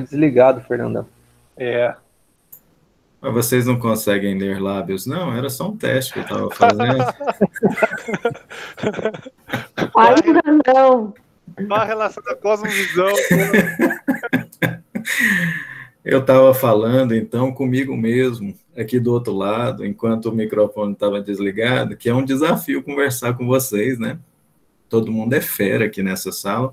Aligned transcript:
tá 0.00 0.04
desligado, 0.04 0.60
Fernandão. 0.62 1.06
É. 1.56 1.94
Mas 3.20 3.32
vocês 3.32 3.66
não 3.66 3.78
conseguem 3.78 4.36
ler 4.38 4.60
lábios? 4.60 5.06
Não, 5.06 5.32
era 5.34 5.48
só 5.48 5.68
um 5.68 5.76
teste 5.76 6.12
que 6.12 6.18
eu 6.20 6.22
estava 6.22 6.50
fazendo. 6.50 7.02
Ainda 9.96 10.42
não. 10.66 11.14
Qual 11.66 11.80
a 11.80 11.84
relação 11.84 12.22
da 12.22 12.34
cosmovisão? 12.34 13.06
Eu 16.04 16.20
estava 16.20 16.52
falando, 16.54 17.16
então, 17.16 17.52
comigo 17.52 17.96
mesmo, 17.96 18.54
aqui 18.78 19.00
do 19.00 19.12
outro 19.12 19.32
lado, 19.32 19.84
enquanto 19.84 20.26
o 20.26 20.32
microfone 20.32 20.92
estava 20.92 21.20
desligado, 21.20 21.96
que 21.96 22.08
é 22.08 22.14
um 22.14 22.24
desafio 22.24 22.80
conversar 22.80 23.36
com 23.36 23.44
vocês, 23.44 23.98
né? 23.98 24.16
Todo 24.88 25.10
mundo 25.10 25.34
é 25.34 25.40
fera 25.40 25.86
aqui 25.86 26.04
nessa 26.04 26.30
sala. 26.30 26.72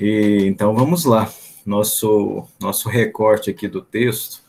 E, 0.00 0.44
então, 0.44 0.74
vamos 0.74 1.04
lá. 1.04 1.30
Nosso, 1.64 2.46
nosso 2.60 2.88
recorte 2.88 3.50
aqui 3.50 3.66
do 3.66 3.80
texto 3.80 4.42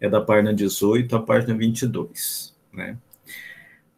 é 0.00 0.08
da 0.08 0.20
página 0.20 0.52
18 0.52 1.16
à 1.16 1.22
página 1.22 1.54
22, 1.54 2.54
né? 2.72 2.96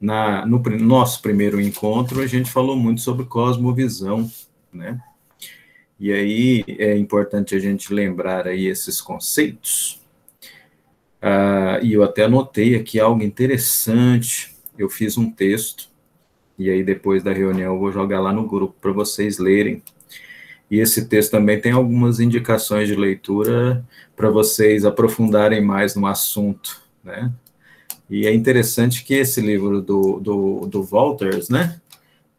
Na, 0.01 0.45
no 0.45 0.59
nosso 0.79 1.23
primeiro 1.23 1.61
encontro, 1.61 2.21
a 2.21 2.27
gente 2.27 2.51
falou 2.51 2.77
muito 2.77 3.01
sobre 3.01 3.25
cosmovisão, 3.25 4.31
né? 4.73 5.01
E 5.99 6.13
aí 6.13 6.65
é 6.69 6.97
importante 6.97 7.55
a 7.55 7.59
gente 7.59 7.93
lembrar 7.93 8.47
aí 8.47 8.67
esses 8.67 9.01
conceitos. 9.01 10.01
Ah, 11.21 11.81
e 11.83 11.95
eu 11.95 12.03
até 12.03 12.25
anotei 12.25 12.77
aqui 12.77 13.01
algo 13.01 13.23
interessante. 13.23 14.55
Eu 14.77 14.91
fiz 14.91 15.17
um 15.17 15.31
texto, 15.31 15.89
e 16.59 16.69
aí 16.69 16.85
depois 16.85 17.23
da 17.23 17.33
reunião 17.33 17.75
eu 17.75 17.81
vou 17.81 17.91
jogar 17.91 18.21
lá 18.21 18.33
no 18.33 18.47
grupo 18.47 18.77
para 18.81 18.93
vocês 18.93 19.39
lerem. 19.39 19.83
E 20.71 20.81
esse 20.81 21.07
texto 21.07 21.31
também 21.31 21.61
tem 21.61 21.73
algumas 21.73 22.19
indicações 22.19 22.89
de 22.89 22.97
leitura 22.97 23.85
para 24.17 24.31
vocês 24.31 24.85
aprofundarem 24.85 25.63
mais 25.63 25.95
no 25.95 26.07
assunto, 26.07 26.81
né? 27.05 27.33
E 28.09 28.27
é 28.27 28.35
interessante 28.35 29.05
que 29.05 29.15
esse 29.15 29.41
livro 29.41 29.81
do, 29.81 30.21
do, 30.21 30.67
do 30.67 30.89
Walters, 30.91 31.49
né? 31.49 31.81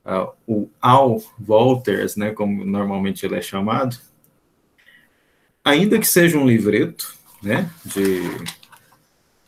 Uh, 0.05 0.31
o 0.48 0.70
Al 0.81 1.22
Walters, 1.45 2.16
né, 2.16 2.31
como 2.31 2.64
normalmente 2.64 3.25
ele 3.25 3.36
é 3.36 3.42
chamado, 3.42 3.98
ainda 5.64 6.00
que 6.00 6.08
seja 6.08 6.38
um 6.38 6.48
livreto, 6.48 7.14
né, 7.44 7.70
de 7.83 8.22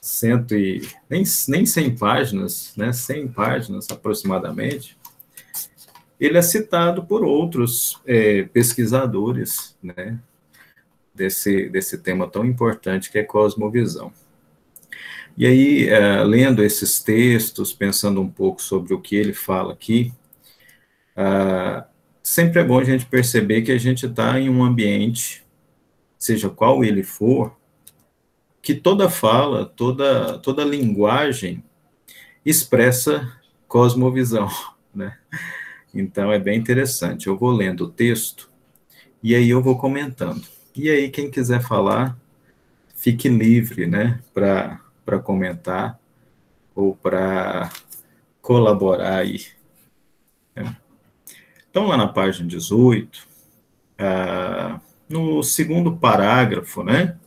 cento 0.01 0.53
e, 0.53 0.85
nem, 1.09 1.23
nem 1.47 1.65
100 1.65 1.95
páginas, 1.95 2.73
né, 2.75 2.91
100 2.91 3.29
páginas 3.29 3.87
aproximadamente, 3.89 4.97
ele 6.19 6.37
é 6.37 6.41
citado 6.41 7.03
por 7.05 7.23
outros 7.23 7.99
é, 8.05 8.43
pesquisadores, 8.43 9.77
né, 9.81 10.19
desse, 11.13 11.69
desse 11.69 11.97
tema 11.97 12.27
tão 12.27 12.45
importante 12.45 13.11
que 13.11 13.17
é 13.17 13.23
cosmovisão. 13.23 14.11
E 15.37 15.45
aí, 15.45 15.87
é, 15.87 16.23
lendo 16.23 16.63
esses 16.63 17.01
textos, 17.01 17.71
pensando 17.71 18.21
um 18.21 18.29
pouco 18.29 18.61
sobre 18.61 18.93
o 18.93 18.99
que 18.99 19.15
ele 19.15 19.33
fala 19.33 19.73
aqui, 19.73 20.11
ah, 21.15 21.85
sempre 22.23 22.59
é 22.59 22.63
bom 22.63 22.79
a 22.79 22.83
gente 22.83 23.05
perceber 23.05 23.61
que 23.61 23.71
a 23.71 23.77
gente 23.77 24.05
está 24.05 24.39
em 24.39 24.49
um 24.49 24.63
ambiente, 24.63 25.43
seja 26.17 26.49
qual 26.49 26.83
ele 26.83 27.03
for, 27.03 27.57
que 28.61 28.73
toda 28.73 29.09
fala, 29.09 29.65
toda, 29.65 30.37
toda 30.39 30.63
linguagem 30.63 31.63
expressa 32.45 33.37
cosmovisão, 33.67 34.49
né? 34.93 35.17
Então 35.93 36.31
é 36.31 36.39
bem 36.39 36.57
interessante. 36.57 37.27
Eu 37.27 37.37
vou 37.37 37.51
lendo 37.51 37.85
o 37.85 37.89
texto 37.89 38.49
e 39.21 39.35
aí 39.35 39.49
eu 39.49 39.61
vou 39.61 39.77
comentando. 39.77 40.45
E 40.75 40.89
aí 40.89 41.09
quem 41.09 41.29
quiser 41.29 41.61
falar, 41.61 42.17
fique 42.95 43.27
livre, 43.27 43.87
né, 43.87 44.19
para 44.33 45.19
comentar 45.23 45.99
ou 46.75 46.95
para 46.95 47.69
colaborar 48.41 49.17
aí. 49.17 49.47
Né? 50.55 50.75
Então, 51.69 51.87
lá 51.87 51.97
na 51.97 52.07
página 52.07 52.47
18, 52.47 53.27
ah, 53.97 54.79
no 55.07 55.43
segundo 55.43 55.97
parágrafo, 55.97 56.83
né, 56.83 57.17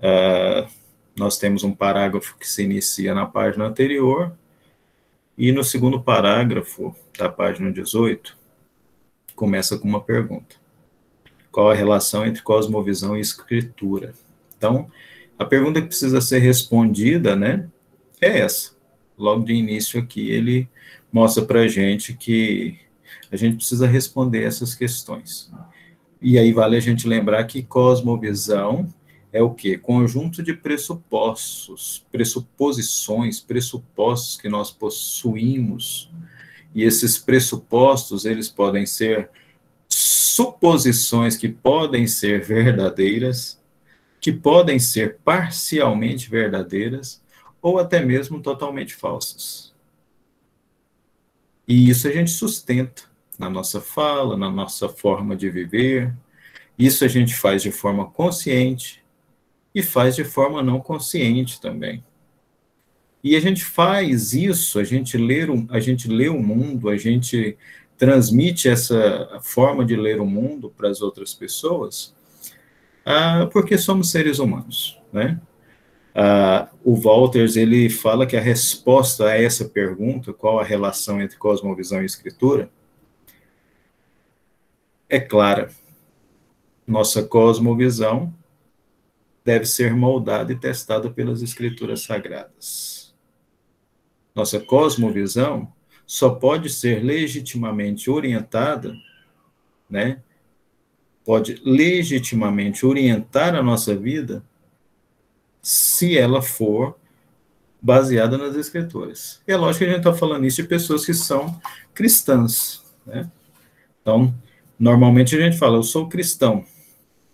ah, 0.00 0.68
nós 1.16 1.38
temos 1.38 1.64
um 1.64 1.72
parágrafo 1.72 2.36
que 2.38 2.48
se 2.48 2.62
inicia 2.62 3.14
na 3.14 3.26
página 3.26 3.66
anterior, 3.66 4.36
e 5.40 5.52
no 5.52 5.64
segundo 5.64 5.98
parágrafo 5.98 6.94
da 7.18 7.26
página 7.26 7.72
18, 7.72 8.36
começa 9.34 9.78
com 9.78 9.88
uma 9.88 10.02
pergunta. 10.02 10.56
Qual 11.50 11.70
a 11.70 11.74
relação 11.74 12.26
entre 12.26 12.42
cosmovisão 12.42 13.16
e 13.16 13.22
escritura? 13.22 14.12
Então, 14.54 14.90
a 15.38 15.44
pergunta 15.46 15.80
que 15.80 15.86
precisa 15.86 16.20
ser 16.20 16.40
respondida, 16.40 17.34
né, 17.34 17.66
é 18.20 18.40
essa. 18.40 18.72
Logo 19.16 19.42
de 19.42 19.54
início 19.54 19.98
aqui, 19.98 20.30
ele 20.30 20.68
mostra 21.10 21.42
para 21.42 21.60
a 21.60 21.68
gente 21.68 22.12
que 22.12 22.78
a 23.32 23.36
gente 23.36 23.56
precisa 23.56 23.86
responder 23.86 24.44
essas 24.44 24.74
questões. 24.74 25.50
E 26.20 26.38
aí 26.38 26.52
vale 26.52 26.76
a 26.76 26.80
gente 26.80 27.08
lembrar 27.08 27.44
que 27.44 27.62
cosmovisão 27.62 28.86
é 29.32 29.42
o 29.42 29.54
que? 29.54 29.78
Conjunto 29.78 30.42
de 30.42 30.52
pressupostos, 30.52 32.04
pressuposições, 32.10 33.40
pressupostos 33.40 34.36
que 34.36 34.48
nós 34.48 34.70
possuímos. 34.70 36.10
E 36.74 36.82
esses 36.82 37.18
pressupostos, 37.18 38.24
eles 38.24 38.48
podem 38.48 38.86
ser 38.86 39.30
suposições 39.88 41.36
que 41.36 41.48
podem 41.48 42.06
ser 42.06 42.44
verdadeiras, 42.44 43.60
que 44.20 44.32
podem 44.32 44.78
ser 44.78 45.18
parcialmente 45.24 46.28
verdadeiras, 46.28 47.22
ou 47.62 47.78
até 47.78 48.04
mesmo 48.04 48.40
totalmente 48.40 48.94
falsas. 48.94 49.72
E 51.68 51.88
isso 51.88 52.08
a 52.08 52.10
gente 52.10 52.30
sustenta 52.30 53.02
na 53.38 53.48
nossa 53.48 53.80
fala, 53.80 54.36
na 54.36 54.50
nossa 54.50 54.88
forma 54.88 55.36
de 55.36 55.48
viver. 55.48 56.12
Isso 56.78 57.04
a 57.04 57.08
gente 57.08 57.34
faz 57.34 57.62
de 57.62 57.70
forma 57.70 58.10
consciente 58.10 58.99
e 59.74 59.82
faz 59.82 60.16
de 60.16 60.24
forma 60.24 60.62
não 60.62 60.80
consciente 60.80 61.60
também. 61.60 62.04
E 63.22 63.36
a 63.36 63.40
gente 63.40 63.64
faz 63.64 64.32
isso, 64.32 64.78
a 64.78 64.84
gente 64.84 65.16
lê, 65.18 65.46
a 65.68 65.78
gente 65.78 66.08
lê 66.08 66.28
o 66.28 66.42
mundo, 66.42 66.88
a 66.88 66.96
gente 66.96 67.56
transmite 67.98 68.68
essa 68.68 69.38
forma 69.42 69.84
de 69.84 69.94
ler 69.94 70.20
o 70.20 70.26
mundo 70.26 70.72
para 70.74 70.88
as 70.88 71.02
outras 71.02 71.34
pessoas, 71.34 72.14
ah, 73.04 73.46
porque 73.52 73.76
somos 73.76 74.10
seres 74.10 74.38
humanos, 74.38 74.98
né? 75.12 75.38
Ah, 76.14 76.68
o 76.82 76.94
Walters 76.98 77.56
ele 77.56 77.90
fala 77.90 78.26
que 78.26 78.36
a 78.36 78.40
resposta 78.40 79.26
a 79.26 79.36
essa 79.36 79.66
pergunta, 79.68 80.32
qual 80.32 80.58
a 80.58 80.64
relação 80.64 81.20
entre 81.20 81.36
cosmovisão 81.36 82.02
e 82.02 82.06
escritura, 82.06 82.70
é 85.08 85.20
clara. 85.20 85.70
Nossa 86.86 87.22
cosmovisão 87.22 88.34
deve 89.44 89.66
ser 89.66 89.94
moldada 89.94 90.52
e 90.52 90.56
testada 90.56 91.10
pelas 91.10 91.42
escrituras 91.42 92.02
sagradas. 92.02 93.14
Nossa 94.34 94.60
cosmovisão 94.60 95.72
só 96.06 96.30
pode 96.30 96.70
ser 96.70 97.02
legitimamente 97.02 98.10
orientada, 98.10 98.94
né? 99.88 100.22
Pode 101.24 101.60
legitimamente 101.64 102.84
orientar 102.84 103.54
a 103.54 103.62
nossa 103.62 103.94
vida 103.94 104.44
se 105.62 106.16
ela 106.16 106.42
for 106.42 106.98
baseada 107.80 108.36
nas 108.36 108.56
escrituras. 108.56 109.40
E 109.46 109.52
é 109.52 109.56
lógico 109.56 109.84
que 109.84 109.90
a 109.90 109.94
gente 109.94 110.06
está 110.06 110.12
falando 110.12 110.46
isso 110.46 110.62
de 110.62 110.68
pessoas 110.68 111.04
que 111.04 111.14
são 111.14 111.60
cristãs, 111.94 112.84
né? 113.06 113.30
Então, 114.00 114.34
Normalmente 114.80 115.36
a 115.36 115.38
gente 115.38 115.58
fala, 115.58 115.76
eu 115.76 115.82
sou 115.82 116.08
cristão. 116.08 116.64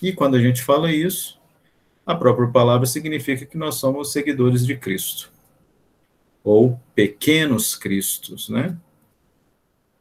E 0.03 0.13
quando 0.13 0.35
a 0.35 0.41
gente 0.41 0.63
fala 0.63 0.91
isso, 0.91 1.41
a 2.07 2.15
própria 2.15 2.47
palavra 2.49 2.87
significa 2.87 3.45
que 3.45 3.59
nós 3.59 3.75
somos 3.75 4.13
seguidores 4.13 4.65
de 4.65 4.77
Cristo. 4.77 5.33
Ou 6.45 6.81
pequenos 6.95 7.75
cristos, 7.75 8.49
né? 8.49 8.77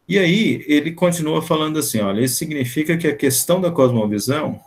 E 0.08 0.20
aí 0.20 0.64
ele 0.68 0.92
continua 0.92 1.42
falando 1.42 1.80
assim, 1.80 2.00
olha, 2.00 2.22
isso 2.22 2.36
significa 2.36 2.96
que 2.96 3.08
a 3.08 3.16
questão 3.16 3.60
da 3.60 3.72
cosmovisão, 3.72 4.60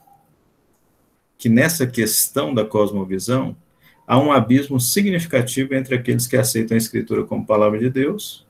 que 1.38 1.48
nessa 1.48 1.86
questão 1.86 2.52
da 2.52 2.64
cosmovisão, 2.64 3.56
há 4.04 4.18
um 4.18 4.32
abismo 4.32 4.80
significativo 4.80 5.74
entre 5.74 5.94
aqueles 5.94 6.26
que 6.26 6.36
aceitam 6.36 6.74
a 6.74 6.78
escritura 6.78 7.24
como 7.24 7.46
palavra 7.46 7.78
de 7.78 7.88
Deus 7.88 8.44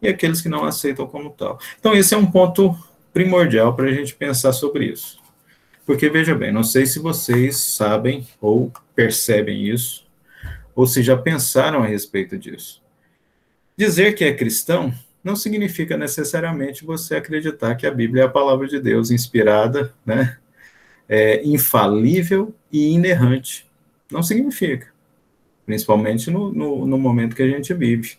e 0.00 0.06
aqueles 0.06 0.40
que 0.40 0.48
não 0.48 0.64
aceitam 0.64 1.08
como 1.08 1.30
tal. 1.30 1.58
Então 1.80 1.92
esse 1.92 2.14
é 2.14 2.16
um 2.16 2.30
ponto 2.30 2.76
primordial 3.12 3.74
para 3.74 3.86
a 3.86 3.92
gente 3.92 4.14
pensar 4.14 4.52
sobre 4.52 4.86
isso. 4.86 5.21
Porque, 5.92 6.08
veja 6.08 6.34
bem, 6.34 6.50
não 6.50 6.64
sei 6.64 6.86
se 6.86 6.98
vocês 6.98 7.58
sabem 7.58 8.26
ou 8.40 8.72
percebem 8.96 9.68
isso, 9.68 10.06
ou 10.74 10.86
se 10.86 11.02
já 11.02 11.14
pensaram 11.14 11.82
a 11.82 11.86
respeito 11.86 12.38
disso. 12.38 12.82
Dizer 13.76 14.14
que 14.14 14.24
é 14.24 14.32
cristão 14.32 14.90
não 15.22 15.36
significa 15.36 15.94
necessariamente 15.94 16.82
você 16.82 17.16
acreditar 17.16 17.74
que 17.74 17.86
a 17.86 17.90
Bíblia 17.90 18.22
é 18.22 18.24
a 18.24 18.30
palavra 18.30 18.66
de 18.66 18.80
Deus 18.80 19.10
inspirada, 19.10 19.92
né? 20.04 20.38
é, 21.06 21.44
infalível 21.44 22.54
e 22.72 22.88
inerrante. 22.94 23.70
Não 24.10 24.22
significa, 24.22 24.86
principalmente 25.66 26.30
no, 26.30 26.50
no, 26.54 26.86
no 26.86 26.96
momento 26.96 27.36
que 27.36 27.42
a 27.42 27.48
gente 27.48 27.74
vive. 27.74 28.16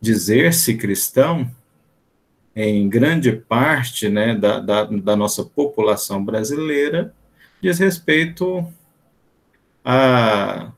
Dizer-se 0.00 0.74
cristão, 0.74 1.48
em 2.54 2.88
grande 2.88 3.32
parte 3.32 4.08
né, 4.08 4.34
da, 4.34 4.60
da, 4.60 4.84
da 4.84 5.16
nossa 5.16 5.44
população 5.44 6.24
brasileira, 6.24 7.12
diz 7.60 7.78
respeito 7.78 8.66
a, 9.84 10.72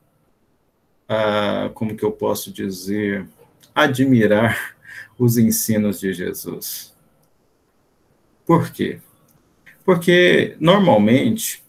a, 1.07 1.69
como 1.73 1.95
que 1.95 2.03
eu 2.03 2.11
posso 2.11 2.51
dizer, 2.51 3.27
admirar 3.75 4.75
os 5.19 5.37
ensinos 5.37 5.99
de 5.99 6.13
Jesus. 6.13 6.95
Por 8.45 8.71
quê? 8.71 8.99
Porque, 9.85 10.55
normalmente, 10.59 11.63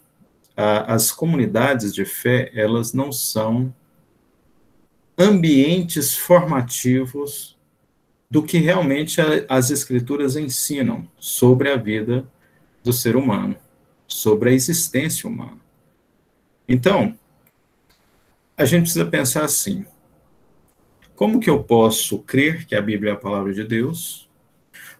a, 0.57 0.93
as 0.93 1.11
comunidades 1.11 1.93
de 1.93 2.03
fé, 2.03 2.51
elas 2.55 2.93
não 2.93 3.11
são 3.11 3.73
ambientes 5.17 6.15
formativos 6.15 7.58
do 8.29 8.43
que 8.43 8.59
realmente 8.59 9.19
a, 9.19 9.45
as 9.49 9.71
escrituras 9.71 10.35
ensinam 10.35 11.09
sobre 11.17 11.71
a 11.71 11.75
vida 11.75 12.29
do 12.83 12.93
ser 12.93 13.15
humano, 13.15 13.55
sobre 14.07 14.51
a 14.51 14.53
existência 14.53 15.27
humana. 15.27 15.57
Então, 16.67 17.17
a 18.55 18.65
gente 18.65 18.83
precisa 18.83 19.05
pensar 19.05 19.43
assim: 19.43 19.85
como 21.15 21.39
que 21.39 21.49
eu 21.49 21.63
posso 21.63 22.19
crer 22.19 22.65
que 22.65 22.75
a 22.75 22.81
Bíblia 22.81 23.11
é 23.11 23.13
a 23.13 23.19
palavra 23.19 23.53
de 23.53 23.63
Deus? 23.63 24.29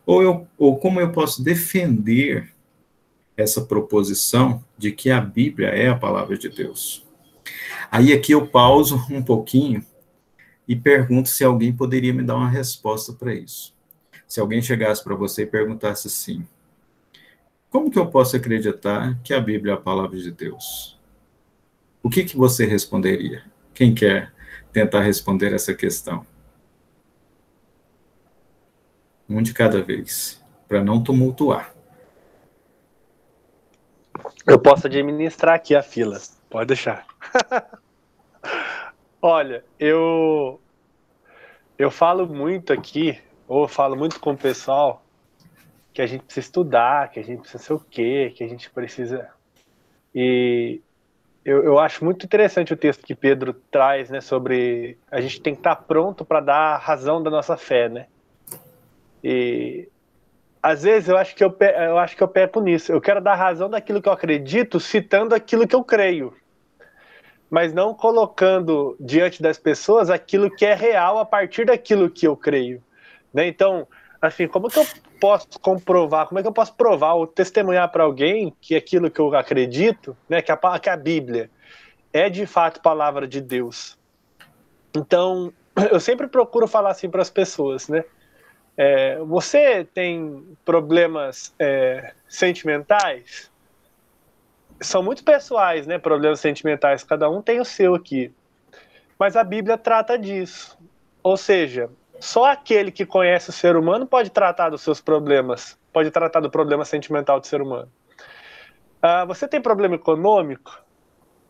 Ou, 0.05 0.23
eu, 0.23 0.47
ou 0.57 0.77
como 0.79 0.99
eu 0.99 1.11
posso 1.11 1.43
defender 1.43 2.51
essa 3.37 3.61
proposição 3.61 4.63
de 4.77 4.91
que 4.91 5.11
a 5.11 5.21
Bíblia 5.21 5.67
é 5.67 5.87
a 5.87 5.95
palavra 5.95 6.37
de 6.37 6.49
Deus? 6.49 7.05
Aí 7.91 8.11
aqui 8.11 8.33
eu 8.33 8.47
pauso 8.47 9.05
um 9.09 9.21
pouquinho 9.21 9.85
e 10.69 10.75
pergunto 10.75 11.27
se 11.27 11.43
alguém 11.43 11.75
poderia 11.75 12.13
me 12.13 12.21
dar 12.21 12.35
uma 12.35 12.47
resposta 12.47 13.11
para 13.11 13.33
isso. 13.33 13.75
Se 14.27 14.39
alguém 14.39 14.61
chegasse 14.61 15.03
para 15.03 15.15
você 15.15 15.41
e 15.41 15.47
perguntasse 15.47 16.07
assim: 16.07 16.47
Como 17.71 17.89
que 17.89 17.97
eu 17.97 18.05
posso 18.05 18.35
acreditar 18.35 19.19
que 19.23 19.33
a 19.33 19.41
Bíblia 19.41 19.73
é 19.73 19.75
a 19.75 19.81
palavra 19.81 20.19
de 20.19 20.31
Deus? 20.31 20.99
o 22.01 22.09
que, 22.09 22.23
que 22.23 22.37
você 22.37 22.65
responderia? 22.65 23.43
Quem 23.73 23.93
quer 23.93 24.31
tentar 24.71 25.01
responder 25.01 25.53
essa 25.53 25.73
questão? 25.73 26.25
Um 29.27 29.41
de 29.41 29.53
cada 29.53 29.81
vez, 29.81 30.41
para 30.67 30.83
não 30.83 31.03
tumultuar. 31.03 31.73
Eu 34.47 34.59
posso 34.59 34.87
administrar 34.87 35.55
aqui 35.55 35.75
a 35.75 35.83
fila, 35.83 36.19
pode 36.49 36.67
deixar. 36.67 37.05
Olha, 39.21 39.65
eu 39.77 40.61
eu 41.77 41.91
falo 41.91 42.25
muito 42.25 42.71
aqui, 42.71 43.19
ou 43.47 43.67
falo 43.67 43.95
muito 43.95 44.19
com 44.19 44.31
o 44.31 44.37
pessoal, 44.37 45.03
que 45.93 46.01
a 46.01 46.05
gente 46.05 46.23
precisa 46.23 46.45
estudar, 46.45 47.09
que 47.09 47.19
a 47.19 47.23
gente 47.23 47.39
precisa 47.41 47.63
ser 47.63 47.73
o 47.73 47.79
quê, 47.79 48.33
que 48.35 48.43
a 48.43 48.47
gente 48.47 48.69
precisa. 48.69 49.29
E 50.15 50.81
eu, 51.43 51.63
eu 51.63 51.79
acho 51.79 52.03
muito 52.05 52.25
interessante 52.25 52.73
o 52.73 52.77
texto 52.77 53.05
que 53.05 53.15
Pedro 53.15 53.53
traz, 53.53 54.09
né, 54.09 54.21
sobre 54.21 54.97
a 55.11 55.19
gente 55.19 55.41
tem 55.41 55.53
que 55.53 55.59
estar 55.59 55.75
pronto 55.75 56.23
para 56.23 56.39
dar 56.39 56.75
a 56.75 56.77
razão 56.77 57.21
da 57.21 57.29
nossa 57.29 57.57
fé, 57.57 57.89
né? 57.89 58.07
E 59.21 59.89
às 60.63 60.83
vezes 60.83 61.09
eu 61.09 61.17
acho 61.17 61.35
que 61.35 61.43
eu, 61.43 61.55
eu 61.59 61.97
acho 61.97 62.15
que 62.15 62.23
eu 62.23 62.27
peco 62.27 62.61
nisso. 62.61 62.91
Eu 62.91 63.01
quero 63.01 63.21
dar 63.21 63.35
razão 63.35 63.69
daquilo 63.69 64.01
que 64.01 64.07
eu 64.07 64.13
acredito, 64.13 64.79
citando 64.79 65.35
aquilo 65.35 65.67
que 65.67 65.75
eu 65.75 65.83
creio, 65.83 66.33
mas 67.49 67.73
não 67.73 67.93
colocando 67.93 68.95
diante 68.99 69.41
das 69.41 69.57
pessoas 69.57 70.09
aquilo 70.09 70.49
que 70.49 70.65
é 70.65 70.73
real 70.73 71.17
a 71.17 71.25
partir 71.25 71.65
daquilo 71.65 72.09
que 72.09 72.27
eu 72.27 72.35
creio. 72.35 72.83
Né? 73.33 73.47
Então, 73.47 73.87
assim, 74.21 74.47
como 74.47 74.69
que 74.69 74.79
eu 74.79 74.85
posso 75.19 75.59
comprovar, 75.59 76.27
como 76.27 76.39
é 76.39 76.41
que 76.41 76.47
eu 76.47 76.53
posso 76.53 76.73
provar 76.75 77.13
ou 77.13 77.25
testemunhar 77.25 77.89
para 77.91 78.03
alguém 78.03 78.53
que 78.61 78.75
aquilo 78.75 79.09
que 79.09 79.19
eu 79.19 79.35
acredito, 79.35 80.15
né, 80.27 80.41
que 80.41 80.51
a, 80.51 80.79
que 80.79 80.89
a 80.89 80.97
Bíblia 80.97 81.49
é 82.13 82.29
de 82.29 82.45
fato 82.45 82.81
palavra 82.81 83.27
de 83.27 83.41
Deus? 83.41 83.97
Então, 84.95 85.51
eu 85.91 85.99
sempre 85.99 86.27
procuro 86.27 86.67
falar 86.67 86.91
assim 86.91 87.09
para 87.09 87.21
as 87.21 87.29
pessoas, 87.29 87.87
né? 87.87 88.03
É, 88.81 89.17
você 89.19 89.83
tem 89.83 90.41
problemas 90.63 91.53
é, 91.59 92.13
sentimentais? 92.29 93.51
São 94.81 95.03
muito 95.03 95.23
pessoais, 95.23 95.85
né? 95.85 95.97
Problemas 95.97 96.39
sentimentais, 96.39 97.03
cada 97.03 97.29
um 97.29 97.41
tem 97.41 97.59
o 97.59 97.65
seu 97.65 97.95
aqui. 97.95 98.31
Mas 99.17 99.35
a 99.35 99.43
Bíblia 99.43 99.77
trata 99.77 100.17
disso. 100.17 100.77
Ou 101.21 101.35
seja, 101.35 101.89
só 102.19 102.45
aquele 102.45 102.91
que 102.91 103.05
conhece 103.05 103.49
o 103.49 103.53
ser 103.53 103.75
humano 103.75 104.05
pode 104.05 104.29
tratar 104.29 104.69
dos 104.69 104.81
seus 104.81 105.01
problemas, 105.01 105.77
pode 105.91 106.11
tratar 106.11 106.39
do 106.39 106.49
problema 106.49 106.85
sentimental 106.85 107.39
do 107.39 107.47
ser 107.47 107.61
humano. 107.61 107.91
Ah, 109.01 109.25
você 109.25 109.47
tem 109.47 109.61
problema 109.61 109.95
econômico? 109.95 110.81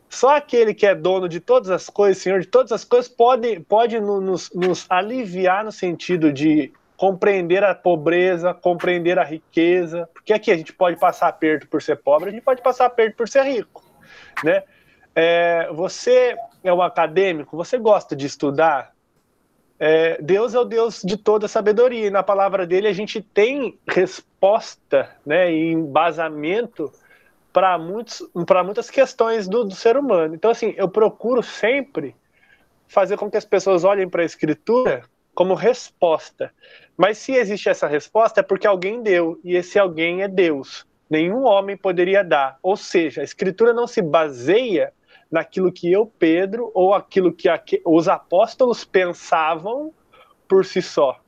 Só 0.08 0.36
aquele 0.36 0.74
que 0.74 0.86
é 0.86 0.94
dono 0.94 1.28
de 1.28 1.38
todas 1.38 1.70
as 1.70 1.88
coisas, 1.88 2.22
senhor 2.22 2.40
de 2.40 2.46
todas 2.46 2.72
as 2.72 2.84
coisas, 2.84 3.08
pode, 3.08 3.60
pode 3.60 4.00
nos, 4.00 4.50
nos 4.52 4.86
aliviar 4.88 5.64
no 5.64 5.70
sentido 5.70 6.32
de 6.32 6.72
compreender 7.00 7.64
a 7.64 7.74
pobreza, 7.74 8.52
compreender 8.52 9.18
a 9.18 9.24
riqueza, 9.24 10.06
porque 10.12 10.34
aqui 10.34 10.50
a 10.50 10.54
gente 10.54 10.70
pode 10.70 11.00
passar 11.00 11.28
aperto 11.28 11.66
por 11.66 11.80
ser 11.80 11.96
pobre, 11.96 12.28
a 12.28 12.32
gente 12.32 12.42
pode 12.42 12.60
passar 12.60 12.84
aperto 12.84 13.16
por 13.16 13.26
ser 13.26 13.42
rico, 13.44 13.82
né? 14.44 14.62
É, 15.14 15.66
você 15.72 16.36
é 16.62 16.70
um 16.70 16.82
acadêmico, 16.82 17.56
você 17.56 17.78
gosta 17.78 18.14
de 18.14 18.26
estudar, 18.26 18.92
é, 19.78 20.20
Deus 20.20 20.52
é 20.52 20.58
o 20.60 20.64
Deus 20.66 21.00
de 21.02 21.16
toda 21.16 21.48
sabedoria, 21.48 22.08
e 22.08 22.10
na 22.10 22.22
palavra 22.22 22.66
dele 22.66 22.86
a 22.86 22.92
gente 22.92 23.22
tem 23.22 23.78
resposta 23.88 25.08
né, 25.24 25.50
e 25.50 25.72
embasamento 25.72 26.92
para 27.50 27.78
muitas 27.78 28.90
questões 28.90 29.48
do, 29.48 29.64
do 29.64 29.74
ser 29.74 29.96
humano. 29.96 30.34
Então, 30.34 30.50
assim, 30.50 30.74
eu 30.76 30.86
procuro 30.86 31.42
sempre 31.42 32.14
fazer 32.86 33.16
com 33.16 33.30
que 33.30 33.38
as 33.38 33.44
pessoas 33.46 33.84
olhem 33.84 34.06
para 34.06 34.20
a 34.20 34.26
escritura 34.26 35.02
como 35.34 35.54
resposta. 35.54 36.52
Mas 37.00 37.16
se 37.16 37.32
existe 37.32 37.66
essa 37.66 37.86
resposta 37.86 38.40
é 38.40 38.42
porque 38.42 38.66
alguém 38.66 39.02
deu, 39.02 39.40
e 39.42 39.56
esse 39.56 39.78
alguém 39.78 40.20
é 40.20 40.28
Deus. 40.28 40.86
Nenhum 41.08 41.44
homem 41.44 41.74
poderia 41.74 42.22
dar. 42.22 42.58
Ou 42.62 42.76
seja, 42.76 43.22
a 43.22 43.24
escritura 43.24 43.72
não 43.72 43.86
se 43.86 44.02
baseia 44.02 44.92
naquilo 45.30 45.72
que 45.72 45.90
eu, 45.90 46.04
Pedro, 46.04 46.70
ou 46.74 46.92
aquilo 46.92 47.32
que 47.32 47.48
os 47.86 48.06
apóstolos 48.06 48.84
pensavam 48.84 49.94
por 50.46 50.62
si 50.62 50.82
só, 50.82 51.18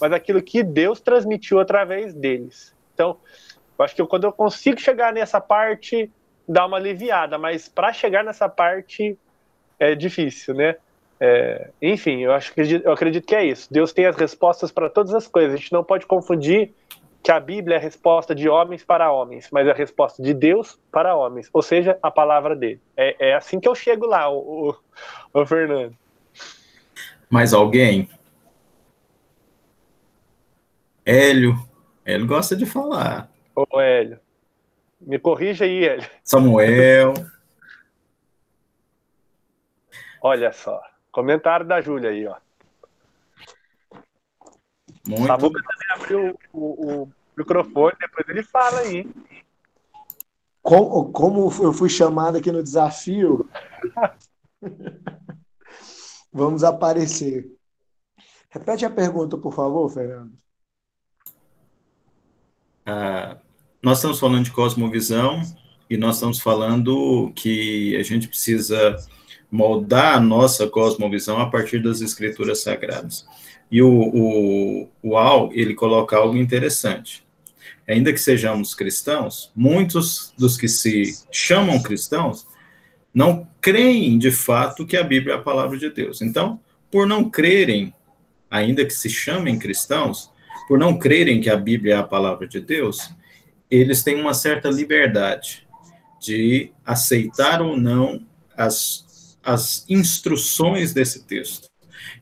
mas 0.00 0.12
aquilo 0.12 0.40
que 0.40 0.62
Deus 0.62 1.00
transmitiu 1.00 1.58
através 1.58 2.14
deles. 2.14 2.72
Então, 2.94 3.18
eu 3.76 3.84
acho 3.84 3.96
que 3.96 4.00
eu, 4.00 4.06
quando 4.06 4.28
eu 4.28 4.32
consigo 4.32 4.78
chegar 4.78 5.12
nessa 5.12 5.40
parte, 5.40 6.08
dá 6.48 6.64
uma 6.66 6.76
aliviada, 6.76 7.36
mas 7.36 7.68
para 7.68 7.92
chegar 7.92 8.22
nessa 8.22 8.48
parte 8.48 9.18
é 9.76 9.92
difícil, 9.96 10.54
né? 10.54 10.76
É, 11.20 11.68
enfim, 11.82 12.20
eu, 12.20 12.32
acho 12.32 12.52
eu 12.56 12.92
acredito 12.92 13.26
que 13.26 13.34
é 13.34 13.44
isso. 13.44 13.68
Deus 13.70 13.92
tem 13.92 14.06
as 14.06 14.16
respostas 14.16 14.72
para 14.72 14.88
todas 14.88 15.14
as 15.14 15.26
coisas. 15.26 15.54
A 15.54 15.56
gente 15.56 15.72
não 15.72 15.84
pode 15.84 16.06
confundir 16.06 16.72
que 17.22 17.30
a 17.30 17.38
Bíblia 17.38 17.76
é 17.76 17.78
a 17.78 17.82
resposta 17.82 18.34
de 18.34 18.48
homens 18.48 18.82
para 18.82 19.12
homens, 19.12 19.48
mas 19.52 19.66
é 19.66 19.70
a 19.70 19.74
resposta 19.74 20.22
de 20.22 20.32
Deus 20.32 20.78
para 20.90 21.14
homens, 21.14 21.50
ou 21.52 21.60
seja, 21.60 21.98
a 22.02 22.10
palavra 22.10 22.56
dele. 22.56 22.80
É, 22.96 23.28
é 23.30 23.34
assim 23.34 23.60
que 23.60 23.68
eu 23.68 23.74
chego 23.74 24.06
lá, 24.06 24.30
o, 24.30 24.70
o, 24.70 25.40
o 25.40 25.46
Fernando. 25.46 25.94
Mais 27.28 27.52
alguém? 27.52 28.08
Hélio. 31.04 31.54
Hélio 32.04 32.26
gosta 32.26 32.56
de 32.56 32.64
falar. 32.64 33.30
Ô, 33.54 33.80
Hélio. 33.80 34.18
Me 35.00 35.18
corrija 35.18 35.64
aí, 35.64 35.84
Hélio. 35.84 36.08
Samuel. 36.24 37.14
Olha 40.22 40.52
só. 40.52 40.80
Comentário 41.10 41.66
da 41.66 41.80
Júlia 41.80 42.10
aí, 42.10 42.26
ó. 42.26 42.36
Muito... 45.06 45.26
Samuca 45.26 45.60
também 45.62 45.88
abriu 45.94 46.38
o, 46.52 47.02
o, 47.02 47.12
microfone, 47.36 47.96
depois 47.98 48.28
ele 48.28 48.42
fala 48.42 48.80
aí. 48.80 49.08
Como, 50.62 51.10
como 51.10 51.50
eu 51.62 51.72
fui 51.72 51.88
chamado 51.88 52.36
aqui 52.36 52.52
no 52.52 52.62
desafio, 52.62 53.48
vamos 56.32 56.62
aparecer. 56.62 57.50
Repete 58.50 58.84
a 58.84 58.90
pergunta, 58.90 59.38
por 59.38 59.54
favor, 59.54 59.88
Fernando. 59.88 60.32
Ah, 62.84 63.38
nós 63.82 63.98
estamos 63.98 64.20
falando 64.20 64.44
de 64.44 64.52
cosmovisão 64.52 65.40
e 65.88 65.96
nós 65.96 66.16
estamos 66.16 66.40
falando 66.40 67.32
que 67.34 67.96
a 67.96 68.02
gente 68.02 68.28
precisa 68.28 68.96
moldar 69.50 70.14
a 70.16 70.20
nossa 70.20 70.66
cosmovisão 70.68 71.38
a 71.40 71.50
partir 71.50 71.82
das 71.82 72.00
escrituras 72.00 72.62
sagradas. 72.62 73.26
E 73.70 73.82
o, 73.82 73.88
o, 73.88 74.88
o 75.02 75.16
Al, 75.16 75.50
ele 75.52 75.74
coloca 75.74 76.16
algo 76.16 76.36
interessante. 76.36 77.24
ainda 77.86 78.12
que 78.12 78.18
sejamos 78.18 78.74
cristãos, 78.74 79.50
muitos 79.54 80.32
dos 80.38 80.56
que 80.56 80.68
se 80.68 81.18
chamam 81.30 81.82
cristãos 81.82 82.46
não 83.12 83.48
creem 83.60 84.18
de 84.18 84.30
fato 84.30 84.86
que 84.86 84.96
a 84.96 85.02
Bíblia 85.02 85.34
é 85.34 85.36
a 85.36 85.42
palavra 85.42 85.76
de 85.76 85.90
Deus. 85.90 86.22
Então, 86.22 86.60
por 86.90 87.06
não 87.06 87.28
crerem, 87.28 87.92
ainda 88.50 88.84
que 88.84 88.92
se 88.92 89.10
chamem 89.10 89.58
cristãos, 89.58 90.30
por 90.68 90.78
não 90.78 90.96
crerem 90.98 91.40
que 91.40 91.50
a 91.50 91.56
Bíblia 91.56 91.94
é 91.94 91.98
a 91.98 92.04
palavra 92.04 92.46
de 92.46 92.60
Deus, 92.60 93.12
eles 93.68 94.02
têm 94.02 94.20
uma 94.20 94.34
certa 94.34 94.68
liberdade 94.68 95.66
de 96.20 96.70
aceitar 96.84 97.60
ou 97.62 97.76
não 97.76 98.24
as, 98.56 99.04
as 99.42 99.84
instruções 99.88 100.92
desse 100.92 101.24
texto. 101.24 101.68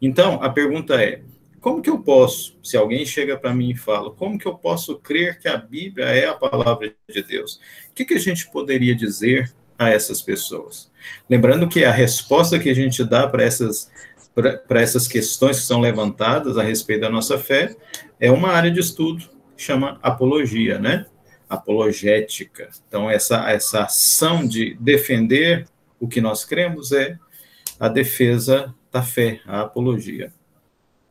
Então, 0.01 0.43
a 0.43 0.51
pergunta 0.51 1.03
é: 1.03 1.23
como 1.61 1.83
que 1.83 1.91
eu 1.91 1.99
posso, 1.99 2.57
se 2.63 2.77
alguém 2.77 3.05
chega 3.05 3.37
para 3.37 3.55
mim 3.55 3.71
e 3.71 3.77
fala, 3.77 4.11
como 4.11 4.39
que 4.39 4.47
eu 4.47 4.55
posso 4.55 4.97
crer 4.99 5.39
que 5.39 5.49
a 5.49 5.57
Bíblia 5.57 6.07
é 6.07 6.27
a 6.27 6.35
palavra 6.35 6.95
de 7.09 7.23
Deus? 7.23 7.61
O 7.91 7.95
que, 7.95 8.05
que 8.05 8.15
a 8.15 8.21
gente 8.21 8.51
poderia 8.51 8.95
dizer 8.95 9.53
a 9.79 9.91
essas 9.91 10.23
pessoas? 10.23 10.91
Lembrando 11.29 11.69
que 11.69 11.85
a 11.85 11.91
resposta 11.91 12.59
que 12.59 12.71
a 12.71 12.75
gente 12.75 13.05
dá 13.05 13.27
para 13.27 13.43
essas 13.43 13.91
para 14.69 14.81
essas 14.81 15.09
questões 15.09 15.59
que 15.59 15.67
são 15.67 15.81
levantadas 15.81 16.57
a 16.57 16.63
respeito 16.63 17.01
da 17.01 17.11
nossa 17.11 17.37
fé 17.37 17.75
é 18.21 18.31
uma 18.31 18.51
área 18.51 18.71
de 18.71 18.79
estudo 18.79 19.29
que 19.57 19.63
chama 19.65 19.99
apologia, 20.01 20.79
né? 20.79 21.07
Apologética. 21.49 22.69
Então 22.87 23.11
essa 23.11 23.51
essa 23.51 23.83
ação 23.83 24.47
de 24.47 24.77
defender 24.79 25.67
o 26.01 26.09
que 26.09 26.21
nós 26.21 26.45
cremos 26.45 26.93
é 26.93 27.19
a 27.79 27.89
defesa 27.89 28.75
da 28.93 29.03
fé, 29.03 29.41
a 29.47 29.63
apologia. 29.63 30.33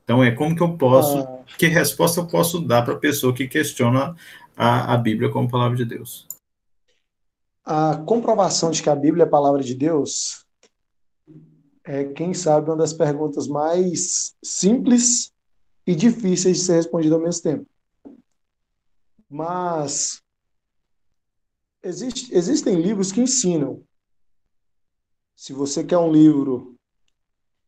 Então, 0.04 0.24
é 0.24 0.32
como 0.32 0.56
que 0.56 0.64
eu 0.64 0.78
posso, 0.78 1.20
ah. 1.20 1.44
que 1.58 1.68
resposta 1.68 2.22
eu 2.22 2.28
posso 2.28 2.62
dar 2.62 2.84
para 2.84 2.94
a 2.94 3.00
pessoa 3.00 3.34
que 3.34 3.48
questiona 3.48 4.16
a, 4.56 4.94
a 4.94 4.98
Bíblia 4.98 5.30
como 5.30 5.50
palavra 5.50 5.78
de 5.78 5.86
Deus? 5.86 6.28
A 7.66 7.98
comprovação 8.06 8.72
de 8.72 8.82
que 8.82 8.90
a 8.90 8.96
Bíblia 8.96 9.24
é 9.24 9.28
a 9.28 9.30
palavra 9.30 9.62
de 9.62 9.76
Deus 9.76 10.48
é, 11.88 12.04
quem 12.04 12.34
sabe, 12.34 12.70
uma 12.70 12.76
das 12.76 12.92
perguntas 12.92 13.48
mais 13.48 14.36
simples 14.44 15.32
e 15.86 15.96
difíceis 15.96 16.58
de 16.58 16.64
ser 16.66 16.76
respondida 16.76 17.16
ao 17.16 17.22
mesmo 17.22 17.42
tempo. 17.42 17.66
Mas 19.30 20.22
existe, 21.82 22.36
existem 22.36 22.76
livros 22.76 23.12
que 23.14 23.22
ensinam. 23.22 23.82
Se 25.38 25.54
você 25.54 25.84
quer 25.84 26.00
um 26.00 26.12
livro 26.12 26.76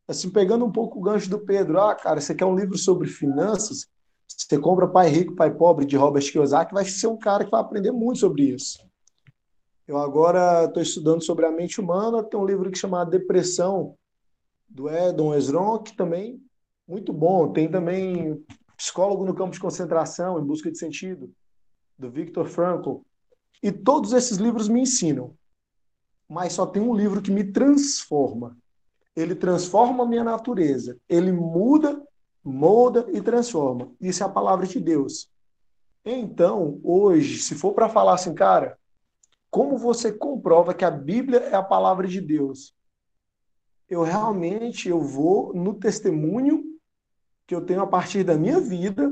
assim, 0.07 0.27
pegando 0.27 0.65
um 0.65 0.71
pouco 0.71 0.97
o 0.97 1.01
gancho 1.03 1.29
do 1.29 1.37
Pedro, 1.37 1.79
ah, 1.79 1.93
cara, 1.93 2.19
você 2.19 2.33
quer 2.33 2.45
um 2.45 2.55
livro 2.55 2.75
sobre 2.79 3.07
finanças? 3.07 3.87
Você 4.27 4.57
compra 4.57 4.87
Pai 4.87 5.07
Rico, 5.07 5.35
Pai 5.35 5.53
Pobre, 5.53 5.85
de 5.85 5.95
Robert 5.95 6.23
Kiyosaki, 6.23 6.73
vai 6.73 6.83
ser 6.83 7.05
um 7.05 7.17
cara 7.17 7.45
que 7.45 7.51
vai 7.51 7.61
aprender 7.61 7.91
muito 7.91 8.19
sobre 8.19 8.43
isso. 8.43 8.79
Eu 9.87 9.99
agora 9.99 10.65
estou 10.65 10.81
estudando 10.81 11.23
sobre 11.23 11.45
a 11.45 11.51
mente 11.51 11.79
humana, 11.79 12.23
tem 12.23 12.39
um 12.39 12.45
livro 12.45 12.71
que 12.71 12.77
chama 12.77 13.05
Depressão, 13.05 13.95
do 14.67 14.89
Edon 14.89 15.35
Esron, 15.35 15.77
que 15.77 15.95
também 15.95 16.41
muito 16.87 17.13
bom. 17.13 17.51
Tem 17.53 17.69
também 17.69 18.43
Psicólogo 18.75 19.25
no 19.25 19.35
Campo 19.35 19.51
de 19.51 19.59
Concentração, 19.59 20.39
Em 20.39 20.43
Busca 20.43 20.71
de 20.71 20.77
Sentido, 20.77 21.31
do 21.97 22.09
Viktor 22.09 22.47
Frankl. 22.47 23.01
E 23.61 23.71
todos 23.71 24.13
esses 24.13 24.37
livros 24.37 24.67
me 24.67 24.81
ensinam. 24.81 25.35
Mas 26.29 26.53
só 26.53 26.65
tem 26.65 26.81
um 26.81 26.93
livro 26.93 27.21
que 27.21 27.31
me 27.31 27.43
transforma, 27.43 28.55
ele 29.15 29.35
transforma 29.35 30.03
a 30.03 30.07
minha 30.07 30.23
natureza. 30.23 30.97
Ele 31.09 31.31
muda, 31.31 32.01
molda 32.43 33.07
e 33.11 33.21
transforma. 33.21 33.91
Isso 33.99 34.23
é 34.23 34.25
a 34.25 34.29
palavra 34.29 34.67
de 34.67 34.79
Deus. 34.79 35.29
Então, 36.05 36.79
hoje, 36.83 37.39
se 37.39 37.55
for 37.55 37.73
para 37.73 37.89
falar 37.89 38.13
assim, 38.13 38.33
cara, 38.33 38.77
como 39.49 39.77
você 39.77 40.11
comprova 40.11 40.73
que 40.73 40.85
a 40.85 40.91
Bíblia 40.91 41.39
é 41.39 41.55
a 41.55 41.63
palavra 41.63 42.07
de 42.07 42.21
Deus? 42.21 42.73
Eu 43.89 44.03
realmente 44.03 44.87
eu 44.87 45.01
vou 45.01 45.53
no 45.53 45.73
testemunho 45.73 46.63
que 47.47 47.55
eu 47.55 47.65
tenho 47.65 47.81
a 47.81 47.87
partir 47.87 48.23
da 48.23 48.37
minha 48.37 48.59
vida 48.59 49.11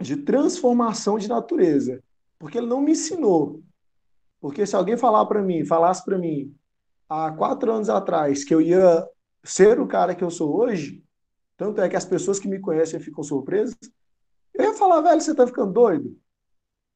de 0.00 0.16
transformação 0.16 1.16
de 1.16 1.28
natureza, 1.28 2.02
porque 2.38 2.58
ele 2.58 2.66
não 2.66 2.80
me 2.80 2.92
ensinou. 2.92 3.62
Porque 4.40 4.66
se 4.66 4.76
alguém 4.76 4.96
falar 4.96 5.26
para 5.26 5.42
mim, 5.42 5.64
falasse 5.64 6.04
para 6.04 6.18
mim, 6.18 6.54
há 7.08 7.30
quatro 7.32 7.72
anos 7.72 7.88
atrás 7.88 8.44
que 8.44 8.54
eu 8.54 8.60
ia 8.60 9.06
ser 9.42 9.80
o 9.80 9.86
cara 9.86 10.14
que 10.14 10.24
eu 10.24 10.30
sou 10.30 10.56
hoje, 10.56 11.02
tanto 11.56 11.80
é 11.80 11.88
que 11.88 11.96
as 11.96 12.04
pessoas 12.04 12.38
que 12.38 12.48
me 12.48 12.60
conhecem 12.60 13.00
ficam 13.00 13.22
surpresas, 13.22 13.76
eu 14.52 14.64
ia 14.64 14.74
falar, 14.74 15.00
velho, 15.00 15.20
você 15.20 15.34
tá 15.34 15.46
ficando 15.46 15.72
doido? 15.72 16.18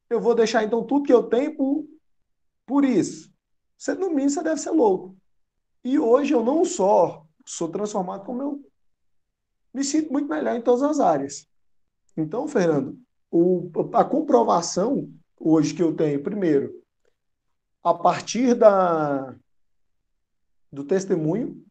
Eu 0.09 0.21
vou 0.21 0.35
deixar 0.35 0.65
então 0.65 0.85
tudo 0.85 1.05
que 1.05 1.13
eu 1.13 1.25
tenho 1.25 1.57
por, 1.57 1.87
por 2.67 2.85
isso. 2.85 3.31
Você, 3.77 3.95
no 3.95 4.09
mínimo, 4.09 4.31
você 4.31 4.43
deve 4.43 4.61
ser 4.61 4.71
louco. 4.71 5.17
E 5.85 5.99
hoje 5.99 6.35
eu 6.35 6.45
não 6.45 6.65
só 6.65 7.25
sou 7.47 7.69
transformado, 7.69 8.25
como 8.25 8.43
eu 8.43 8.71
me 9.73 9.85
sinto 9.85 10.13
muito 10.13 10.29
melhor 10.29 10.57
em 10.57 10.63
todas 10.63 10.83
as 10.83 11.01
áreas. 11.01 11.49
Então, 12.17 12.47
Fernando, 12.47 12.99
o, 13.31 13.71
a 13.95 14.05
comprovação 14.05 15.11
hoje 15.39 15.73
que 15.73 15.83
eu 15.83 15.95
tenho, 15.95 16.23
primeiro, 16.23 16.80
a 17.83 17.95
partir 17.95 18.55
da, 18.55 19.35
do 20.73 20.85
testemunho, 20.85 21.65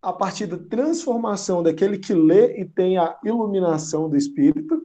a 0.00 0.12
partir 0.12 0.46
da 0.46 0.58
transformação 0.58 1.62
daquele 1.62 1.98
que 1.98 2.14
lê 2.14 2.60
e 2.60 2.64
tem 2.64 2.98
a 2.98 3.18
iluminação 3.24 4.08
do 4.08 4.16
Espírito. 4.16 4.82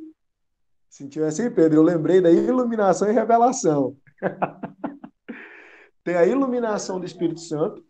Se 0.90 1.08
tivesse 1.08 1.44
aí, 1.44 1.50
Pedro, 1.50 1.80
eu 1.80 1.84
lembrei 1.84 2.20
da 2.20 2.32
iluminação 2.32 3.10
e 3.10 3.14
revelação. 3.14 3.96
tem 6.04 6.16
a 6.16 6.26
iluminação 6.26 7.00
do 7.00 7.06
Espírito 7.06 7.40
Santo 7.40 7.86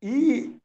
e 0.00 0.58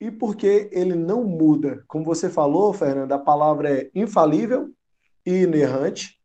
e 0.00 0.10
porque 0.10 0.70
ele 0.72 0.94
não 0.94 1.24
muda. 1.24 1.84
Como 1.86 2.04
você 2.04 2.30
falou, 2.30 2.72
Fernando, 2.72 3.12
a 3.12 3.18
palavra 3.18 3.70
é 3.70 3.90
infalível 3.94 4.74
e 5.26 5.42
inerrante. 5.42 6.19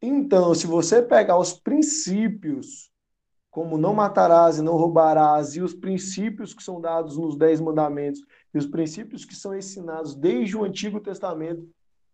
Então, 0.00 0.54
se 0.54 0.66
você 0.66 1.02
pegar 1.02 1.38
os 1.38 1.52
princípios 1.52 2.90
como 3.50 3.76
não 3.76 3.92
matarás 3.92 4.58
e 4.58 4.62
não 4.62 4.76
roubarás, 4.76 5.56
e 5.56 5.60
os 5.60 5.74
princípios 5.74 6.54
que 6.54 6.62
são 6.62 6.80
dados 6.80 7.16
nos 7.16 7.36
Dez 7.36 7.60
Mandamentos, 7.60 8.20
e 8.54 8.58
os 8.58 8.66
princípios 8.66 9.24
que 9.24 9.34
são 9.34 9.56
ensinados 9.56 10.14
desde 10.14 10.56
o 10.56 10.64
Antigo 10.64 11.00
Testamento, 11.00 11.68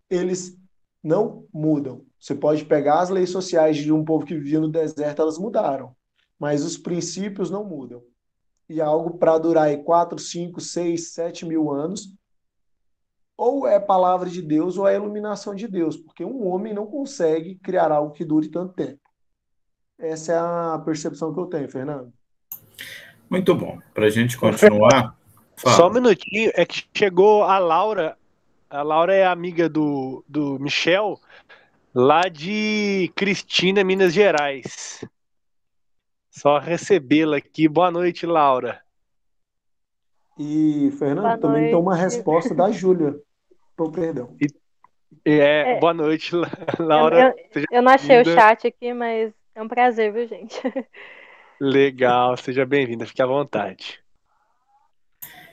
eles 0.08 0.56
não 1.02 1.46
mudam. 1.52 2.02
Você 2.18 2.34
pode 2.34 2.64
pegar 2.64 3.00
as 3.00 3.10
leis 3.10 3.28
sociais 3.28 3.76
de 3.76 3.92
um 3.92 4.04
povo 4.04 4.24
que 4.24 4.34
vivia 4.34 4.58
no 4.58 4.70
deserto, 4.70 5.20
elas 5.20 5.36
mudaram, 5.36 5.94
mas 6.38 6.64
os 6.64 6.78
princípios 6.78 7.50
não 7.50 7.64
mudam. 7.64 8.02
E 8.66 8.80
é 8.80 8.84
algo 8.84 9.18
para 9.18 9.36
durar 9.36 9.64
aí 9.64 9.82
4, 9.82 10.18
5, 10.18 10.60
6, 10.60 11.12
7 11.12 11.44
mil 11.44 11.70
anos, 11.70 12.14
ou 13.36 13.66
é 13.66 13.80
palavra 13.80 14.28
de 14.28 14.40
Deus 14.40 14.78
ou 14.78 14.86
é 14.86 14.94
iluminação 14.94 15.54
de 15.54 15.66
Deus, 15.66 15.96
porque 15.96 16.24
um 16.24 16.46
homem 16.46 16.72
não 16.72 16.86
consegue 16.86 17.56
criar 17.56 17.90
algo 17.90 18.12
que 18.12 18.24
dure 18.24 18.48
tanto 18.48 18.74
tempo. 18.74 19.00
Essa 19.98 20.32
é 20.32 20.38
a 20.38 20.82
percepção 20.84 21.32
que 21.32 21.40
eu 21.40 21.46
tenho, 21.46 21.70
Fernando. 21.70 22.12
Muito 23.28 23.54
bom. 23.54 23.78
Para 23.92 24.06
a 24.06 24.10
gente 24.10 24.36
continuar. 24.36 25.16
Fala. 25.56 25.76
Só 25.76 25.88
um 25.88 25.92
minutinho, 25.92 26.50
é 26.54 26.66
que 26.66 26.84
chegou 26.92 27.44
a 27.44 27.58
Laura. 27.58 28.16
A 28.68 28.82
Laura 28.82 29.14
é 29.14 29.24
amiga 29.24 29.68
do, 29.68 30.24
do 30.28 30.58
Michel, 30.58 31.20
lá 31.94 32.22
de 32.22 33.10
Cristina, 33.14 33.84
Minas 33.84 34.12
Gerais. 34.12 35.04
Só 36.28 36.58
recebê-la 36.58 37.36
aqui. 37.36 37.68
Boa 37.68 37.90
noite, 37.92 38.26
Laura. 38.26 38.80
E, 40.36 40.90
Fernando, 40.98 41.22
boa 41.22 41.38
também 41.38 41.60
noite. 41.60 41.72
tem 41.72 41.80
uma 41.80 41.94
resposta 41.94 42.52
da 42.52 42.72
Júlia. 42.72 43.14
Oh, 43.76 43.90
perdão. 43.90 44.36
E, 44.40 44.46
é, 45.24 45.76
é, 45.76 45.80
boa 45.80 45.94
noite, 45.94 46.32
Laura. 46.78 47.34
Eu, 47.54 47.62
eu, 47.62 47.66
eu 47.72 47.82
não 47.82 47.92
achei 47.92 48.20
o 48.20 48.24
chat 48.24 48.66
aqui, 48.66 48.92
mas 48.92 49.32
é 49.54 49.62
um 49.62 49.68
prazer, 49.68 50.12
viu, 50.12 50.26
gente? 50.26 50.60
Legal, 51.60 52.36
seja 52.36 52.66
bem-vinda, 52.66 53.06
fique 53.06 53.22
à 53.22 53.26
vontade. 53.26 54.00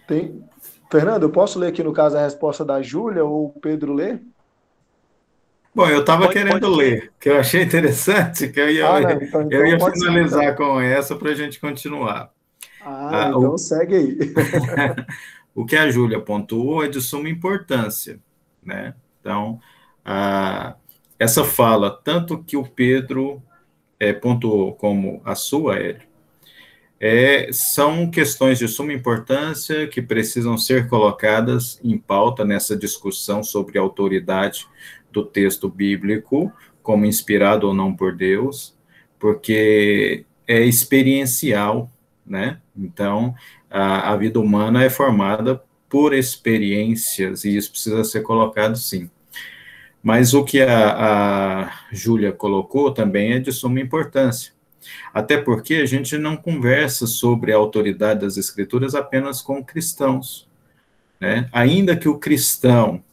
Tem... 0.07 0.43
Fernando, 0.91 1.23
eu 1.23 1.29
posso 1.29 1.57
ler 1.57 1.67
aqui 1.67 1.81
no 1.81 1.93
caso 1.93 2.17
a 2.17 2.23
resposta 2.23 2.65
da 2.65 2.81
Júlia 2.81 3.23
ou 3.23 3.45
o 3.45 3.59
Pedro 3.61 3.93
ler? 3.93 4.21
Bom, 5.73 5.87
eu 5.87 6.01
estava 6.01 6.27
querendo 6.27 6.59
pode 6.59 6.75
ler, 6.75 7.13
que 7.17 7.29
eu 7.29 7.39
achei 7.39 7.63
interessante, 7.63 8.49
que 8.49 8.59
eu 8.59 8.69
ia, 8.69 8.89
ah, 8.89 8.99
não, 8.99 9.11
então, 9.11 9.41
então 9.41 9.51
eu 9.51 9.65
ia 9.65 9.79
finalizar 9.79 10.43
ser, 10.43 10.51
então. 10.51 10.67
com 10.73 10.81
essa 10.81 11.15
para 11.15 11.29
a 11.29 11.33
gente 11.33 11.61
continuar. 11.61 12.29
Ah, 12.81 13.27
ah 13.27 13.29
então 13.29 13.53
o... 13.53 13.57
segue 13.57 13.95
aí. 13.95 14.17
o 15.53 15.65
que 15.65 15.75
a 15.75 15.89
Júlia 15.89 16.19
pontuou 16.19 16.83
é 16.83 16.87
de 16.87 17.01
suma 17.01 17.29
importância, 17.29 18.19
né? 18.63 18.95
Então, 19.19 19.59
a... 20.03 20.75
essa 21.19 21.43
fala, 21.43 21.91
tanto 21.91 22.43
que 22.43 22.57
o 22.57 22.67
Pedro 22.67 23.41
é, 23.99 24.11
pontuou 24.13 24.73
como 24.73 25.21
a 25.23 25.35
sua, 25.35 25.77
Hélio, 25.77 26.11
é, 26.99 27.51
são 27.51 28.09
questões 28.11 28.59
de 28.59 28.67
suma 28.67 28.93
importância 28.93 29.87
que 29.87 30.03
precisam 30.03 30.55
ser 30.55 30.87
colocadas 30.87 31.79
em 31.83 31.97
pauta 31.97 32.45
nessa 32.45 32.77
discussão 32.77 33.43
sobre 33.43 33.79
autoridade 33.79 34.67
do 35.11 35.25
texto 35.25 35.67
bíblico, 35.67 36.53
como 36.83 37.05
inspirado 37.05 37.67
ou 37.67 37.73
não 37.73 37.95
por 37.95 38.15
Deus, 38.15 38.77
porque 39.17 40.25
é 40.47 40.61
experiencial, 40.61 41.91
né? 42.25 42.59
Então, 42.75 43.35
a, 43.69 44.11
a 44.11 44.17
vida 44.17 44.39
humana 44.39 44.83
é 44.83 44.89
formada 44.89 45.61
por 45.89 46.13
experiências, 46.13 47.43
e 47.43 47.57
isso 47.57 47.71
precisa 47.71 48.03
ser 48.03 48.21
colocado 48.21 48.77
sim. 48.77 49.09
Mas 50.01 50.33
o 50.33 50.43
que 50.43 50.61
a, 50.61 51.65
a 51.65 51.73
Júlia 51.91 52.31
colocou 52.31 52.91
também 52.91 53.33
é 53.33 53.39
de 53.39 53.51
suma 53.51 53.79
importância. 53.79 54.53
Até 55.13 55.37
porque 55.37 55.75
a 55.75 55.85
gente 55.85 56.17
não 56.17 56.35
conversa 56.35 57.05
sobre 57.05 57.53
a 57.53 57.57
autoridade 57.57 58.21
das 58.21 58.37
escrituras 58.37 58.95
apenas 58.95 59.41
com 59.41 59.63
cristãos. 59.63 60.47
Né? 61.19 61.47
Ainda 61.51 61.95
que 61.95 62.09
o 62.09 62.17
cristão, 62.17 63.03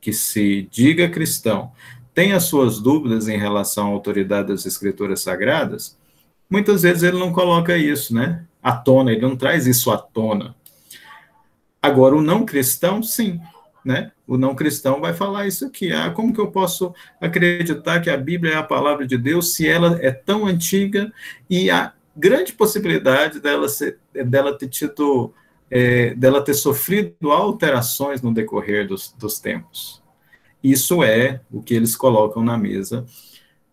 que 0.00 0.12
se 0.12 0.68
diga 0.70 1.08
cristão, 1.08 1.72
tenha 2.14 2.38
suas 2.38 2.78
dúvidas 2.78 3.28
em 3.28 3.36
relação 3.36 3.88
à 3.88 3.90
autoridade 3.90 4.48
das 4.48 4.64
escrituras 4.64 5.20
sagradas, 5.20 5.98
muitas 6.48 6.82
vezes 6.82 7.02
ele 7.02 7.18
não 7.18 7.32
coloca 7.32 7.76
isso, 7.76 8.14
né? 8.14 8.44
À 8.66 8.72
tona, 8.72 9.12
ele 9.12 9.20
não 9.20 9.36
traz 9.36 9.64
isso 9.64 9.92
à 9.92 9.96
tona. 9.96 10.56
Agora, 11.80 12.16
o 12.16 12.20
não 12.20 12.44
cristão, 12.44 13.00
sim, 13.00 13.40
né? 13.84 14.10
O 14.26 14.36
não 14.36 14.56
cristão 14.56 15.00
vai 15.00 15.14
falar 15.14 15.46
isso 15.46 15.64
aqui. 15.64 15.92
Ah, 15.92 16.10
como 16.10 16.34
que 16.34 16.40
eu 16.40 16.50
posso 16.50 16.92
acreditar 17.20 18.00
que 18.00 18.10
a 18.10 18.16
Bíblia 18.16 18.54
é 18.54 18.56
a 18.56 18.64
palavra 18.64 19.06
de 19.06 19.16
Deus 19.16 19.54
se 19.54 19.68
ela 19.68 19.96
é 20.02 20.10
tão 20.10 20.46
antiga 20.46 21.12
e 21.48 21.70
há 21.70 21.92
grande 22.16 22.54
possibilidade 22.54 23.38
dela, 23.38 23.68
ser, 23.68 24.00
dela 24.12 24.58
ter 24.58 24.66
tido, 24.66 25.32
é, 25.70 26.12
dela 26.16 26.42
ter 26.42 26.54
sofrido 26.54 27.30
alterações 27.30 28.20
no 28.20 28.34
decorrer 28.34 28.88
dos, 28.88 29.14
dos 29.16 29.38
tempos? 29.38 30.02
Isso 30.60 31.04
é 31.04 31.40
o 31.52 31.62
que 31.62 31.72
eles 31.72 31.94
colocam 31.94 32.42
na 32.42 32.58
mesa 32.58 33.06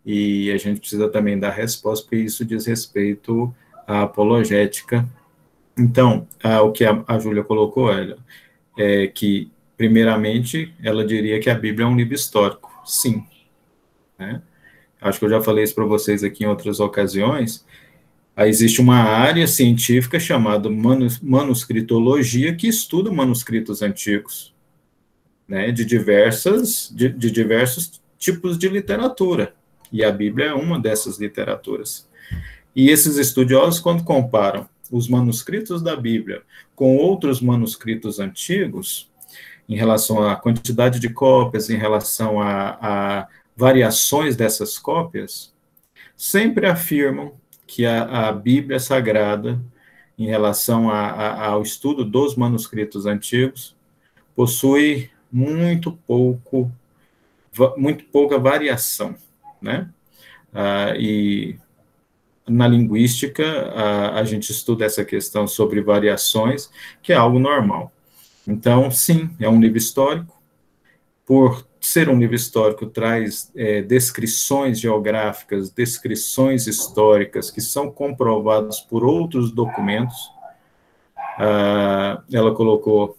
e 0.06 0.52
a 0.52 0.58
gente 0.58 0.82
precisa 0.82 1.10
também 1.10 1.40
dar 1.40 1.50
resposta, 1.50 2.06
porque 2.06 2.18
isso 2.18 2.46
diz 2.46 2.68
respeito 2.68 3.52
à 3.88 4.04
apologética. 4.04 5.08
Então, 5.78 6.28
o 6.63 6.72
que 6.72 6.86
a, 6.86 7.04
a 7.08 7.20
Júlia 7.20 7.44
colocou, 7.44 7.92
é, 7.92 8.16
é 8.78 9.08
que 9.08 9.52
primeiramente, 9.78 10.74
ela 10.82 11.06
diria 11.06 11.40
que 11.40 11.50
a 11.50 11.56
Bíblia 11.56 11.86
é 11.86 11.90
um 11.90 11.96
livro 11.96 12.13
histórico. 12.13 12.72
Sim. 12.86 13.25
Né? 14.18 14.42
Acho 15.02 15.20
que 15.20 15.25
eu 15.25 15.30
já 15.30 15.42
falei 15.42 15.63
isso 15.63 15.75
para 15.75 15.86
vocês 15.86 16.24
aqui 16.24 16.44
em 16.44 16.48
outras 16.48 16.80
ocasiões. 16.80 17.66
Aí 18.36 18.50
existe 18.50 18.82
uma 18.82 18.98
área 18.98 19.46
científica 19.46 20.20
chamada 20.20 20.70
manus, 20.70 21.20
manuscritologia 21.20 22.56
que 22.56 22.68
estuda 22.68 23.12
manuscritos 23.12 23.82
antigos, 23.82 24.56
né, 25.48 25.72
de 25.72 25.86
diversas, 25.86 26.92
de, 26.96 27.10
de 27.10 27.30
diversos 27.30 28.02
tipos 28.18 28.58
de 28.58 28.70
literatura. 28.70 29.54
E 29.92 30.04
a 30.04 30.12
Bíblia 30.12 30.48
é 30.48 30.54
uma 30.54 30.80
dessas 30.80 31.20
literaturas. 31.20 32.10
E 32.75 32.89
esses 32.89 33.18
estudiosos, 33.18 33.80
quando 33.80 34.03
comparam 34.03 34.68
os 34.92 35.08
manuscritos 35.08 35.82
da 35.82 35.96
Bíblia 35.96 36.42
com 36.75 36.98
outros 36.98 37.42
manuscritos 37.42 38.20
antigos, 38.20 39.10
em 39.68 39.75
relação 39.75 40.27
à 40.27 40.36
quantidade 40.36 41.00
de 41.00 41.10
cópias, 41.10 41.70
em 41.70 41.77
relação 41.77 42.39
a, 42.39 42.77
a 42.82 43.27
variações 43.56 44.36
dessas 44.36 44.77
cópias, 44.77 45.53
sempre 46.15 46.68
afirmam 46.68 47.34
que 47.65 47.86
a, 47.86 48.27
a 48.27 48.32
Bíblia 48.32 48.80
Sagrada, 48.80 49.62
em 50.18 50.27
relação 50.27 50.89
a, 50.89 51.10
a, 51.10 51.46
ao 51.48 51.63
estudo 51.63 52.03
dos 52.03 52.36
manuscritos 52.36 53.06
antigos, 53.06 53.75
possui 54.36 55.10
muito 55.32 55.92
pouco, 55.92 56.71
muito 57.78 58.04
pouca 58.06 58.38
variação, 58.38 59.15
né? 59.62 59.89
Ah, 60.54 60.93
e 60.95 61.56
na 62.47 62.67
linguística, 62.67 63.43
a, 63.73 64.19
a 64.19 64.23
gente 64.23 64.51
estuda 64.51 64.86
essa 64.86 65.03
questão 65.06 65.47
sobre 65.47 65.82
variações, 65.82 66.69
que 67.01 67.13
é 67.13 67.15
algo 67.15 67.39
normal. 67.39 67.91
Então, 68.47 68.91
sim, 68.91 69.29
é 69.39 69.47
um 69.47 69.60
livro 69.60 69.77
histórico. 69.77 70.41
Por 71.25 71.65
ser 71.79 72.10
um 72.10 72.17
livro 72.17 72.36
histórico, 72.36 72.86
traz 72.86 73.51
é, 73.56 73.82
descrições 73.82 74.79
geográficas, 74.79 75.69
descrições 75.69 76.67
históricas 76.67 77.49
que 77.51 77.62
são 77.62 77.91
comprovadas 77.91 78.79
por 78.79 79.03
outros 79.03 79.51
documentos. 79.51 80.32
Ah, 81.38 82.21
ela 82.32 82.53
colocou 82.53 83.17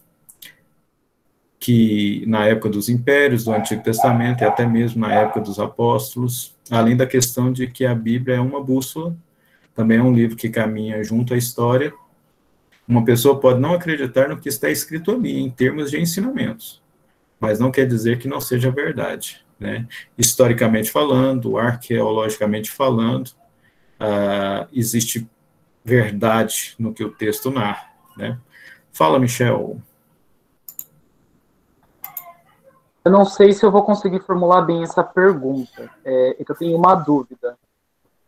que 1.65 2.23
na 2.27 2.45
época 2.45 2.69
dos 2.69 2.89
impérios, 2.89 3.45
do 3.45 3.53
Antigo 3.53 3.81
Testamento 3.83 4.41
e 4.41 4.45
até 4.45 4.65
mesmo 4.65 5.01
na 5.01 5.13
época 5.13 5.41
dos 5.41 5.59
apóstolos, 5.59 6.55
além 6.69 6.95
da 6.95 7.07
questão 7.07 7.51
de 7.51 7.67
que 7.67 7.85
a 7.85 7.95
Bíblia 7.95 8.35
é 8.35 8.39
uma 8.39 8.63
bússola, 8.63 9.15
também 9.73 9.97
é 9.97 10.03
um 10.03 10.13
livro 10.13 10.35
que 10.35 10.49
caminha 10.49 11.03
junto 11.03 11.33
à 11.33 11.37
história 11.37 11.93
uma 12.87 13.03
pessoa 13.03 13.39
pode 13.39 13.59
não 13.59 13.73
acreditar 13.73 14.29
no 14.29 14.37
que 14.37 14.47
está 14.47 14.69
escrito 14.69 15.11
ali, 15.11 15.39
em 15.39 15.49
termos 15.49 15.91
de 15.91 15.99
ensinamentos, 15.99 16.81
mas 17.39 17.59
não 17.59 17.71
quer 17.71 17.87
dizer 17.87 18.19
que 18.19 18.27
não 18.27 18.39
seja 18.39 18.69
verdade. 18.69 19.43
Né? 19.59 19.87
Historicamente 20.17 20.91
falando, 20.91 21.57
arqueologicamente 21.57 22.69
falando, 22.69 23.29
uh, 23.99 24.67
existe 24.71 25.27
verdade 25.83 26.75
no 26.77 26.93
que 26.93 27.03
o 27.03 27.09
texto 27.09 27.49
narra. 27.49 27.91
Né? 28.15 28.37
Fala, 28.93 29.19
Michel. 29.19 29.81
Eu 33.05 33.11
não 33.11 33.23
sei 33.23 33.53
se 33.53 33.63
eu 33.63 33.71
vou 33.71 33.83
conseguir 33.83 34.19
formular 34.21 34.61
bem 34.61 34.83
essa 34.83 35.03
pergunta, 35.03 35.89
é, 36.03 36.31
é 36.31 36.45
eu 36.47 36.55
tenho 36.55 36.77
uma 36.77 36.95
dúvida. 36.95 37.57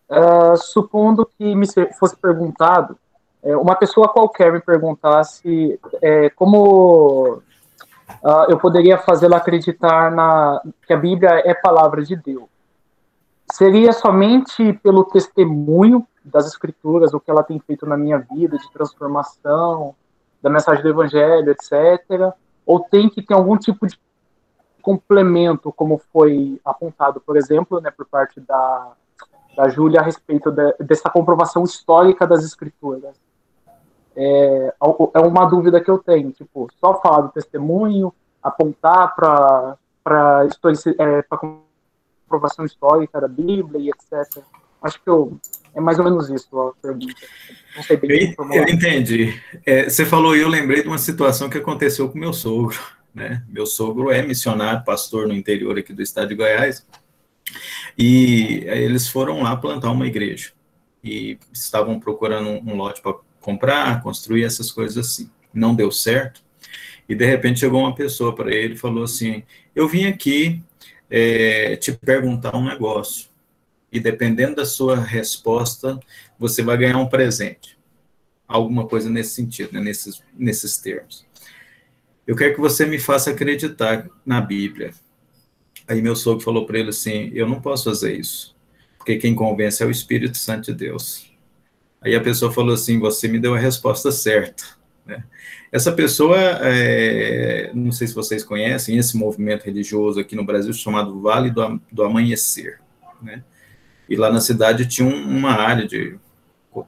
Uh, 0.09 0.55
supondo 0.55 1.29
que 1.37 1.53
me 1.53 1.67
fosse 1.99 2.15
perguntado 2.15 2.97
é, 3.43 3.55
uma 3.55 3.75
pessoa 3.75 4.09
qualquer 4.09 4.51
me 4.51 4.59
perguntasse 4.59 5.79
é, 6.01 6.29
como 6.29 7.35
uh, 7.35 8.45
eu 8.49 8.57
poderia 8.57 8.97
fazê-la 8.97 9.37
acreditar 9.37 10.11
na, 10.11 10.61
que 10.85 10.93
a 10.93 10.97
Bíblia 10.97 11.41
é 11.45 11.53
palavra 11.53 12.03
de 12.03 12.15
Deus, 12.15 12.47
seria 13.51 13.93
somente 13.93 14.73
pelo 14.83 15.05
testemunho 15.05 16.05
das 16.23 16.45
Escrituras, 16.47 17.13
o 17.13 17.19
que 17.19 17.31
ela 17.31 17.43
tem 17.43 17.59
feito 17.59 17.85
na 17.85 17.95
minha 17.95 18.17
vida, 18.17 18.57
de 18.57 18.71
transformação, 18.71 19.95
da 20.41 20.49
mensagem 20.49 20.83
do 20.83 20.89
Evangelho, 20.89 21.51
etc., 21.51 22.33
ou 22.65 22.81
tem 22.81 23.07
que 23.07 23.21
ter 23.21 23.33
algum 23.33 23.57
tipo 23.57 23.87
de 23.87 23.97
complemento, 24.87 25.73
como 25.73 26.01
foi 26.13 26.61
apontado, 26.63 27.19
por 27.19 27.35
exemplo, 27.35 27.81
né, 27.81 27.91
por 27.91 28.05
parte 28.05 28.39
da, 28.39 28.93
da 29.55 29.67
Júlia 29.67 29.99
a 29.99 30.03
respeito 30.03 30.49
de, 30.49 30.73
dessa 30.79 31.09
comprovação 31.09 31.65
histórica 31.65 32.25
das 32.25 32.45
Escrituras 32.45 33.15
é, 34.17 34.73
é 35.13 35.19
uma 35.19 35.45
dúvida 35.45 35.79
que 35.79 35.91
eu 35.91 35.99
tenho, 35.99 36.31
tipo, 36.31 36.67
só 36.79 36.99
falar 36.99 37.21
do 37.21 37.29
testemunho, 37.29 38.11
apontar 38.41 39.15
para 39.15 39.77
para 40.03 40.47
é, 40.99 41.25
comprovação 42.25 42.63
histórica 42.63 43.19
da 43.19 43.27
Bíblia 43.27 43.77
e 43.81 43.89
etc. 43.89 44.41
Acho 44.81 45.03
que 45.03 45.09
eu, 45.09 45.37
é 45.75 45.81
mais 45.81 45.99
ou 45.99 46.05
menos 46.05 46.29
isso 46.29 46.47
a 46.57 46.71
pergunta. 46.81 47.13
Não 47.75 47.83
sei 47.83 47.97
bem 47.97 48.33
eu, 48.39 48.53
eu 48.53 48.63
entendi. 48.69 49.37
É, 49.65 49.89
você 49.89 50.05
falou 50.05 50.33
e 50.33 50.39
eu 50.39 50.47
lembrei 50.47 50.81
de 50.81 50.87
uma 50.87 50.97
situação 50.97 51.49
que 51.49 51.57
aconteceu 51.57 52.07
com 52.09 52.17
meu 52.17 52.31
sogro. 52.31 52.79
Né? 53.17 53.43
Meu 53.49 53.65
sogro 53.65 54.11
é 54.11 54.21
missionário, 54.21 54.85
pastor 54.85 55.27
no 55.27 55.33
interior 55.33 55.75
aqui 55.75 55.91
do 55.91 56.03
estado 56.03 56.27
de 56.27 56.35
Goiás, 56.35 56.85
e 57.97 58.63
eles 58.67 59.07
foram 59.07 59.41
lá 59.41 59.57
plantar 59.57 59.89
uma 59.89 60.05
igreja. 60.05 60.51
E 61.03 61.39
estavam 61.51 61.99
procurando 61.99 62.47
um, 62.47 62.73
um 62.73 62.75
lote 62.75 63.01
para 63.01 63.15
comprar, 63.41 64.03
construir 64.03 64.43
essas 64.43 64.71
coisas 64.71 64.97
assim. 64.97 65.31
Não 65.51 65.73
deu 65.73 65.91
certo. 65.91 66.43
E 67.09 67.15
de 67.15 67.25
repente 67.25 67.61
chegou 67.61 67.79
uma 67.79 67.95
pessoa 67.95 68.35
para 68.35 68.53
ele 68.53 68.75
e 68.75 68.77
falou 68.77 69.03
assim: 69.03 69.41
Eu 69.73 69.87
vim 69.87 70.05
aqui 70.05 70.61
é, 71.09 71.75
te 71.75 71.91
perguntar 71.93 72.55
um 72.55 72.65
negócio. 72.65 73.29
E 73.91 73.99
dependendo 73.99 74.57
da 74.57 74.65
sua 74.65 74.99
resposta, 74.99 75.99
você 76.37 76.61
vai 76.61 76.77
ganhar 76.77 76.99
um 76.99 77.07
presente. 77.07 77.79
Alguma 78.47 78.85
coisa 78.85 79.09
nesse 79.09 79.31
sentido, 79.31 79.73
né, 79.73 79.81
nesses, 79.81 80.21
nesses 80.37 80.77
termos. 80.77 81.25
Eu 82.27 82.35
quero 82.35 82.53
que 82.53 82.59
você 82.59 82.85
me 82.85 82.99
faça 82.99 83.31
acreditar 83.31 84.05
na 84.25 84.41
Bíblia. 84.41 84.91
Aí 85.87 86.01
meu 86.01 86.13
sogro 86.13 86.43
falou 86.43 86.65
para 86.65 86.77
ele 86.77 86.89
assim: 86.89 87.31
Eu 87.33 87.47
não 87.47 87.61
posso 87.61 87.85
fazer 87.85 88.17
isso, 88.17 88.53
porque 88.97 89.15
quem 89.15 89.33
convence 89.33 89.81
é 89.81 89.85
o 89.85 89.91
Espírito 89.91 90.37
Santo 90.37 90.73
de 90.73 90.77
Deus. 90.77 91.31
Aí 92.01 92.13
a 92.13 92.21
pessoa 92.21 92.51
falou 92.51 92.73
assim: 92.73 92.99
Você 92.99 93.29
me 93.29 93.39
deu 93.39 93.55
a 93.55 93.57
resposta 93.57 94.11
certa. 94.11 94.65
Né? 95.05 95.23
Essa 95.71 95.93
pessoa, 95.93 96.37
é, 96.37 97.71
não 97.73 97.93
sei 97.93 98.07
se 98.07 98.13
vocês 98.13 98.43
conhecem, 98.43 98.97
esse 98.97 99.15
movimento 99.15 99.63
religioso 99.63 100.19
aqui 100.19 100.35
no 100.35 100.45
Brasil 100.45 100.73
chamado 100.73 101.21
Vale 101.21 101.49
do, 101.49 101.81
do 101.89 102.03
Amanhecer. 102.03 102.81
Né? 103.21 103.41
E 104.09 104.17
lá 104.17 104.29
na 104.29 104.41
cidade 104.41 104.85
tinha 104.85 105.07
uma 105.07 105.53
área 105.53 105.87
de 105.87 106.17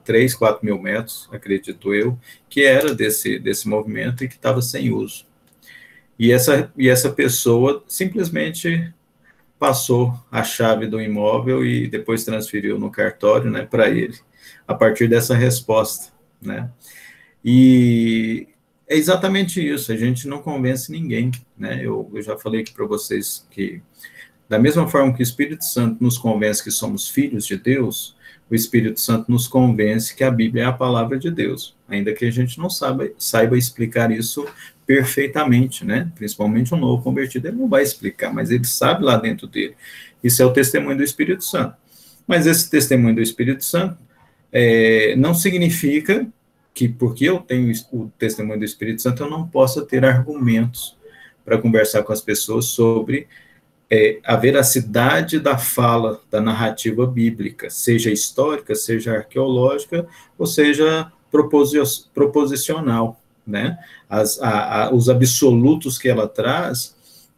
3, 0.04 0.34
4 0.34 0.64
mil 0.64 0.78
metros, 0.80 1.28
acredito 1.32 1.94
eu, 1.94 2.18
que 2.48 2.62
era 2.62 2.94
desse, 2.94 3.38
desse 3.38 3.66
movimento 3.68 4.22
e 4.22 4.28
que 4.28 4.34
estava 4.34 4.60
sem 4.60 4.92
uso. 4.92 5.29
E 6.20 6.32
essa, 6.32 6.70
e 6.76 6.86
essa 6.86 7.08
pessoa 7.08 7.82
simplesmente 7.88 8.92
passou 9.58 10.12
a 10.30 10.42
chave 10.42 10.86
do 10.86 11.00
imóvel 11.00 11.64
e 11.64 11.88
depois 11.88 12.24
transferiu 12.24 12.78
no 12.78 12.90
cartório, 12.90 13.50
né, 13.50 13.62
para 13.64 13.88
ele, 13.88 14.18
a 14.68 14.74
partir 14.74 15.08
dessa 15.08 15.34
resposta, 15.34 16.12
né? 16.38 16.70
E 17.42 18.48
é 18.86 18.96
exatamente 18.96 19.66
isso, 19.66 19.90
a 19.92 19.96
gente 19.96 20.28
não 20.28 20.42
convence 20.42 20.92
ninguém, 20.92 21.30
né? 21.56 21.80
Eu, 21.82 22.10
eu 22.12 22.20
já 22.20 22.36
falei 22.36 22.60
aqui 22.60 22.74
para 22.74 22.84
vocês 22.84 23.46
que, 23.50 23.80
da 24.46 24.58
mesma 24.58 24.86
forma 24.86 25.14
que 25.14 25.22
o 25.22 25.22
Espírito 25.22 25.64
Santo 25.64 26.04
nos 26.04 26.18
convence 26.18 26.62
que 26.62 26.70
somos 26.70 27.08
filhos 27.08 27.46
de 27.46 27.56
Deus, 27.56 28.14
o 28.50 28.54
Espírito 28.54 28.98
Santo 28.98 29.30
nos 29.30 29.46
convence 29.46 30.14
que 30.14 30.24
a 30.24 30.30
Bíblia 30.30 30.64
é 30.64 30.66
a 30.66 30.72
palavra 30.72 31.18
de 31.18 31.30
Deus, 31.30 31.76
ainda 31.88 32.12
que 32.12 32.24
a 32.24 32.30
gente 32.30 32.58
não 32.58 32.68
saiba, 32.68 33.08
saiba 33.16 33.56
explicar 33.56 34.10
isso 34.10 34.44
perfeitamente, 34.84 35.84
né? 35.84 36.10
Principalmente 36.16 36.74
um 36.74 36.78
novo 36.78 37.02
convertido, 37.02 37.46
ele 37.46 37.56
não 37.56 37.68
vai 37.68 37.82
explicar, 37.82 38.34
mas 38.34 38.50
ele 38.50 38.64
sabe 38.64 39.04
lá 39.04 39.16
dentro 39.16 39.46
dele. 39.46 39.76
Isso 40.22 40.42
é 40.42 40.44
o 40.44 40.52
testemunho 40.52 40.96
do 40.96 41.04
Espírito 41.04 41.44
Santo. 41.44 41.76
Mas 42.26 42.46
esse 42.46 42.68
testemunho 42.68 43.14
do 43.14 43.22
Espírito 43.22 43.64
Santo 43.64 43.96
é, 44.52 45.14
não 45.16 45.32
significa 45.32 46.26
que 46.74 46.88
porque 46.88 47.26
eu 47.26 47.38
tenho 47.38 47.72
o 47.92 48.10
testemunho 48.18 48.58
do 48.58 48.64
Espírito 48.64 49.00
Santo, 49.00 49.22
eu 49.22 49.30
não 49.30 49.46
possa 49.46 49.84
ter 49.84 50.04
argumentos 50.04 50.96
para 51.44 51.58
conversar 51.58 52.02
com 52.02 52.12
as 52.12 52.20
pessoas 52.20 52.66
sobre 52.66 53.28
é, 53.90 54.20
a 54.22 54.36
veracidade 54.36 55.40
da 55.40 55.58
fala, 55.58 56.20
da 56.30 56.40
narrativa 56.40 57.04
bíblica, 57.06 57.68
seja 57.68 58.10
histórica, 58.10 58.74
seja 58.74 59.16
arqueológica, 59.16 60.06
ou 60.38 60.46
seja 60.46 61.10
proposicional, 62.14 63.20
né? 63.46 63.78
As, 64.08 64.40
a, 64.40 64.84
a, 64.84 64.94
os 64.94 65.08
absolutos 65.08 65.98
que 65.98 66.08
ela 66.08 66.28
traz 66.28 66.94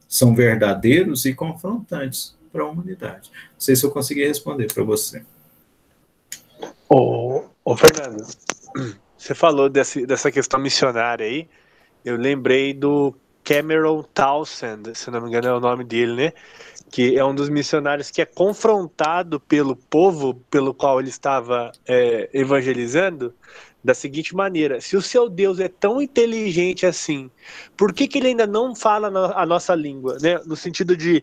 são 0.06 0.34
verdadeiros 0.34 1.24
e 1.24 1.32
confrontantes 1.32 2.36
para 2.52 2.62
a 2.62 2.68
humanidade. 2.68 3.30
Não 3.32 3.60
sei 3.60 3.74
se 3.74 3.84
eu 3.84 3.90
consegui 3.90 4.26
responder 4.26 4.72
para 4.72 4.84
você. 4.84 5.24
Ô, 6.86 7.44
ô, 7.64 7.76
Fernando, 7.76 8.26
você 9.16 9.34
falou 9.34 9.70
desse, 9.70 10.04
dessa 10.04 10.30
questão 10.30 10.60
missionária 10.60 11.24
aí, 11.24 11.48
eu 12.04 12.16
lembrei 12.16 12.74
do 12.74 13.14
Cameron 13.44 14.02
Townsend, 14.14 14.96
se 14.96 15.10
não 15.10 15.20
me 15.20 15.28
engano 15.28 15.48
é 15.48 15.54
o 15.54 15.60
nome 15.60 15.84
dele, 15.84 16.14
né? 16.14 16.32
Que 16.90 17.18
é 17.18 17.24
um 17.24 17.34
dos 17.34 17.48
missionários 17.48 18.10
que 18.10 18.22
é 18.22 18.26
confrontado 18.26 19.40
pelo 19.40 19.74
povo 19.74 20.34
pelo 20.50 20.72
qual 20.74 21.00
ele 21.00 21.08
estava 21.08 21.72
é, 21.86 22.28
evangelizando 22.32 23.34
da 23.82 23.94
seguinte 23.94 24.34
maneira: 24.34 24.80
se 24.80 24.96
o 24.96 25.02
seu 25.02 25.28
Deus 25.28 25.58
é 25.58 25.68
tão 25.68 26.00
inteligente 26.00 26.86
assim, 26.86 27.30
por 27.76 27.92
que, 27.92 28.06
que 28.06 28.18
ele 28.18 28.28
ainda 28.28 28.46
não 28.46 28.74
fala 28.74 29.08
a 29.34 29.44
nossa 29.46 29.74
língua? 29.74 30.18
Né? 30.20 30.40
No 30.46 30.56
sentido 30.56 30.96
de 30.96 31.22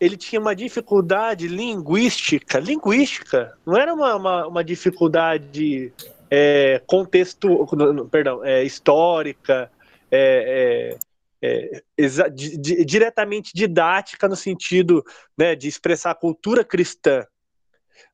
ele 0.00 0.16
tinha 0.16 0.40
uma 0.40 0.54
dificuldade 0.54 1.46
linguística, 1.46 2.58
linguística, 2.58 3.56
não 3.64 3.76
era 3.76 3.94
uma, 3.94 4.16
uma, 4.16 4.46
uma 4.48 4.64
dificuldade 4.64 5.92
é, 6.30 6.82
contexto, 6.86 7.66
perdão, 8.10 8.44
é, 8.44 8.64
histórica, 8.64 9.70
é, 10.10 10.96
é 10.96 11.13
é, 11.44 12.30
di, 12.30 12.84
diretamente 12.84 13.52
didática 13.54 14.28
no 14.28 14.36
sentido 14.36 15.04
né, 15.36 15.54
de 15.54 15.68
expressar 15.68 16.12
a 16.12 16.14
cultura 16.14 16.64
cristã, 16.64 17.26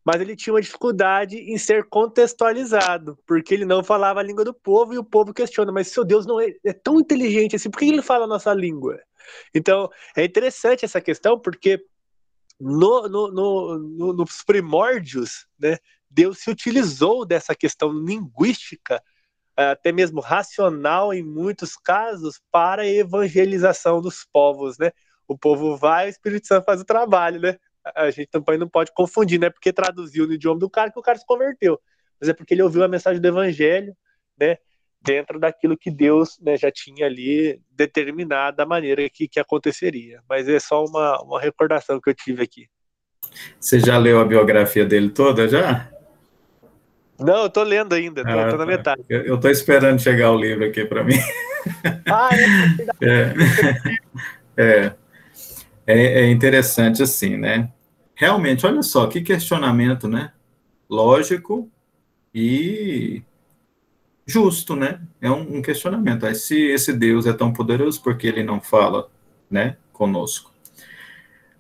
mas 0.05 0.21
ele 0.21 0.35
tinha 0.35 0.53
uma 0.55 0.61
dificuldade 0.61 1.37
em 1.37 1.57
ser 1.57 1.89
contextualizado, 1.89 3.19
porque 3.27 3.55
ele 3.55 3.65
não 3.65 3.85
falava 3.85 4.21
a 4.21 4.23
língua 4.23 4.45
do 4.45 4.55
povo 4.55 4.95
e 4.95 4.99
o 4.99 5.05
povo 5.05 5.33
questiona, 5.33 5.71
mas 5.71 5.89
seu 5.89 6.05
Deus 6.05 6.27
não 6.27 6.41
é, 6.41 6.55
é 6.65 6.73
tão 6.73 7.01
inteligente 7.01 7.57
assim, 7.57 7.71
por 7.71 7.79
que 7.79 7.85
ele 7.85 8.03
fala 8.03 8.25
a 8.25 8.29
nossa 8.29 8.53
língua? 8.53 8.99
Então, 9.55 9.89
é 10.17 10.25
interessante 10.25 10.85
essa 10.85 11.01
questão, 11.01 11.39
porque 11.39 11.85
no, 12.59 13.09
no, 13.09 13.31
no, 13.31 14.13
nos 14.13 14.43
primórdios, 14.43 15.47
né, 15.59 15.79
Deus 16.11 16.39
se 16.39 16.51
utilizou 16.51 17.25
dessa 17.25 17.55
questão 17.55 17.93
linguística 17.93 19.01
até 19.69 19.93
mesmo 19.93 20.21
racional 20.21 21.13
em 21.13 21.23
muitos 21.23 21.77
casos 21.77 22.41
para 22.51 22.83
a 22.83 22.89
evangelização 22.89 24.01
dos 24.01 24.27
povos, 24.33 24.79
né? 24.79 24.91
O 25.27 25.37
povo 25.37 25.77
vai, 25.77 26.07
o 26.07 26.11
Espírito 26.11 26.47
Santo 26.47 26.65
faz 26.65 26.81
o 26.81 26.85
trabalho, 26.85 27.41
né? 27.41 27.57
A 27.95 28.11
gente 28.11 28.29
também 28.29 28.59
não 28.59 28.69
pode 28.69 28.93
confundir, 28.93 29.39
não 29.39 29.47
é 29.47 29.51
porque 29.51 29.73
traduziu 29.73 30.27
no 30.27 30.35
idioma 30.35 30.59
do 30.59 30.71
cara 30.71 30.91
que 30.91 30.99
o 30.99 31.03
cara 31.03 31.19
se 31.19 31.27
converteu, 31.27 31.81
mas 32.21 32.29
é 32.29 32.35
porque 32.35 32.55
ele 32.55 32.63
ouviu 32.63 32.85
a 32.85 32.89
mensagem 32.89 33.21
do 33.21 33.29
evangelho, 33.29 33.95
né? 34.39 34.59
Dentro 35.03 35.41
daquilo 35.41 35.79
que 35.79 35.91
Deus 35.91 36.39
né, 36.41 36.59
já 36.59 36.71
tinha 36.71 37.07
ali 37.07 37.59
determinado 37.71 38.59
da 38.59 38.67
maneira 38.67 39.09
que, 39.09 39.27
que 39.27 39.41
aconteceria. 39.41 40.23
Mas 40.29 40.47
é 40.47 40.61
só 40.61 40.85
uma, 40.85 41.23
uma 41.23 41.41
recordação 41.41 41.99
que 41.99 42.11
eu 42.11 42.15
tive 42.15 42.43
aqui. 42.43 42.69
Você 43.59 43.81
já 43.81 43.97
leu 43.97 44.21
a 44.21 44.25
biografia 44.27 44.85
dele 44.85 45.09
toda 45.09 45.49
já? 45.49 45.91
Não, 47.21 47.43
eu 47.45 47.51
tô 47.51 47.63
lendo 47.63 47.95
ainda, 47.95 48.23
tô, 48.25 48.31
ah, 48.31 48.51
tô 48.51 48.57
na 48.57 48.65
tá. 48.65 48.67
metade. 48.67 49.03
Eu, 49.09 49.23
eu 49.23 49.41
tô 49.41 49.49
esperando 49.49 50.01
chegar 50.01 50.33
o 50.33 50.37
livro 50.37 50.65
aqui 50.65 50.85
para 50.85 51.05
mim. 51.05 51.17
Ah, 52.07 52.31
é, 53.03 53.35
é, 54.57 54.93
é, 55.87 56.21
é 56.23 56.31
interessante 56.31 57.03
assim, 57.03 57.37
né? 57.37 57.71
Realmente, 58.15 58.67
olha 58.67 58.83
só, 58.83 59.07
que 59.07 59.21
questionamento, 59.21 60.09
né? 60.09 60.33
Lógico 60.89 61.71
e 62.35 63.23
justo, 64.27 64.75
né? 64.75 65.01
É 65.21 65.31
um, 65.31 65.59
um 65.59 65.63
questionamento. 65.63 66.25
Aí, 66.25 66.35
se 66.35 66.57
esse 66.59 66.93
Deus 66.93 67.27
é 67.27 67.33
tão 67.33 67.53
poderoso, 67.53 68.03
por 68.03 68.17
que 68.17 68.27
ele 68.27 68.43
não 68.43 68.61
fala, 68.61 69.11
né, 69.51 69.77
conosco? 69.93 70.51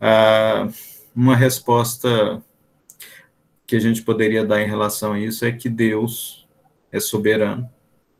Ah, 0.00 0.68
uma 1.14 1.36
resposta 1.36 2.42
que 3.70 3.76
a 3.76 3.80
gente 3.80 4.02
poderia 4.02 4.44
dar 4.44 4.61
em 4.61 4.66
relação 4.66 5.12
a 5.12 5.20
isso 5.20 5.44
é 5.44 5.52
que 5.52 5.68
Deus 5.68 6.44
é 6.90 6.98
soberano, 6.98 7.70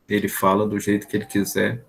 ele 0.09 0.29
fala 0.29 0.65
do 0.65 0.79
jeito 0.79 1.09
que 1.09 1.17
ele 1.17 1.27
quiser. 1.27 1.85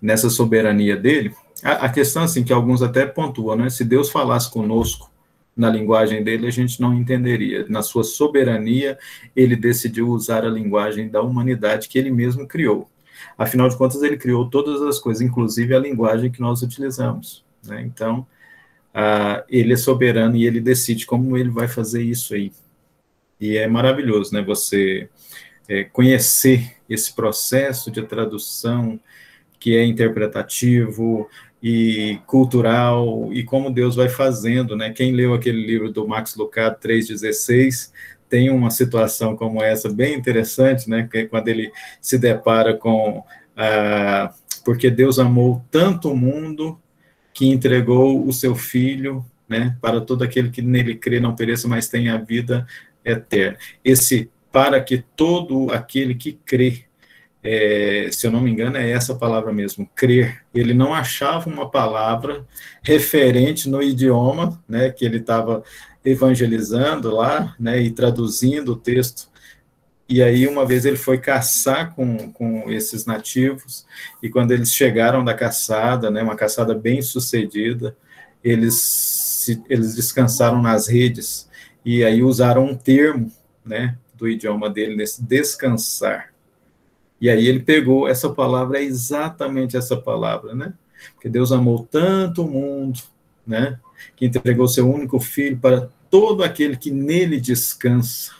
Nessa 0.00 0.30
soberania 0.30 0.96
dele, 0.96 1.34
a, 1.64 1.86
a 1.86 1.88
questão 1.88 2.22
assim 2.22 2.44
que 2.44 2.52
alguns 2.52 2.80
até 2.80 3.04
pontuam, 3.04 3.56
né? 3.56 3.68
Se 3.70 3.84
Deus 3.84 4.08
falasse 4.08 4.48
conosco 4.52 5.10
na 5.56 5.68
linguagem 5.68 6.22
dele, 6.22 6.46
a 6.46 6.50
gente 6.52 6.80
não 6.80 6.94
entenderia. 6.94 7.66
Na 7.68 7.82
sua 7.82 8.04
soberania, 8.04 8.96
ele 9.34 9.56
decidiu 9.56 10.08
usar 10.08 10.44
a 10.44 10.48
linguagem 10.48 11.08
da 11.08 11.20
humanidade 11.22 11.88
que 11.88 11.98
ele 11.98 12.10
mesmo 12.12 12.46
criou. 12.46 12.88
Afinal 13.36 13.68
de 13.68 13.76
contas, 13.76 14.00
ele 14.04 14.16
criou 14.16 14.48
todas 14.48 14.80
as 14.80 15.00
coisas, 15.00 15.20
inclusive 15.20 15.74
a 15.74 15.80
linguagem 15.80 16.30
que 16.30 16.40
nós 16.40 16.62
utilizamos. 16.62 17.44
Né? 17.66 17.82
Então, 17.82 18.20
uh, 18.94 19.42
ele 19.48 19.72
é 19.72 19.76
soberano 19.76 20.36
e 20.36 20.46
ele 20.46 20.60
decide 20.60 21.04
como 21.04 21.36
ele 21.36 21.50
vai 21.50 21.66
fazer 21.66 22.00
isso 22.00 22.32
aí. 22.34 22.52
E 23.42 23.56
é 23.56 23.66
maravilhoso, 23.66 24.32
né? 24.32 24.40
Você 24.42 25.08
é, 25.68 25.82
conhecer 25.82 26.76
esse 26.88 27.12
processo 27.12 27.90
de 27.90 28.00
tradução 28.02 29.00
que 29.58 29.76
é 29.76 29.84
interpretativo 29.84 31.28
e 31.60 32.20
cultural 32.24 33.32
e 33.32 33.42
como 33.42 33.68
Deus 33.68 33.96
vai 33.96 34.08
fazendo, 34.08 34.76
né? 34.76 34.92
Quem 34.92 35.10
leu 35.10 35.34
aquele 35.34 35.60
livro 35.66 35.90
do 35.90 36.06
Max 36.06 36.36
Lucado 36.36 36.78
3:16 36.78 37.92
tem 38.28 38.48
uma 38.48 38.70
situação 38.70 39.34
como 39.34 39.60
essa 39.60 39.92
bem 39.92 40.14
interessante, 40.14 40.88
né? 40.88 41.08
Que 41.10 41.18
é 41.18 41.26
quando 41.26 41.48
ele 41.48 41.72
se 42.00 42.18
depara 42.18 42.76
com 42.76 43.24
ah, 43.56 44.32
porque 44.64 44.88
Deus 44.88 45.18
amou 45.18 45.64
tanto 45.68 46.12
o 46.12 46.16
mundo 46.16 46.80
que 47.34 47.48
entregou 47.48 48.24
o 48.24 48.32
seu 48.32 48.54
filho, 48.54 49.26
né? 49.48 49.76
Para 49.80 50.00
todo 50.00 50.22
aquele 50.22 50.48
que 50.48 50.62
nele 50.62 50.94
crê 50.94 51.18
não 51.18 51.34
pereça, 51.34 51.66
mas 51.66 51.88
tenha 51.88 52.16
vida 52.18 52.64
eterna. 53.04 53.58
Esse 53.84 54.30
para 54.52 54.80
que 54.80 55.04
todo 55.16 55.72
aquele 55.72 56.14
que 56.14 56.32
crê, 56.44 56.84
é, 57.42 58.08
se 58.12 58.26
eu 58.26 58.30
não 58.30 58.40
me 58.40 58.50
engano, 58.50 58.76
é 58.76 58.90
essa 58.90 59.14
palavra 59.14 59.52
mesmo, 59.52 59.88
crer. 59.96 60.42
Ele 60.54 60.74
não 60.74 60.94
achava 60.94 61.48
uma 61.48 61.68
palavra 61.70 62.46
referente 62.82 63.68
no 63.68 63.82
idioma, 63.82 64.62
né, 64.68 64.90
que 64.90 65.04
ele 65.04 65.16
estava 65.16 65.64
evangelizando 66.04 67.10
lá, 67.10 67.56
né, 67.58 67.80
e 67.80 67.90
traduzindo 67.90 68.72
o 68.72 68.76
texto. 68.76 69.30
E 70.08 70.22
aí, 70.22 70.46
uma 70.46 70.66
vez 70.66 70.84
ele 70.84 70.98
foi 70.98 71.16
caçar 71.16 71.94
com, 71.94 72.30
com 72.32 72.70
esses 72.70 73.06
nativos, 73.06 73.86
e 74.22 74.28
quando 74.28 74.52
eles 74.52 74.74
chegaram 74.74 75.24
da 75.24 75.32
caçada, 75.32 76.10
né, 76.10 76.22
uma 76.22 76.36
caçada 76.36 76.74
bem 76.74 77.00
sucedida, 77.00 77.96
eles, 78.44 79.48
eles 79.70 79.94
descansaram 79.94 80.60
nas 80.60 80.86
redes, 80.86 81.48
e 81.84 82.04
aí 82.04 82.22
usaram 82.22 82.66
um 82.66 82.76
termo, 82.76 83.30
né, 83.64 83.96
do 84.14 84.28
idioma 84.28 84.70
dele, 84.70 84.96
nesse 84.96 85.22
descansar. 85.22 86.32
E 87.20 87.30
aí 87.30 87.46
ele 87.46 87.60
pegou 87.60 88.08
essa 88.08 88.30
palavra, 88.30 88.78
é 88.78 88.84
exatamente 88.84 89.76
essa 89.76 89.96
palavra, 89.96 90.54
né? 90.54 90.74
Porque 91.14 91.28
Deus 91.28 91.52
amou 91.52 91.86
tanto 91.90 92.44
o 92.44 92.50
mundo, 92.50 93.00
né, 93.46 93.78
que 94.16 94.26
entregou 94.26 94.66
seu 94.68 94.88
único 94.92 95.18
filho 95.20 95.58
para 95.58 95.88
todo 96.10 96.42
aquele 96.42 96.76
que 96.76 96.90
nele 96.90 97.40
descansa. 97.40 98.32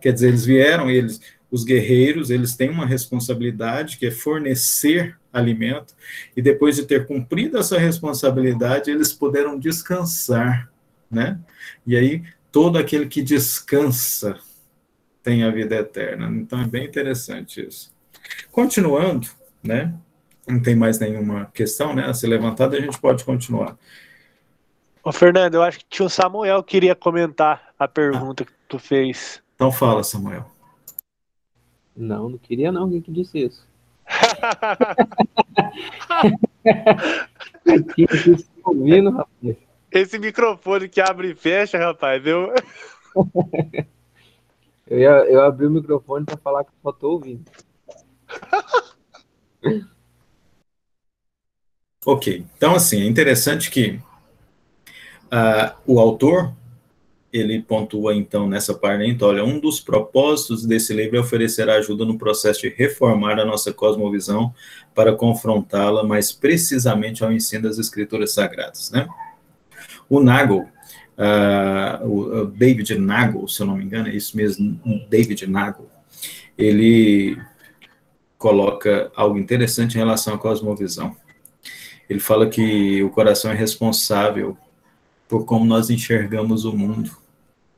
Quer 0.00 0.12
dizer, 0.12 0.28
eles 0.28 0.44
vieram, 0.44 0.90
eles, 0.90 1.20
os 1.50 1.64
guerreiros, 1.64 2.30
eles 2.30 2.54
têm 2.54 2.70
uma 2.70 2.86
responsabilidade 2.86 3.96
que 3.96 4.06
é 4.06 4.10
fornecer 4.10 5.16
alimento, 5.32 5.94
e 6.36 6.42
depois 6.42 6.76
de 6.76 6.84
ter 6.84 7.06
cumprido 7.06 7.56
essa 7.56 7.78
responsabilidade, 7.78 8.90
eles 8.90 9.12
puderam 9.12 9.58
descansar, 9.58 10.70
né? 11.10 11.38
E 11.86 11.96
aí, 11.96 12.22
todo 12.50 12.78
aquele 12.78 13.06
que 13.06 13.22
descansa 13.22 14.38
tem 15.22 15.44
a 15.44 15.50
vida 15.50 15.76
eterna. 15.76 16.28
Então, 16.28 16.60
é 16.60 16.66
bem 16.66 16.86
interessante 16.86 17.66
isso. 17.66 17.92
Continuando, 18.50 19.28
né? 19.62 19.94
Não 20.46 20.60
tem 20.60 20.74
mais 20.74 20.98
nenhuma 20.98 21.46
questão, 21.54 21.94
né? 21.94 22.06
A 22.06 22.14
ser 22.14 22.26
levantada, 22.26 22.76
a 22.76 22.80
gente 22.80 22.98
pode 22.98 23.24
continuar. 23.24 23.76
Ô, 25.02 25.12
Fernando, 25.12 25.54
eu 25.54 25.62
acho 25.62 25.78
que 25.78 25.86
tinha 25.88 26.06
o 26.06 26.10
Samuel 26.10 26.62
que 26.62 26.72
queria 26.72 26.94
comentar 26.94 27.72
a 27.78 27.88
pergunta 27.88 28.42
ah. 28.42 28.46
que 28.46 28.52
tu 28.68 28.78
fez. 28.78 29.42
Então 29.54 29.70
fala, 29.70 30.02
Samuel. 30.02 30.50
Não, 31.96 32.30
não 32.30 32.38
queria 32.38 32.72
não. 32.72 32.90
Quem 32.90 33.00
que 33.00 33.12
disse 33.12 33.38
isso? 33.38 33.66
ouvindo, 38.64 39.10
rapaz. 39.10 39.56
Esse 39.90 40.18
microfone 40.18 40.88
que 40.88 41.00
abre 41.00 41.32
e 41.32 41.34
fecha, 41.34 41.78
rapaz, 41.78 42.22
viu? 42.22 42.52
Eu, 44.90 44.98
ia, 44.98 45.10
eu 45.30 45.40
abri 45.44 45.66
o 45.66 45.70
microfone 45.70 46.26
para 46.26 46.36
falar 46.36 46.64
que 46.64 46.72
só 46.82 46.90
tô 46.90 47.10
ouvindo. 47.12 47.44
ok, 52.04 52.44
então 52.56 52.74
assim, 52.74 53.00
é 53.00 53.06
interessante 53.06 53.70
que 53.70 54.00
uh, 55.26 55.72
o 55.86 56.00
autor 56.00 56.52
ele 57.32 57.62
pontua 57.62 58.16
então 58.16 58.48
nessa 58.48 58.74
parte, 58.74 59.04
então, 59.04 59.28
olha, 59.28 59.44
um 59.44 59.60
dos 59.60 59.80
propósitos 59.80 60.66
desse 60.66 60.92
livro 60.92 61.16
é 61.16 61.20
oferecer 61.20 61.70
ajuda 61.70 62.04
no 62.04 62.18
processo 62.18 62.62
de 62.62 62.70
reformar 62.70 63.38
a 63.38 63.44
nossa 63.44 63.72
cosmovisão 63.72 64.52
para 64.92 65.14
confrontá-la 65.14 66.02
mais 66.02 66.32
precisamente 66.32 67.22
ao 67.22 67.30
ensino 67.30 67.62
das 67.62 67.78
escrituras 67.78 68.32
sagradas, 68.32 68.90
né? 68.90 69.08
O 70.10 70.20
Nagel, 70.20 70.68
uh, 71.16 72.06
o 72.06 72.44
David 72.46 72.98
Nagel, 72.98 73.48
se 73.48 73.62
eu 73.62 73.66
não 73.66 73.76
me 73.76 73.84
engano, 73.84 74.08
é 74.08 74.14
isso 74.14 74.36
mesmo, 74.36 74.78
David 75.08 75.46
Nagel, 75.46 75.88
ele 76.58 77.38
coloca 78.36 79.12
algo 79.14 79.38
interessante 79.38 79.94
em 79.94 79.98
relação 79.98 80.34
à 80.34 80.38
cosmovisão. 80.38 81.16
Ele 82.08 82.18
fala 82.18 82.48
que 82.48 83.02
o 83.04 83.10
coração 83.10 83.52
é 83.52 83.54
responsável 83.54 84.58
por 85.28 85.44
como 85.44 85.64
nós 85.64 85.90
enxergamos 85.90 86.64
o 86.64 86.76
mundo. 86.76 87.16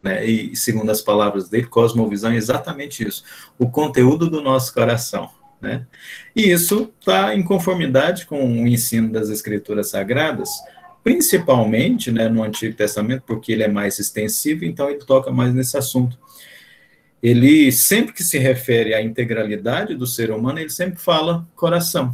Né? 0.02 0.24
E 0.24 0.56
segundo 0.56 0.90
as 0.90 1.02
palavras 1.02 1.50
dele, 1.50 1.66
cosmovisão 1.66 2.32
é 2.32 2.36
exatamente 2.36 3.06
isso, 3.06 3.24
o 3.58 3.68
conteúdo 3.68 4.30
do 4.30 4.40
nosso 4.40 4.72
coração. 4.72 5.30
Né? 5.60 5.86
E 6.34 6.50
isso 6.50 6.92
está 6.98 7.34
em 7.34 7.42
conformidade 7.42 8.26
com 8.26 8.62
o 8.62 8.66
ensino 8.66 9.12
das 9.12 9.28
escrituras 9.28 9.90
sagradas, 9.90 10.48
principalmente 11.02 12.10
né, 12.10 12.28
no 12.28 12.42
Antigo 12.42 12.76
Testamento, 12.76 13.24
porque 13.26 13.52
ele 13.52 13.62
é 13.62 13.68
mais 13.68 13.98
extensivo, 13.98 14.64
então 14.64 14.88
ele 14.88 15.04
toca 15.04 15.30
mais 15.30 15.54
nesse 15.54 15.76
assunto. 15.76 16.18
Ele, 17.22 17.70
sempre 17.70 18.12
que 18.12 18.24
se 18.24 18.38
refere 18.38 18.94
à 18.94 19.02
integralidade 19.02 19.94
do 19.94 20.06
ser 20.06 20.30
humano, 20.30 20.58
ele 20.58 20.70
sempre 20.70 21.00
fala 21.00 21.46
coração. 21.54 22.12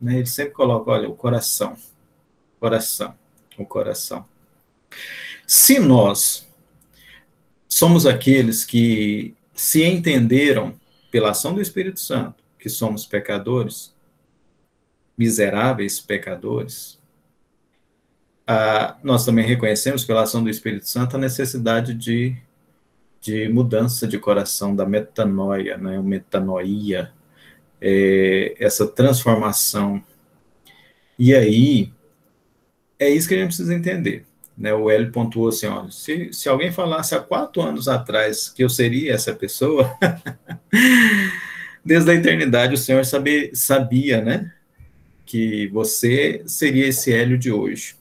Né? 0.00 0.18
Ele 0.18 0.26
sempre 0.26 0.52
coloca, 0.52 0.90
olha, 0.90 1.08
o 1.08 1.14
coração, 1.14 1.76
coração, 2.58 3.14
o 3.58 3.64
coração. 3.64 4.26
Se 5.46 5.78
nós 5.78 6.46
somos 7.68 8.04
aqueles 8.04 8.64
que 8.64 9.34
se 9.54 9.84
entenderam 9.84 10.78
pela 11.10 11.30
ação 11.30 11.54
do 11.54 11.60
Espírito 11.60 12.00
Santo 12.00 12.42
que 12.58 12.68
somos 12.68 13.06
pecadores, 13.06 13.94
miseráveis 15.16 15.98
pecadores, 15.98 16.99
nós 19.02 19.24
também 19.24 19.44
reconhecemos 19.44 20.04
pela 20.04 20.22
ação 20.22 20.42
do 20.42 20.50
Espírito 20.50 20.88
Santo 20.88 21.16
a 21.16 21.20
necessidade 21.20 21.94
de, 21.94 22.36
de 23.20 23.48
mudança 23.48 24.06
de 24.06 24.18
coração, 24.18 24.74
da 24.74 24.86
metanoia, 24.86 25.76
né, 25.76 26.00
metanoia, 26.00 27.12
é, 27.80 28.54
essa 28.58 28.86
transformação. 28.86 30.02
E 31.18 31.34
aí, 31.34 31.92
é 32.98 33.08
isso 33.08 33.28
que 33.28 33.34
a 33.34 33.38
gente 33.38 33.48
precisa 33.48 33.74
entender. 33.74 34.26
Né, 34.56 34.74
o 34.74 34.90
Hélio 34.90 35.12
pontuou 35.12 35.48
assim, 35.48 35.66
olha, 35.66 35.90
se, 35.90 36.32
se 36.32 36.48
alguém 36.48 36.72
falasse 36.72 37.14
há 37.14 37.20
quatro 37.20 37.62
anos 37.62 37.88
atrás 37.88 38.48
que 38.48 38.64
eu 38.64 38.68
seria 38.68 39.14
essa 39.14 39.34
pessoa, 39.34 39.96
desde 41.84 42.10
a 42.10 42.14
eternidade 42.14 42.74
o 42.74 42.78
Senhor 42.78 43.04
sabia, 43.04 43.50
sabia, 43.54 44.20
né, 44.20 44.52
que 45.24 45.68
você 45.68 46.42
seria 46.46 46.88
esse 46.88 47.12
Hélio 47.12 47.38
de 47.38 47.52
hoje. 47.52 47.99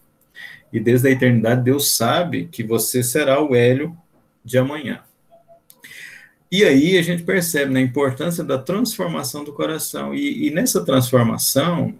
E 0.71 0.79
desde 0.79 1.07
a 1.07 1.11
eternidade 1.11 1.63
Deus 1.63 1.91
sabe 1.91 2.47
que 2.51 2.63
você 2.63 3.03
será 3.03 3.41
o 3.41 3.55
Hélio 3.55 3.97
de 4.43 4.57
amanhã. 4.57 5.01
E 6.51 6.63
aí 6.63 6.97
a 6.97 7.01
gente 7.01 7.23
percebe 7.23 7.71
né, 7.71 7.79
a 7.79 7.83
importância 7.83 8.43
da 8.43 8.57
transformação 8.57 9.43
do 9.43 9.53
coração. 9.53 10.13
E, 10.15 10.47
e 10.47 10.51
nessa 10.51 10.83
transformação 10.83 11.93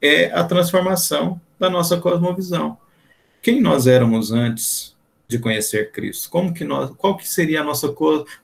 é 0.00 0.26
a 0.32 0.44
transformação 0.44 1.40
da 1.58 1.70
nossa 1.70 1.98
cosmovisão 1.98 2.78
quem 3.42 3.60
nós 3.60 3.86
éramos 3.86 4.32
antes 4.32 4.94
de 5.26 5.38
conhecer 5.38 5.92
Cristo? 5.92 6.28
Como 6.28 6.52
que 6.52 6.64
nós, 6.64 6.90
qual 6.96 7.16
que 7.16 7.26
seria 7.26 7.62
a 7.62 7.64
nossa 7.64 7.88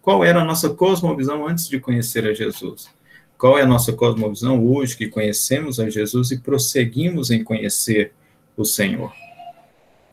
qual 0.00 0.24
era 0.24 0.40
a 0.40 0.44
nossa 0.44 0.70
cosmovisão 0.70 1.46
antes 1.46 1.68
de 1.68 1.78
conhecer 1.78 2.26
a 2.26 2.32
Jesus? 2.32 2.88
Qual 3.36 3.58
é 3.58 3.62
a 3.62 3.66
nossa 3.66 3.92
cosmovisão 3.92 4.64
hoje 4.66 4.96
que 4.96 5.08
conhecemos 5.08 5.78
a 5.78 5.90
Jesus 5.90 6.30
e 6.30 6.38
prosseguimos 6.38 7.30
em 7.30 7.44
conhecer 7.44 8.12
o 8.56 8.64
Senhor? 8.64 9.12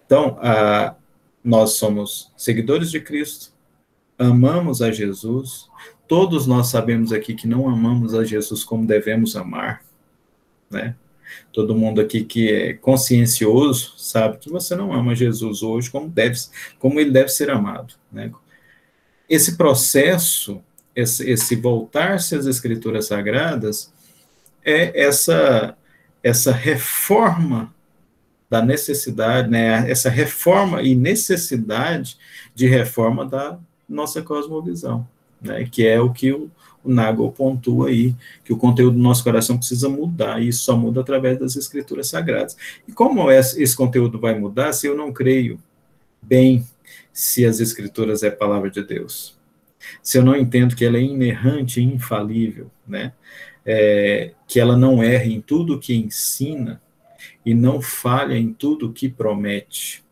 Então, 0.05 0.37
nós 1.43 1.71
somos 1.71 2.31
seguidores 2.37 2.89
de 2.91 2.99
Cristo, 2.99 3.51
amamos 4.17 4.81
a 4.81 4.91
Jesus. 4.91 5.67
Todos 6.07 6.45
nós 6.47 6.67
sabemos 6.67 7.11
aqui 7.11 7.33
que 7.33 7.47
não 7.47 7.67
amamos 7.67 8.13
a 8.13 8.23
Jesus 8.23 8.63
como 8.63 8.85
devemos 8.85 9.35
amar, 9.35 9.83
né? 10.69 10.95
Todo 11.51 11.75
mundo 11.75 11.99
aqui 11.99 12.23
que 12.23 12.51
é 12.51 12.73
consciencioso 12.73 13.93
sabe 13.97 14.37
que 14.37 14.49
você 14.49 14.75
não 14.75 14.93
ama 14.93 15.15
Jesus 15.15 15.63
hoje 15.63 15.89
como 15.89 16.07
deve, 16.07 16.37
como 16.77 16.99
ele 16.99 17.09
deve 17.09 17.29
ser 17.29 17.49
amado. 17.49 17.95
Né? 18.11 18.31
Esse 19.27 19.57
processo, 19.57 20.61
esse, 20.95 21.27
esse 21.27 21.55
voltar-se 21.55 22.35
às 22.35 22.45
escrituras 22.45 23.07
sagradas, 23.07 23.91
é 24.63 25.01
essa 25.01 25.75
essa 26.23 26.53
reforma 26.53 27.72
da 28.53 28.61
necessidade, 28.61 29.49
né, 29.49 29.89
essa 29.89 30.11
reforma 30.11 30.83
e 30.83 30.93
necessidade 30.93 32.19
de 32.53 32.67
reforma 32.67 33.25
da 33.25 33.57
nossa 33.89 34.21
cosmovisão, 34.21 35.07
né, 35.41 35.67
que 35.71 35.87
é 35.87 35.99
o 35.99 36.13
que 36.13 36.31
o, 36.31 36.51
o 36.83 36.93
Nagel 36.93 37.31
pontua 37.31 37.87
aí 37.87 38.15
que 38.45 38.53
o 38.53 38.57
conteúdo 38.57 38.95
do 38.95 39.01
nosso 39.01 39.23
coração 39.23 39.57
precisa 39.57 39.89
mudar, 39.89 40.39
e 40.39 40.49
isso 40.49 40.65
só 40.65 40.77
muda 40.77 41.01
através 41.01 41.39
das 41.39 41.55
escrituras 41.55 42.09
sagradas. 42.09 42.55
E 42.87 42.91
como 42.91 43.31
esse 43.31 43.75
conteúdo 43.75 44.19
vai 44.19 44.37
mudar 44.37 44.71
se 44.71 44.85
eu 44.85 44.95
não 44.95 45.11
creio 45.11 45.59
bem 46.21 46.63
se 47.11 47.47
as 47.47 47.59
escrituras 47.59 48.21
é 48.21 48.29
palavra 48.29 48.69
de 48.69 48.83
Deus? 48.83 49.35
Se 50.03 50.19
eu 50.19 50.23
não 50.23 50.35
entendo 50.35 50.75
que 50.75 50.85
ela 50.85 50.97
é 50.97 51.01
inerrante 51.01 51.81
e 51.81 51.83
infalível, 51.83 52.69
né? 52.87 53.13
É, 53.65 54.33
que 54.47 54.59
ela 54.59 54.77
não 54.77 55.01
erra 55.01 55.25
em 55.25 55.41
tudo 55.41 55.79
que 55.79 55.95
ensina 55.95 56.83
e 57.45 57.53
não 57.53 57.82
falha 57.82 58.38
em 58.38 58.53
tudo 58.53 58.93
que 58.93 59.10
promete. 59.10 60.03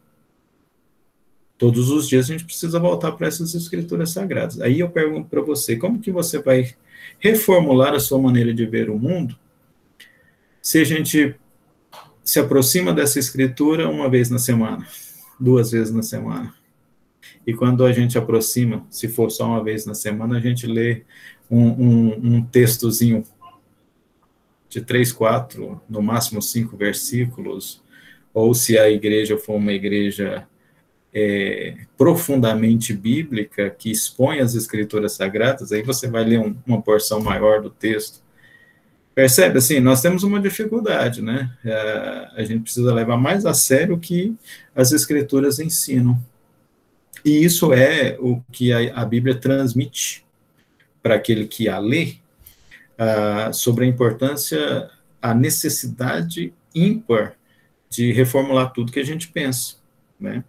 Todos 1.57 1.89
os 1.89 2.09
dias 2.09 2.25
a 2.25 2.33
gente 2.33 2.45
precisa 2.45 2.79
voltar 2.79 3.11
para 3.11 3.27
essas 3.27 3.53
escrituras 3.53 4.09
sagradas. 4.09 4.59
Aí 4.61 4.79
eu 4.79 4.89
pergunto 4.89 5.29
para 5.29 5.41
você, 5.41 5.75
como 5.75 5.99
que 5.99 6.11
você 6.11 6.39
vai 6.39 6.73
reformular 7.19 7.93
a 7.93 7.99
sua 7.99 8.19
maneira 8.19 8.53
de 8.53 8.65
ver 8.65 8.89
o 8.89 8.97
mundo 8.97 9.37
se 10.61 10.79
a 10.79 10.83
gente 10.83 11.35
se 12.23 12.39
aproxima 12.39 12.93
dessa 12.93 13.19
escritura 13.19 13.89
uma 13.89 14.09
vez 14.09 14.29
na 14.29 14.39
semana, 14.39 14.87
duas 15.39 15.71
vezes 15.71 15.93
na 15.93 16.01
semana? 16.01 16.53
E 17.45 17.53
quando 17.53 17.85
a 17.85 17.91
gente 17.91 18.17
aproxima, 18.17 18.85
se 18.89 19.07
for 19.07 19.29
só 19.31 19.45
uma 19.45 19.63
vez 19.63 19.85
na 19.85 19.93
semana, 19.93 20.37
a 20.37 20.39
gente 20.39 20.67
lê 20.67 21.03
um, 21.49 21.67
um, 21.67 22.35
um 22.35 22.43
textozinho 22.43 23.23
de 24.71 24.81
três, 24.81 25.11
quatro, 25.11 25.81
no 25.89 26.01
máximo 26.01 26.41
cinco 26.41 26.77
versículos, 26.77 27.83
ou 28.33 28.53
se 28.53 28.79
a 28.79 28.89
igreja 28.89 29.37
for 29.37 29.55
uma 29.55 29.73
igreja 29.73 30.47
é, 31.13 31.75
profundamente 31.97 32.93
bíblica, 32.93 33.69
que 33.69 33.91
expõe 33.91 34.39
as 34.39 34.55
escrituras 34.55 35.11
sagradas, 35.11 35.73
aí 35.73 35.83
você 35.83 36.07
vai 36.07 36.23
ler 36.23 36.39
um, 36.39 36.55
uma 36.65 36.81
porção 36.81 37.19
maior 37.19 37.61
do 37.61 37.69
texto. 37.69 38.23
Percebe, 39.13 39.57
assim, 39.57 39.81
nós 39.81 40.01
temos 40.01 40.23
uma 40.23 40.39
dificuldade, 40.39 41.21
né? 41.21 41.51
É, 41.65 42.29
a 42.37 42.43
gente 42.45 42.63
precisa 42.63 42.93
levar 42.93 43.17
mais 43.17 43.45
a 43.45 43.53
sério 43.53 43.95
o 43.95 43.99
que 43.99 44.33
as 44.73 44.93
escrituras 44.93 45.59
ensinam. 45.59 46.17
E 47.25 47.43
isso 47.43 47.73
é 47.73 48.15
o 48.21 48.41
que 48.49 48.71
a, 48.71 49.01
a 49.01 49.03
Bíblia 49.03 49.35
transmite 49.35 50.25
para 51.03 51.15
aquele 51.15 51.45
que 51.45 51.67
a 51.67 51.77
lê, 51.77 52.20
uh, 53.01 53.53
sobre 53.53 53.85
a 53.85 53.87
importância 53.87 54.89
a 55.19 55.33
necessidade 55.33 56.53
ímpar 56.73 57.35
de 57.89 58.11
reformular 58.11 58.71
tudo 58.71 58.91
que 58.91 58.99
a 58.99 59.05
gente 59.05 59.27
pensa, 59.27 59.75
né? 60.19 60.43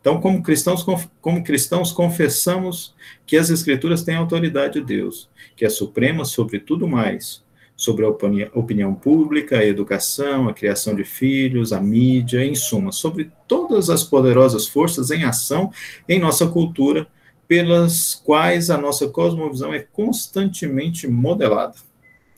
Então, 0.00 0.20
como 0.20 0.42
cristãos, 0.42 0.84
como 1.20 1.44
cristãos, 1.44 1.92
confessamos 1.92 2.94
que 3.26 3.36
as 3.36 3.50
Escrituras 3.50 4.02
têm 4.02 4.14
autoridade 4.14 4.80
de 4.80 4.86
Deus, 4.86 5.28
que 5.54 5.66
é 5.66 5.68
suprema 5.68 6.24
sobre 6.24 6.58
tudo 6.58 6.88
mais, 6.88 7.44
sobre 7.76 8.06
a 8.06 8.08
opinião 8.08 8.94
pública, 8.94 9.58
a 9.58 9.66
educação, 9.66 10.48
a 10.48 10.54
criação 10.54 10.94
de 10.94 11.04
filhos, 11.04 11.74
a 11.74 11.80
mídia, 11.80 12.42
em 12.42 12.54
suma, 12.54 12.90
sobre 12.90 13.30
todas 13.46 13.90
as 13.90 14.02
poderosas 14.02 14.66
forças 14.66 15.10
em 15.10 15.24
ação 15.24 15.70
em 16.08 16.18
nossa 16.18 16.46
cultura, 16.46 17.06
pelas 17.48 18.14
quais 18.14 18.70
a 18.70 18.78
nossa 18.78 19.08
cosmovisão 19.08 19.72
é 19.72 19.80
constantemente 19.80 21.06
modelada. 21.06 21.76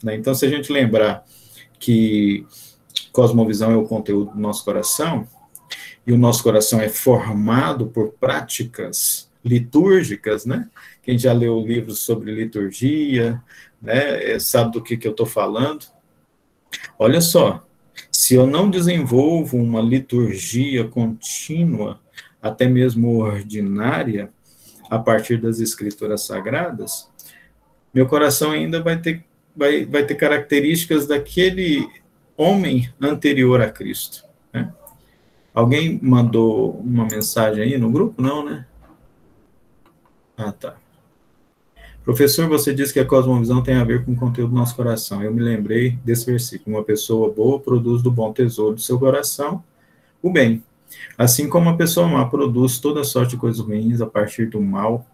Né? 0.03 0.15
Então, 0.15 0.33
se 0.33 0.45
a 0.45 0.49
gente 0.49 0.71
lembrar 0.71 1.25
que 1.79 2.45
cosmovisão 3.11 3.71
é 3.71 3.75
o 3.75 3.87
conteúdo 3.87 4.31
do 4.31 4.39
nosso 4.39 4.63
coração, 4.63 5.27
e 6.09 6.11
o 6.11 6.17
nosso 6.17 6.41
coração 6.41 6.81
é 6.81 6.89
formado 6.89 7.85
por 7.85 8.13
práticas 8.13 9.29
litúrgicas, 9.45 10.43
né? 10.43 10.67
Quem 11.03 11.17
já 11.17 11.31
leu 11.31 11.59
livros 11.59 11.99
sobre 11.99 12.33
liturgia, 12.33 13.41
né, 13.79 14.31
é, 14.31 14.39
sabe 14.39 14.71
do 14.71 14.81
que, 14.81 14.97
que 14.97 15.07
eu 15.07 15.11
estou 15.11 15.27
falando. 15.27 15.85
Olha 16.97 17.21
só, 17.21 17.63
se 18.11 18.33
eu 18.33 18.47
não 18.47 18.69
desenvolvo 18.69 19.57
uma 19.57 19.81
liturgia 19.81 20.87
contínua, 20.87 21.99
até 22.41 22.67
mesmo 22.67 23.19
ordinária, 23.19 24.31
a 24.89 24.97
partir 24.97 25.37
das 25.37 25.59
escrituras 25.59 26.23
sagradas, 26.23 27.09
meu 27.93 28.07
coração 28.07 28.51
ainda 28.51 28.81
vai 28.81 28.99
ter, 28.99 29.23
vai, 29.55 29.85
vai 29.85 30.05
ter 30.05 30.15
características 30.15 31.07
daquele 31.07 31.87
homem 32.37 32.91
anterior 33.01 33.61
a 33.61 33.69
Cristo. 33.69 34.23
Né? 34.53 34.73
Alguém 35.53 35.99
mandou 36.01 36.79
uma 36.79 37.05
mensagem 37.05 37.63
aí 37.63 37.77
no 37.77 37.91
grupo? 37.91 38.21
Não, 38.21 38.43
né? 38.43 38.65
Ah, 40.37 40.51
tá. 40.51 40.77
Professor, 42.03 42.47
você 42.47 42.73
disse 42.73 42.93
que 42.93 42.99
a 42.99 43.05
cosmovisão 43.05 43.61
tem 43.61 43.75
a 43.75 43.83
ver 43.83 44.03
com 44.03 44.13
o 44.13 44.15
conteúdo 44.15 44.51
do 44.51 44.55
nosso 44.55 44.75
coração. 44.75 45.21
Eu 45.21 45.33
me 45.33 45.41
lembrei 45.41 45.91
desse 46.03 46.25
versículo. 46.25 46.77
Uma 46.77 46.83
pessoa 46.83 47.31
boa 47.31 47.59
produz 47.59 48.01
do 48.01 48.09
bom 48.09 48.31
tesouro 48.33 48.75
do 48.75 48.81
seu 48.81 48.97
coração 48.97 49.63
o 50.21 50.31
bem. 50.31 50.63
Assim 51.17 51.49
como 51.49 51.69
uma 51.69 51.77
pessoa 51.77 52.07
má 52.07 52.25
produz 52.25 52.79
toda 52.79 53.03
sorte 53.03 53.31
de 53.31 53.37
coisas 53.37 53.59
ruins 53.59 54.01
a 54.01 54.07
partir 54.07 54.47
do 54.47 54.61
mal 54.61 55.05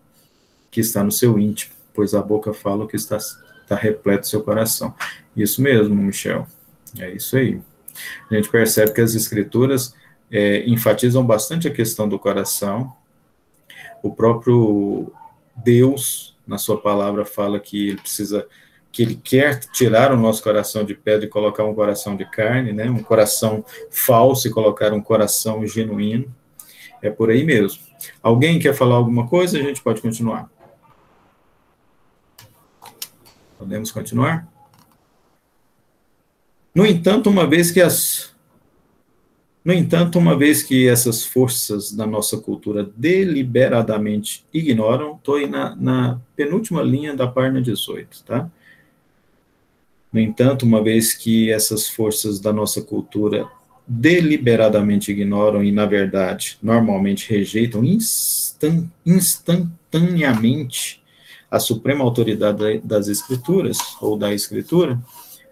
que 0.70 0.82
está 0.82 1.04
no 1.04 1.12
seu 1.12 1.40
íntimo, 1.40 1.74
pois 1.94 2.14
a 2.14 2.22
boca 2.22 2.54
fala 2.54 2.84
o 2.84 2.88
que 2.88 2.96
está, 2.96 3.18
está 3.18 3.76
repleto 3.76 4.28
seu 4.28 4.42
coração. 4.42 4.94
Isso 5.36 5.62
mesmo, 5.62 5.96
Michel. 5.96 6.48
É 7.00 7.12
isso 7.12 7.38
aí. 7.38 7.62
A 8.30 8.36
gente 8.36 8.50
percebe 8.50 8.92
que 8.92 9.02
as 9.02 9.16
escrituras 9.16 9.94
é, 10.30 10.68
enfatizam 10.68 11.26
bastante 11.26 11.68
a 11.68 11.74
questão 11.74 12.08
do 12.08 12.20
coração. 12.20 12.94
O 14.04 14.14
próprio 14.14 15.12
Deus, 15.56 16.36
na 16.46 16.58
sua 16.58 16.80
palavra, 16.80 17.26
fala 17.26 17.60
que 17.60 17.90
ele 17.90 18.02
precisa, 18.02 18.48
que 18.96 19.02
ele 19.02 19.20
quer 19.22 19.60
tirar 19.60 20.14
o 20.14 20.18
nosso 20.18 20.42
coração 20.42 20.86
de 20.86 20.96
pedra 20.96 21.26
e 21.26 21.30
colocar 21.30 21.66
um 21.66 21.76
coração 21.76 22.16
de 22.16 22.24
carne, 22.24 22.72
né? 22.72 22.90
Um 22.90 23.04
coração 23.04 23.66
falso 23.92 24.48
e 24.48 24.52
colocar 24.52 24.94
um 24.94 25.02
coração 25.02 25.68
genuíno. 25.68 26.34
É 27.02 27.10
por 27.10 27.30
aí 27.30 27.44
mesmo. 27.44 27.82
Alguém 28.24 28.58
quer 28.58 28.74
falar 28.74 28.96
alguma 28.96 29.28
coisa? 29.28 29.60
A 29.60 29.62
gente 29.62 29.84
pode 29.84 30.02
continuar. 30.02 30.50
Podemos 33.60 33.92
continuar? 33.92 34.48
No 36.74 36.86
entanto, 36.86 37.30
uma 37.30 37.46
vez 37.46 37.72
que 37.72 37.82
as 37.82 38.34
no 39.66 39.74
entanto, 39.74 40.18
uma 40.18 40.38
vez 40.38 40.64
que 40.64 40.88
essas 40.88 41.26
forças 41.26 41.92
da 41.92 42.08
nossa 42.08 42.38
cultura 42.38 42.90
deliberadamente 42.96 44.46
ignoram, 44.54 45.16
estou 45.16 45.36
aí 45.36 45.48
na, 45.48 45.76
na, 45.76 46.22
penúltima 46.34 46.82
linha 46.82 47.14
da 47.14 47.28
página 47.28 47.62
18, 47.62 48.24
tá? 48.24 48.50
No 50.16 50.22
entanto, 50.22 50.66
uma 50.66 50.82
vez 50.82 51.14
que 51.14 51.52
essas 51.52 51.90
forças 51.90 52.40
da 52.40 52.54
nossa 52.54 52.82
cultura 52.82 53.46
deliberadamente 53.86 55.12
ignoram 55.12 55.62
e, 55.62 55.74
na 55.74 55.86
verdade, 55.86 56.58
normalmente 56.64 57.30
rejeitam 57.30 57.84
instan 57.84 58.90
instantaneamente 59.06 61.04
a 61.52 61.60
suprema 61.60 62.02
autoridade 62.02 62.80
das 62.82 63.10
escrituras, 63.10 63.78
ou 64.00 64.18
da 64.18 64.34
escritura, 64.34 64.98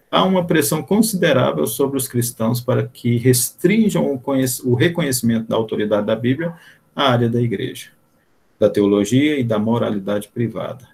há 0.10 0.24
uma 0.24 0.48
pressão 0.48 0.82
considerável 0.82 1.68
sobre 1.68 1.98
os 1.98 2.08
cristãos 2.08 2.62
para 2.62 2.88
que 2.88 3.18
restringam 3.18 4.14
o, 4.14 4.22
o 4.64 4.76
reconhecimento 4.76 5.50
da 5.50 5.58
autoridade 5.58 6.08
da 6.08 6.16
Bíblia 6.16 6.54
à 6.96 7.12
área 7.12 7.28
da 7.28 7.42
igreja, 7.42 7.90
da 8.58 8.70
teologia 8.70 9.38
e 9.38 9.44
da 9.44 9.60
moralidade 9.60 10.30
privada. 10.34 10.88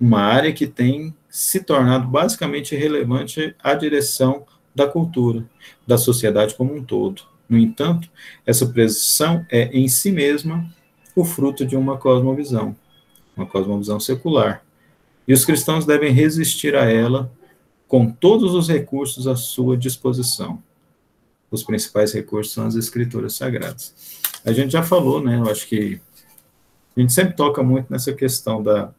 Uma 0.00 0.22
área 0.22 0.50
que 0.50 0.66
tem 0.66 1.14
se 1.34 1.64
tornado 1.64 2.06
basicamente 2.06 2.76
relevante 2.76 3.56
à 3.60 3.74
direção 3.74 4.46
da 4.72 4.86
cultura, 4.86 5.44
da 5.84 5.98
sociedade 5.98 6.54
como 6.54 6.72
um 6.72 6.84
todo. 6.84 7.22
No 7.48 7.58
entanto, 7.58 8.08
essa 8.46 8.64
pressão 8.64 9.44
é 9.50 9.64
em 9.76 9.88
si 9.88 10.12
mesma 10.12 10.64
o 11.12 11.24
fruto 11.24 11.66
de 11.66 11.74
uma 11.74 11.98
cosmovisão, 11.98 12.76
uma 13.36 13.46
cosmovisão 13.46 13.98
secular. 13.98 14.64
E 15.26 15.32
os 15.34 15.44
cristãos 15.44 15.84
devem 15.84 16.12
resistir 16.12 16.76
a 16.76 16.84
ela 16.84 17.28
com 17.88 18.08
todos 18.08 18.54
os 18.54 18.68
recursos 18.68 19.26
à 19.26 19.34
sua 19.34 19.76
disposição. 19.76 20.62
Os 21.50 21.64
principais 21.64 22.12
recursos 22.12 22.54
são 22.54 22.64
as 22.64 22.76
escrituras 22.76 23.34
sagradas. 23.34 23.92
A 24.44 24.52
gente 24.52 24.70
já 24.70 24.84
falou, 24.84 25.20
né? 25.20 25.38
Eu 25.40 25.50
acho 25.50 25.66
que 25.66 26.00
a 26.96 27.00
gente 27.00 27.12
sempre 27.12 27.34
toca 27.34 27.60
muito 27.60 27.92
nessa 27.92 28.12
questão 28.12 28.62
da, 28.62 28.94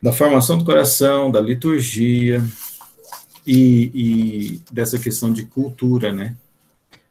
da 0.00 0.12
formação 0.12 0.58
do 0.58 0.64
coração, 0.64 1.30
da 1.30 1.40
liturgia 1.40 2.42
e, 3.46 3.90
e 3.94 4.62
dessa 4.72 4.98
questão 4.98 5.32
de 5.32 5.44
cultura, 5.44 6.12
né? 6.12 6.36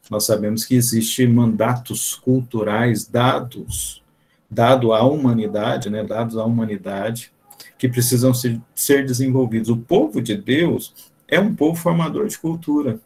Nós 0.10 0.26
sabemos 0.26 0.63
que 0.63 0.76
existem 0.76 1.28
mandatos 1.28 2.15
culturais 2.15 3.06
dados, 3.06 4.02
dado 4.50 4.93
à 4.93 5.04
humanidade, 5.04 5.89
né? 5.89 6.04
Dados 6.04 6.38
à 6.38 6.45
humanidade 6.45 7.32
que 7.78 7.88
precisam 7.88 8.34
ser, 8.34 8.60
ser 8.73 9.06
desenvolvidos. 9.06 9.69
O 9.69 9.78
povo 9.78 10.21
de 10.21 10.36
Deus 10.36 10.93
é 11.28 11.39
um 11.39 11.54
povo 11.54 11.80
formador 11.80 12.28
de 12.28 12.38
cultura. 12.38 13.00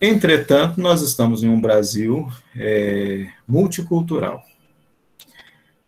Entretanto, 0.00 0.80
nós 0.80 1.00
estamos 1.00 1.42
em 1.42 1.48
um 1.48 1.60
Brasil 1.60 2.28
é, 2.54 3.28
multicultural. 3.48 4.42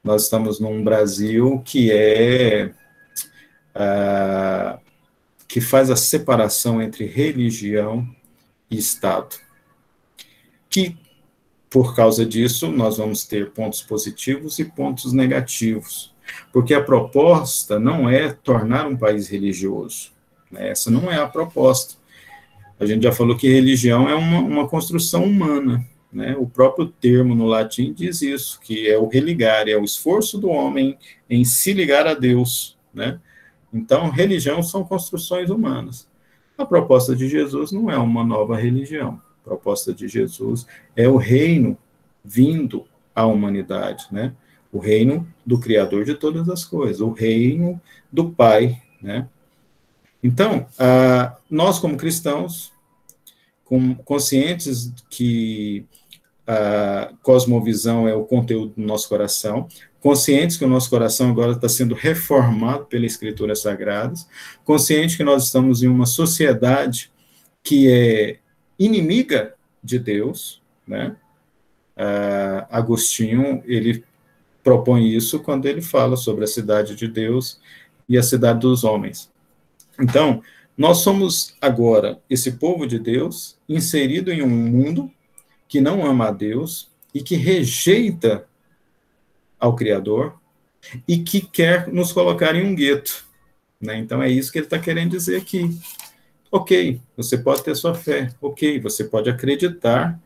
Nós 0.03 0.25
estamos 0.25 0.61
num 0.61 0.83
Brasil 0.83 1.61
que 1.65 1.91
é 1.91 2.73
ah, 3.75 4.79
que 5.47 5.61
faz 5.61 5.91
a 5.91 5.97
separação 5.97 6.83
entre 6.83 7.07
religião 7.07 8.07
e 8.71 8.77
Estado. 8.77 9.37
Que 10.69 10.97
por 11.71 11.95
causa 11.95 12.25
disso 12.25 12.71
nós 12.71 12.99
vamos 12.99 13.25
ter 13.25 13.51
pontos 13.51 13.83
positivos 13.83 14.59
e 14.59 14.65
pontos 14.65 15.13
negativos. 15.13 16.15
Porque 16.53 16.75
a 16.75 16.83
proposta 16.83 17.79
não 17.79 18.09
é 18.09 18.33
tornar 18.33 18.87
um 18.87 18.97
país 18.97 19.29
religioso. 19.29 20.13
Né? 20.51 20.71
Essa 20.71 20.91
não 20.91 21.11
é 21.11 21.17
a 21.17 21.27
proposta. 21.27 21.95
A 22.79 22.87
gente 22.87 23.03
já 23.03 23.13
falou 23.13 23.37
que 23.37 23.49
religião 23.49 24.09
é 24.09 24.15
uma, 24.15 24.41
uma 24.41 24.69
construção 24.69 25.25
humana. 25.25 25.85
Né? 26.13 26.35
O 26.39 26.47
próprio 26.47 26.87
termo 26.87 27.35
no 27.35 27.47
latim 27.47 27.93
diz 27.93 28.23
isso, 28.23 28.61
que 28.61 28.89
é 28.89 28.99
o 28.99 29.09
religar, 29.09 29.69
é 29.69 29.77
o 29.77 29.85
esforço 29.85 30.39
do 30.39 30.49
homem 30.49 30.99
em 31.29 31.45
se 31.45 31.73
ligar 31.73 32.07
a 32.07 32.15
Deus. 32.15 32.79
Né? 32.93 33.21
Então, 33.73 34.11
religião 34.11 34.63
são 34.63 34.85
construções 34.85 35.51
humanas. 35.51 36.09
A 36.57 36.65
proposta 36.65 37.15
de 37.15 37.29
Jesus 37.29 37.73
não 37.73 37.91
é 37.91 37.99
uma 37.99 38.25
nova 38.25 38.57
religião. 38.57 39.21
A 39.43 39.45
proposta 39.45 39.93
de 39.93 40.09
Jesus 40.09 40.67
é 40.97 41.09
o 41.09 41.17
reino 41.17 41.77
vindo 42.25 42.85
à 43.15 43.27
humanidade, 43.27 44.07
né? 44.11 44.35
o 44.73 44.79
reino 44.79 45.27
do 45.45 45.59
Criador 45.59 46.05
de 46.05 46.15
todas 46.15 46.49
as 46.49 46.65
coisas, 46.65 47.01
o 47.01 47.11
reino 47.11 47.81
do 48.13 48.31
Pai, 48.31 48.83
né? 49.01 49.29
Então, 50.23 50.67
ah, 50.79 51.37
nós 51.49 51.79
como 51.79 51.97
cristãos, 51.97 52.73
com, 53.65 53.95
conscientes 53.95 54.93
que 55.09 55.87
a 56.51 57.13
cosmovisão 57.23 58.09
é 58.09 58.15
o 58.15 58.25
conteúdo 58.25 58.73
do 58.75 58.83
nosso 58.83 59.07
coração, 59.07 59.69
conscientes 60.01 60.57
que 60.57 60.65
o 60.65 60.69
nosso 60.69 60.89
coração 60.89 61.29
agora 61.29 61.53
está 61.53 61.69
sendo 61.69 61.95
reformado 61.95 62.87
pela 62.87 63.05
Escritura 63.05 63.55
Sagradas, 63.55 64.27
conscientes 64.65 65.15
que 65.15 65.23
nós 65.23 65.45
estamos 65.45 65.83
em 65.83 65.89
uma 65.89 66.07
sociedade 66.07 67.13
que 67.63 67.93
é 67.93 68.39
inimiga 68.79 69.55
de 69.85 69.99
Deus, 69.99 70.63
né? 70.87 71.15
Uh, 71.99 72.65
Agostinho, 72.71 73.63
ele 73.67 74.03
propõe 74.65 75.07
isso 75.15 75.41
quando 75.41 75.67
ele 75.67 75.83
fala 75.83 76.17
sobre 76.17 76.45
a 76.45 76.49
cidade 76.49 76.95
de 76.95 77.09
Deus 77.09 77.61
e 78.09 78.17
a 78.17 78.23
cidade 78.23 78.61
dos 78.61 78.85
homens. 78.85 79.31
Então, 80.01 80.43
Nós 80.79 80.99
somos 80.99 81.57
agora 81.61 82.21
esse 82.31 82.53
povo 82.53 82.87
de 82.87 83.01
Deus 83.01 83.59
inserido 83.69 84.33
em 84.33 84.43
um 84.43 84.49
mundo 84.49 85.11
que 85.69 85.81
não 85.81 86.05
ama 86.05 86.29
a 86.29 86.33
Deus 86.33 86.91
e 87.15 87.23
que 87.23 87.37
rejeita 87.37 88.47
ao 89.59 89.75
Criador 89.77 90.39
e 91.07 91.19
que 91.19 91.41
quer 91.41 91.89
nos 91.89 92.13
colocar 92.13 92.55
em 92.55 92.65
um 92.65 92.75
gueto. 92.75 93.25
Né? 93.81 93.99
Então 93.99 94.23
é 94.23 94.31
isso 94.31 94.51
que 94.51 94.59
ele 94.59 94.67
está 94.67 94.79
querendo 94.79 95.11
dizer 95.11 95.37
aqui. 95.37 95.79
Ok, 96.51 97.01
você 97.17 97.37
pode 97.37 97.63
ter 97.63 97.77
sua 97.77 97.95
fé, 97.95 98.33
ok, 98.41 98.81
você 98.81 99.05
pode 99.05 99.29
acreditar 99.29 100.19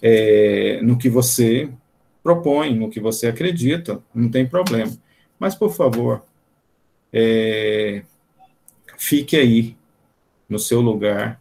é, 0.00 0.80
no 0.82 0.96
que 0.96 1.10
você 1.10 1.68
propõe, 2.22 2.74
no 2.74 2.90
que 2.90 3.00
você 3.00 3.26
acredita, 3.26 4.02
não 4.14 4.30
tem 4.30 4.46
problema. 4.46 4.92
Mas, 5.38 5.54
por 5.54 5.72
favor, 5.72 6.24
é, 7.12 8.02
fique 8.98 9.36
aí, 9.36 9.76
no 10.48 10.58
seu 10.58 10.80
lugar, 10.80 11.40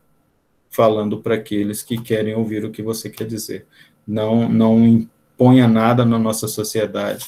falando 0.79 1.21
para 1.21 1.35
aqueles 1.35 1.83
que 1.83 2.01
querem 2.01 2.33
ouvir 2.33 2.63
o 2.63 2.71
que 2.71 2.81
você 2.81 3.09
quer 3.09 3.27
dizer. 3.27 3.65
Não, 4.07 4.47
não 4.47 4.87
imponha 4.87 5.67
nada 5.67 6.05
na 6.05 6.17
nossa 6.17 6.47
sociedade. 6.47 7.25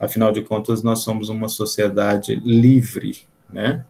Afinal 0.00 0.32
de 0.32 0.42
contas, 0.42 0.82
nós 0.82 0.98
somos 1.04 1.28
uma 1.28 1.48
sociedade 1.48 2.34
livre, 2.44 3.18
né? 3.48 3.86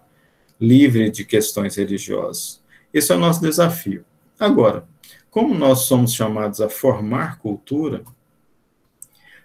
Livre 0.61 1.11
de 1.11 1.25
questões 1.25 1.77
religiosas. 1.77 2.63
Esse 2.93 3.11
é 3.11 3.17
o 3.17 3.19
nosso 3.19 3.41
desafio. 3.41 4.05
Agora, 4.39 4.87
como 5.31 5.55
nós 5.55 5.85
somos 5.87 6.13
chamados 6.13 6.61
a 6.61 6.69
formar 6.69 7.39
cultura, 7.39 8.05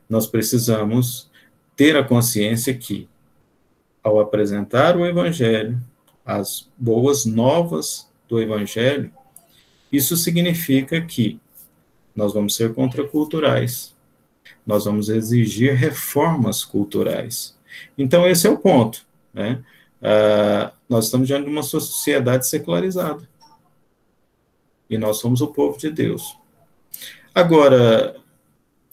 nós 0.09 0.27
precisamos 0.27 1.31
ter 1.73 1.95
a 1.95 2.03
consciência 2.03 2.73
que, 2.73 3.07
ao 4.03 4.19
apresentar 4.19 4.97
o 4.97 5.05
Evangelho, 5.05 5.81
as 6.25 6.69
boas 6.77 7.23
novas 7.23 8.11
do 8.27 8.41
Evangelho, 8.41 9.09
isso 9.93 10.17
significa 10.17 10.99
que 10.99 11.39
nós 12.15 12.33
vamos 12.33 12.55
ser 12.55 12.73
contraculturais, 12.73 13.95
nós 14.65 14.85
vamos 14.85 15.07
exigir 15.07 15.75
reformas 15.75 16.65
culturais. 16.65 17.55
Então, 17.95 18.27
esse 18.27 18.47
é 18.47 18.49
o 18.49 18.57
ponto. 18.57 19.05
Né? 19.31 19.63
Ah, 20.01 20.73
nós 20.89 21.05
estamos 21.05 21.27
diante 21.27 21.45
de 21.45 21.51
uma 21.51 21.63
sociedade 21.63 22.47
secularizada. 22.47 23.27
E 24.89 24.97
nós 24.97 25.17
somos 25.17 25.41
o 25.41 25.47
povo 25.47 25.77
de 25.77 25.89
Deus. 25.91 26.37
Agora, 27.33 28.15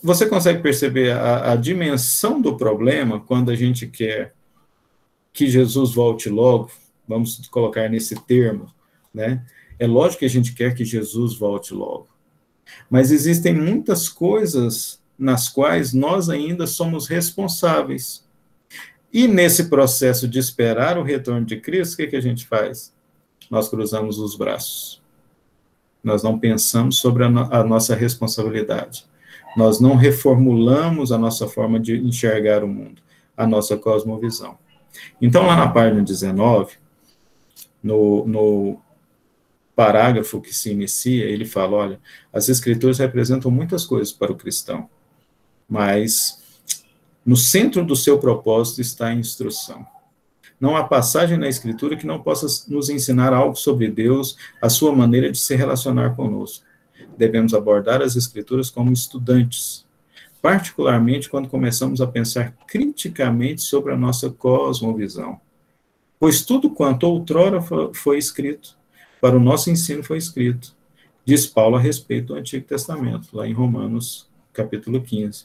você 0.03 0.27
consegue 0.27 0.63
perceber 0.63 1.13
a, 1.13 1.53
a 1.53 1.57
dimensão 1.57 2.41
do 2.41 2.57
problema 2.57 3.21
quando 3.21 3.51
a 3.51 3.55
gente 3.55 3.87
quer 3.87 4.35
que 5.33 5.47
Jesus 5.47 5.95
volte 5.95 6.29
logo? 6.29 6.71
Vamos 7.09 7.49
colocar 7.49 7.89
nesse 7.89 8.15
termo, 8.25 8.73
né? 9.13 9.45
É 9.81 9.87
lógico 9.87 10.21
que 10.21 10.27
a 10.27 10.31
gente 10.31 10.53
quer 10.53 10.75
que 10.75 10.85
Jesus 10.85 11.35
volte 11.35 11.73
logo. 11.73 12.07
Mas 12.91 13.11
existem 13.11 13.55
muitas 13.55 14.11
coisas 14.11 15.01
nas 15.19 15.49
quais 15.49 15.95
nós 15.95 16.29
ainda 16.29 16.67
somos 16.67 17.09
responsáveis. 17.09 18.29
E 19.11 19.27
nesse 19.27 19.71
processo 19.71 20.29
de 20.29 20.39
esperar 20.39 20.99
o 20.99 21.03
retorno 21.03 21.47
de 21.47 21.59
Cristo, 21.59 21.95
o 21.95 21.97
que, 21.97 22.09
que 22.09 22.17
a 22.17 22.21
gente 22.21 22.47
faz? 22.47 22.95
Nós 23.51 23.71
cruzamos 23.71 24.19
os 24.19 24.37
braços. 24.37 25.01
Nós 26.05 26.23
não 26.23 26.39
pensamos 26.39 26.99
sobre 26.99 27.25
a, 27.25 27.31
no 27.31 27.41
a 27.51 27.65
nossa 27.65 27.95
responsabilidade. 27.95 29.07
Nós 29.57 29.81
não 29.81 29.97
reformulamos 29.97 31.11
a 31.11 31.17
nossa 31.17 31.49
forma 31.49 31.81
de 31.81 31.97
enxergar 31.97 32.63
o 32.63 32.69
mundo, 32.69 33.01
a 33.35 33.47
nossa 33.47 33.79
cosmovisão. 33.79 34.59
Então, 35.23 35.47
lá 35.47 35.57
na 35.57 35.69
página 35.69 36.03
19, 36.03 36.75
no, 37.83 38.27
no 38.27 38.81
parágrafo 39.75 40.41
que 40.41 40.55
se 40.55 40.71
inicia, 40.71 41.25
ele 41.25 41.45
fala: 41.45 41.77
olha, 41.77 42.01
as 42.33 42.49
escrituras 42.49 42.99
representam 42.99 43.51
muitas 43.51 43.85
coisas 43.85 44.13
para 44.13 44.33
o 44.33 44.37
cristão, 44.37 44.89
mas 45.69 46.39
no 47.25 47.37
centro 47.37 47.85
do 47.85 47.97
seu 47.97 48.19
propósito 48.19 48.81
está 48.81 49.09
a 49.09 49.15
instrução. 49.15 49.87
Não 50.61 50.77
há 50.77 50.85
passagem 50.85 51.39
na 51.39 51.49
Escritura 51.49 51.97
que 51.97 52.07
não 52.07 52.23
possa 52.23 52.47
nos 52.69 52.91
ensinar 52.91 53.33
algo 53.33 53.57
sobre 53.57 53.89
Deus, 53.89 54.37
a 54.61 54.69
sua 54.69 54.95
maneira 54.95 55.33
de 55.33 55.39
se 55.39 55.57
relacionar 55.57 56.15
conosco 56.15 56.67
devemos 57.21 57.53
abordar 57.53 58.01
as 58.01 58.17
Escrituras 58.17 58.71
como 58.71 58.93
estudantes, 58.93 59.85
particularmente 60.41 61.29
quando 61.29 61.49
começamos 61.49 62.01
a 62.01 62.07
pensar 62.07 62.57
criticamente 62.67 63.61
sobre 63.61 63.93
a 63.93 63.97
nossa 63.97 64.31
cosmovisão. 64.31 65.39
Pois 66.19 66.43
tudo 66.43 66.71
quanto 66.71 67.05
outrora 67.05 67.61
foi 67.93 68.19
escrito, 68.19 68.77
para 69.21 69.37
o 69.37 69.41
nosso 69.41 69.71
ensino 69.71 70.03
foi 70.03 70.19
escrito, 70.19 70.75
diz 71.25 71.47
Paulo 71.47 71.77
a 71.77 71.81
respeito 71.81 72.29
do 72.29 72.35
Antigo 72.35 72.67
Testamento, 72.67 73.29
lá 73.33 73.47
em 73.47 73.53
Romanos, 73.53 74.29
capítulo 74.53 75.01
15. 75.01 75.45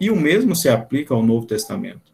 E 0.00 0.10
o 0.10 0.16
mesmo 0.16 0.54
se 0.56 0.68
aplica 0.68 1.14
ao 1.14 1.22
Novo 1.22 1.46
Testamento. 1.46 2.10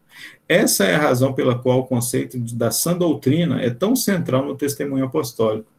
Essa 0.48 0.84
é 0.84 0.94
a 0.94 1.00
razão 1.00 1.32
pela 1.32 1.58
qual 1.58 1.80
o 1.80 1.86
conceito 1.86 2.38
da 2.54 2.70
sã 2.70 2.96
doutrina 2.96 3.60
é 3.60 3.70
tão 3.70 3.94
central 3.94 4.44
no 4.44 4.56
testemunho 4.56 5.04
apostólico. 5.04 5.70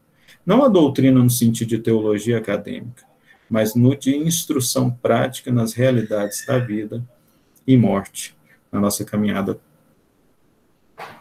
Não 0.45 0.63
a 0.63 0.67
doutrina 0.67 1.21
no 1.21 1.29
sentido 1.29 1.69
de 1.69 1.79
teologia 1.79 2.37
acadêmica, 2.37 3.03
mas 3.49 3.75
no 3.75 3.95
de 3.95 4.15
instrução 4.15 4.89
prática 4.89 5.51
nas 5.51 5.73
realidades 5.73 6.45
da 6.45 6.59
vida 6.59 7.03
e 7.65 7.75
morte, 7.75 8.35
na 8.71 8.79
nossa 8.79 9.03
caminhada 9.03 9.59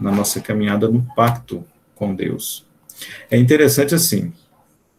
na 0.01 0.11
nossa 0.11 0.41
caminhada 0.41 0.89
no 0.89 1.03
pacto 1.15 1.65
com 1.95 2.15
Deus. 2.15 2.67
É 3.31 3.37
interessante 3.37 3.95
assim, 3.95 4.33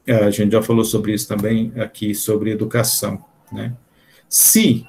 a 0.08 0.30
gente 0.30 0.52
já 0.52 0.62
falou 0.62 0.86
sobre 0.86 1.14
isso 1.14 1.28
também 1.28 1.72
aqui 1.76 2.16
sobre 2.16 2.52
educação, 2.52 3.24
né? 3.52 3.74
Se 4.30 4.86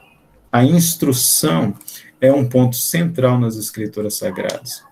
a 0.50 0.64
instrução 0.64 1.74
é 2.20 2.32
um 2.32 2.48
ponto 2.48 2.76
central 2.76 3.38
nas 3.38 3.56
escrituras 3.56 4.14
sagradas. 4.14 4.82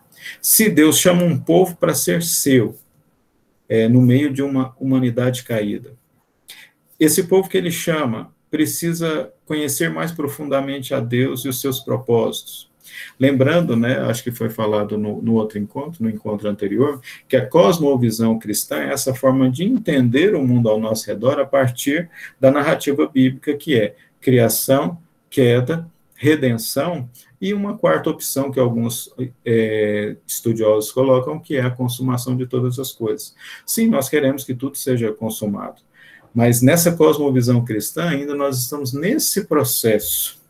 Se 0.41 0.69
Deus 0.69 0.99
chama 0.99 1.23
um 1.23 1.39
povo 1.39 1.77
para 1.77 1.95
ser 1.95 2.23
seu, 2.23 2.77
é, 3.69 3.89
no 3.89 4.01
meio 4.01 4.33
de 4.33 4.43
uma 4.43 4.75
humanidade 4.79 5.43
caída. 5.43 5.93
Esse 6.99 7.25
povo 7.25 7.49
que 7.49 7.57
ele 7.57 7.71
chama 7.71 8.33
precisa 8.51 9.33
conhecer 9.45 9.91
mais 9.91 10.13
profundamente 10.13 10.95
a 10.95 11.01
Deus 11.01 11.45
e 11.45 11.49
os 11.49 11.61
seus 11.61 11.81
propósitos. 11.81 12.71
Lembrando, 13.19 13.77
né, 13.77 13.99
acho 14.01 14.23
que 14.23 14.31
foi 14.31 14.51
falado 14.51 14.97
no, 14.97 15.21
no 15.21 15.35
outro 15.35 15.59
encontro, 15.59 16.03
no 16.03 16.11
encontro 16.11 16.49
anterior, 16.49 17.01
que 17.29 17.37
a 17.37 17.47
cosmovisão 17.47 18.39
cristã 18.39 18.77
é 18.77 18.93
essa 18.93 19.15
forma 19.15 19.51
de 19.51 19.65
entender 19.65 20.35
o 20.35 20.45
mundo 20.45 20.69
ao 20.69 20.81
nosso 20.81 21.07
redor 21.07 21.39
a 21.41 21.47
partir 21.47 22.09
da 22.41 22.51
narrativa 22.51 23.07
bíblica, 23.07 23.57
que 23.57 23.79
é 23.79 23.95
criação, 24.21 24.99
queda, 25.31 25.89
redenção 26.17 27.09
e 27.41 27.53
uma 27.53 27.77
quarta 27.77 28.11
opção 28.11 28.51
que 28.51 28.59
alguns 28.59 29.13
é, 29.45 30.17
estudiosos 30.27 30.91
colocam, 30.91 31.39
que 31.39 31.57
é 31.57 31.61
a 31.61 31.71
consumação 31.71 32.37
de 32.37 32.47
todas 32.47 32.79
as 32.79 32.93
coisas. 32.93 33.35
Sim, 33.65 33.89
nós 33.89 34.09
queremos 34.09 34.43
que 34.43 34.55
tudo 34.55 34.77
seja 34.77 35.13
consumado, 35.13 35.83
mas 36.35 36.63
nessa 36.63 36.93
cosmovisão 36.93 37.65
cristã 37.65 38.09
ainda 38.09 38.35
nós 38.35 38.59
estamos 38.59 38.93
nesse 38.93 39.45
processo. 39.45 40.41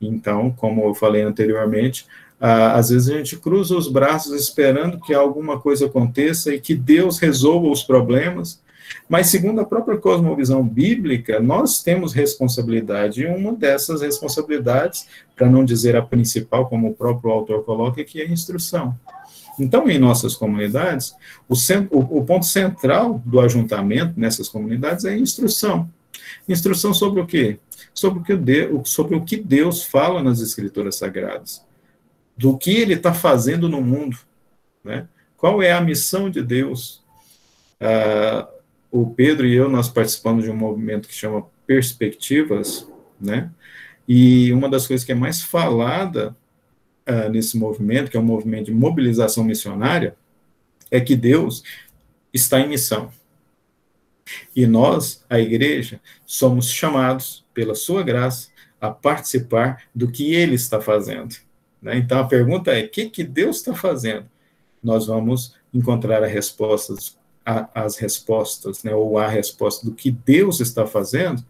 Então, 0.00 0.50
como 0.50 0.84
eu 0.84 0.94
falei 0.94 1.22
anteriormente, 1.22 2.06
às 2.38 2.90
vezes 2.90 3.08
a 3.08 3.16
gente 3.16 3.36
cruza 3.36 3.76
os 3.76 3.88
braços 3.88 4.38
esperando 4.38 5.00
que 5.00 5.14
alguma 5.14 5.58
coisa 5.58 5.86
aconteça 5.86 6.54
e 6.54 6.60
que 6.60 6.74
Deus 6.74 7.18
resolva 7.18 7.68
os 7.68 7.82
problemas, 7.82 8.60
mas, 9.08 9.28
segundo 9.28 9.60
a 9.60 9.64
própria 9.64 9.98
cosmovisão 9.98 10.62
bíblica, 10.62 11.40
nós 11.40 11.82
temos 11.82 12.12
responsabilidade, 12.12 13.22
e 13.22 13.26
uma 13.26 13.52
dessas 13.52 14.00
responsabilidades, 14.00 15.06
para 15.34 15.48
não 15.48 15.64
dizer 15.64 15.96
a 15.96 16.02
principal, 16.02 16.68
como 16.68 16.88
o 16.88 16.94
próprio 16.94 17.32
autor 17.32 17.64
coloca, 17.64 18.00
é 18.00 18.04
que 18.04 18.20
é 18.20 18.24
a 18.24 18.30
instrução. 18.30 18.94
Então, 19.58 19.88
em 19.88 19.98
nossas 19.98 20.36
comunidades, 20.36 21.14
o, 21.48 21.54
o, 21.90 22.18
o 22.18 22.24
ponto 22.24 22.44
central 22.44 23.20
do 23.24 23.40
ajuntamento 23.40 24.12
nessas 24.16 24.48
comunidades 24.48 25.04
é 25.04 25.10
a 25.10 25.18
instrução. 25.18 25.88
Instrução 26.48 26.92
sobre 26.92 27.20
o 27.20 27.26
quê? 27.26 27.58
Sobre 27.94 28.20
o 28.20 28.22
que, 28.22 28.36
Deus, 28.36 28.90
sobre 28.90 29.16
o 29.16 29.24
que 29.24 29.36
Deus 29.36 29.84
fala 29.84 30.22
nas 30.22 30.40
Escrituras 30.40 30.96
Sagradas. 30.96 31.64
Do 32.36 32.56
que 32.56 32.70
ele 32.70 32.94
está 32.94 33.14
fazendo 33.14 33.68
no 33.68 33.80
mundo. 33.80 34.18
Né? 34.84 35.08
Qual 35.36 35.62
é 35.62 35.72
a 35.72 35.80
missão 35.80 36.28
de 36.28 36.42
Deus? 36.42 37.02
Ah, 37.80 38.48
o 38.90 39.10
Pedro 39.10 39.46
e 39.46 39.54
eu, 39.54 39.68
nós 39.68 39.88
participamos 39.88 40.44
de 40.44 40.50
um 40.50 40.56
movimento 40.56 41.08
que 41.08 41.14
chama 41.14 41.46
Perspectivas, 41.66 42.88
né? 43.20 43.50
E 44.08 44.52
uma 44.52 44.68
das 44.68 44.86
coisas 44.86 45.04
que 45.04 45.12
é 45.12 45.14
mais 45.14 45.42
falada 45.42 46.36
uh, 47.08 47.28
nesse 47.28 47.58
movimento, 47.58 48.10
que 48.10 48.16
é 48.16 48.20
um 48.20 48.24
movimento 48.24 48.66
de 48.66 48.72
mobilização 48.72 49.42
missionária, 49.42 50.16
é 50.90 51.00
que 51.00 51.16
Deus 51.16 51.64
está 52.32 52.60
em 52.60 52.68
missão. 52.68 53.10
E 54.54 54.66
nós, 54.66 55.24
a 55.28 55.38
igreja, 55.38 56.00
somos 56.26 56.70
chamados, 56.70 57.44
pela 57.54 57.74
sua 57.74 58.02
graça, 58.02 58.48
a 58.80 58.90
participar 58.90 59.84
do 59.94 60.10
que 60.10 60.34
ele 60.34 60.54
está 60.54 60.80
fazendo. 60.80 61.36
Né? 61.80 61.96
Então 61.96 62.18
a 62.18 62.26
pergunta 62.26 62.70
é: 62.72 62.84
o 62.84 62.88
que, 62.88 63.08
que 63.08 63.24
Deus 63.24 63.56
está 63.56 63.74
fazendo? 63.74 64.26
Nós 64.82 65.06
vamos 65.06 65.54
encontrar 65.72 66.22
as 66.22 66.30
respostas, 66.30 67.18
as 67.44 67.96
respostas, 67.96 68.82
né, 68.82 68.94
ou 68.94 69.18
a 69.18 69.28
resposta 69.28 69.86
do 69.86 69.94
que 69.94 70.10
Deus 70.10 70.60
está 70.60 70.86
fazendo 70.86 71.44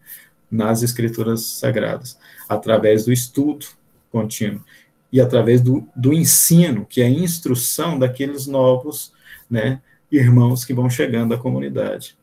nas 0.49 0.83
Escrituras 0.83 1.43
Sagradas, 1.43 2.17
através 2.47 3.05
do 3.05 3.11
estudo 3.11 3.65
contínuo 4.11 4.63
e 5.11 5.19
através 5.19 5.61
do, 5.61 5.87
do 5.95 6.13
ensino, 6.13 6.85
que 6.85 7.01
é 7.01 7.05
a 7.05 7.09
instrução 7.09 7.97
daqueles 7.97 8.45
novos 8.45 9.13
né, 9.49 9.81
irmãos 10.11 10.65
que 10.65 10.73
vão 10.73 10.89
chegando 10.89 11.33
à 11.33 11.37
comunidade. 11.37 12.17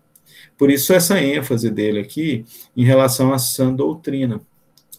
Por 0.57 0.71
isso, 0.71 0.93
essa 0.93 1.21
ênfase 1.21 1.71
dele 1.71 2.01
aqui 2.01 2.45
em 2.77 2.85
relação 2.85 3.33
à 3.33 3.39
sã 3.39 3.73
doutrina. 3.73 4.41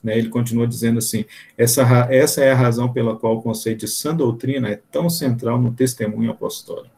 Né, 0.04 0.18
ele 0.18 0.30
continua 0.30 0.68
dizendo 0.68 1.00
assim: 1.00 1.26
essa, 1.58 1.82
essa 2.12 2.44
é 2.44 2.52
a 2.52 2.56
razão 2.56 2.92
pela 2.92 3.16
qual 3.16 3.38
o 3.38 3.42
conceito 3.42 3.80
de 3.82 3.88
sã 3.88 4.14
doutrina 4.14 4.70
é 4.70 4.80
tão 4.92 5.10
central 5.10 5.60
no 5.60 5.74
testemunho 5.74 6.32
apostólico. 6.32 6.94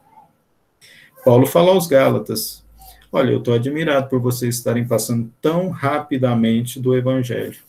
Paulo 1.23 1.45
fala 1.45 1.71
aos 1.71 1.87
Gálatas: 1.87 2.65
Olha, 3.11 3.31
eu 3.31 3.39
estou 3.39 3.53
admirado 3.53 4.09
por 4.09 4.19
vocês 4.19 4.55
estarem 4.55 4.85
passando 4.85 5.31
tão 5.41 5.69
rapidamente 5.69 6.79
do 6.79 6.95
Evangelho. 6.95 7.59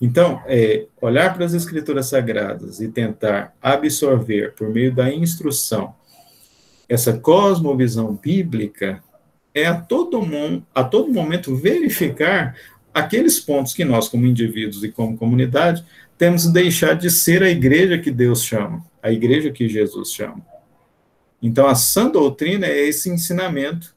Então, 0.00 0.42
é, 0.46 0.86
olhar 1.00 1.32
para 1.32 1.44
as 1.44 1.54
Escrituras 1.54 2.06
Sagradas 2.06 2.80
e 2.80 2.88
tentar 2.88 3.54
absorver, 3.60 4.52
por 4.54 4.68
meio 4.68 4.94
da 4.94 5.12
instrução, 5.12 5.94
essa 6.88 7.18
cosmovisão 7.18 8.14
bíblica, 8.14 9.02
é 9.54 9.66
a 9.66 9.74
todo, 9.74 10.20
a 10.74 10.84
todo 10.84 11.12
momento 11.12 11.54
verificar 11.56 12.56
aqueles 12.92 13.40
pontos 13.40 13.74
que 13.74 13.84
nós, 13.84 14.08
como 14.08 14.26
indivíduos 14.26 14.82
e 14.84 14.90
como 14.90 15.16
comunidade, 15.16 15.84
temos 16.16 16.44
de 16.44 16.52
deixar 16.52 16.94
de 16.94 17.10
ser 17.10 17.42
a 17.42 17.50
igreja 17.50 17.98
que 17.98 18.10
Deus 18.10 18.44
chama, 18.44 18.84
a 19.02 19.10
igreja 19.10 19.50
que 19.50 19.68
Jesus 19.68 20.12
chama. 20.12 20.44
Então, 21.42 21.66
a 21.66 21.74
sã 21.74 22.08
doutrina 22.08 22.66
é 22.66 22.86
esse 22.86 23.10
ensinamento 23.10 23.94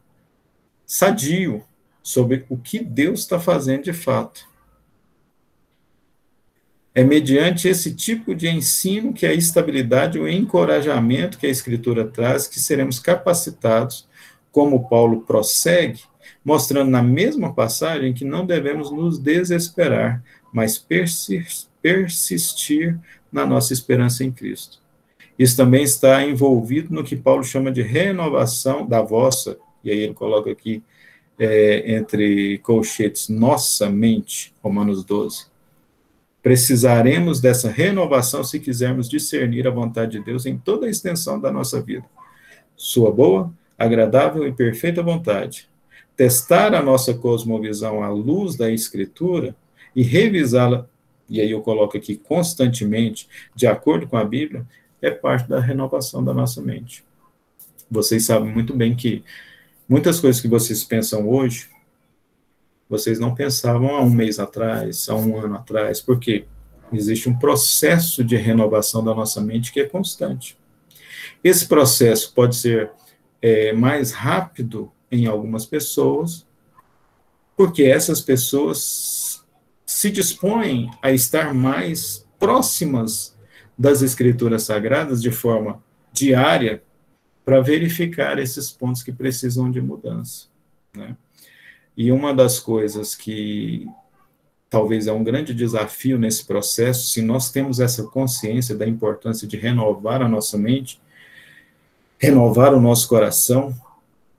sadio 0.86 1.64
sobre 2.01 2.45
o 2.49 2.58
que 2.58 2.80
Deus 2.80 3.22
está 3.22 3.39
fazendo 3.39 3.84
de 3.84 3.93
fato. 3.93 4.47
É 6.93 7.03
mediante 7.03 7.68
esse 7.68 7.93
tipo 7.93 8.34
de 8.34 8.47
ensino 8.47 9.14
que 9.14 9.26
a 9.26 9.34
estabilidade 9.34 10.18
o 10.18 10.28
encorajamento 10.28 11.38
que 11.38 11.45
a 11.45 11.49
Escritura 11.49 12.08
traz 12.08 12.47
que 12.47 12.60
seremos 12.60 12.99
capacitados, 12.99 14.08
como 14.56 14.88
Paulo 14.88 15.24
prossegue, 15.24 16.03
mostrando 16.41 16.89
na 16.89 17.03
mesma 17.03 17.53
passagem 17.53 18.14
que 18.14 18.24
não 18.24 18.45
devemos 18.45 18.89
nos 18.89 19.20
desesperar, 19.20 20.24
mas 20.53 20.78
persistir 20.78 22.97
na 23.30 23.45
nossa 23.45 23.74
esperança 23.74 24.24
em 24.24 24.32
Cristo. 24.32 24.80
Isso 25.38 25.58
também 25.58 25.84
está 25.84 26.24
envolvido 26.24 26.95
no 26.95 27.03
que 27.03 27.18
Paulo 27.18 27.43
chama 27.43 27.70
de 27.70 27.82
renovação 27.82 28.88
da 28.88 29.01
vossa, 29.01 29.58
e 29.84 29.91
aí 29.91 29.99
ele 29.99 30.14
coloca 30.14 30.49
aqui 30.49 30.82
é, 31.38 31.93
entre 31.93 32.60
colchetes, 32.60 33.28
nossa 33.28 33.89
mente, 33.89 34.56
Romanos 34.64 35.03
12 35.03 35.47
Precisaremos 36.41 37.41
dessa 37.41 37.70
renovação 37.70 38.41
se 38.41 38.58
quisermos 38.62 39.10
discernir 39.10 39.68
a 39.68 39.72
vontade 39.72 40.14
de 40.14 40.24
Deus 40.24 40.45
em 40.45 40.58
toda 40.58 40.86
a 40.86 40.89
extensão 40.89 41.41
da 41.41 41.51
nossa 41.51 41.82
vida. 41.82 42.06
Sua 42.78 43.12
boa, 43.12 43.51
agradável 43.78 44.47
e 44.47 44.51
perfeita 44.51 45.03
vontade. 45.03 45.69
Testar 46.15 46.73
a 46.73 46.82
nossa 46.82 47.13
cosmovisão 47.13 48.01
à 48.03 48.09
luz 48.09 48.55
da 48.55 48.71
Escritura 48.71 49.55
e 49.95 50.01
revisá-la, 50.01 50.88
e 51.30 51.41
aí 51.41 51.51
eu 51.51 51.61
coloco 51.61 51.97
aqui 51.97 52.15
constantemente, 52.15 53.28
de 53.55 53.67
acordo 53.67 54.07
com 54.07 54.17
a 54.17 54.23
Bíblia, 54.23 54.65
é 55.01 55.11
parte 55.11 55.49
da 55.49 55.59
renovação 55.59 56.23
da 56.23 56.34
nossa 56.34 56.61
mente. 56.61 57.03
Vocês 57.89 58.26
sabem 58.26 58.51
muito 58.51 58.73
bem 58.76 58.95
que 58.95 59.23
muitas 59.88 60.19
coisas 60.19 60.41
que 60.41 60.47
vocês 60.47 60.84
pensam 60.84 61.28
hoje, 61.30 61.69
vocês 62.89 63.19
não 63.19 63.34
pensavam 63.34 63.95
há 63.95 64.01
um 64.01 64.09
mês 64.09 64.39
atrás, 64.39 65.09
há 65.09 65.15
um 65.15 65.38
ano 65.38 65.55
atrás, 65.55 66.01
porque 66.01 66.45
existe 66.93 67.28
um 67.28 67.38
processo 67.38 68.23
de 68.23 68.36
renovação 68.36 69.03
da 69.03 69.13
nossa 69.13 69.41
mente 69.41 69.71
que 69.71 69.80
é 69.80 69.86
constante. 69.86 70.57
Esse 71.43 71.67
processo 71.67 72.34
pode 72.34 72.55
ser 72.55 72.91
é, 73.45 73.71
mais 73.73 74.11
rápido 74.11 74.91
em 75.11 75.27
algumas 75.27 75.67
pessoas, 75.67 76.47
porque 77.55 77.83
essas 77.83 78.19
pessoas 78.19 79.45
se 79.85 80.09
dispõem 80.09 80.89
a 80.99 81.11
estar 81.11 81.53
mais 81.53 82.27
próximas 82.39 83.37
das 83.77 84.01
escrituras 84.01 84.63
sagradas 84.63 85.21
de 85.21 85.29
forma 85.29 85.79
diária 86.11 86.81
para 87.45 87.61
verificar 87.61 88.39
esses 88.39 88.71
pontos 88.71 89.03
que 89.03 89.11
precisam 89.11 89.69
de 89.69 89.79
mudança, 89.79 90.47
né? 90.95 91.15
E 91.95 92.11
uma 92.11 92.33
das 92.33 92.59
coisas 92.59 93.13
que 93.13 93.87
talvez 94.71 95.05
é 95.05 95.11
um 95.11 95.23
grande 95.23 95.53
desafio 95.53 96.17
nesse 96.17 96.45
processo, 96.45 97.11
se 97.11 97.21
nós 97.21 97.51
temos 97.51 97.79
essa 97.79 98.05
consciência 98.05 98.75
da 98.75 98.87
importância 98.87 99.47
de 99.47 99.55
renovar 99.55 100.23
a 100.23 100.27
nossa 100.27 100.57
mente, 100.57 100.99
renovar 102.20 102.74
o 102.74 102.82
nosso 102.82 103.07
coração, 103.07 103.76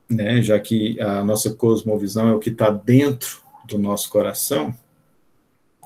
né, 0.09 0.41
já 0.43 0.59
que 0.59 1.01
a 1.01 1.25
nossa 1.25 1.53
cosmovisão 1.55 2.29
é 2.29 2.35
o 2.35 2.39
que 2.39 2.51
está 2.51 2.71
dentro 2.71 3.41
do 3.67 3.79
nosso 3.79 4.09
coração, 4.11 4.75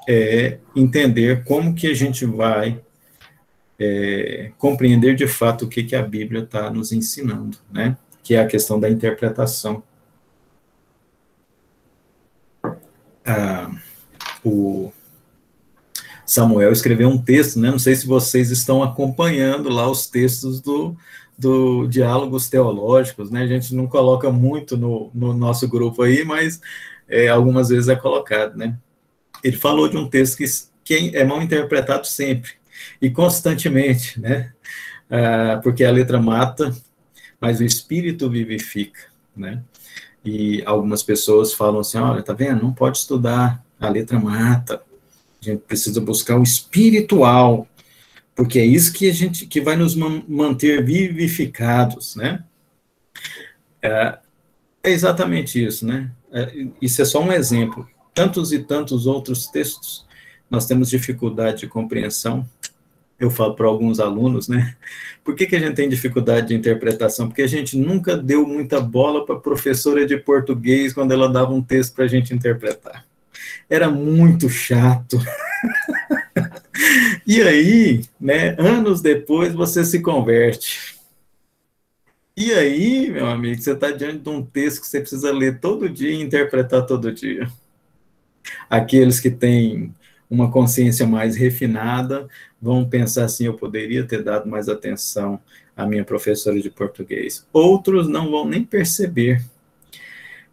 é 0.09 0.59
entender 0.74 1.45
como 1.45 1.74
que 1.74 1.86
a 1.86 1.95
gente 1.95 2.24
vai 2.24 2.80
é, 3.78 4.53
compreender 4.59 5.14
de 5.14 5.26
fato 5.26 5.64
o 5.64 5.68
que, 5.68 5.82
que 5.82 5.97
a 5.97 6.03
Bíblia 6.03 6.43
está 6.43 6.70
nos 6.70 6.93
ensinando, 6.93 7.59
né, 7.70 7.97
que 8.22 8.34
é 8.34 8.41
a 8.41 8.47
questão 8.47 8.78
da 8.78 8.88
interpretação. 8.88 9.82
ah, 13.30 13.70
o 14.45 14.93
Samuel 16.24 16.72
escreveu 16.72 17.09
um 17.09 17.18
texto, 17.18 17.59
né? 17.59 17.70
Não 17.70 17.78
sei 17.78 17.95
se 17.95 18.07
vocês 18.07 18.51
estão 18.51 18.82
acompanhando 18.82 19.68
lá 19.68 19.91
os 19.91 20.07
textos 20.07 20.61
do, 20.61 20.97
do 21.41 21.86
Diálogos 21.86 22.51
Teológicos, 22.51 23.30
né? 23.30 23.43
A 23.43 23.47
gente 23.47 23.74
não 23.74 23.86
coloca 23.86 24.30
muito 24.30 24.76
no, 24.76 25.11
no 25.14 25.32
nosso 25.32 25.66
grupo 25.66 26.03
aí, 26.03 26.22
mas 26.22 26.61
é, 27.09 27.28
algumas 27.28 27.70
vezes 27.70 27.88
é 27.88 27.97
colocado, 27.97 28.57
né? 28.57 28.76
Ele 29.43 29.57
falou 29.57 29.88
de 29.88 29.97
um 29.97 30.07
texto 30.07 30.36
que, 30.36 30.45
que 30.84 31.16
é 31.16 31.24
mal 31.24 31.41
interpretado 31.41 32.07
sempre 32.07 32.53
e 33.01 33.09
constantemente, 33.09 34.20
né? 34.20 34.53
Ah, 35.09 35.59
porque 35.62 35.82
a 35.82 35.91
letra 35.91 36.20
mata, 36.20 36.76
mas 37.41 37.59
o 37.59 37.64
espírito 37.64 38.28
vivifica, 38.28 39.01
né? 39.34 39.62
E 40.22 40.62
algumas 40.66 41.03
pessoas 41.03 41.55
falam 41.55 41.80
assim: 41.80 41.97
olha, 41.97 42.22
tá 42.22 42.34
vendo? 42.34 42.62
Não 42.62 42.72
pode 42.72 42.99
estudar, 42.99 43.64
a 43.80 43.88
letra 43.88 44.20
mata. 44.20 44.82
A 45.41 45.45
gente 45.45 45.62
precisa 45.62 46.03
buscar 46.03 46.38
o 46.38 46.43
espiritual, 46.43 47.66
porque 48.35 48.59
é 48.59 48.64
isso 48.64 48.93
que 48.93 49.09
a 49.09 49.12
gente 49.12 49.47
que 49.47 49.61
vai 49.61 49.76
nos 49.76 49.95
manter 49.95 50.85
vivificados, 50.85 52.16
né? 52.16 52.45
É, 53.83 54.18
é 54.83 54.91
exatamente 54.91 55.64
isso, 55.64 55.87
né? 55.87 56.11
É, 56.33 56.66
isso 56.81 57.03
é 57.03 57.05
só 57.05 57.22
um 57.22 57.33
exemplo. 57.33 57.89
Tantos 58.14 58.53
e 58.53 58.59
tantos 58.61 59.07
outros 59.07 59.47
textos 59.47 60.07
nós 60.51 60.66
temos 60.66 60.91
dificuldade 60.91 61.61
de 61.61 61.68
compreensão 61.68 62.47
eu 63.20 63.31
falo 63.31 63.55
para 63.55 63.66
alguns 63.66 64.01
alunos, 64.01 64.49
né? 64.49 64.74
Por 65.22 65.35
que, 65.35 65.47
que 65.47 65.55
a 65.55 65.59
gente 65.59 65.74
tem 65.74 65.91
dificuldade 65.91 66.49
de 66.49 66.55
interpretação? 66.55 67.28
Porque 67.28 67.43
a 67.43 67.47
gente 67.47 67.76
nunca 67.76 68.16
deu 68.16 68.47
muita 68.47 68.81
bola 68.81 69.26
para 69.26 69.35
a 69.35 69.41
professora 69.41 70.07
de 70.07 70.16
português 70.16 70.95
quando 70.95 71.12
ela 71.12 71.28
dava 71.28 71.53
um 71.53 71.62
texto 71.62 71.95
para 71.95 72.07
a 72.07 72.09
gente 72.09 72.33
interpretar. 72.33 73.05
Era 73.68 73.91
muito 73.91 74.49
chato. 74.49 75.18
e 77.26 77.43
aí, 77.43 78.05
né, 78.20 78.55
anos 78.59 79.01
depois, 79.01 79.53
você 79.53 79.85
se 79.85 80.01
converte. 80.01 80.99
E 82.37 82.53
aí, 82.53 83.11
meu 83.11 83.26
amigo, 83.26 83.61
você 83.61 83.72
está 83.72 83.91
diante 83.91 84.18
de 84.18 84.28
um 84.28 84.43
texto 84.43 84.81
que 84.81 84.87
você 84.87 85.01
precisa 85.01 85.33
ler 85.33 85.61
todo 85.61 85.89
dia 85.89 86.11
e 86.11 86.22
interpretar 86.22 86.87
todo 86.87 87.12
dia. 87.12 87.51
Aqueles 88.68 89.20
que 89.20 89.31
têm 89.31 89.95
uma 90.31 90.51
consciência 90.51 91.07
mais 91.07 91.37
refinada 91.37 92.28
vão 92.61 92.89
pensar 92.89 93.24
assim: 93.24 93.45
eu 93.45 93.55
poderia 93.55 94.05
ter 94.05 94.22
dado 94.22 94.49
mais 94.49 94.68
atenção 94.68 95.41
à 95.76 95.85
minha 95.85 96.05
professora 96.05 96.61
de 96.61 96.70
português. 96.70 97.47
Outros 97.53 98.09
não 98.09 98.31
vão 98.31 98.47
nem 98.47 98.64
perceber, 98.64 99.45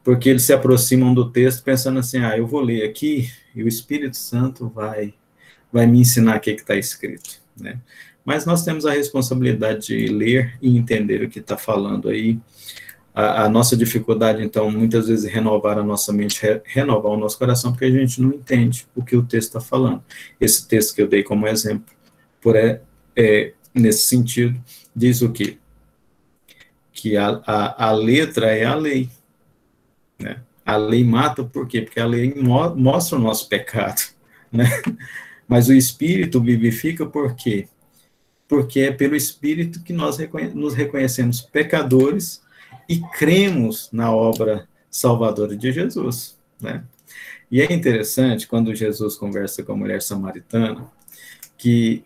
porque 0.03 0.29
eles 0.29 0.43
se 0.43 0.53
aproximam 0.53 1.13
do 1.13 1.31
texto 1.31 1.63
pensando 1.63 1.99
assim: 1.99 2.17
ah, 2.17 2.37
eu 2.37 2.47
vou 2.47 2.61
ler 2.61 2.83
aqui 2.83 3.31
e 3.55 3.63
o 3.63 3.67
Espírito 3.67 4.17
Santo 4.17 4.67
vai, 4.67 5.13
vai 5.71 5.85
me 5.85 5.99
ensinar 5.99 6.37
o 6.37 6.39
que 6.39 6.51
está 6.51 6.75
escrito, 6.75 7.41
né? 7.59 7.79
Mas 8.25 8.45
nós 8.45 8.63
temos 8.63 8.85
a 8.85 8.91
responsabilidade 8.91 9.87
de 9.87 10.07
ler 10.07 10.57
e 10.61 10.77
entender 10.77 11.23
o 11.23 11.29
que 11.29 11.39
está 11.39 11.57
falando 11.57 12.09
aí 12.09 12.37
a, 13.15 13.45
a, 13.45 13.49
nossa 13.49 13.75
dificuldade, 13.75 14.43
então, 14.43 14.69
muitas 14.69 15.07
vezes, 15.07 15.25
é 15.25 15.29
renovar 15.29 15.79
a 15.79 15.83
nossa 15.83 16.13
mente, 16.13 16.41
re, 16.41 16.61
renovar 16.65 17.13
o 17.13 17.17
nosso 17.17 17.37
coração, 17.37 17.71
porque 17.71 17.85
a 17.85 17.89
gente 17.89 18.21
não 18.21 18.29
entende 18.29 18.85
o 18.95 19.03
que 19.03 19.15
o 19.15 19.23
texto 19.23 19.47
está 19.47 19.61
falando. 19.61 20.03
Esse 20.39 20.67
texto 20.67 20.93
que 20.93 21.01
eu 21.01 21.07
dei 21.07 21.23
como 21.23 21.47
exemplo, 21.47 21.85
por 22.41 22.55
é, 22.55 22.81
é, 23.15 23.53
nesse 23.73 24.05
sentido, 24.05 24.61
diz 24.95 25.21
o 25.21 25.31
quê? 25.31 25.57
que 26.97 27.15
a, 27.15 27.41
a, 27.45 27.89
a 27.89 27.91
letra 27.91 28.47
é 28.47 28.65
a 28.65 28.75
lei. 28.75 29.09
Né? 30.19 30.41
A 30.65 30.75
lei 30.75 31.03
mata 31.03 31.43
por 31.43 31.67
quê? 31.67 31.81
Porque 31.81 31.99
a 31.99 32.05
lei 32.05 32.33
mo 32.33 32.75
mostra 32.75 33.17
o 33.17 33.21
nosso 33.21 33.47
pecado. 33.47 34.01
Né? 34.49 34.63
Mas 35.47 35.69
o 35.69 35.73
Espírito 35.73 36.41
vivifica 36.41 37.05
por 37.05 37.35
quê? 37.35 37.67
Porque 38.47 38.81
é 38.81 38.91
pelo 38.91 39.15
Espírito 39.15 39.81
que 39.83 39.93
nós 39.93 40.17
reconhe 40.17 40.49
nos 40.49 40.73
reconhecemos 40.73 41.41
pecadores 41.41 42.41
e 42.87 42.99
cremos 42.99 43.89
na 43.91 44.11
obra 44.11 44.67
salvadora 44.89 45.55
de 45.55 45.71
Jesus. 45.71 46.37
Né? 46.61 46.83
E 47.51 47.61
é 47.61 47.71
interessante 47.71 48.47
quando 48.47 48.75
Jesus 48.75 49.15
conversa 49.15 49.63
com 49.63 49.73
a 49.73 49.77
mulher 49.77 50.01
samaritana, 50.01 50.85
que 51.57 52.03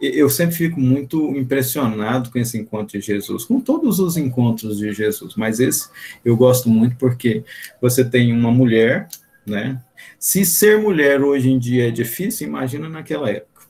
eu 0.00 0.30
sempre 0.30 0.54
fico 0.54 0.80
muito 0.80 1.36
impressionado 1.36 2.30
com 2.30 2.38
esse 2.38 2.56
encontro 2.56 2.98
de 2.98 3.04
Jesus, 3.04 3.44
com 3.44 3.60
todos 3.60 3.98
os 3.98 4.16
encontros 4.16 4.78
de 4.78 4.92
Jesus, 4.92 5.34
mas 5.34 5.58
esse 5.58 5.88
eu 6.24 6.36
gosto 6.36 6.68
muito 6.68 6.96
porque 6.96 7.42
você 7.80 8.04
tem 8.04 8.32
uma 8.32 8.52
mulher, 8.52 9.08
né? 9.44 9.82
Se 10.18 10.44
ser 10.44 10.78
mulher 10.78 11.22
hoje 11.22 11.50
em 11.50 11.58
dia 11.58 11.88
é 11.88 11.90
difícil, 11.90 12.46
imagina 12.46 12.88
naquela 12.88 13.30
época. 13.30 13.66